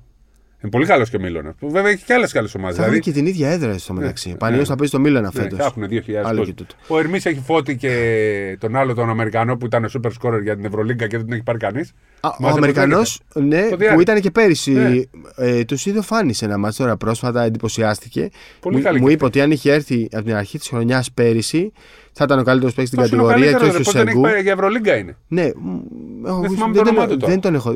Είναι 0.61 0.71
πολύ 0.71 0.85
καλός 0.85 1.09
και 1.09 1.15
ο 1.15 1.19
Μίλωνας. 1.19 1.53
Που 1.59 1.69
βέβαια 1.71 1.91
έχει 1.91 2.03
και 2.05 2.13
άλλες 2.13 2.31
καλές 2.31 2.55
ομάδες. 2.55 2.75
θα 2.77 2.81
έχουν 2.83 2.93
Δηλαδή, 2.93 3.11
και 3.11 3.19
την 3.19 3.29
ίδια 3.29 3.49
έδρα 3.49 3.77
στο 3.77 3.93
μεταξύ. 3.93 4.29
ναι. 4.29 4.35
Πανιόνιο 4.35 4.65
θα 4.65 4.75
παίζει 4.75 4.91
στο 4.91 4.99
Μίλωνα 5.01 5.31
ναι, 5.33 5.41
φέτος. 5.41 5.59
θα 5.59 5.65
έχουν 5.65 5.83
2.000 5.89 6.13
Άλλο 6.15 6.27
κόσμο. 6.27 6.43
και 6.43 6.53
τούτο. 6.53 6.75
Ο 6.87 6.99
Ερμής 6.99 7.25
έχει 7.25 7.39
φώτη 7.45 7.75
και 7.77 8.57
τον 8.59 8.75
άλλο 8.75 8.93
τον 8.93 9.09
Αμερικανό 9.09 9.57
που 9.57 9.65
ήταν 9.65 9.89
super 9.93 10.09
scorer 10.21 10.41
για 10.43 10.55
την 10.55 10.65
Ευρωλίγκα 10.65 11.07
και 11.07 11.17
δεν 11.17 11.25
τον 11.25 11.33
έχει 11.33 11.43
πάρει 11.43 11.57
κανείς. 11.57 11.93
Ο 12.41 12.47
Αμερικανός, 12.47 13.19
ναι, 13.33 13.67
Το 13.69 13.75
Διάρη. 13.77 13.95
που 13.95 14.01
ήταν 14.01 14.19
και 14.21 14.31
πέρυσι. 14.31 14.71
Ναι. 14.71 15.01
Ε, 15.35 15.63
τους 15.63 15.85
είδε 15.85 16.01
φάνη 16.01 16.33
σε 16.33 16.45
ένα 16.45 16.57
μάτσο 16.57 16.83
τώρα 16.83 16.97
πρόσφατα, 16.97 17.43
εντυπωσιάστηκε. 17.43 18.29
Πολύ 18.59 18.75
μου, 18.77 18.81
καλή 18.83 18.99
μου 18.99 19.07
και 19.07 19.13
είπε 19.13 19.25
ότι 19.25 19.41
αν 19.41 19.51
είχε 19.51 19.71
έρθει 19.73 20.07
από 20.11 20.23
την 20.25 20.35
αρχή 20.35 20.57
της 20.57 20.67
χρονιάς 20.67 21.11
πέρυσι, 21.11 21.71
θα 22.17 22.23
ήταν 22.23 22.39
ο 22.39 22.43
καλύτερος 22.43 22.73
παίκτης 22.75 22.87
στην 22.89 22.99
Τόσο 23.01 23.15
είναι 23.15 23.23
ο 23.23 23.27
κατηγορία 23.27 23.51
και 23.51 23.63
καλύτερος, 23.65 23.87
όχι 23.87 23.97
ο 23.97 24.03
ρε, 24.03 24.05
πώς 24.05 24.05
δεν 24.05 24.07
έχει 24.07 24.11
Σεγκού. 24.11 24.21
πάει 24.21 24.41
για 24.41 24.51
Ευρωλίγκα 24.51 24.95
είναι. 24.97 25.15
Ναι, 25.27 25.43
μ, 25.43 26.25
εγώ 26.27 26.39
Δεν 26.39 26.49
θυμάμαι 26.49 26.73
δεν, 26.73 26.83
το 26.83 26.89
όνομά 26.89 27.05
τον, 27.07 27.13
του 27.13 27.17
τώρα. 27.17 27.31
δεν 27.31 27.41
τον 27.41 27.55
έχω. 27.55 27.75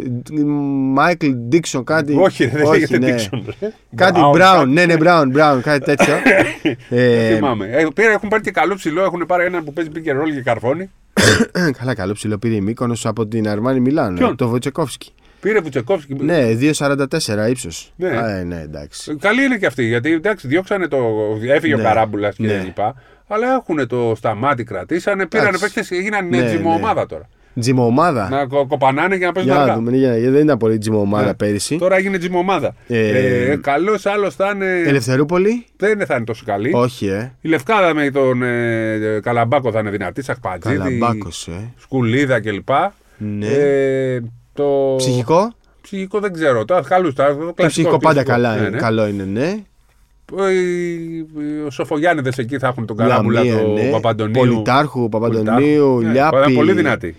Μάικλ 0.93 1.29
Ντίξον, 1.29 1.83
κάτι. 1.83 2.15
Όχι, 2.19 2.45
δεν 2.47 2.65
όχι, 2.65 2.79
λέγεται 2.79 2.97
ναι. 2.97 3.15
Dixon. 3.15 3.41
ρε. 3.59 3.71
Κάτι 3.95 4.19
Brown, 4.23 4.35
Brown, 4.35 4.57
κάτι. 4.57 4.69
ναι, 4.69 4.85
ναι, 4.85 4.95
Brown, 4.99 5.25
Brown, 5.35 5.59
κάτι 5.61 5.85
τέτοιο. 5.85 6.13
Δεν 6.89 6.99
ε, 6.99 7.35
θυμάμαι. 7.35 7.65
Ε, 7.71 7.87
πήρα, 7.95 8.11
έχουν 8.11 8.29
πάρει 8.29 8.43
και 8.43 8.51
καλό 8.51 8.75
ψηλό, 8.75 9.01
έχουν 9.03 9.23
πάρει 9.27 9.45
έναν 9.45 9.63
που 9.63 9.73
παίζει 9.73 9.89
pick 9.93 10.07
and 10.07 10.21
roll 10.21 10.33
και 10.33 10.41
καρφώνει. 10.41 10.89
καλά, 11.79 11.95
καλό 11.95 12.13
ψηλό 12.13 12.37
πήρε 12.37 12.55
η 12.55 12.61
Μύκονος 12.61 13.05
από 13.05 13.27
την 13.27 13.49
Αρμάνι 13.49 13.79
Μιλάνο, 13.79 14.17
Ποιον; 14.17 14.35
το 14.35 14.47
Βοτσεκόφσκι. 14.47 15.11
Πήρε 15.41 15.59
Βουτσεκόφσκι. 15.59 16.13
Ναι, 16.19 16.47
2,44 16.59 17.49
ύψος. 17.49 17.93
Ναι. 17.95 18.07
Ε, 18.09 18.43
ναι, 18.43 18.61
εντάξει. 18.61 19.15
Καλή 19.15 19.43
είναι 19.43 19.57
και 19.57 19.65
αυτή, 19.65 19.83
γιατί 19.85 20.11
εντάξει, 20.13 20.47
διώξανε 20.47 20.87
το. 20.87 20.97
Έφυγε 21.47 21.75
Ναι. 21.75 21.81
ο 21.81 21.83
Καράμπουλας 21.85 22.35
και 22.35 22.45
Ναι. 22.45 22.61
λοιπά. 22.65 22.95
Αλλά 23.33 23.53
έχουν 23.53 23.87
το 23.87 24.13
σταμάτι, 24.15 24.63
κρατήσανε, 24.63 25.25
πήρανε 25.27 25.47
Εντάξει. 25.49 25.73
παίχτε 25.73 25.95
και 25.95 26.01
έγιναν 26.01 26.27
Ναι, 26.29 26.37
ναι, 26.37 26.51
ναι. 26.51 26.61
ομάδα 26.65 27.05
τώρα. 27.05 27.29
Τζιμομάδα. 27.59 28.29
Να 28.29 28.45
κο- 28.45 28.65
κοπανάνε 28.67 29.17
και 29.17 29.25
να 29.25 29.31
παίζουν 29.31 29.51
Για 29.51 29.59
να 29.61 29.65
αργά. 29.65 29.77
δούμε, 29.83 29.97
για- 29.97 30.17
γιατί 30.17 30.33
δεν 30.33 30.43
ήταν 30.43 30.57
πολύ 30.57 30.77
τζιμομάδα 30.77 31.25
Ναι. 31.25 31.33
πέρυσι. 31.33 31.77
Τώρα 31.77 31.95
έγινε 31.97 32.17
τζιμομάδα. 32.17 32.75
Ε, 32.87 33.51
Ε, 33.51 33.55
Καλός 33.55 34.05
άλλος 34.05 34.35
θα 34.35 34.51
είναι. 34.55 34.65
Ελευθερούπολη; 34.85 35.65
Δεν 35.77 36.05
θα 36.05 36.15
είναι 36.15 36.23
τόσο 36.23 36.43
καλή. 36.45 36.71
Όχι, 36.73 37.07
ε. 37.07 37.33
Η 37.41 37.47
Λευκάδα 37.49 37.93
με 37.93 38.09
τον 38.11 38.43
ε, 38.43 39.19
Καλαμπάκο 39.21 39.71
θα 39.71 39.79
είναι 39.79 39.89
δυνατή. 39.89 40.23
Σαχπατζίδη, 40.23 40.77
Καλαμπάκος, 40.77 41.47
ε. 41.47 41.73
Σκουλίδα 41.77 42.39
κλπ. 42.41 42.69
Ναι. 43.17 43.47
Ε, 43.47 44.21
το... 44.53 44.93
Ψυχικό; 44.97 45.53
Ψυχικό 45.81 46.19
δεν 46.19 46.33
ξέρω. 46.33 46.65
Τα 46.65 46.83
καλούς. 46.87 47.13
Τα, 47.13 47.25
το 47.27 47.33
Το 47.33 47.53
κλασικό, 47.53 47.67
ψυχικό 47.67 47.97
πάντα 47.97 48.23
κλασικό. 48.23 48.31
καλά 48.43 48.53
Ναι, 48.55 48.59
είναι. 48.61 48.69
ναι. 48.69 48.77
Καλό 48.77 49.07
είναι, 49.07 49.23
ναι. 49.23 49.55
Ο 51.65 51.69
Σοφογιάννηδε 51.69 52.31
εκεί 52.37 52.57
θα 52.57 52.67
έχουν 52.67 52.85
τον 52.85 52.97
Καράμπουλα, 52.97 53.43
Λαμία, 53.43 53.61
τον 53.61 53.73
ναι. 53.73 53.89
Παπαντονίου. 53.89 54.33
Πολιτάρχου, 54.41 55.09
Παπαντονίου, 55.09 55.99
Ναι, 56.01 56.11
Λιάπη. 56.11 56.37
ήταν 56.37 56.53
πολύ 56.53 56.73
δυνατή. 56.73 57.15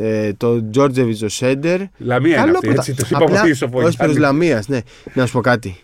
ε, 0.00 0.32
το 0.32 0.70
Τζόρτζεβιτς, 0.70 1.22
ο 1.22 1.28
Σέντερ. 1.28 1.80
Λαμία 1.98 2.36
είναι 2.40 2.50
αυτή, 2.50 2.66
πρωτα- 2.66 2.72
έτσι, 2.80 2.94
τους 2.94 3.10
είπα 3.10 3.18
Απλά, 3.24 3.38
από 3.40 3.48
πίσω, 3.48 3.64
Ως 3.66 3.70
προς 3.72 3.90
Σοφογιάννη. 3.92 4.18
Λαμίας, 4.18 4.68
ναι. 4.68 4.78
Να 5.14 5.26
σου 5.26 5.32
πω 5.32 5.40
κάτι. 5.40 5.76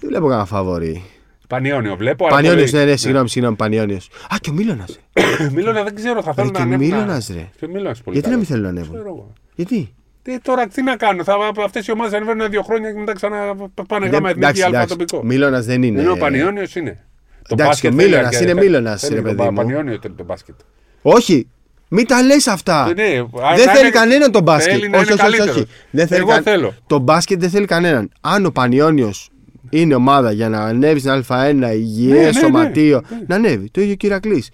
Δεν 0.00 0.08
βλέπω 0.10 0.26
κανένα 0.26 0.46
φαβορή. 0.46 1.02
Πανιόνιο 1.48 1.96
βλέπω. 1.96 2.26
αλλά 2.26 2.34
Πανιόνιος, 2.34 2.70
πολύ- 2.70 2.84
ναι, 2.84 2.90
ναι, 2.90 2.96
συγγνώμη, 2.96 3.28
συγγνώμη, 3.28 3.56
Πανιόνιος. 3.56 4.08
Α, 4.28 4.36
και 4.40 4.50
ο 4.50 4.52
Μίλωνας. 4.52 4.98
Μίλωνα 5.54 5.82
δεν 5.82 5.94
ξέρω, 5.94 6.22
θα 6.22 6.32
θέλω 6.34 6.50
και 6.50 6.58
να 6.58 6.64
ανέβουν. 6.64 6.86
Μίλωνας, 6.86 7.30
ρε. 7.34 7.48
Και 7.58 7.64
ο 7.64 7.68
Μίλωνας 7.68 8.02
πολύ 8.02 8.16
Γιατί 8.18 8.30
να 8.32 8.36
μην 8.38 8.46
καλός. 8.46 8.60
θέλουν 8.62 8.62
να 8.74 8.80
ανέβουν; 8.80 8.94
Ξέρω 8.94 9.08
εγώ. 9.08 9.32
Γιατί; 9.54 9.94
Τι, 10.22 10.38
τώρα 10.40 10.66
τι 10.66 10.82
να 10.82 10.96
κάνω, 10.96 11.24
θα, 11.24 11.34
αυτές 11.64 11.86
οι 11.86 11.92
ομάδες 11.92 12.12
ανεβαίνουν 12.12 12.50
δύο 12.50 12.62
χρόνια 12.62 12.92
και 12.92 12.98
μετά 12.98 13.12
ξανά 13.12 13.54
πάνε 13.88 14.06
γάμα 14.06 14.28
Δεν- 14.32 14.42
εθνική 14.42 14.62
αλφα 14.62 14.86
τοπικό. 14.86 15.24
Μίλωνας 15.24 15.64
δεν 15.64 15.82
είναι. 15.82 16.00
Ενώ 16.00 16.12
ο 16.12 16.16
Πανιόνιος 16.16 16.74
είναι. 16.74 17.04
Το 17.48 17.48
Εντάξει, 17.58 17.66
μπάσκετ 17.68 17.92
ο 17.92 17.96
θέλει 17.96 18.08
Μίλωνας 18.08 18.26
αρκετά- 18.34 18.50
είναι 18.52 18.60
Μίλωνας, 18.60 19.00
θέλει 19.00 19.14
ρε 19.14 19.20
τον 19.22 19.36
παιδί 19.36 19.48
μου. 19.48 19.54
Πανιόνιο 19.56 19.98
θέλει 20.02 20.14
το 20.14 20.24
μπάσκετ. 20.24 20.54
Όχι, 21.02 21.48
μην 21.88 22.06
τα 22.06 22.22
λες 22.22 22.46
αυτά. 22.46 22.86
Ναι, 22.86 22.92
ναι, 22.92 23.08
δεν 23.56 23.66
να 23.66 23.72
θέλει 23.72 23.78
είναι- 23.80 23.90
κανέναν 23.90 24.32
τον 24.32 24.42
μπάσκετ. 24.42 24.72
θέλει 24.72 24.88
να 24.88 24.98
όχι, 24.98 25.12
είναι 25.12 25.14
όχι, 25.22 25.22
όχι, 25.30 25.30
όχι. 25.40 25.46
καλύτερος. 25.46 25.68
Δεν 25.90 26.06
θέλει 26.06 26.20
Εγώ 26.20 26.30
καν- 26.30 26.42
θέλω. 26.42 26.74
Το 26.86 26.98
μπάσκετ 26.98 27.40
δεν 27.40 27.50
θέλει 27.50 27.66
κανέναν. 27.66 28.10
Αν 28.20 28.46
ο 28.46 28.50
Πανιόνιος 28.50 29.30
είναι 29.70 29.94
ομάδα 29.94 30.32
για 30.32 30.48
να 30.48 30.60
ανέβεις 30.64 31.02
στην 31.02 31.12
Α1, 31.12 31.72
υγιέ, 31.74 32.12
Ναι, 32.14 32.18
ναι, 32.18 32.24
ναι. 32.24 32.32
σωματείο, 32.32 33.02
να 33.26 33.34
ανέβει. 33.34 33.70
Το 33.70 33.80
ίδιο 33.80 33.94
και 33.94 34.06
ο 34.06 34.08
Ηρακλή. 34.08 34.44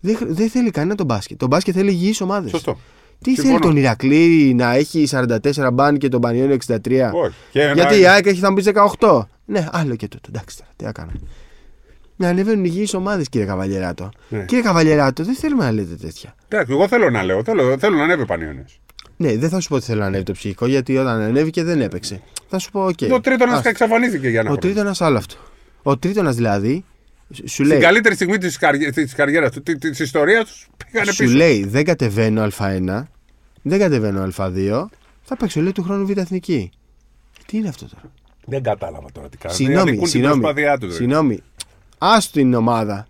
Δεν, 0.00 0.16
χρ- 0.16 0.30
δεν 0.32 0.48
θέλει 0.50 0.70
κανένα 0.70 0.94
τον 0.94 1.06
μπάσκετ. 1.06 1.38
Το 1.38 1.46
μπάσκετ 1.46 1.74
θέλει 1.76 1.90
υγιείς 1.90 2.20
ομάδες. 2.20 2.50
Σωστό. 2.50 2.78
Τι 3.22 3.30
Συμφωνώ. 3.34 3.48
θέλει 3.48 3.60
τον 3.60 3.76
Ηρακλή 3.76 4.54
να 4.54 4.74
έχει 4.74 5.06
44 5.10 5.70
μπαν 5.72 5.98
και 5.98 6.08
τον 6.08 6.20
Πανιόνιο 6.20 6.54
63. 6.66 7.10
Όχι. 7.12 7.34
Και 7.50 7.64
να- 7.64 7.72
Γιατί 7.72 7.98
η 8.00 8.06
ΑΕΚ 8.06 8.26
έχει 8.26 8.40
θα 8.40 8.48
μου 8.50 8.54
πεις 8.56 8.64
18. 8.98 9.28
Ναι, 9.44 9.66
άλλο 9.72 9.96
και 9.96 10.08
τούτο. 10.08 10.28
Εντάξει 10.34 10.56
τώρα, 10.56 10.70
τι 10.76 10.84
να 10.84 10.92
κάνω. 10.92 11.10
Να 12.16 12.28
ανεβαίνουν 12.28 12.64
υγιεί 12.64 12.88
ομάδες, 12.94 13.28
κύριε 13.28 13.46
Καβαλιεράτο. 13.46 14.08
Ναι. 14.28 14.44
Κύριε 14.44 14.62
Καβαλιεράτο, 14.62 15.24
δεν 15.24 15.34
θέλουμε 15.34 15.64
να 15.64 15.72
λέτε 15.72 15.94
τέτοια. 15.94 16.34
Εντάξει, 16.48 16.72
εγώ 16.72 16.88
θέλω 16.88 17.10
να 17.10 17.22
λέω, 17.22 17.42
θέλω, 17.44 17.78
θέλω 17.78 17.96
να 17.96 18.02
ανέβει 18.02 18.22
ο 18.22 18.26
Πανιόνιος. 18.26 18.80
Ναι, 19.16 19.36
δεν 19.36 19.48
θα 19.48 19.60
σου 19.60 19.68
πω 19.68 19.74
ότι 19.74 19.84
θέλω 19.84 20.00
να 20.00 20.06
ανέβει 20.06 20.22
το 20.24 20.32
ψυχικό, 20.32 20.66
γιατί 20.66 20.96
όταν 20.96 21.20
ανέβηκε 21.20 21.62
δεν 21.64 21.80
έπαιξε. 21.80 22.22
Θα 22.48 22.58
σου 22.58 22.70
πω, 22.70 22.84
οκ. 22.84 22.96
Το 23.08 23.20
τρίτο 23.20 23.46
να 23.46 23.54
Άστα. 23.54 23.68
εξαφανίστηκε 23.68 24.28
για 24.28 24.40
ένα 24.40 24.50
Ο 24.50 24.52
χρόνο. 24.52 24.74
τρίτονα 24.74 24.94
άλλο 24.98 25.16
αυτό. 25.18 25.34
Ο 25.82 25.96
τρίτονα 25.96 26.32
δηλαδή 26.32 26.84
σου 27.34 27.46
Στην 27.48 27.64
λέει, 27.66 27.78
καλύτερη 27.80 28.14
στιγμή 28.14 28.38
της, 28.38 28.56
καρι... 28.58 28.90
της 28.92 29.14
καριέρας 29.14 29.50
του, 29.50 29.62
τη- 29.62 29.78
της 29.78 29.98
ιστορίας 29.98 30.44
τους 30.44 30.68
πήγανε 30.86 31.10
σου 31.12 31.22
πίσω. 31.24 31.36
λέει 31.36 31.64
δεν 31.64 31.84
κατεβαίνω 31.84 32.48
Α1, 32.58 33.02
δεν 33.62 33.78
κατεβαίνω 33.78 34.28
Α2, 34.36 34.84
θα 35.22 35.36
παίξω 35.36 35.60
λέει 35.60 35.72
του 35.72 35.82
χρόνου 35.82 36.06
Β' 36.06 36.18
Εθνική. 36.18 36.70
Τι 37.46 37.56
είναι 37.56 37.68
αυτό 37.68 37.88
τώρα; 37.88 38.02
Δεν 38.44 38.62
κατάλαβα 38.62 39.12
τώρα 39.12 39.28
τι 39.28 39.36
κάνουν. 39.36 39.56
Συγγνώμη, 39.56 39.80
Αδικούν 39.80 39.98
την 40.02 40.08
συγγνώμη. 40.10 40.40
προσπάθειά 40.40 40.78
τους, 40.78 40.88
ρε. 40.90 40.94
Συγγνώμη. 40.94 41.42
Άστο 41.98 42.38
την 42.38 42.54
ομάδα. 42.54 43.06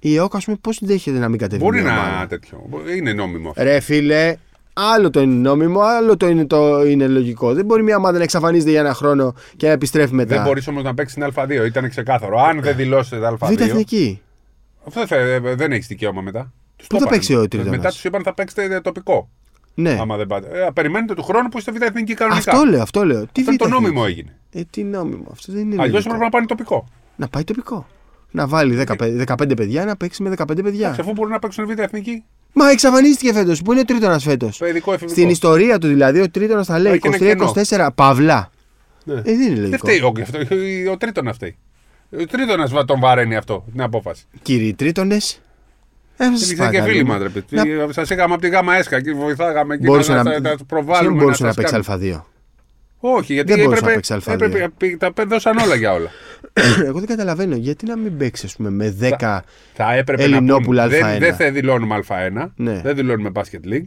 Η 0.00 0.14
ΕΟΚ, 0.16 0.34
ας 0.36 0.44
πούμε, 0.44 0.56
πώς 0.60 0.78
δέχεται 0.82 1.18
να 1.18 1.28
μην 1.28 1.38
κατεβεί 1.38 1.62
Μπορεί 1.62 1.82
μια 1.82 1.92
να 1.92 2.00
ομάδα; 2.00 2.26
τέτοιο. 2.26 2.68
Είναι 2.96 3.12
νόμιμο 3.12 3.48
αυτό. 3.48 3.62
Ρε 3.62 3.80
φίλε, 3.80 4.36
άλλο 4.78 5.10
το 5.10 5.20
είναι 5.20 5.34
νόμιμο, 5.34 5.80
άλλο 5.80 6.16
το 6.16 6.28
είναι, 6.28 6.46
το 6.46 6.84
είναι 6.86 7.06
λογικό. 7.08 7.54
Δεν 7.54 7.64
μπορεί 7.64 7.82
μια 7.82 7.96
ομάδα 7.96 8.18
να 8.18 8.24
εξαφανίζεται 8.24 8.70
για 8.70 8.80
ένα 8.80 8.94
χρόνο 8.94 9.34
και 9.56 9.66
να 9.66 9.72
επιστρέφει 9.72 10.14
μετά. 10.14 10.34
Δεν 10.34 10.44
μπορείς 10.44 10.68
όμως 10.68 10.82
να 10.82 10.94
παίξεις 10.94 11.22
στην 11.22 11.32
Α2. 11.42 11.66
Ήταν 11.66 11.88
ξεκάθαρο. 11.90 12.38
Αν 12.40 12.60
δεν 12.60 12.76
δηλώσετε 12.76 13.28
Α2. 13.28 13.36
Β' 13.56 13.60
Εθνική. 13.60 14.20
Αυτό 14.86 15.04
δεν, 15.06 15.18
θε- 15.42 15.56
δεν 15.56 15.72
έχεις 15.72 15.86
δικαίωμα 15.86 16.20
μετά. 16.20 16.52
Τους 16.76 16.86
Πού 16.86 16.94
το 16.96 17.00
θα 17.00 17.04
είπανε. 17.06 17.16
παίξει 17.16 17.34
ο 17.34 17.48
τρίτονας; 17.48 17.76
Μετά 17.76 17.88
τους 17.88 18.04
είπαν 18.04 18.22
θα 18.22 18.34
παίξετε 18.34 18.80
τοπικό. 18.80 19.28
Ναι. 19.74 19.98
Άμα 20.00 20.16
δεν 20.16 20.26
πάτε. 20.26 20.48
Ε, 20.66 20.68
περιμένετε 20.74 21.14
του 21.14 21.22
χρόνου 21.22 21.48
που 21.48 21.58
είστε 21.58 21.72
β' 21.72 21.82
εθνική 21.82 22.14
κανονικά. 22.14 22.52
Αυτό 22.52 22.64
λέω, 22.64 22.82
αυτό 22.82 23.04
λέω. 23.04 23.26
Τι 23.32 23.40
Αυτό 23.40 23.52
Β' 23.52 23.56
το 23.56 23.68
νόμιμο 23.68 24.00
Εθνική; 24.02 24.10
έγινε. 24.20 24.36
Ε, 24.52 24.62
τι 24.70 24.82
νόμιμο. 24.84 25.26
Αυτό 25.32 25.52
δεν 25.52 25.60
είναι. 25.62 25.74
Αλλιώς 25.82 25.92
λογικό. 25.92 26.08
έπρεπε 26.08 26.24
να 26.24 26.30
πάνε 26.30 26.46
τοπικό. 26.46 26.88
Να 27.16 27.28
πάει 27.28 27.44
τοπικό. 27.44 27.86
Να 28.30 28.46
βάλει 28.46 28.84
15, 28.86 29.24
15 29.26 29.56
παιδιά 29.56 29.84
να 29.84 29.96
παίξει 29.96 30.22
με 30.22 30.34
15 30.36 30.46
παιδιά. 30.46 30.80
Εντάξει, 30.84 31.00
Αφού 31.00 31.12
μπορούν 31.12 31.32
να 31.32 31.38
παίξουν 31.38 31.66
β' 31.66 31.78
εθνική. 31.78 32.24
Μα 32.58 32.70
εξαφανίστηκε 32.70 33.32
φέτος. 33.32 33.62
Πού 33.62 33.72
είναι 33.72 33.80
ο 33.80 33.84
τρίτονα 33.84 34.18
φέτο. 34.18 34.50
Παιδικό 34.58 34.92
εφηβικό. 34.92 35.12
Στην 35.16 35.28
ιστορία 35.28 35.78
του 35.78 35.86
δηλαδή 35.86 36.20
ο 36.20 36.30
τρίτονα 36.30 36.64
θα 36.64 36.78
λέει 36.78 37.00
Έχει 37.04 37.24
ένα 37.24 37.52
23-24 37.88 37.88
παυλά. 37.94 38.50
Ναι. 39.04 39.14
Ε, 39.14 39.20
δεν 39.22 39.40
είναι 39.40 39.48
Δεν 39.54 39.58
λογικό. 39.60 39.76
φταίει 39.86 40.00
ο, 40.00 40.12
αυτό, 40.22 40.38
ο 40.92 40.96
τρίτονα 40.96 41.32
φταίει. 41.32 41.56
Ο 42.20 42.24
τρίτονας 42.26 42.70
τον 42.86 43.00
βαραίνει 43.00 43.36
αυτό 43.36 43.64
την 43.72 43.82
απόφαση. 43.82 44.24
Κύριοι 44.42 44.74
τρίτονες. 44.74 45.40
Ε, 46.16 46.24
Δεν 46.24 46.34
ήξερε 46.34 46.70
και 46.70 46.82
φίλοι 46.82 47.04
μας, 47.04 47.22
ρε 47.22 47.28
παιδί. 47.28 47.46
Σας 47.90 48.10
είχαμε 48.10 48.32
από 48.34 48.42
τη 48.42 48.48
γάμα 48.48 48.74
έσκα 48.76 49.00
και 49.02 49.12
βοηθάγαμε 49.12 49.74
εκεί 49.74 49.84
Μπορούσε 49.84 50.12
να, 50.12 50.22
να, 50.22 50.30
να, 50.30 50.38
να, 50.40 50.48
Ποιος 50.48 50.60
προβάλλουμε. 50.66 51.22
μπορούσε 51.22 51.42
να, 51.44 51.52
σας 51.52 51.56
παίξει 51.56 51.82
κάνουμε. 51.82 52.16
Α2. 52.16 52.22
Όχι, 52.98 53.32
γιατί 53.32 53.52
Δεν 53.52 53.64
μπορούσε 53.64 53.84
να 53.84 53.90
έπρεπε, 53.90 54.06
παίξει 54.08 54.30
Α2. 54.30 54.32
έπρεπε, 54.32 54.96
τα 54.96 55.12
πέ- 55.12 55.28
δώσαν 55.28 55.58
όλα 55.58 55.74
για 55.74 55.92
όλα. 55.92 56.10
Εγώ 56.86 56.98
δεν 56.98 57.08
καταλαβαίνω 57.08 57.56
γιατί 57.56 57.86
να 57.86 57.96
μην 57.96 58.16
παίξει, 58.16 58.46
ας 58.46 58.56
πούμε, 58.56 58.70
με 58.70 58.96
10. 59.00 59.40
Θα 59.74 59.94
έπρεπε 59.94 60.22
Ελληνόπουλα 60.22 60.86
να 60.86 60.88
πούμε, 60.88 61.00
Α1. 61.00 61.04
δεν, 61.10 61.18
δεν 61.18 61.34
θα 61.34 61.50
δηλώνουμε 61.50 61.98
Α1, 62.08 62.46
Ναι. 62.56 62.80
δεν 62.84 62.94
δηλώνουμε 62.94 63.30
Basket 63.34 63.72
League. 63.72 63.86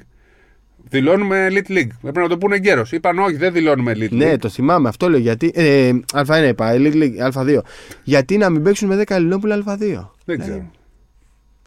Δηλώνουμε 0.90 1.48
Elite 1.52 1.72
League. 1.72 1.88
Πρέπει 2.02 2.18
να 2.18 2.28
το 2.28 2.38
πούνε 2.38 2.56
γέρο. 2.56 2.86
Είπαν 2.92 3.20
όχι, 3.20 3.36
δεν 3.36 3.54
δηλώνουμε 3.54 3.92
Elite 3.96 4.10
Ναι, 4.12 4.34
League. 4.34 4.40
το 4.40 4.50
θυμάμαι. 4.50 4.90
Αυτό 4.90 5.10
λέω. 5.10 5.20
Γιατί. 5.20 5.52
Ε, 5.56 5.92
Α1 6.14 6.48
είπα, 6.50 6.74
Elite 6.76 6.94
League, 6.94 7.32
Α2. 7.34 7.60
Γιατί 8.04 8.38
να 8.38 8.50
μην 8.50 8.64
παίξουν 8.64 8.88
με 8.88 8.96
10 9.08 9.16
Ελληνόπουλα 9.16 9.64
Α2. 9.68 10.10
Δεν 10.26 10.40
ξέρω. 10.40 10.72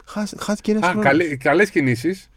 Χάσε- 0.05 0.41
Χάθηκε 0.41 0.71
ένας 0.71 0.83
Α, 0.83 0.89
χρόνος. 0.91 1.37
καλές 1.39 1.69
κινήσεις. 1.69 2.29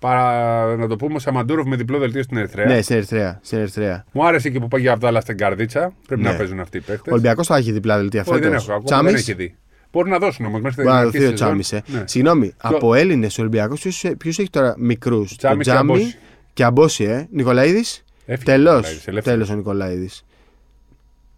Παρά 0.00 0.76
να 0.76 0.86
το 0.86 0.96
πούμε, 0.96 1.14
ο 1.14 1.18
Σαμαντούροφ 1.18 1.66
με 1.66 1.76
διπλό 1.76 1.98
δελτίο 1.98 2.22
στην 2.22 2.36
Ερυθρέα. 2.36 2.66
Ναι, 2.66 2.82
στην 2.82 2.96
Ερυθρέα. 2.96 3.38
Στην 3.42 3.58
Ερυθρέα. 3.58 4.04
Μου 4.12 4.26
άρεσε 4.26 4.50
και 4.50 4.58
που 4.58 4.68
πήγε 4.68 4.88
από 4.90 5.06
άλλα 5.06 5.20
στην 5.20 5.36
Καρδίτσα. 5.36 5.92
Πρέπει 6.06 6.22
Ναι. 6.22 6.30
να 6.30 6.36
παίζουν 6.36 6.60
αυτοί 6.60 6.76
οι 6.76 6.80
παίχτε. 6.80 7.10
Ο 7.10 7.12
Ολυμπιακός 7.12 7.46
θα 7.46 7.56
έχει 7.56 7.72
διπλά 7.72 7.96
δελτία 7.98 8.20
Όχι, 8.26 8.40
δεν 8.40 8.50
φέτος. 8.50 8.68
έχω 8.68 8.76
ακόμα. 8.78 9.02
Δεν 9.02 9.14
έχει 9.14 9.32
δει. 9.32 9.54
Μπορεί 9.92 10.10
να 10.10 10.18
δώσουν 10.18 10.44
όμως 10.46 10.60
μέσα 10.60 10.72
στην 10.72 10.84
Μπορεί 10.84 10.96
να 10.96 11.02
αρχή 11.02 11.18
δοθεί 11.18 11.28
ο 11.28 11.30
της 11.30 11.38
σεζόν. 11.40 11.60
Τσάμις. 11.60 11.72
Ε. 11.72 11.98
Ναι. 11.98 12.02
Συγγνώμη, 12.06 12.52
από 12.56 12.94
Έλληνες 12.94 13.38
Ολυμπιακό, 13.38 13.74
ποιος 14.18 14.38
έχει 14.38 14.50
τώρα 14.50 14.74
μικρούς; 14.78 15.36
Τσάμι 15.36 15.62
και 15.62 15.70
Αμπόση. 15.70 16.16
και 16.52 16.64
Αμπόση, 16.64 17.04
ε. 17.04 17.26
Νικολαίδης; 17.30 18.04
Έφυγε 18.26 18.50
ο 18.50 18.54
Τελώς. 18.54 18.74
Νικολαίδης, 18.76 19.06
ελεύθερος. 19.06 19.24
Τέλος 19.38 19.50
ο 19.50 19.54
Νικολαίδης. 19.54 20.24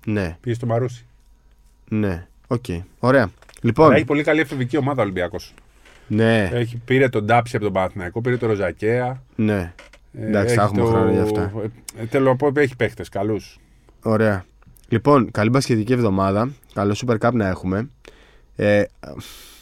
Ναι, 0.07 0.37
Πήγε 0.41 0.55
στο 0.55 0.67
Μαρούσι. 0.67 1.07
ναι. 1.89 2.27
Οκ. 2.47 2.65
Ωραία. 2.99 3.31
Λοιπόν, 3.63 3.93
Έχει 3.93 4.05
πολύ 4.05 4.23
καλή 4.23 4.41
εφηβική 4.41 4.77
ομάδα 4.77 5.01
ο 5.01 5.05
Ολυμπιακός. 5.05 5.55
Ναι, 6.11 6.49
Έχει, 6.53 6.77
πήρε 6.85 7.09
τον 7.09 7.27
Τάψη 7.27 7.57
από 7.57 7.65
τον 7.65 7.75
Παναθηναϊκό, 7.75 8.21
πήρε 8.21 8.37
τον 8.37 8.49
Ροζακέα. 8.49 9.23
ναι. 9.37 9.73
Ε, 10.13 10.27
Εντάξει, 10.27 10.55
θα 10.55 10.63
έχει 10.63 10.73
έχουμε 10.73 10.91
χρόνο 10.91 11.11
για 11.11 11.23
αυτά. 11.23 11.53
Ε, 12.01 12.07
θέλω 12.07 12.25
να 12.25 12.37
πω 12.37 12.47
ότι 12.47 12.61
έχει 12.61 12.77
παίχτες 12.77 13.09
καλούς. 13.09 13.59
Ωραία. 14.03 14.45
Λοιπόν, 14.89 15.31
καλή 15.31 15.51
μπασκετική 15.51 15.93
εβδομάδα. 15.93 16.49
Καλό 16.75 16.97
Super 17.07 17.19
Cup 17.19 17.33
να 17.33 17.49
έχουμε. 17.49 17.89
Ε, 18.57 18.83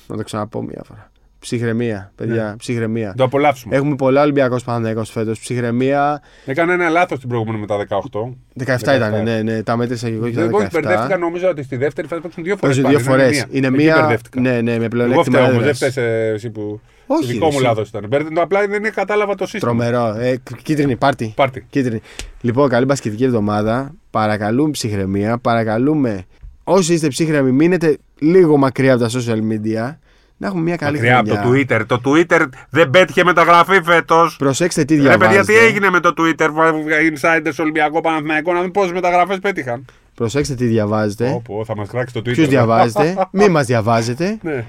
να 0.07 0.17
το 0.17 0.23
ξαναπώ 0.23 0.63
μία 0.63 0.83
φορά. 0.87 1.08
Ψυχραιμία, 1.41 2.13
παιδιά, 2.15 2.45
Ναι. 2.45 2.57
ψυχραιμία. 2.57 3.15
Το 3.17 3.25
απολαύσουμε. 3.25 3.77
Έχουμε 3.77 3.95
πολλά 3.95 4.23
Ολυμπιακός 4.23 4.65
Παναθυναϊκό 4.65 5.05
φέτος. 5.05 5.41
Ψυχραιμία. 5.41 6.23
Έκανα 6.47 6.73
ένα 6.73 6.89
λάθος 6.89 7.19
την 7.19 7.29
προηγούμενη 7.29 7.59
με 7.59 7.67
τα 7.67 7.77
18. 7.77 8.37
17 8.55 8.95
ήταν, 8.97 9.23
ναι, 9.23 9.43
ναι, 9.43 9.63
τα 9.63 9.77
μέτρησα 9.77 10.09
και 10.09 10.15
εγώ 10.15 10.25
και 10.29 10.35
Δεν 10.35 10.51
τα 10.51 10.57
όχι, 10.57 10.69
μπερδεύτηκα 10.73 11.17
17. 11.17 11.19
νομίζω 11.19 11.49
ότι 11.49 11.63
στη 11.63 11.77
δεύτερη 11.77 12.07
θα 12.09 12.21
παίξουν 12.21 12.43
δύο 12.45 12.57
φορές. 12.57 12.77
Παίζουν 12.81 12.91
δύο 12.91 13.11
φορές. 13.11 13.45
Είναι 13.51 13.71
μία. 13.71 14.19
Ναι, 14.41 14.51
ναι, 14.61 14.63
με 14.63 14.75
Εγώ 14.75 14.89
πλεονέκτημα 14.89 15.23
φταίω 15.25 15.41
όμως, 15.51 15.63
δεν 15.63 15.69
έδρας. 15.69 15.91
φταίει 15.93 16.33
εσύ 16.35 16.51
που. 16.51 16.81
Όχι, 17.07 17.33
δικό 17.33 17.45
ρε, 17.45 17.51
μου 17.51 17.57
εσύ. 17.59 17.67
λάθος 17.67 17.89
ήταν. 17.89 18.05
Μπερδε- 18.09 18.39
Απλά 18.39 18.61
δεν 18.67 18.93
κατάλαβα 18.95 19.35
το 19.35 19.47
σύστημα. 19.47 19.73
Τρομερό. 19.73 20.15
Ε, 20.21 20.37
κίτρινη, 20.63 20.97
πάρτι. 20.97 21.33
Πάρτι. 21.37 21.67
Κίτρινη. 21.71 22.01
Λοιπόν, 22.41 22.69
καλή 22.69 22.85
μπασκετική 22.85 23.25
εβδομάδα. 23.25 23.95
Παρακαλούμε 24.11 24.71
ψυχραιμία. 24.71 25.39
Παρακαλούμε 25.39 26.25
όσοι 26.65 26.93
είστε 26.95 27.09
ψύχρεμοι, 27.09 27.51
μείνετε 27.53 27.99
λίγο 28.19 28.57
μακριά 28.57 28.95
από 28.95 29.03
τα 29.03 29.11
social 29.11 29.39
media. 29.53 29.97
Να 30.41 30.47
έχουμε 30.47 30.63
μια 30.63 30.77
καλή 30.77 30.93
Μακριά 30.97 31.19
από 31.19 31.35
χρονιά. 31.35 31.67
το 31.67 31.75
Twitter. 31.75 31.87
Το 31.87 32.01
Twitter 32.05 32.47
δεν 32.71 32.91
πέτυχε 32.91 33.25
μεταγραφή 33.25 33.81
φέτος. 33.83 34.37
Προσέξτε 34.37 34.85
τι 34.85 34.95
Ρε 34.95 35.01
διαβάζετε. 35.01 35.27
παιδιά, 35.27 35.45
τι 35.45 35.67
έγινε 35.67 35.91
με 35.91 36.01
το 36.01 36.13
Twitter, 36.19 36.49
Insiders 36.49 37.53
Ολυμπιακό 37.61 38.01
Παναθηναϊκό, 38.01 38.53
να 38.53 38.59
δούμε 38.59 38.71
πόσε 38.71 38.93
μεταγραφέ 38.93 39.37
πέτυχαν. 39.37 39.85
Προσέξτε 40.15 40.55
τι 40.55 40.65
διαβάζετε. 40.67 41.33
Όπω, 41.35 41.65
θα 41.65 41.77
μας 41.77 41.89
κράξει 41.89 42.15
το 42.15 42.21
Twitter. 42.21 42.33
Ποιους 42.33 42.49
διαβάζετε. 42.49 43.17
Μη 43.33 43.49
μας 43.49 43.67
διαβάζετε. 43.67 44.39
ναι. 44.43 44.65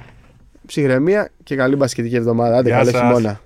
Ψυχραιμία 0.66 1.30
και 1.44 1.56
καλή 1.56 1.76
μπασκετική 1.76 2.16
εβδομάδα. 2.16 2.58
Άντε, 2.58 2.70
Γεια 2.70 2.78
καλό 2.78 2.90
σας. 2.92 3.00
χειμώνα. 3.00 3.40